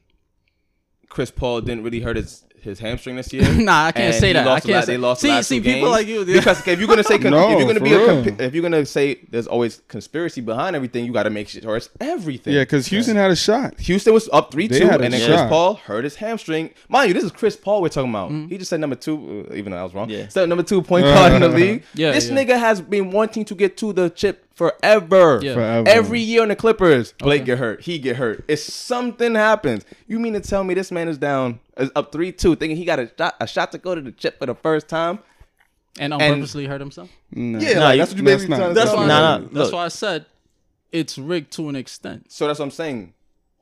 Chris 1.11 1.29
Paul 1.29 1.61
didn't 1.61 1.83
really 1.83 1.99
hurt 1.99 2.15
his 2.15 2.43
his 2.61 2.77
hamstring 2.79 3.15
this 3.15 3.33
year? 3.33 3.41
Nah, 3.57 3.85
I 3.87 3.91
can't 3.91 4.13
say 4.13 4.33
that. 4.33 4.45
lost 4.45 4.65
I 4.65 4.67
can't 4.67 4.75
la- 4.75 4.81
say- 4.81 4.93
They 4.93 4.97
lost 4.97 5.21
See- 5.21 5.27
the 5.29 5.33
last 5.33 5.47
see, 5.47 5.57
two 5.57 5.63
people 5.63 5.79
games. 5.79 5.91
like 5.97 6.07
you- 6.07 6.25
because 6.25 6.67
if 6.67 6.77
you're 6.79 6.87
gonna 6.87 7.03
say 7.03 7.17
No, 7.35 7.49
if 7.53 7.57
you're 7.57 7.67
gonna 7.67 7.79
for 7.79 7.85
be 7.85 7.93
a 7.95 8.05
comp- 8.05 8.39
if 8.39 8.53
you're 8.53 8.61
gonna 8.61 8.85
say 8.85 9.19
there's 9.31 9.47
always 9.47 9.81
conspiracy 9.87 10.41
behind 10.41 10.75
everything, 10.75 11.03
you 11.03 11.11
got 11.11 11.23
to 11.23 11.31
make 11.31 11.49
sure 11.49 11.75
it's 11.75 11.89
everything. 11.99 12.53
Yeah, 12.53 12.61
because 12.61 12.85
Houston 12.87 13.15
had 13.15 13.31
a 13.31 13.35
shot. 13.35 13.79
Houston 13.79 14.13
was 14.13 14.29
up 14.31 14.51
three 14.51 14.67
They 14.67 14.77
two, 14.79 14.89
and 14.91 15.01
then 15.03 15.11
shot. 15.19 15.25
Chris 15.27 15.41
Paul 15.49 15.73
hurt 15.73 16.03
his 16.03 16.15
hamstring. 16.17 16.69
Mind 16.87 17.07
you, 17.07 17.15
this 17.15 17.23
is 17.23 17.31
Chris 17.31 17.55
Paul 17.57 17.81
we're 17.81 17.89
talking 17.89 18.11
about. 18.11 18.29
Mm-hmm. 18.29 18.49
He 18.49 18.59
just 18.59 18.69
said 18.69 18.79
number 18.79 18.95
two, 18.95 19.47
uh, 19.49 19.55
even 19.55 19.71
though 19.71 19.79
I 19.79 19.83
was 19.83 19.95
wrong. 19.95 20.07
Yeah. 20.11 20.27
Said 20.27 20.47
number 20.47 20.63
two 20.63 20.83
point 20.83 21.05
guard 21.05 21.33
in 21.33 21.41
the 21.41 21.49
league. 21.61 21.83
Yeah, 21.95 22.11
this 22.11 22.29
yeah. 22.29 22.35
nigga 22.35 22.59
has 22.59 22.79
been 22.79 23.09
wanting 23.09 23.43
to 23.45 23.55
get 23.55 23.75
to 23.77 23.91
the 23.91 24.11
chip 24.11 24.45
forever. 24.53 25.39
Yeah. 25.43 25.53
Forever. 25.53 25.89
Every 25.89 26.19
year 26.19 26.43
in 26.43 26.49
the 26.49 26.55
Clippers, 26.55 27.13
Blake 27.13 27.41
Okay. 27.41 27.45
get 27.47 27.57
hurt. 27.59 27.81
He 27.81 27.99
get 27.99 28.15
hurt. 28.17 28.43
If 28.47 28.59
something 28.59 29.35
happens, 29.35 29.85
you 30.07 30.19
mean 30.19 30.33
to 30.33 30.39
tell 30.39 30.63
me 30.63 30.73
this 30.73 30.91
man 30.91 31.07
is 31.07 31.17
down, 31.17 31.59
is 31.77 31.89
up 31.95 32.11
three 32.11 32.31
two, 32.31 32.55
thinking 32.55 32.77
he 32.77 32.85
got 32.85 32.99
a 32.99 33.11
shot, 33.17 33.35
a 33.39 33.47
shot 33.47 33.71
to 33.73 33.77
go 33.77 33.95
to 33.95 34.01
the 34.01 34.11
chip 34.11 34.39
for 34.39 34.45
the 34.45 34.55
first 34.55 34.87
time? 34.87 35.19
and 35.99 36.13
on 36.13 36.21
And- 36.21 36.35
purposely 36.35 36.65
hurt 36.67 36.79
himself. 36.79 37.09
Nah. 37.33 37.59
Yeah, 37.59 37.73
Nah, 37.73 37.83
like, 37.83 37.99
that's 37.99 38.11
what 38.11 38.17
you 38.19 38.23
that's 38.23 38.35
basically 38.43 38.49
not- 38.51 38.57
trying 38.59 38.69
to 38.69 38.79
That's 38.79 38.93
why. 38.93 39.01
me. 39.01 39.07
Nah, 39.09 39.37
nah, 39.39 39.47
that's 39.51 39.71
why 39.73 39.83
I 39.83 39.87
said 39.89 40.25
it's 40.93 41.17
rigged 41.17 41.51
to 41.53 41.67
an 41.67 41.75
extent. 41.75 42.31
So 42.31 42.47
that's 42.47 42.59
what 42.59 42.65
I'm 42.65 42.71
saying. 42.71 43.13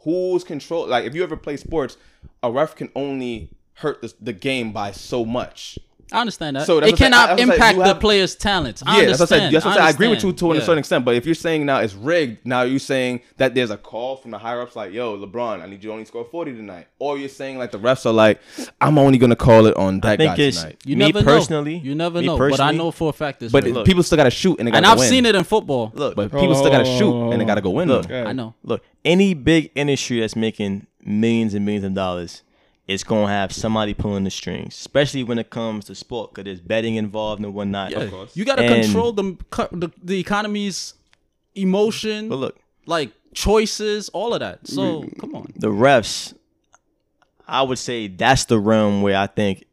Who's 0.03 0.43
control? 0.43 0.85
Like, 0.87 1.05
if 1.05 1.15
you 1.15 1.23
ever 1.23 1.35
play 1.35 1.57
sports, 1.57 1.97
a 2.43 2.51
ref 2.51 2.75
can 2.75 2.89
only 2.95 3.49
hurt 3.73 4.03
the, 4.03 4.13
the 4.21 4.31
game 4.33 4.71
by 4.71 4.91
so 4.91 5.25
much. 5.25 5.79
I 6.11 6.21
understand 6.21 6.55
that. 6.55 6.65
So 6.65 6.79
that's 6.79 6.89
it 6.89 6.93
what 6.93 6.93
I'm 6.93 6.97
saying. 6.97 7.11
cannot 7.11 7.29
I- 7.29 7.31
I 7.31 7.33
was 7.35 7.39
like, 7.47 7.53
impact 7.55 7.77
the 7.77 7.83
have- 7.85 7.99
player's 7.99 8.35
talents. 8.35 8.83
I 8.85 8.99
yeah, 9.01 9.05
that's 9.07 9.19
what 9.19 9.25
I 9.25 9.29
said. 9.29 9.35
understand. 9.43 9.55
That's 9.55 9.65
what 9.65 9.71
I, 9.71 9.75
said. 9.75 9.83
I 9.83 9.89
agree 9.91 10.07
with 10.07 10.23
you 10.23 10.29
understand. 10.29 10.53
to 10.55 10.57
a 10.59 10.65
certain 10.65 10.79
extent. 10.79 11.05
But 11.05 11.15
if 11.15 11.25
you're 11.25 11.35
saying 11.35 11.65
now 11.65 11.79
it's 11.79 11.93
rigged, 11.93 12.45
now 12.45 12.61
you're 12.63 12.79
saying 12.79 13.21
that 13.37 13.53
there's 13.55 13.69
a 13.71 13.77
call 13.77 14.15
from 14.17 14.31
the 14.31 14.37
higher 14.37 14.61
ups, 14.61 14.75
like, 14.75 14.91
"Yo, 14.93 15.17
LeBron, 15.17 15.61
I 15.61 15.65
need 15.67 15.83
you 15.83 15.89
to 15.89 15.93
only 15.93 16.05
score 16.05 16.25
40 16.25 16.53
tonight," 16.53 16.87
or 16.99 17.17
you're 17.17 17.29
saying 17.29 17.57
like 17.57 17.71
the 17.71 17.79
refs 17.79 18.05
are 18.05 18.13
like, 18.13 18.39
"I'm 18.81 18.97
only 18.97 19.17
gonna 19.17 19.35
call 19.35 19.65
it 19.65 19.75
on 19.77 19.99
that 20.01 20.13
I 20.13 20.17
think 20.17 20.35
guy 20.37 20.43
it's 20.43 20.57
tonight." 20.61 20.77
You 20.85 20.97
me 20.97 21.05
never 21.11 21.23
personally. 21.23 21.77
know. 21.77 21.83
You 21.83 21.95
never 21.95 22.21
know. 22.21 22.37
But 22.37 22.59
I 22.59 22.71
know 22.71 22.91
for 22.91 23.09
a 23.09 23.13
fact 23.13 23.39
this. 23.39 23.51
But 23.51 23.63
rigged. 23.63 23.77
it- 23.77 23.85
people 23.85 24.03
still 24.03 24.17
gotta 24.17 24.31
shoot 24.31 24.57
and 24.59 24.67
they 24.67 24.71
gotta 24.71 24.77
and 24.77 24.85
I've 24.87 24.99
win. 24.99 25.09
seen 25.09 25.25
it 25.25 25.35
in 25.35 25.43
football. 25.43 25.91
Look, 25.95 26.15
But 26.15 26.31
people 26.31 26.49
on, 26.49 26.55
still 26.55 26.71
gotta 26.71 26.85
shoot 26.85 27.29
and 27.31 27.39
they 27.41 27.45
gotta 27.45 27.61
go 27.61 27.69
win. 27.71 27.87
Look. 27.87 28.09
I 28.11 28.33
know. 28.33 28.53
look, 28.63 28.83
any 29.05 29.33
big 29.33 29.71
industry 29.75 30.19
that's 30.21 30.35
making 30.35 30.87
millions 31.05 31.53
and 31.53 31.65
millions 31.65 31.85
of 31.85 31.93
dollars, 31.93 32.41
it's 32.89 33.03
gonna 33.03 33.27
have 33.31 33.51
somebody 33.53 33.93
pulling 33.93 34.23
the 34.23 34.31
strings, 34.31 34.73
especially 34.75 35.23
when 35.23 35.37
it 35.37 35.49
comes 35.49 35.85
to 35.85 35.95
sport, 35.95 36.31
because 36.31 36.45
there's 36.45 36.59
betting 36.59 36.95
involved 36.95 37.41
and 37.43 37.53
whatnot. 37.53 37.91
Yeah. 37.91 38.09
You 38.33 38.43
got 38.45 38.55
to 38.55 38.63
And- 38.63 38.83
control 38.83 39.11
the, 39.13 39.37
the 39.71 39.89
the 40.03 40.19
economy's 40.19 40.95
emotion, 41.55 42.29
But 42.29 42.35
look, 42.37 42.59
like 42.85 43.11
choices, 43.33 44.09
all 44.09 44.33
of 44.33 44.39
that. 44.39 44.67
So 44.67 45.07
come 45.19 45.35
on. 45.35 45.53
the 45.55 45.67
refs, 45.69 46.33
I 47.47 47.61
would 47.61 47.77
say 47.77 48.07
that's 48.07 48.45
the 48.45 48.59
realm 48.59 49.01
where 49.01 49.17
I 49.17 49.27
think 49.27 49.65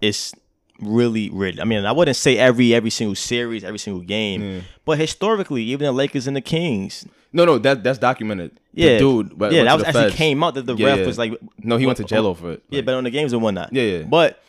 it's 0.00 0.32
really 0.80 1.28
rigged. 1.30 1.60
I 1.60 1.64
mean, 1.64 1.84
I 1.84 1.92
wouldn't 1.92 2.16
say 2.16 2.38
every 2.38 2.74
every 2.74 2.90
single 2.90 3.14
series, 3.16 3.64
every 3.64 3.78
single 3.78 4.02
game, 4.02 4.62
but 4.84 4.98
historically, 4.98 5.62
even 5.64 5.86
the 5.86 5.92
Lakers 5.92 6.26
and 6.26 6.36
the 6.36 6.40
Kings, 6.40 7.04
No, 7.32 7.44
no, 7.44 7.58
that 7.58 7.84
that's 7.84 7.98
documented. 7.98 8.52
The 8.74 8.82
yeah, 8.82 8.98
dude. 8.98 9.38
went- 9.38 9.52
yeah, 9.52 9.60
went 9.60 9.68
that 9.68 9.70
to 9.70 9.76
was 9.76 9.82
the 9.82 9.88
actually 9.88 10.02
feds. 10.04 10.14
came 10.16 10.42
out 10.44 10.54
that 10.54 10.66
the 10.66 10.74
Yeah, 10.76 10.86
ref 10.86 10.98
yeah. 11.00 11.06
was 11.06 11.18
like, 11.18 11.32
No, 11.62 11.76
he 11.76 11.86
went 11.86 11.96
to 11.98 12.02
what- 12.04 12.10
jail 12.10 12.26
over 12.26 12.52
it. 12.52 12.62
Yeah, 12.70 12.78
Like, 12.78 12.86
but 12.86 12.94
on 12.94 13.04
the 13.04 13.10
games 13.10 13.32
and 13.32 13.42
whatnot. 13.42 13.72
Yeah, 13.72 13.82
yeah. 13.82 14.02
But 14.02 14.42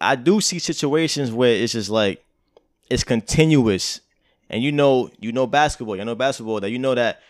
I 0.00 0.16
do 0.16 0.40
see 0.40 0.58
situations 0.58 1.32
where 1.32 1.52
it's 1.54 1.72
just 1.72 1.88
like 1.90 2.22
it's 2.90 3.04
continuous, 3.04 4.00
and 4.50 4.62
you 4.62 4.70
know, 4.72 5.10
you 5.20 5.32
know 5.32 5.46
basketball. 5.46 5.96
You 5.96 6.04
know 6.04 6.14
basketball 6.14 6.60
that 6.60 6.70
you 6.70 6.78
know 6.78 6.94
that 6.94 7.20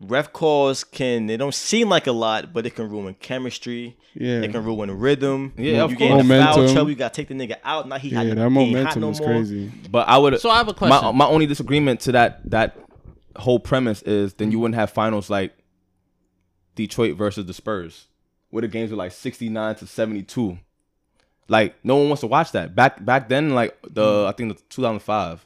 ref 0.00 0.32
calls 0.32 0.82
can 0.84 1.26
they 1.26 1.36
don't 1.36 1.54
seem 1.54 1.88
like 1.88 2.06
a 2.06 2.12
lot, 2.12 2.52
but 2.52 2.64
it 2.66 2.70
can 2.74 2.88
ruin 2.88 3.14
chemistry. 3.20 3.96
Yeah. 4.14 4.42
it 4.42 4.52
can 4.52 4.62
ruin 4.64 4.90
rhythm. 4.98 5.52
Yeah, 5.56 5.72
you 5.72 5.80
of 5.82 5.96
get 5.96 6.10
in 6.10 6.18
the 6.18 6.24
foul 6.24 6.38
Momentum. 6.56 6.74
trouble. 6.74 6.90
You 6.90 6.96
got 6.96 7.14
to 7.14 7.16
take 7.22 7.28
the 7.28 7.34
nigga 7.34 7.56
out. 7.64 7.88
Now 7.88 7.96
he 7.98 8.08
Yeah, 8.10 8.18
hot. 8.18 8.24
that 8.24 8.36
he 8.36 8.40
ain't 8.40 8.40
hot 8.40 8.50
momentum 8.52 9.00
no 9.00 9.10
is 9.10 9.20
more. 9.20 9.28
crazy. 9.30 9.72
But 9.90 10.06
I 10.08 10.18
would. 10.18 10.38
So 10.40 10.50
I 10.50 10.58
have 10.58 10.68
a 10.68 10.72
My 10.72 10.76
question. 10.76 11.16
my 11.16 11.26
only 11.26 11.46
disagreement 11.46 12.00
to 12.00 12.12
that 12.12 12.40
that 12.50 12.76
whole 13.36 13.60
premise 13.60 14.02
is 14.02 14.34
then 14.34 14.50
you 14.50 14.56
mm-hmm. 14.56 14.62
wouldn't 14.62 14.74
have 14.76 14.90
finals 14.90 15.30
like 15.30 15.52
Detroit 16.74 17.16
versus 17.16 17.46
the 17.46 17.54
Spurs, 17.54 18.08
where 18.50 18.62
the 18.62 18.68
games 18.68 18.90
were 18.90 18.96
like 18.96 19.12
sixty 19.12 19.48
nine 19.48 19.74
to 19.76 19.86
seventy 19.86 20.22
two. 20.22 20.58
Like 21.48 21.74
no 21.84 21.96
one 21.96 22.08
wants 22.08 22.20
to 22.20 22.26
watch 22.26 22.52
that. 22.52 22.74
Back 22.74 23.04
back 23.04 23.28
then, 23.28 23.50
like 23.50 23.76
the 23.82 24.04
mm-hmm. 24.04 24.28
I 24.28 24.32
think 24.32 24.56
the 24.56 24.62
two 24.68 24.82
thousand 24.82 25.00
five, 25.00 25.44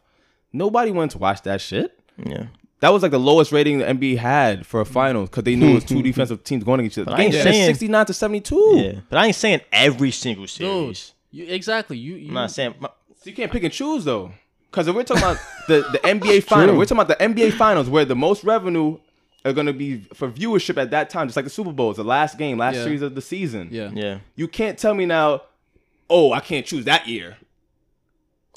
nobody 0.53 0.91
wanted 0.91 1.12
to 1.12 1.18
watch 1.18 1.43
that 1.43 1.61
shit. 1.61 1.99
Yeah, 2.24 2.47
That 2.80 2.95
was 2.95 3.03
like 3.03 3.11
the 3.11 3.20
lowest 3.20 3.53
rating 3.53 3.78
the 3.78 3.84
NBA 3.84 4.16
had 4.16 4.66
for 4.66 4.80
a 4.80 4.84
mm-hmm. 4.84 4.93
finals 4.93 5.28
because 5.28 5.45
they 5.45 5.55
knew 5.55 5.72
it 5.72 5.74
was 5.74 5.84
two 5.84 6.03
defensive 6.05 6.45
teams 6.45 6.64
going 6.64 6.80
against 6.80 6.97
each 6.97 7.03
other. 7.03 7.11
But 7.11 7.20
I 7.20 7.24
ain't 7.24 7.32
Games 7.32 7.45
saying- 7.45 7.66
sixty 7.66 7.89
nine 7.89 8.07
to 8.07 8.14
seventy 8.14 8.41
two. 8.41 8.72
yeah. 8.76 9.01
But 9.09 9.18
I 9.18 9.26
ain't 9.26 9.37
saying 9.37 9.61
every 9.72 10.11
single 10.11 10.45
Dude, 10.45 10.51
series. 10.51 11.12
you, 11.30 11.47
exactly. 11.47 11.99
You, 11.99 12.14
you 12.14 12.28
I'm 12.28 12.34
not 12.34 12.51
saying. 12.51 12.74
So 12.80 13.30
you 13.30 13.34
can't 13.34 13.51
pick 13.51 13.64
and 13.64 13.72
choose 13.72 14.05
though. 14.05 14.32
Because 14.77 14.89
if 14.89 14.95
we're 14.95 15.05
talking 15.05 15.22
about 15.22 15.39
the, 15.68 15.89
the 15.91 15.99
NBA 16.05 16.45
finals, 16.45 16.77
we're 16.77 16.85
talking 16.85 17.01
about 17.01 17.18
the 17.18 17.24
NBA 17.24 17.55
finals 17.55 17.89
where 17.89 18.05
the 18.05 18.14
most 18.14 18.45
revenue 18.45 18.99
are 19.43 19.55
gonna 19.55 19.72
be 19.72 20.01
for 20.12 20.31
viewership 20.31 20.77
at 20.77 20.91
that 20.91 21.09
time, 21.09 21.29
just 21.29 21.35
like 21.37 21.47
the 21.47 21.51
Super 21.51 21.72
Bowl, 21.72 21.89
it's 21.93 21.97
the 21.97 22.05
last 22.05 22.37
game, 22.37 22.59
last 22.59 22.74
Yeah. 22.74 22.83
series 22.85 23.01
of 23.01 23.14
the 23.14 23.22
season. 23.22 23.68
yeah. 23.72 23.91
Yeah, 23.95 24.18
You 24.35 24.49
can't 24.49 24.77
tell 24.79 24.93
me 24.93 25.07
now, 25.07 25.45
oh, 26.11 26.31
I 26.35 26.41
can't 26.41 26.66
choose 26.66 26.85
that 26.85 27.09
year. 27.09 27.39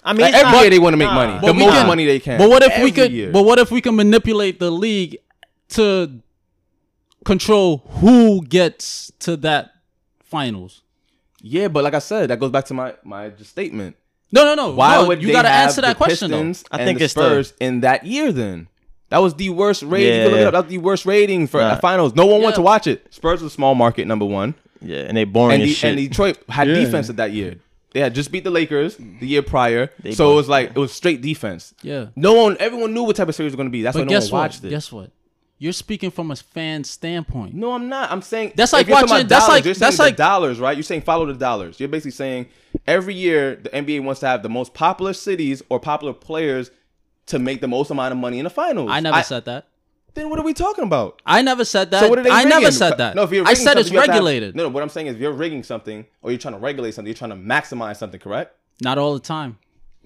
I 0.04 0.12
mean, 0.12 0.24
Like, 0.24 0.34
it's 0.34 0.44
every 0.44 0.52
not- 0.52 0.62
year 0.64 0.70
they 0.72 0.80
want 0.80 0.92
to 0.94 0.98
make 0.98 1.08
nah. 1.08 1.14
money. 1.16 1.34
But 1.40 1.48
the 1.48 1.54
we 1.54 1.60
most 1.60 1.72
can- 1.76 1.88
money 1.88 2.06
they 2.06 2.20
can. 2.20 2.38
But 2.38 2.50
what 2.50 2.64
if 2.64 2.84
we 2.84 2.92
could? 2.92 3.14
year. 3.14 3.32
But 3.32 3.44
what 3.44 3.58
if 3.58 3.72
we 3.72 3.80
can 3.80 3.96
manipulate 3.96 4.60
the 4.60 4.72
league 4.72 5.20
to 5.70 6.20
control 7.24 7.78
who 8.02 8.44
gets 8.46 9.10
to 9.20 9.38
that 9.38 9.72
finals? 10.22 10.82
yeah, 11.42 11.70
but 11.70 11.86
like 11.86 11.94
I 11.94 12.00
said, 12.00 12.30
that 12.30 12.40
goes 12.42 12.52
back 12.52 12.66
to 12.66 12.74
my 12.74 12.96
my 13.06 13.30
just 13.30 13.52
statement. 13.52 13.96
No, 14.32 14.44
no, 14.46 14.54
no. 14.56 14.72
Why 14.72 14.96
no, 15.02 15.08
would 15.08 15.22
you 15.24 15.32
got 15.32 15.42
to 15.44 15.50
answer 15.50 15.82
that 15.82 15.90
the 15.98 16.04
question 16.04 16.30
Pistons 16.30 16.64
I 16.72 16.78
and 16.78 16.88
think 16.88 17.00
the 17.00 17.06
it's 17.06 17.14
the- 17.14 17.22
Spurs 17.22 17.54
in 17.60 17.82
that 17.82 18.06
year 18.06 18.32
then? 18.32 18.68
That 19.10 19.20
was 19.20 19.34
the 19.34 19.50
worst 19.50 19.82
rating. 19.82 20.14
You 20.16 20.22
can 20.24 20.32
look 20.32 20.40
it 20.42 20.46
up. 20.48 20.54
That 20.54 20.64
was 20.66 20.70
the 20.70 20.78
worst 20.78 21.06
rating 21.08 21.48
for 21.48 21.60
Nah. 21.60 21.70
uh, 21.70 21.80
finals. 21.80 22.14
No 22.14 22.28
one 22.28 22.42
wanted 22.44 22.50
Yeah. 22.52 22.56
to 22.58 22.62
watch 22.62 22.86
it. 22.88 23.08
Spurs 23.10 23.42
was 23.42 23.52
a 23.52 23.56
small 23.56 23.74
market, 23.74 24.06
number 24.06 24.26
one. 24.26 24.54
Yeah, 24.82 25.00
and 25.00 25.18
they 25.18 25.24
boring 25.24 25.56
and, 25.56 25.64
as 25.64 25.70
the, 25.70 25.74
shit. 25.74 25.90
and 25.90 25.98
Detroit 25.98 26.38
had 26.48 26.68
Yeah. 26.68 26.76
defense 26.76 27.10
at 27.10 27.16
that 27.18 27.32
year. 27.32 27.56
They 27.92 28.02
had 28.02 28.14
just 28.14 28.32
beat 28.32 28.44
the 28.44 28.52
Lakers 28.52 28.98
the 28.98 29.26
year 29.26 29.42
prior, 29.42 29.90
They 30.04 30.12
so 30.12 30.32
it 30.32 30.36
was 30.36 30.48
like 30.48 30.70
it 30.70 30.78
was 30.78 30.92
straight 30.94 31.22
defense. 31.24 31.74
Yeah. 31.82 32.06
No 32.16 32.34
one, 32.34 32.56
everyone 32.60 32.94
knew 32.94 33.02
what 33.02 33.16
type 33.16 33.28
of 33.28 33.34
series 33.34 33.52
was 33.52 33.56
going 33.56 33.66
to 33.68 33.72
be. 33.72 33.82
That's 33.82 33.96
why 33.96 34.02
But 34.02 34.06
no 34.06 34.10
guess 34.12 34.32
one 34.32 34.42
what? 34.42 34.46
watched 34.46 34.64
it. 34.64 34.70
Guess 34.70 34.92
what? 34.92 35.10
You're 35.62 35.74
speaking 35.74 36.10
from 36.10 36.32
a 36.32 36.38
fan 36.38 36.86
standpoint. 36.86 37.54
No, 37.54 37.74
I'm 37.74 37.90
not. 37.90 38.10
I'm 38.12 38.22
saying 38.22 38.54
That's 38.56 38.72
like 38.72 38.88
watching- 38.88 39.28
that's 39.28 39.46
dollars, 39.46 39.50
like- 39.50 39.66
you're 39.66 39.74
that's 39.74 39.98
the 39.98 40.04
like- 40.04 40.16
dollars, 40.16 40.58
right? 40.58 40.76
You're 40.76 40.84
saying 40.84 41.02
follow 41.02 41.26
the 41.26 41.34
dollars. 41.34 41.80
You're 41.82 41.90
basically 41.90 42.12
saying 42.12 42.48
every 42.88 43.14
year 43.14 43.58
the 43.58 43.70
NBA 43.70 44.02
wants 44.04 44.22
to 44.22 44.28
have 44.28 44.42
the 44.42 44.50
most 44.50 44.74
popular 44.74 45.12
cities 45.12 45.62
or 45.70 45.80
popular 45.82 46.14
players 46.14 46.72
to 47.28 47.40
make 47.40 47.60
the 47.60 47.68
most 47.68 47.92
amount 47.92 48.14
of 48.14 48.18
money 48.18 48.40
in 48.40 48.46
the 48.46 48.50
finals. 48.50 48.90
I 48.90 49.02
never 49.02 49.22
said 49.22 49.46
that. 49.46 49.68
Then 50.14 50.30
what 50.30 50.40
are 50.40 50.44
we 50.44 50.54
talking 50.54 50.86
about? 50.86 51.22
I 51.26 51.42
never 51.42 51.66
said 51.66 51.92
that. 51.92 52.00
So 52.02 52.10
what 52.10 52.20
are 52.20 52.24
they 52.24 52.32
I 52.32 52.46
never 52.46 52.72
said 52.72 52.98
that. 52.98 53.16
No, 53.16 53.24
if 53.24 53.32
you're 53.32 53.46
I 53.48 53.54
said 53.54 53.78
it's 53.78 53.92
you 53.92 54.00
have 54.00 54.08
regulated. 54.08 54.56
no, 54.56 54.64
no. 54.64 54.70
What 54.70 54.82
I'm 54.82 54.90
saying 54.90 55.08
is, 55.08 55.16
if 55.16 55.22
you're 55.22 55.34
rigging 55.34 55.64
something 55.64 56.06
or 56.22 56.32
you're 56.32 56.40
trying 56.40 56.56
to 56.56 56.60
regulate 56.60 56.94
something, 56.96 57.08
you're 57.08 57.16
trying 57.18 57.30
to 57.32 57.36
maximize 57.36 57.98
something, 57.98 58.20
correct? 58.20 58.56
Not 58.82 58.98
all 58.98 59.14
the 59.14 59.20
time. 59.20 59.60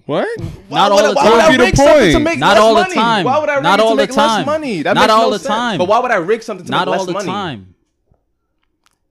What? 0.06 0.28
Not 0.70 0.92
all 0.92 0.98
I- 0.98 1.08
the 1.08 1.14
why 1.14 1.24
would 1.30 1.40
time. 1.40 1.60
I 1.60 1.64
rig 1.64 1.76
something 1.76 1.96
to 2.06 2.12
point. 2.12 2.24
make 2.24 2.38
Not 2.38 2.48
less 2.56 2.58
all 2.60 2.74
the 2.74 2.80
money? 2.82 2.94
time. 2.94 3.24
Why 3.24 3.38
would 3.38 3.48
I 3.48 3.54
rig 3.54 3.62
Not 3.62 3.78
it 3.78 3.82
to 3.82 3.84
all 3.88 3.90
the 3.96 4.02
make 4.02 4.10
less 4.10 4.16
time. 4.16 4.46
money? 4.46 4.82
That 4.82 4.94
Not 4.94 5.00
makes 5.02 5.12
all 5.12 5.22
no 5.26 5.30
the 5.30 5.38
sense. 5.38 5.48
time. 5.48 5.78
But 5.78 5.88
why 5.88 5.98
would 6.00 6.10
I 6.10 6.16
rig 6.16 6.42
something 6.42 6.66
to 6.66 6.70
Not 6.70 6.86
make 6.88 6.92
less 6.98 7.06
money? 7.06 7.12
Not 7.12 7.16
all 7.16 7.24
the 7.24 7.30
time. 7.32 7.74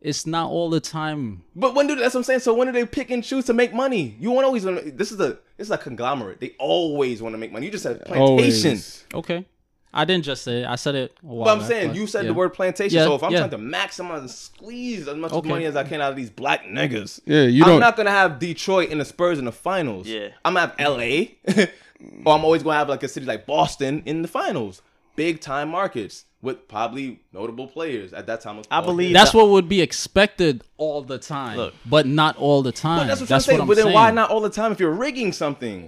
It's 0.02 0.26
not 0.28 0.50
all 0.52 0.70
the 0.70 0.80
time. 0.82 1.44
But 1.56 1.76
when 1.76 1.88
do 1.88 1.96
that's 1.96 2.14
what 2.14 2.20
I'm 2.20 2.24
saying? 2.26 2.42
So 2.42 2.54
when 2.54 2.68
do 2.68 2.74
they 2.74 2.86
pick 2.86 3.10
and 3.10 3.24
choose 3.24 3.46
to 3.46 3.54
make 3.54 3.74
money? 3.74 4.16
You 4.20 4.32
want 4.32 4.46
always 4.46 4.64
this 4.64 5.12
is 5.14 5.20
a 5.20 5.38
this 5.58 5.68
is 5.68 5.72
a 5.72 5.78
conglomerate. 5.78 6.42
They 6.42 6.56
always 6.60 7.22
want 7.22 7.34
to 7.34 7.38
make 7.38 7.54
money. 7.54 7.68
You 7.68 7.72
just 7.72 7.84
said 7.84 8.04
plantation. 8.06 8.70
Always. 8.72 9.06
Okay. 9.14 9.46
I 9.94 10.06
didn't 10.06 10.26
just 10.26 10.44
say 10.44 10.62
it. 10.64 10.68
I 10.68 10.76
said 10.76 10.96
it. 10.96 11.18
A 11.22 11.26
while 11.26 11.46
But 11.46 11.52
I'm 11.52 11.60
back, 11.60 11.68
saying 11.68 11.88
but 11.90 11.96
you 11.98 12.08
said 12.08 12.24
yeah. 12.24 12.30
the 12.30 12.34
word 12.34 12.54
plantation. 12.54 12.98
Yeah, 12.98 13.06
so 13.06 13.16
if 13.16 13.24
I'm 13.24 13.32
yeah. 13.32 13.40
trying 13.48 13.52
to 13.52 13.58
maximize 13.58 14.20
and 14.20 14.30
squeeze 14.32 15.08
as 15.08 15.16
much 15.16 15.32
Okay. 15.32 15.48
money 15.50 15.66
as 15.66 15.76
I 15.76 15.84
can 15.84 16.02
out 16.02 16.12
of 16.12 16.16
these 16.18 16.30
black 16.30 16.64
niggas, 16.66 17.20
Yeah, 17.26 17.44
you 17.44 17.64
I'm 17.64 17.70
don't. 17.72 17.80
not 17.80 17.96
gonna 17.96 18.10
have 18.12 18.40
Detroit 18.40 18.90
and 18.90 19.00
the 19.00 19.06
Spurs 19.06 19.40
in 19.40 19.46
the 19.46 19.52
finals. 19.52 20.08
Yeah. 20.08 20.30
I'm 20.44 20.56
gonna 20.56 20.74
have 20.78 20.80
LA, 20.80 21.26
or 22.26 22.34
I'm 22.36 22.44
always 22.44 22.64
gonna 22.64 22.78
have 22.78 22.90
like 22.90 23.04
a 23.04 23.08
city 23.08 23.26
like 23.26 23.46
Boston 23.46 24.04
in 24.06 24.22
the 24.22 24.28
finals. 24.28 24.82
Big 25.16 25.42
time 25.42 25.70
markets 25.70 26.26
with 26.42 26.68
probably 26.68 27.20
notable 27.32 27.68
players 27.68 28.14
at 28.14 28.26
that 28.28 28.42
time. 28.42 28.58
was 28.58 28.66
I 28.72 28.82
believe 28.82 29.14
Pierce. 29.14 29.24
That's 29.26 29.34
what 29.36 29.50
would 29.50 29.70
be 29.70 29.80
expected 29.82 30.64
all 30.78 31.04
the 31.04 31.20
time. 31.20 31.56
Look. 31.56 31.74
but 31.86 32.06
not 32.08 32.36
all 32.38 32.64
the 32.64 32.72
time. 32.72 33.02
But 33.02 33.08
that's 33.10 33.20
what 33.22 33.30
that's 33.30 33.46
I'm 33.46 33.48
saying. 33.48 33.58
what 33.60 33.62
I'm 33.64 33.68
but 33.68 33.76
then 33.76 33.84
saying. 33.86 33.94
why 33.96 34.12
not 34.12 34.32
all 34.32 34.42
the 34.42 34.50
time 34.50 34.72
if 34.72 34.80
you're 34.80 34.92
rigging 34.92 35.32
something? 35.34 35.88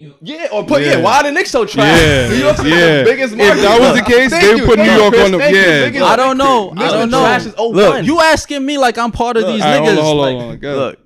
Put 0.00 0.22
New 0.22 0.32
York 0.32 0.32
on 0.32 0.32
the 0.32 0.38
map. 0.40 0.40
New 0.40 0.40
York. 0.40 0.50
Yeah, 0.52 0.58
or 0.58 0.64
put 0.64 0.82
yeah. 0.82 0.92
Yeah. 0.96 1.00
why 1.02 1.16
are 1.18 1.22
the 1.24 1.32
Knicks 1.32 1.50
so 1.50 1.64
trash? 1.64 2.00
Yeah, 2.00 2.28
New 2.30 2.34
York's 2.36 2.64
yeah. 2.64 2.98
the 2.98 3.04
biggest 3.04 3.32
If 3.34 3.38
market. 3.38 3.60
that 3.62 3.80
was 3.80 3.98
the 3.98 4.04
case, 4.04 4.30
Thank 4.30 4.44
they 4.44 4.56
you, 4.56 4.66
put 4.66 4.78
New 4.78 4.84
York 4.84 5.12
Chris, 5.14 5.24
on 5.26 5.32
the- 5.32 5.38
yeah. 5.38 5.84
Biggest 5.86 6.04
I 6.04 6.16
don't 6.16 6.38
know. 6.38 6.70
Knicks 6.70 6.92
I 6.92 6.96
don't 6.98 7.10
know. 7.10 7.20
trash 7.20 7.42
since 7.42 7.54
01. 7.56 7.72
Look, 7.74 8.04
You 8.06 8.20
asking 8.20 8.64
me 8.64 8.78
like 8.78 8.96
I'm 8.98 9.12
part 9.12 9.36
of 9.36 9.46
these 9.46 9.62
All 9.62 9.68
right, 9.80 9.88
niggas? 9.88 10.00
hold 10.02 10.18
on, 10.26 10.32
hold 10.32 10.42
on, 10.42 10.48
like- 10.50 10.64
on. 10.64 10.76
Look, 10.76 10.98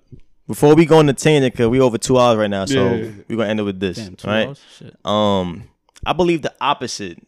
before 0.47 0.75
we 0.75 0.85
go 0.87 1.01
into 1.01 1.13
tangent, 1.15 1.57
cause 1.57 1.69
we 1.69 1.81
over 1.81 1.99
two 1.99 2.19
hours 2.19 2.37
right 2.39 2.51
now, 2.51 2.67
so 2.67 2.95
Yeah. 2.95 3.11
we're 3.29 3.37
gonna 3.37 3.49
end 3.49 3.61
it 3.61 3.65
with 3.65 3.81
this. 3.81 3.97
Damn, 3.97 4.15
two 4.17 4.29
right? 4.29 4.49
hours? 4.49 4.61
Shit. 4.79 4.95
Um, 5.07 5.65
I 6.07 6.13
believe 6.13 6.43
the 6.43 6.55
opposite 6.61 7.19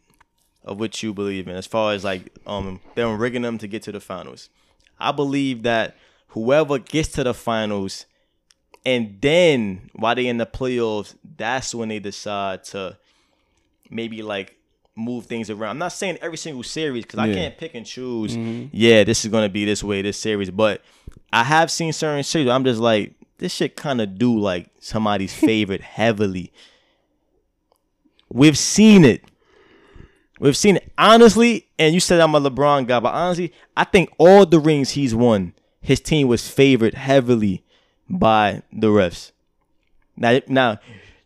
of 0.64 0.78
what 0.78 1.02
you 1.02 1.14
believe 1.14 1.48
in, 1.48 1.56
as 1.56 1.66
far 1.66 1.92
as 1.94 2.04
like 2.04 2.30
um 2.46 2.80
them 2.94 3.16
rigging 3.18 3.42
them 3.42 3.56
to 3.58 3.66
get 3.66 3.82
to 3.84 3.92
the 3.92 4.00
finals. 4.00 4.50
I 4.98 5.12
believe 5.12 5.62
that 5.62 5.96
whoever 6.28 6.78
gets 6.78 7.08
to 7.10 7.24
the 7.24 7.32
finals, 7.34 8.04
and 8.86 9.18
then 9.20 9.90
while 9.94 10.14
they 10.14 10.28
in 10.28 10.38
the 10.38 10.46
playoffs, 10.46 11.16
that's 11.36 11.74
when 11.74 11.88
they 11.88 11.98
decide 11.98 12.62
to 12.64 12.96
maybe 13.90 14.22
like 14.22 14.56
move 14.94 15.26
things 15.26 15.50
around. 15.50 15.72
I'm 15.72 15.78
not 15.78 15.92
saying 15.92 16.18
every 16.22 16.38
single 16.38 16.62
series 16.62 17.04
because 17.04 17.18
I 17.18 17.34
can't 17.34 17.58
pick 17.58 17.74
and 17.74 17.84
choose. 17.84 18.36
Mm-hmm. 18.36 18.68
Yeah, 18.70 19.02
this 19.02 19.24
is 19.24 19.30
gonna 19.32 19.48
be 19.48 19.64
this 19.64 19.82
way 19.82 20.02
this 20.02 20.16
series, 20.16 20.52
but 20.52 20.82
I 21.32 21.42
have 21.42 21.72
seen 21.72 21.92
certain 21.92 22.22
series. 22.22 22.46
Where 22.46 22.54
I'm 22.54 22.62
just 22.62 22.78
like 22.80 23.14
this 23.38 23.52
shit 23.52 23.74
kind 23.74 24.00
of 24.00 24.16
do 24.16 24.38
like 24.38 24.70
somebody's 24.78 25.34
favorite 25.38 25.80
heavily. 25.82 26.52
We've 28.28 28.56
seen 28.56 29.04
it. 29.04 29.24
We've 30.38 30.56
seen 30.56 30.76
it 30.76 30.92
honestly, 30.96 31.66
and 31.76 31.92
you 31.92 31.98
said 31.98 32.20
I'm 32.20 32.36
a 32.36 32.40
LeBron 32.40 32.86
guy, 32.86 33.00
but 33.00 33.12
honestly, 33.12 33.52
I 33.76 33.82
think 33.82 34.10
all 34.16 34.46
the 34.46 34.60
rings 34.60 34.90
he's 34.90 35.12
won, 35.14 35.54
his 35.80 35.98
team 35.98 36.28
was 36.28 36.48
favored 36.48 36.94
heavily 36.94 37.64
by 38.08 38.62
the 38.72 38.88
refs. 38.88 39.32
Now, 40.16 40.40
now 40.48 40.78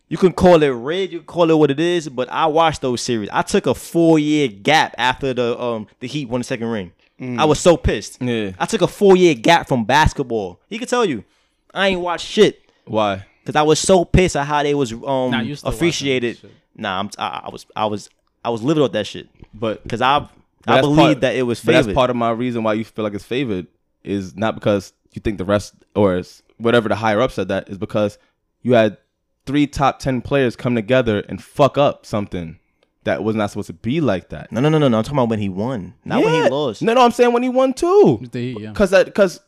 you 0.07 0.17
can 0.17 0.33
call 0.33 0.61
it 0.61 0.67
red, 0.69 1.11
you 1.11 1.19
can 1.19 1.27
call 1.27 1.49
it 1.49 1.57
what 1.57 1.71
it 1.71 1.79
is, 1.79 2.09
but 2.09 2.29
I 2.29 2.45
watched 2.47 2.81
those 2.81 3.01
series. 3.01 3.29
I 3.31 3.41
took 3.43 3.65
a 3.65 3.73
four 3.73 4.19
year 4.19 4.47
gap 4.47 4.93
after 4.97 5.33
the 5.33 5.59
um 5.59 5.87
the 5.99 6.07
Heat 6.07 6.27
won 6.27 6.41
the 6.41 6.45
second 6.45 6.67
ring. 6.67 6.91
I 7.37 7.45
was 7.45 7.59
so 7.59 7.77
pissed. 7.77 8.19
Yeah. 8.19 8.53
I 8.57 8.65
took 8.65 8.81
a 8.81 8.87
four 8.87 9.15
year 9.15 9.35
gap 9.35 9.67
from 9.67 9.85
basketball. 9.85 10.59
He 10.67 10.79
could 10.79 10.89
tell 10.89 11.05
you, 11.05 11.23
I 11.71 11.89
ain't 11.89 12.01
watched 12.01 12.25
shit 12.25 12.63
Why? 12.85 13.25
because 13.43 13.55
I 13.55 13.61
was 13.61 13.79
so 13.79 14.05
pissed 14.05 14.35
at 14.35 14.47
how 14.47 14.63
they 14.63 14.73
was 14.73 14.91
um 14.91 15.31
Nah, 15.31 15.41
you 15.41 15.55
appreciated. 15.63 16.39
Nah, 16.75 16.99
I'm, 16.99 17.09
I, 17.19 17.43
I 17.45 17.49
was 17.49 17.65
I 17.75 17.85
was 17.85 18.09
I 18.43 18.49
was 18.49 18.63
livid 18.63 18.81
with 18.81 18.93
that 18.93 19.05
shit 19.05 19.29
But 19.53 19.83
because 19.83 20.01
I 20.01 20.27
But 20.65 20.79
I 20.79 20.81
believe 20.81 20.97
part- 20.97 21.21
that 21.21 21.35
it 21.35 21.43
was 21.43 21.63
But 21.63 21.73
that's 21.73 21.93
part 21.93 22.09
of 22.09 22.15
my 22.15 22.31
reason 22.31 22.63
why 22.63 22.73
you 22.73 22.83
feel 22.83 23.03
like 23.03 23.13
it's 23.13 23.23
favored 23.23 23.67
is 24.03 24.35
not 24.35 24.55
because 24.55 24.91
you 25.13 25.21
think 25.21 25.37
the 25.37 25.45
rest 25.45 25.75
or 25.93 26.17
is 26.17 26.41
whatever 26.61 26.89
the 26.89 26.95
higher 26.95 27.21
up 27.21 27.31
said 27.31 27.47
that 27.49 27.69
is 27.69 27.77
because 27.77 28.17
you 28.61 28.73
had 28.73 28.97
three 29.45 29.67
top 29.67 29.99
ten 29.99 30.21
players 30.21 30.55
come 30.55 30.75
together 30.75 31.19
and 31.27 31.43
fuck 31.43 31.77
up 31.77 32.05
something 32.05 32.59
that 33.03 33.23
was 33.23 33.35
not 33.35 33.49
supposed 33.49 33.67
to 33.67 33.73
be 33.73 33.99
like 33.99 34.29
that. 34.29 34.51
no, 34.51 34.61
no, 34.61 34.69
no, 34.69 34.77
no, 34.77 34.87
no. 34.87 34.97
I'm 34.99 35.03
talking 35.03 35.17
about 35.17 35.29
when 35.29 35.39
he 35.39 35.49
won, 35.49 35.95
not 36.05 36.23
when 36.23 36.43
he 36.43 36.49
lost. 36.49 36.81
No, 36.83 36.93
no, 36.93 37.01
I'm 37.03 37.11
saying 37.11 37.33
when 37.33 37.43
he 37.43 37.49
won 37.49 37.73
too. 37.73 38.19
The 38.31 38.39
Heat, 38.53 38.59
yeah. 38.61 38.73
Cause 38.73 38.91
that 38.91 39.13
cause 39.15 39.39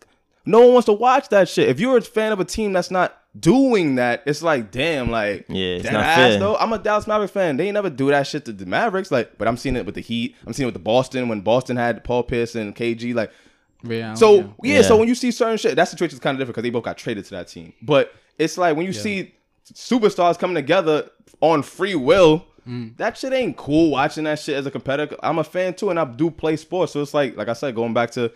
no 0.45 0.61
one 0.61 0.73
wants 0.73 0.87
to 0.87 0.93
watch 0.93 1.29
that 1.29 1.47
shit. 1.47 1.69
If 1.69 1.79
you're 1.79 1.97
a 1.97 2.01
fan 2.01 2.31
of 2.31 2.39
a 2.39 2.45
team 2.45 2.73
that's 2.73 2.89
not 2.91 3.15
doing 3.39 3.95
that, 3.95 4.23
it's 4.25 4.41
like 4.41 4.71
damn, 4.71 5.11
like 5.11 5.45
Yeah, 5.49 5.75
it's 5.75 5.83
that 5.85 5.93
not 5.93 6.03
ass 6.03 6.17
fair. 6.17 6.39
though. 6.39 6.55
I'm 6.55 6.73
a 6.73 6.79
Dallas 6.79 7.05
Mavericks 7.07 7.31
fan. 7.33 7.57
They 7.57 7.65
ain't 7.67 7.75
never 7.75 7.89
do 7.91 8.07
that 8.09 8.25
shit 8.25 8.45
to 8.45 8.53
the 8.53 8.65
Mavericks. 8.65 9.11
Like, 9.11 9.37
but 9.37 9.47
I'm 9.47 9.57
seeing 9.57 9.75
it 9.75 9.85
with 9.85 9.95
the 9.95 10.01
Heat. 10.01 10.35
I'm 10.47 10.53
seeing 10.53 10.65
it 10.65 10.73
with 10.73 10.73
the 10.75 10.79
Boston 10.79 11.29
when 11.29 11.41
Boston 11.41 11.77
had 11.77 12.03
Paul 12.03 12.23
Pierce 12.23 12.55
and 12.55 12.75
KG. 12.75 13.13
Like, 13.13 13.31
Ray 13.83 14.01
Allen, 14.01 14.15
so 14.17 14.35
yeah. 14.35 14.41
yeah, 14.63 14.75
Yeah. 14.77 14.81
so 14.83 14.97
when 14.97 15.07
you 15.07 15.15
see 15.15 15.31
certain 15.31 15.57
shit, 15.57 15.75
that 15.75 15.87
situation 15.87 16.15
is 16.15 16.19
kind 16.19 16.35
of 16.35 16.39
different 16.39 16.55
because 16.55 16.63
they 16.63 16.69
both 16.69 16.83
got 16.83 16.97
traded 16.97 17.25
to 17.25 17.31
that 17.31 17.47
team. 17.49 17.73
But 17.81 18.13
it's 18.37 18.57
like 18.57 18.75
when 18.77 18.85
you 18.85 18.93
see 18.93 19.33
superstars 19.73 20.37
coming 20.39 20.55
together 20.55 21.09
on 21.41 21.63
free 21.63 21.95
will. 21.95 22.45
Mm. 22.67 22.95
That 22.95 23.17
shit 23.17 23.33
ain't 23.33 23.57
cool 23.57 23.91
watching 23.91 24.23
that 24.23 24.39
shit 24.39 24.55
as 24.55 24.65
a 24.65 24.71
competitor. 24.71 25.17
I'm 25.21 25.37
a 25.37 25.43
fan 25.43 25.73
too, 25.73 25.89
and 25.89 25.99
I 25.99 26.05
do 26.05 26.31
play 26.31 26.55
sports. 26.55 26.93
So 26.93 27.01
it's 27.01 27.13
like, 27.13 27.35
like 27.35 27.49
I 27.49 27.53
said, 27.53 27.75
going 27.75 27.93
back 27.93 28.11
to 28.11 28.31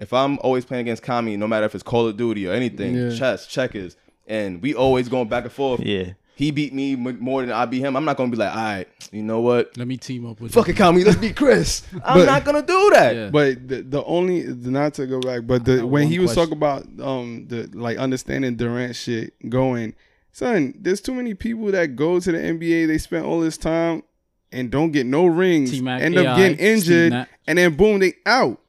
if 0.00 0.12
I'm 0.12 0.38
always 0.40 0.64
playing 0.64 0.80
against 0.82 1.02
Kami, 1.04 1.36
no 1.36 1.46
matter 1.46 1.66
if 1.66 1.74
it's 1.74 1.84
Call 1.84 2.08
of 2.08 2.16
Duty 2.16 2.46
or 2.48 2.52
anything, 2.52 2.94
Yeah. 2.94 3.14
chess, 3.16 3.46
checkers, 3.46 3.96
and 4.26 4.60
we 4.62 4.74
always 4.74 5.08
going 5.08 5.28
back 5.28 5.44
and 5.44 5.52
forth. 5.52 5.80
Yeah, 5.80 6.12
He 6.38 6.52
beat 6.52 6.72
me 6.72 6.94
more 6.94 7.40
than 7.40 7.50
I 7.50 7.64
beat 7.66 7.80
him. 7.80 7.96
I'm 7.96 8.04
not 8.04 8.16
gonna 8.16 8.30
be 8.30 8.36
like, 8.36 8.54
all 8.54 8.62
right, 8.62 8.88
you 9.10 9.24
know 9.24 9.40
what? 9.40 9.76
Let 9.76 9.88
me 9.88 9.96
team 9.96 10.24
up 10.24 10.40
with 10.40 10.54
Fuck 10.54 10.68
you. 10.68 10.74
it, 10.74 10.76
Kami, 10.76 11.02
let's 11.02 11.16
beat 11.18 11.34
Chris. 11.34 11.82
I'm 12.04 12.18
But- 12.20 12.26
not 12.26 12.44
gonna 12.44 12.62
do 12.62 12.90
that. 12.94 13.16
Yeah. 13.16 13.30
But 13.30 13.66
the, 13.66 13.82
the 13.82 14.04
only 14.04 14.44
not 14.44 14.94
to 14.94 15.06
go 15.08 15.18
back, 15.18 15.48
but 15.48 15.64
the 15.64 15.78
when 15.84 16.04
one 16.04 16.12
he 16.12 16.20
was 16.20 16.34
question. 16.34 16.56
talking 16.56 16.56
about 16.56 17.06
um 17.06 17.46
the 17.48 17.68
like 17.74 17.98
understanding 17.98 18.54
Durant 18.54 18.94
shit 18.94 19.34
going, 19.50 19.94
son, 20.30 20.74
there's 20.78 21.00
too 21.00 21.12
many 21.14 21.34
people 21.34 21.72
that 21.72 21.96
go 21.96 22.20
to 22.20 22.30
the 22.30 22.38
NBA, 22.38 22.86
they 22.86 22.98
spend 22.98 23.26
all 23.26 23.40
this 23.40 23.58
time 23.58 24.04
and 24.52 24.70
don't 24.70 24.92
get 24.92 25.06
no 25.06 25.26
rings, 25.26 25.72
T-Mac, 25.72 26.00
end 26.00 26.16
AI, 26.16 26.24
up 26.24 26.36
getting 26.38 26.56
Steve 26.56 26.66
injured, 26.68 27.12
Nash. 27.14 27.28
and 27.48 27.58
then 27.58 27.74
boom, 27.74 27.98
they 27.98 28.14
out. 28.24 28.60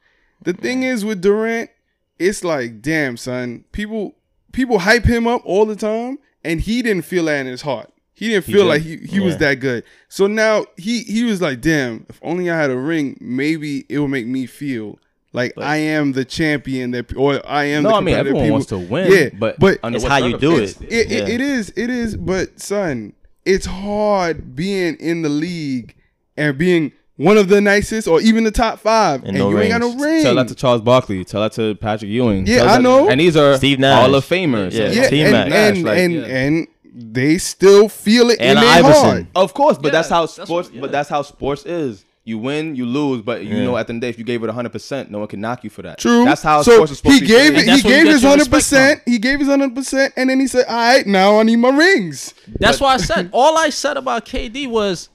The 0.43 0.53
thing 0.53 0.81
is 0.83 1.05
with 1.05 1.21
Durant, 1.21 1.69
it's 2.17 2.43
like, 2.43 2.81
damn, 2.81 3.15
son, 3.15 3.63
people 3.71 4.15
people 4.53 4.79
hype 4.79 5.05
him 5.05 5.27
up 5.27 5.43
all 5.45 5.65
the 5.67 5.75
time, 5.75 6.17
and 6.43 6.61
he 6.61 6.81
didn't 6.81 7.03
feel 7.03 7.25
that 7.25 7.39
in 7.41 7.47
his 7.47 7.61
heart. 7.61 7.91
He 8.13 8.27
didn't 8.27 8.45
feel 8.45 8.63
did. 8.63 8.67
like 8.69 8.81
he, 8.81 8.97
he 8.97 9.19
was 9.21 9.37
that 9.37 9.55
good. 9.55 9.83
So 10.09 10.27
now 10.27 10.65
he 10.77 11.03
he 11.03 11.23
was 11.23 11.41
like, 11.41 11.61
damn, 11.61 12.05
if 12.09 12.19
only 12.21 12.49
I 12.49 12.59
had 12.59 12.69
a 12.69 12.75
ring, 12.77 13.17
maybe 13.21 13.85
it 13.87 13.99
would 13.99 14.09
make 14.09 14.27
me 14.27 14.45
feel 14.45 14.99
like 15.31 15.53
I 15.57 15.77
am 15.77 16.11
the 16.13 16.25
champion 16.25 16.91
that, 16.91 17.15
or 17.15 17.39
I 17.47 17.65
am. 17.65 17.83
No, 17.83 17.89
the 17.91 17.95
I 17.95 17.99
mean 18.01 18.15
everyone 18.15 18.41
people. 18.41 18.53
wants 18.53 18.67
to 18.67 18.77
win. 18.77 19.11
Yeah, 19.11 19.29
but 19.39 19.59
but 19.59 19.79
It's 19.83 20.03
how 20.03 20.17
you 20.17 20.37
do 20.37 20.65
circumstances? 20.65 20.81
it. 20.81 20.91
it, 20.91 21.11
it, 21.11 21.27
Yeah. 21.29 21.33
it 21.35 21.41
is, 21.41 21.73
it 21.77 21.89
is. 21.89 22.17
But 22.17 22.59
son, 22.59 23.13
it's 23.45 23.65
hard 23.67 24.53
being 24.55 24.95
in 24.95 25.21
the 25.21 25.29
league 25.29 25.95
and 26.35 26.57
being 26.57 26.91
one 27.19 27.37
of 27.37 27.49
the 27.49 27.59
nicest 27.59 28.07
or 28.07 28.21
even 28.21 28.45
the 28.45 28.51
top 28.51 28.79
five, 28.79 29.19
and, 29.23 29.29
And 29.29 29.37
no 29.39 29.49
you 29.49 29.59
ain't 29.59 29.71
got 29.71 29.81
no 29.81 29.93
ring. 29.97 30.23
Tell 30.23 30.35
that 30.35 30.47
to 30.47 30.55
Charles 30.55 30.81
Barkley. 30.81 31.25
Tell 31.25 31.41
that 31.41 31.51
to 31.53 31.75
Patrick 31.75 32.09
Ewing. 32.09 32.47
Yeah, 32.47 32.59
Tell 32.59 32.69
I 32.69 32.71
that- 32.77 32.81
know. 32.81 33.09
And 33.09 33.19
these 33.19 33.35
are 33.35 33.57
Steve 33.57 33.77
Nash. 33.77 34.01
Hall 34.01 34.15
of 34.15 34.25
Famers. 34.25 34.71
Yeah. 34.71 34.89
yeah, 34.89 35.09
Team 35.09 35.25
and 35.27 35.49
Mac. 35.49 35.51
and 35.51 35.83
Like, 35.83 35.97
and, 35.99 36.13
yeah. 36.13 36.21
and 36.25 36.67
they 36.95 37.37
still 37.37 37.89
feel 37.89 38.29
it 38.29 38.39
And 38.39 38.57
in 38.57 38.63
their 38.63 38.73
Iverson. 38.73 39.03
heart. 39.03 39.25
Of 39.35 39.53
course, 39.53 39.77
but 39.77 39.87
Yeah, 39.87 39.91
that's 39.91 40.09
how 40.09 40.21
that's 40.21 40.33
sports. 40.33 40.49
what- 40.69 40.73
yeah. 40.75 40.81
But 40.81 40.91
that's 40.93 41.09
how 41.09 41.21
sports 41.23 41.65
is. 41.65 42.05
You 42.25 42.37
win, 42.37 42.75
you 42.75 42.85
lose, 42.85 43.21
but 43.23 43.43
you 43.43 43.55
Yeah. 43.57 43.63
know 43.63 43.75
at 43.77 43.87
the 43.87 43.93
end 43.93 43.97
of 43.97 44.01
the 44.01 44.05
day, 44.05 44.09
if 44.11 44.19
you 44.19 44.23
gave 44.23 44.43
it 44.43 44.47
100, 44.47 44.71
percent 44.71 45.09
no 45.11 45.19
one 45.19 45.27
can 45.27 45.41
knock 45.41 45.63
you 45.63 45.69
for 45.69 45.81
that. 45.81 45.97
True. 45.97 46.25
That's 46.25 46.41
how 46.43 46.61
so 46.61 46.73
sports 46.73 46.91
is 46.91 46.97
supposed 46.99 47.13
he 47.15 47.19
to 47.21 47.25
be. 47.25 47.31
gave 47.31 47.53
it. 47.55 47.59
He 47.61 47.65
that's 47.65 47.83
where 47.83 47.97
you 47.97 48.03
gave 48.05 48.13
his 48.13 48.23
hundred 48.23 48.51
percent. 48.51 49.01
He 49.05 49.17
gave 49.17 49.39
his 49.39 49.47
hundred 49.47 49.73
percent, 49.73 50.13
and 50.15 50.29
then 50.29 50.39
he 50.39 50.45
said, 50.47 50.65
"All 50.69 50.75
right, 50.75 51.05
now 51.07 51.39
I 51.39 51.43
need 51.43 51.55
my 51.57 51.69
rings." 51.69 52.33
That's 52.59 52.79
why 52.79 52.93
I 52.93 52.97
said 52.97 53.29
all 53.33 53.57
I 53.57 53.69
said 53.71 53.97
about 53.97 54.25
KD 54.25 54.67
was 54.69 55.09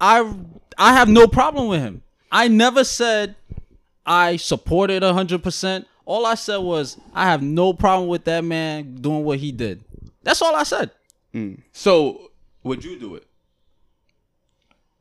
I 0.00 0.32
I 0.80 0.94
have 0.94 1.08
no 1.08 1.26
problem 1.28 1.68
with 1.68 1.80
him. 1.80 2.02
I 2.32 2.48
never 2.48 2.84
said 2.84 3.36
I 4.06 4.36
supported 4.36 5.02
hundred 5.02 5.42
percent. 5.42 5.86
All 6.06 6.26
I 6.26 6.34
said 6.34 6.56
was 6.58 6.96
I 7.14 7.26
have 7.26 7.42
no 7.42 7.72
problem 7.72 8.08
with 8.08 8.24
that 8.24 8.42
man 8.44 8.96
doing 8.96 9.22
what 9.24 9.38
he 9.38 9.52
did. 9.52 9.84
That's 10.22 10.42
all 10.42 10.56
I 10.56 10.62
said. 10.64 10.90
Mm. 11.34 11.60
So 11.72 12.30
would 12.64 12.82
you 12.84 12.98
do 12.98 13.14
it? 13.14 13.26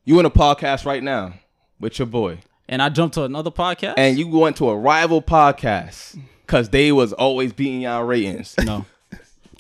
You 0.06 0.20
in 0.20 0.26
a 0.26 0.30
podcast 0.30 0.86
right 0.86 1.02
now 1.04 1.34
with 1.80 1.98
your 2.00 2.08
boy, 2.08 2.40
And 2.68 2.82
I 2.82 2.90
jumped 2.90 3.14
to 3.16 3.24
another 3.24 3.52
podcast. 3.52 3.94
and 3.98 4.18
you 4.18 4.28
went 4.28 4.58
to 4.58 4.70
a 4.70 4.78
rival 4.78 5.22
podcast 5.22 6.20
because 6.46 6.70
they 6.70 6.92
was 6.92 7.14
always 7.14 7.54
beating 7.54 7.82
y'all 7.82 8.04
ratings. 8.04 8.56
no. 8.64 8.86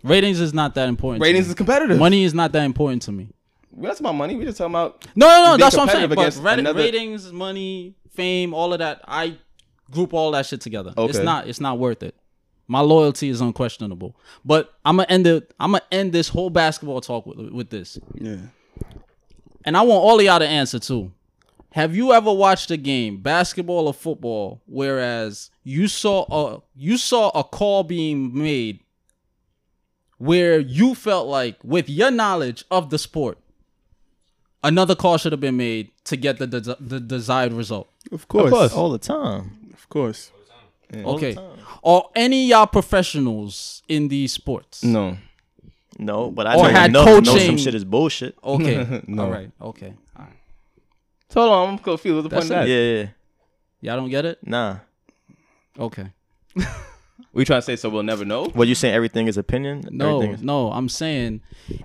Ratings 0.03 0.39
is 0.39 0.53
not 0.53 0.75
that 0.75 0.87
important. 0.87 1.21
to 1.21 1.27
ratings 1.27 1.47
me. 1.47 1.51
is 1.51 1.55
competitive. 1.55 1.97
Money 1.99 2.23
is 2.23 2.33
not 2.33 2.51
that 2.53 2.63
important 2.63 3.01
to 3.03 3.11
me. 3.11 3.29
That's 3.81 3.99
about 3.99 4.13
money. 4.15 4.35
We 4.35 4.45
just 4.45 4.57
talking 4.57 4.71
about 4.73 5.05
No, 5.15 5.27
no, 5.27 5.43
no. 5.51 5.57
That's 5.57 5.75
what 5.75 5.83
I'm 5.83 5.89
saying. 5.89 6.09
competitive 6.09 6.43
But 6.43 6.47
against 6.53 6.59
another- 6.59 6.79
ratings, 6.79 7.31
money, 7.31 7.95
fame, 8.11 8.53
all 8.53 8.73
of 8.73 8.79
that, 8.79 9.01
I 9.07 9.37
group 9.91 10.13
all 10.13 10.31
that 10.31 10.45
shit 10.45 10.61
together. 10.61 10.93
It's 10.97 11.19
not. 11.19 11.47
It's 11.47 11.59
not 11.61 11.79
worth 11.79 12.03
it. 12.03 12.15
My 12.67 12.81
loyalty 12.81 13.29
is 13.29 13.41
unquestionable. 13.41 14.15
But 14.45 14.73
I'm 14.85 14.97
gonna 14.97 15.07
end 15.09 15.25
it. 15.27 15.53
I'm 15.59 15.71
gonna 15.71 15.83
end 15.91 16.11
this 16.13 16.29
whole 16.29 16.49
basketball 16.49 17.01
talk 17.01 17.25
with 17.25 17.49
with 17.51 17.69
this. 17.69 17.97
Yeah. 18.13 18.37
And 19.65 19.75
I 19.75 19.81
want 19.81 20.03
all 20.03 20.19
of 20.19 20.25
y'all 20.25 20.39
to 20.39 20.47
answer 20.47 20.79
too. 20.79 21.11
Have 21.73 21.95
you 21.95 22.13
ever 22.13 22.33
watched 22.33 22.71
a 22.71 22.77
game, 22.77 23.21
basketball 23.21 23.87
or 23.87 23.93
football, 23.93 24.61
whereas 24.65 25.51
you 25.63 25.87
saw 25.87 26.25
a 26.29 26.61
you 26.75 26.97
saw 26.97 27.29
a 27.29 27.43
call 27.43 27.83
being 27.83 28.37
made 28.37 28.79
where 30.17 30.59
you 30.59 30.95
felt 30.95 31.27
like 31.27 31.57
with 31.63 31.89
your 31.89 32.11
knowledge 32.11 32.65
of 32.71 32.89
the 32.89 32.97
sport, 32.97 33.37
another 34.63 34.95
call 34.95 35.17
should 35.17 35.31
have 35.31 35.41
been 35.41 35.57
made 35.57 35.91
to 36.05 36.17
get 36.17 36.37
the 36.39 36.47
des- 36.47 36.75
the 36.79 36.99
desired 36.99 37.53
result. 37.53 37.89
Of 38.11 38.27
course. 38.27 38.49
course. 38.51 38.73
all 38.73 38.89
the 38.89 38.97
time. 38.99 39.71
Of 39.73 39.87
course. 39.89 40.31
Okay. 40.93 41.37
Or 41.83 42.09
any 42.15 42.43
of 42.45 42.49
y'all 42.49 42.67
professionals 42.67 43.83
in 43.87 44.07
these 44.07 44.33
sports? 44.33 44.83
no. 44.83 45.17
No, 46.01 46.31
but 46.31 46.47
I 46.47 46.55
Or 46.55 46.63
know 46.63 46.69
had 46.69 46.89
enough 46.91 47.05
to 47.05 47.11
know 47.21 47.31
coaching. 47.33 47.45
some 47.47 47.57
shit 47.57 47.75
is 47.75 47.83
bullshit. 47.83 48.37
Okay. 48.41 49.01
No. 49.07 49.23
All 49.25 49.31
right. 49.31 49.51
Okay. 49.61 49.93
All 50.17 50.23
right. 50.25 50.33
So 51.29 51.41
hold 51.41 51.51
on, 51.53 51.69
I'm 51.73 51.77
confused. 51.79 52.15
What's 52.15 52.23
the 52.23 52.29
point 52.29 52.43
of 52.43 52.49
That's 52.49 52.65
that? 52.65 52.69
Yeah, 52.69 52.93
yeah, 53.01 53.07
Y'all 53.81 53.97
don't 53.97 54.09
get 54.09 54.23
it? 54.25 54.39
nah. 54.41 54.77
Okay. 55.77 56.07
We 57.39 57.45
trying 57.45 57.59
to 57.59 57.65
say 57.65 57.77
so 57.77 57.87
we'll 57.87 58.03
never 58.03 58.25
know. 58.25 58.47
What 58.47 58.67
you 58.67 58.75
saying? 58.75 58.93
Everything 58.93 59.29
is 59.29 59.37
opinion. 59.37 59.85
No, 59.91 60.21
is- 60.23 60.43
no, 60.43 60.73
I'm 60.73 60.89
saying 60.89 61.39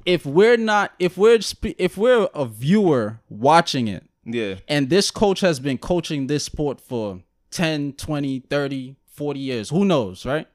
if 0.05 0.27
we're 0.27 0.57
not 0.57 0.93
if 0.99 1.17
we're 1.17 1.39
if 1.79 1.97
we're 1.97 2.29
a 2.35 2.45
viewer 2.45 3.21
watching 3.29 3.87
it 3.87 4.03
Yeah. 4.25 4.57
and 4.67 4.91
this 4.91 5.13
coach 5.13 5.39
has 5.43 5.61
been 5.61 5.79
coaching 5.79 6.27
this 6.27 6.43
sport 6.43 6.81
for 6.81 7.21
10, 7.53 7.93
20, 7.93 8.41
30, 8.51 8.97
40 9.07 9.39
years, 9.39 9.71
who 9.71 9.85
knows, 9.85 10.27
right? 10.27 10.49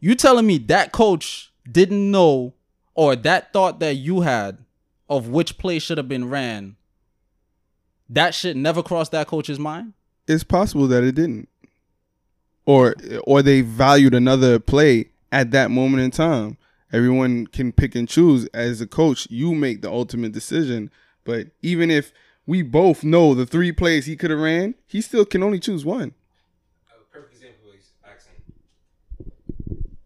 You 0.00 0.14
telling 0.14 0.46
me 0.46 0.56
that 0.56 0.92
coach 0.92 1.52
didn't 1.70 2.10
know 2.10 2.54
or 2.94 3.16
that 3.16 3.52
thought 3.52 3.80
that 3.80 3.96
you 3.96 4.22
had 4.22 4.64
of 5.10 5.28
which 5.28 5.58
play 5.58 5.78
should 5.78 5.98
have 5.98 6.08
been 6.08 6.30
ran 6.30 6.76
that 8.08 8.34
shit 8.34 8.56
never 8.56 8.82
crossed 8.82 9.12
that 9.12 9.26
coach's 9.26 9.58
mind. 9.58 9.92
It's 10.26 10.42
possible 10.42 10.86
that 10.88 11.04
it 11.04 11.14
didn't, 11.16 11.50
or 12.68 12.94
or 13.24 13.40
they 13.42 13.62
valued 13.62 14.12
another 14.14 14.58
play 14.58 15.08
at 15.32 15.52
that 15.52 15.70
moment 15.70 16.02
in 16.02 16.10
time. 16.10 16.58
Everyone 16.92 17.46
can 17.46 17.72
pick 17.72 17.94
and 17.94 18.06
choose. 18.06 18.46
As 18.52 18.82
a 18.82 18.86
coach, 18.86 19.26
you 19.30 19.54
make 19.54 19.80
the 19.80 19.90
ultimate 19.90 20.32
decision. 20.32 20.90
But 21.24 21.46
even 21.62 21.90
if 21.90 22.12
we 22.46 22.60
both 22.60 23.04
know 23.04 23.34
the 23.34 23.46
three 23.46 23.72
plays 23.72 24.04
he 24.04 24.16
could 24.16 24.30
have 24.30 24.38
ran, 24.38 24.74
he 24.86 25.00
still 25.00 25.24
can 25.24 25.42
only 25.42 25.60
choose 25.60 25.82
one. 25.86 26.12
Perfect 27.10 27.32
example 27.32 27.70
is 27.74 27.92
accent. 28.04 28.36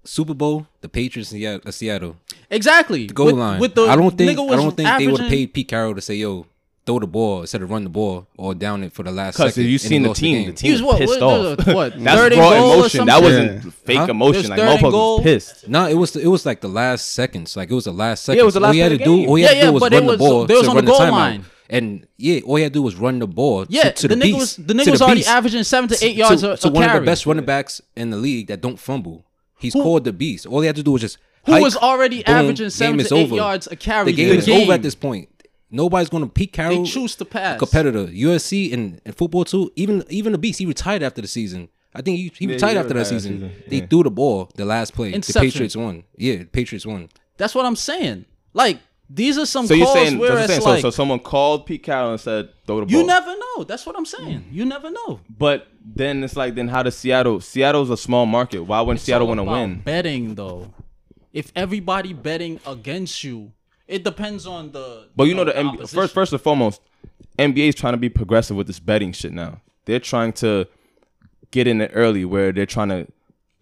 Super 0.04 0.34
Bowl, 0.34 0.68
the 0.82 0.88
Patriots 0.88 1.32
in 1.32 1.38
Seattle- 1.38 1.62
uh, 1.66 1.72
Seattle. 1.72 2.16
Exactly. 2.48 3.08
The 3.08 3.14
goal 3.14 3.26
With- 3.26 3.34
line. 3.36 3.60
With 3.60 3.74
the 3.74 3.82
I 3.86 3.96
don't 3.96 4.16
think 4.16 4.30
I 4.38 4.56
don't 4.56 4.76
think 4.76 4.88
they 4.98 5.08
would 5.08 5.20
have 5.20 5.30
paid 5.30 5.52
Pete 5.52 5.66
Carroll 5.66 5.96
to 5.96 6.00
say, 6.00 6.14
"Yo, 6.14 6.46
throw 6.84 6.98
the 6.98 7.06
ball 7.06 7.42
instead 7.42 7.62
of 7.62 7.70
run 7.70 7.84
the 7.84 7.90
ball 7.90 8.26
or 8.36 8.54
down 8.54 8.82
it 8.82 8.92
for 8.92 9.02
the 9.04 9.12
last 9.12 9.36
Because 9.36 9.56
you 9.56 9.70
and 9.70 9.80
seen 9.80 10.02
the 10.02 10.12
team, 10.14 10.38
the 10.38 10.44
game. 10.46 10.54
team 10.54 10.66
He 10.68 10.72
was 10.72 10.82
what? 10.82 10.98
pissed 10.98 11.20
what, 11.20 11.58
off. 11.60 11.66
what 11.68 12.04
That's 12.04 12.36
raw 12.36 12.52
emotion. 12.52 13.06
That 13.06 13.22
wasn't 13.22 13.64
Yeah. 13.64 13.70
fake 13.84 13.96
Huh? 13.98 14.06
Emotion. 14.10 14.48
Like 14.50 14.58
third 14.58 14.80
motherfuckers 14.80 14.90
goal. 14.90 15.16
was 15.18 15.22
pissed. 15.24 15.68
No, 15.68 15.86
it 15.88 15.94
was 15.94 16.16
it 16.16 16.26
was 16.26 16.44
like 16.44 16.60
the 16.60 16.68
last 16.68 17.12
seconds. 17.12 17.56
Like 17.56 17.70
it 17.70 17.74
was 17.74 17.84
the 17.84 17.92
last 17.92 18.24
seconds. 18.24 18.40
it 18.42 18.44
was 18.44 18.54
the 18.54 18.60
all 18.60 18.64
last 18.66 18.74
he 18.74 18.80
had 18.80 18.88
to 18.90 18.98
do. 18.98 19.04
game. 19.04 19.28
All 19.28 19.34
he 19.36 19.42
had 19.44 19.50
to 19.50 19.56
yeah, 19.56 19.62
do 19.66 19.72
was 19.72 19.80
but 19.80 19.92
it 19.92 19.96
run 19.96 20.04
the 20.06 20.10
was- 20.12 20.18
ball 20.18 20.46
they 20.46 20.54
was 20.54 20.62
to 20.64 20.70
on 20.70 20.76
run 20.76 20.84
the 20.84 20.92
the 20.92 20.98
goal 20.98 21.10
line. 21.10 21.44
And 21.70 22.06
yeah, 22.18 22.40
all 22.44 22.56
he 22.56 22.64
had 22.64 22.72
to 22.72 22.78
do 22.78 22.82
was 22.82 22.96
run 22.96 23.18
the 23.18 23.26
ball. 23.26 23.64
Yeah, 23.68 23.90
to, 23.92 24.08
the, 24.08 24.14
the, 24.14 24.20
nigga 24.20 24.22
beast, 24.24 24.38
was 24.38 24.56
the 24.56 24.74
nigga 24.74 24.90
was 24.90 25.00
already 25.02 25.20
beast. 25.20 25.30
averaging 25.30 25.62
seven 25.64 25.88
to 25.88 26.04
eight 26.04 26.16
yards 26.16 26.42
to, 26.42 26.52
a, 26.52 26.56
to 26.58 26.68
a 26.68 26.70
one 26.70 26.84
of 26.84 26.92
the 26.92 27.00
best 27.06 27.24
running 27.24 27.44
backs 27.46 27.80
in 27.96 28.10
the 28.10 28.16
league 28.18 28.48
that 28.48 28.60
don't 28.60 28.78
fumble. 28.78 29.24
He's 29.58 29.72
Who- 29.72 29.82
called 29.82 30.04
the 30.04 30.12
beast. 30.12 30.44
All 30.46 30.60
he 30.60 30.66
had 30.66 30.76
to 30.76 30.82
do 30.82 30.90
was 30.90 31.00
just 31.00 31.16
Who 31.46 31.52
hike, 31.52 31.62
was 31.62 31.76
already 31.76 32.22
boom, 32.24 32.34
averaging 32.34 32.68
seven 32.70 32.98
to 32.98 33.14
eight 33.14 33.24
over. 33.24 33.36
yards 33.36 33.68
a 33.70 33.76
carry. 33.76 34.04
The 34.06 34.12
game 34.12 34.32
in 34.32 34.38
is 34.38 34.48
over 34.50 34.72
at 34.74 34.82
this 34.82 34.94
point. 34.94 35.28
Nobody's 35.74 36.08
going 36.10 36.22
to 36.22 36.28
Pete 36.30 36.52
Carroll. 36.52 36.82
They 36.84 36.88
choose 36.90 37.16
to 37.16 37.24
pass. 37.24 37.58
competitor. 37.58 38.04
USC 38.06 38.72
and, 38.72 39.00
and 39.04 39.16
football 39.16 39.44
too. 39.44 39.72
Even 39.74 40.04
even 40.10 40.32
the 40.32 40.38
beast, 40.38 40.58
he 40.58 40.66
retired 40.66 41.02
after 41.02 41.22
the 41.22 41.28
season. 41.28 41.68
I 41.94 42.02
think 42.02 42.18
he, 42.18 42.32
he 42.38 42.46
Yeah, 42.46 42.54
retired 42.54 42.72
he 42.72 42.78
after 42.78 42.94
that 42.94 43.06
season. 43.06 43.32
season. 43.40 43.52
They 43.68 43.76
Yeah. 43.78 43.86
threw 43.86 44.02
the 44.02 44.10
ball 44.10 44.50
the 44.54 44.64
last 44.64 44.92
play. 44.94 45.12
Inception. 45.12 45.42
The 45.42 45.50
Patriots 45.52 45.76
won. 45.76 46.04
Yeah, 46.16 46.36
the 46.36 46.44
Patriots 46.44 46.86
won. 46.86 47.08
That's 47.38 47.54
what 47.54 47.64
I'm 47.66 47.76
saying. 47.76 48.26
Like 48.54 48.80
these 49.10 49.36
are 49.36 49.44
some 49.46 49.66
So 49.66 49.74
you're 49.74 49.86
calls 49.86 49.98
saying, 49.98 50.18
where 50.18 50.30
so, 50.30 50.38
it's 50.38 50.46
saying 50.48 50.62
like 50.62 50.80
so 50.82 50.90
someone 50.90 51.18
called 51.18 51.66
Pete 51.66 51.82
Carroll 51.82 52.12
and 52.12 52.20
said 52.20 52.48
throw 52.66 52.80
the 52.80 52.86
ball. 52.86 53.00
you 53.00 53.06
never 53.06 53.34
know. 53.34 53.64
That's 53.64 53.84
what 53.84 53.96
I'm 53.96 54.06
saying. 54.06 54.40
Mm. 54.40 54.52
You 54.52 54.64
never 54.64 54.90
know. 54.90 55.20
But 55.38 55.68
then 55.84 56.22
it's 56.24 56.36
like, 56.36 56.54
then 56.54 56.68
how 56.68 56.82
does 56.82 56.96
Seattle? 56.96 57.40
Seattle's 57.40 57.90
a 57.90 57.96
small 57.96 58.24
market. 58.26 58.62
Why 58.62 58.80
wouldn't 58.80 59.00
Seattle 59.00 59.26
want 59.26 59.38
to 59.38 59.44
win? 59.44 59.80
Betting 59.84 60.34
though, 60.34 60.72
if 61.32 61.52
everybody 61.56 62.12
betting 62.14 62.58
against 62.66 63.22
you, 63.24 63.52
it 63.92 64.04
depends 64.04 64.46
on 64.46 64.72
the. 64.72 65.08
But 65.14 65.24
you 65.24 65.34
know 65.34 65.44
the 65.44 65.52
NBA, 65.52 65.88
first, 65.90 66.14
first 66.14 66.32
and 66.32 66.40
foremost, 66.42 66.80
NBA 67.38 67.68
is 67.68 67.74
trying 67.74 67.92
to 67.92 67.98
be 67.98 68.08
progressive 68.08 68.56
with 68.56 68.66
this 68.66 68.80
betting 68.80 69.12
shit 69.12 69.32
now. 69.32 69.60
They're 69.84 70.00
trying 70.00 70.32
to 70.34 70.66
get 71.50 71.66
in 71.66 71.80
it 71.80 71.90
early, 71.94 72.24
where 72.24 72.52
they're 72.52 72.66
trying 72.66 72.88
to 72.88 73.06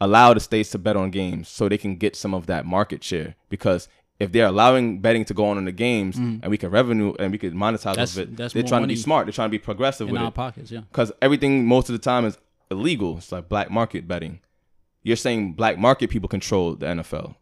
allow 0.01 0.33
the 0.33 0.41
states 0.41 0.71
to 0.71 0.79
bet 0.79 0.97
on 0.97 1.11
games 1.11 1.49
so 1.49 1.69
they 1.69 1.77
can 1.79 1.97
get 1.97 2.17
some 2.17 2.33
of 2.35 2.47
that 2.47 2.65
market 2.65 3.03
share. 3.05 3.35
Because 3.49 3.89
if 4.19 4.33
they're 4.33 4.47
allowing 4.47 5.01
betting 5.01 5.25
to 5.27 5.35
go 5.35 5.47
on 5.47 5.59
in 5.59 5.65
the 5.65 5.73
games 5.73 6.17
and 6.17 6.47
we 6.49 6.57
can 6.59 6.71
revenue 6.71 7.15
and 7.19 7.33
we 7.33 7.39
can 7.39 7.53
monetize 7.55 7.95
Mm. 7.95 7.97
That's- 7.97 8.17
it, 8.17 8.37
they're 8.55 8.63
trying 8.63 8.83
to 8.83 8.89
be 8.89 8.97
smart. 8.97 9.27
They're 9.27 9.33
trying 9.33 9.49
to 9.49 9.51
be 9.51 9.59
progressive 9.59 10.09
in 10.09 10.13
with 10.13 10.23
our 10.23 10.29
it. 10.29 10.35
pockets, 10.35 10.71
yeah. 10.71 10.81
because 10.91 11.11
everything 11.23 11.67
most 11.67 11.89
of 11.89 11.95
the 11.95 11.99
time 11.99 12.25
is 12.25 12.39
illegal. 12.71 13.19
It's 13.19 13.33
like 13.33 13.49
black 13.49 13.71
market 13.71 14.07
betting. 14.07 14.41
You're 15.03 15.17
saying 15.17 15.55
black 15.55 15.79
market 15.79 16.11
people 16.11 16.29
control 16.29 16.75
the 16.77 16.87
NFL 16.87 17.35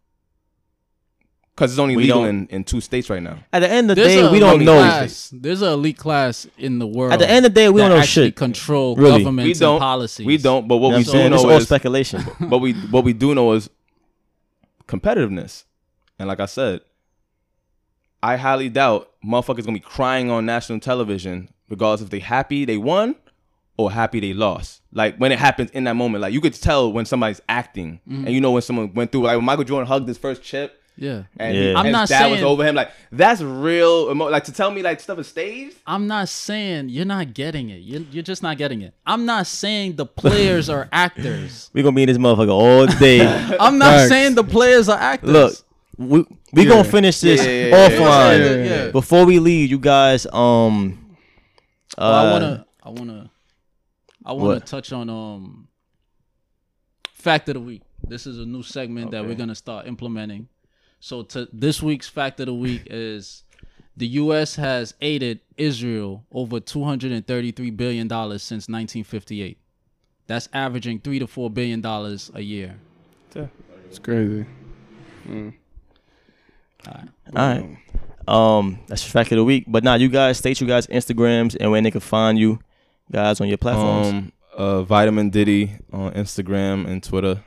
because 1.59 1.73
it's 1.73 1.81
only 1.81 1.97
We 1.97 2.05
legal 2.05 2.25
in, 2.25 2.47
in 2.51 2.63
two 2.63 2.81
states 2.81 3.11
right 3.11 3.21
now. 3.21 3.41
At 3.53 3.61
the 3.61 3.69
end 3.69 3.91
of 3.91 3.97
the 3.97 4.05
day, 4.05 4.31
we 4.31 4.39
don't 4.39 4.65
know. 4.65 4.77
Class, 4.79 5.29
there's 5.35 5.61
an 5.61 5.73
elite 5.73 5.99
class 5.99 6.47
in 6.57 6.79
the 6.79 6.87
world. 6.87 7.13
At 7.13 7.19
the 7.19 7.29
end 7.29 7.45
of 7.47 7.53
the 7.53 7.61
day, 7.61 7.69
we 7.69 7.81
don't 7.81 7.91
know 7.91 7.97
actually 7.97 8.29
shit. 8.29 8.37
Control 8.37 8.95
Really. 8.95 9.19
governments 9.19 9.59
We 9.59 9.61
don't. 9.61 9.75
and 9.75 9.81
policies. 9.81 10.25
We 10.25 10.37
don't. 10.37 10.69
But 10.69 10.77
what 10.77 10.91
You 10.91 10.93
know 10.93 10.99
we 10.99 11.03
what 11.03 11.09
I'm 11.09 11.13
saying? 11.13 11.31
do 11.31 11.35
It's 11.35 11.43
know 11.43 11.51
all 11.51 11.57
is, 11.57 11.65
speculation. 11.65 12.25
but 12.49 12.59
we 12.59 12.75
what 12.75 13.03
we 13.03 13.13
do 13.13 13.35
know 13.35 13.53
is 13.55 13.69
competitiveness. 14.87 15.65
And 16.21 16.29
like 16.29 16.39
I 16.39 16.47
said, 16.47 16.83
I 18.23 18.37
highly 18.37 18.69
doubt 18.69 19.11
motherfuckers 19.25 19.65
gonna 19.65 19.73
be 19.73 19.81
crying 19.81 20.31
on 20.31 20.47
national 20.47 20.79
television, 20.79 21.49
regardless 21.69 22.03
if 22.03 22.11
they 22.11 22.21
happy 22.21 22.67
they 22.67 22.77
won 22.77 23.17
or 23.77 23.91
happy 23.91 24.21
they 24.21 24.33
lost. 24.33 24.81
Like 24.93 25.17
when 25.17 25.33
it 25.33 25.41
happens 25.41 25.73
in 25.73 25.83
that 25.85 25.97
moment, 25.97 26.23
like 26.23 26.33
you 26.33 26.41
could 26.41 26.55
tell 26.55 26.93
when 26.93 27.05
somebody's 27.05 27.41
acting, 27.49 27.99
mm-hmm. 28.09 28.27
and 28.27 28.33
you 28.33 28.41
know 28.41 28.53
when 28.53 28.63
someone 28.63 28.95
went 28.95 29.11
through. 29.11 29.23
Like 29.23 29.35
when 29.37 29.45
Michael 29.45 29.65
Jordan 29.65 29.89
hugged 29.89 30.07
his 30.07 30.19
first 30.19 30.45
chip, 30.45 30.78
Yeah. 31.01 31.23
and 31.39 31.55
Yeah. 31.57 31.63
he- 31.63 31.75
I'm 31.77 31.85
his 31.87 31.93
not 31.93 32.09
dad 32.09 32.27
was 32.31 32.39
saying- 32.41 32.45
over 32.45 32.65
him. 32.65 32.75
Like 32.75 32.91
that's 33.13 33.41
real. 33.41 34.09
Emo- 34.11 34.29
like 34.29 34.45
to 34.45 34.53
tell 34.53 34.71
me 34.73 34.83
like 34.83 34.99
stuff 35.01 35.19
is 35.21 35.29
staged. 35.29 35.77
I'm 35.87 36.07
not 36.09 36.29
saying 36.29 36.89
you're 36.89 37.05
not 37.05 37.35
getting 37.35 37.71
it. 37.71 37.83
You're, 37.83 38.03
you're 38.11 38.23
just 38.25 38.43
not 38.43 38.59
getting 38.59 38.83
it. 38.83 38.95
I'm 39.07 39.25
not 39.25 39.47
saying 39.47 39.95
the 39.97 40.07
players 40.07 40.69
are 40.69 40.89
actors. 40.93 41.71
we 41.73 41.83
gonna 41.83 41.95
be 41.95 42.03
in 42.03 42.09
this 42.09 42.19
motherfucker 42.19 42.51
all 42.51 42.87
day. 42.87 43.21
I'm 43.61 43.79
not 43.79 43.95
Facts. 43.95 44.09
saying 44.09 44.35
the 44.35 44.43
players 44.45 44.89
are 44.89 44.99
actors. 44.99 45.31
Look, 45.31 45.55
we 45.97 46.25
we 46.53 46.63
Yeah. 46.65 46.69
gonna 46.71 46.85
finish 46.85 47.21
this 47.21 47.45
Yeah, 47.45 47.51
yeah, 47.51 47.67
yeah, 47.67 47.69
yeah. 47.77 47.89
offline. 47.99 48.39
Yeah, 48.41 48.55
yeah, 48.55 48.85
yeah. 48.87 48.91
Before 48.91 49.25
we 49.25 49.39
leave, 49.39 49.71
you 49.71 49.79
guys, 49.79 50.27
um, 50.33 51.15
uh, 51.97 52.01
Well, 52.01 52.15
I 52.15 52.33
wanna, 52.33 52.67
I 52.83 52.89
wanna, 52.91 53.31
I 54.27 54.33
wanna 54.33 54.49
What? 54.55 54.67
touch 54.67 54.93
on 54.93 55.09
um, 55.11 55.69
fact 57.13 57.49
of 57.49 57.55
the 57.55 57.61
week. 57.61 57.83
This 58.07 58.27
is 58.27 58.39
a 58.39 58.47
new 58.47 58.63
segment 58.63 59.11
that 59.13 59.25
we're 59.27 59.35
gonna 59.35 59.55
start 59.55 59.87
implementing. 59.87 60.49
So 61.01 61.23
to 61.23 61.49
this 61.53 61.83
week's 61.83 62.09
fact 62.09 62.41
of 62.41 62.47
the 62.47 62.55
week 62.55 62.83
is 62.87 63.45
the 63.97 64.07
U.S. 64.09 64.57
has 64.57 64.95
aided 65.01 65.41
Israel 65.57 66.25
over 66.33 66.61
233 66.61 67.71
billion 67.71 68.09
dollars 68.09 68.43
since 68.43 68.69
1958. 68.69 69.59
That's 70.27 70.49
averaging 70.53 71.01
three 71.01 71.19
to 71.19 71.27
four 71.27 71.51
billion 71.51 71.81
dollars 71.81 72.31
a 72.35 72.41
year. 72.41 72.77
It's 73.89 73.99
crazy. 73.99 74.45
all 76.87 77.03
right. 77.35 77.79
Um, 78.29 78.79
that's 78.87 79.03
the 79.05 79.11
fact 79.11 79.33
of 79.33 79.37
the 79.37 79.45
week. 79.45 79.65
But 79.67 79.85
now 79.85 79.95
you 79.95 80.09
guys 80.09 80.39
state 80.39 80.61
you 80.61 80.67
guys 80.67 80.87
Instagrams 80.89 81.57
and 81.59 81.71
where 81.71 81.81
they 81.81 81.91
can 81.91 82.01
find 82.01 82.39
you 82.39 82.59
guys 83.11 83.41
on 83.41 83.49
your 83.49 83.57
platforms. 83.57 84.09
Um, 84.09 84.33
uh, 84.55 84.83
Vitamin 84.83 85.31
Diddy 85.31 85.77
on 85.93 86.13
Instagram 86.13 86.87
and 86.87 87.03
Twitter. 87.03 87.43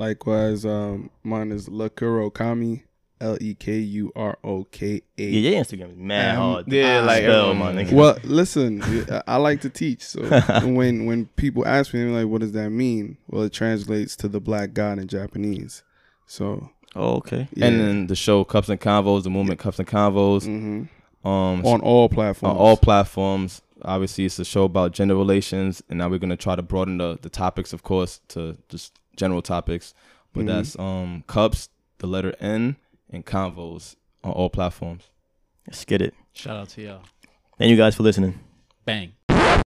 Likewise, 0.00 0.64
um, 0.64 1.10
mine 1.22 1.52
is 1.52 1.68
Lekuro 1.68 2.32
Kami, 2.32 2.84
L 3.20 3.36
E 3.38 3.54
K 3.54 3.78
U 3.78 4.10
R 4.16 4.38
O 4.42 4.64
K 4.64 5.02
A. 5.18 5.22
yeah, 5.22 5.50
your 5.50 5.62
Instagram 5.62 5.92
is 5.92 5.98
mad 5.98 6.36
Um, 6.36 6.40
hard. 6.40 6.70
to 6.70 6.74
yeah, 6.76 7.00
like, 7.02 7.22
spell, 7.22 7.50
um, 7.50 7.58
my 7.58 7.72
nigga. 7.74 7.92
Well, 7.92 8.16
listen, 8.24 8.82
I- 8.82 9.22
I 9.26 9.36
like 9.36 9.60
to 9.60 9.68
teach. 9.68 10.02
So 10.02 10.22
when 10.64 11.04
when 11.04 11.26
people 11.36 11.66
ask 11.68 11.92
me, 11.92 12.00
they're 12.02 12.10
like, 12.12 12.28
"What 12.28 12.40
does 12.40 12.52
that 12.52 12.70
mean?" 12.70 13.18
Well, 13.28 13.42
it 13.42 13.52
translates 13.52 14.16
to 14.16 14.28
the 14.28 14.40
black 14.40 14.72
god 14.72 14.98
in 14.98 15.06
Japanese. 15.06 15.82
So 16.26 16.70
Oh, 16.96 17.16
okay. 17.16 17.46
yeah. 17.54 17.66
And 17.66 17.78
then 17.80 18.06
the 18.06 18.16
show 18.16 18.42
Cups 18.44 18.70
and 18.70 18.80
Convos, 18.80 19.24
the 19.24 19.30
movement 19.30 19.60
Cups 19.60 19.78
and 19.78 19.86
Convos, 19.86 20.46
Mhm. 20.46 20.88
um, 21.28 21.66
on 21.66 21.80
all 21.82 22.08
platforms. 22.08 22.52
on 22.54 22.56
all 22.56 22.76
platforms. 22.78 23.60
Obviously, 23.82 24.24
it's 24.24 24.38
a 24.38 24.44
show 24.46 24.64
about 24.64 24.92
gender 24.92 25.14
relations, 25.16 25.82
and 25.90 25.98
now 25.98 26.08
we're 26.08 26.18
gonna 26.18 26.36
try 26.38 26.56
to 26.56 26.62
broaden 26.62 26.96
the, 26.98 27.18
the 27.20 27.28
topics, 27.28 27.72
of 27.74 27.82
course, 27.82 28.20
to 28.28 28.56
just 28.70 28.98
general 29.16 29.42
topics. 29.42 29.94
But 30.32 30.44
Mhm. 30.44 30.46
that's 30.46 30.78
um 30.78 31.24
Cups, 31.26 31.68
the 31.98 32.06
letter 32.06 32.34
N, 32.40 32.76
and 33.10 33.24
Convos 33.26 33.96
on 34.24 34.32
all 34.32 34.50
platforms. 34.50 35.10
Let's 35.66 35.84
get 35.84 36.00
it. 36.02 36.14
Shout 36.32 36.56
out 36.56 36.68
to 36.70 36.82
y'all. 36.82 37.02
Thank 37.58 37.70
you 37.70 37.76
guys 37.76 37.94
for 37.94 38.02
listening. 38.02 38.38
Bang. 38.84 39.12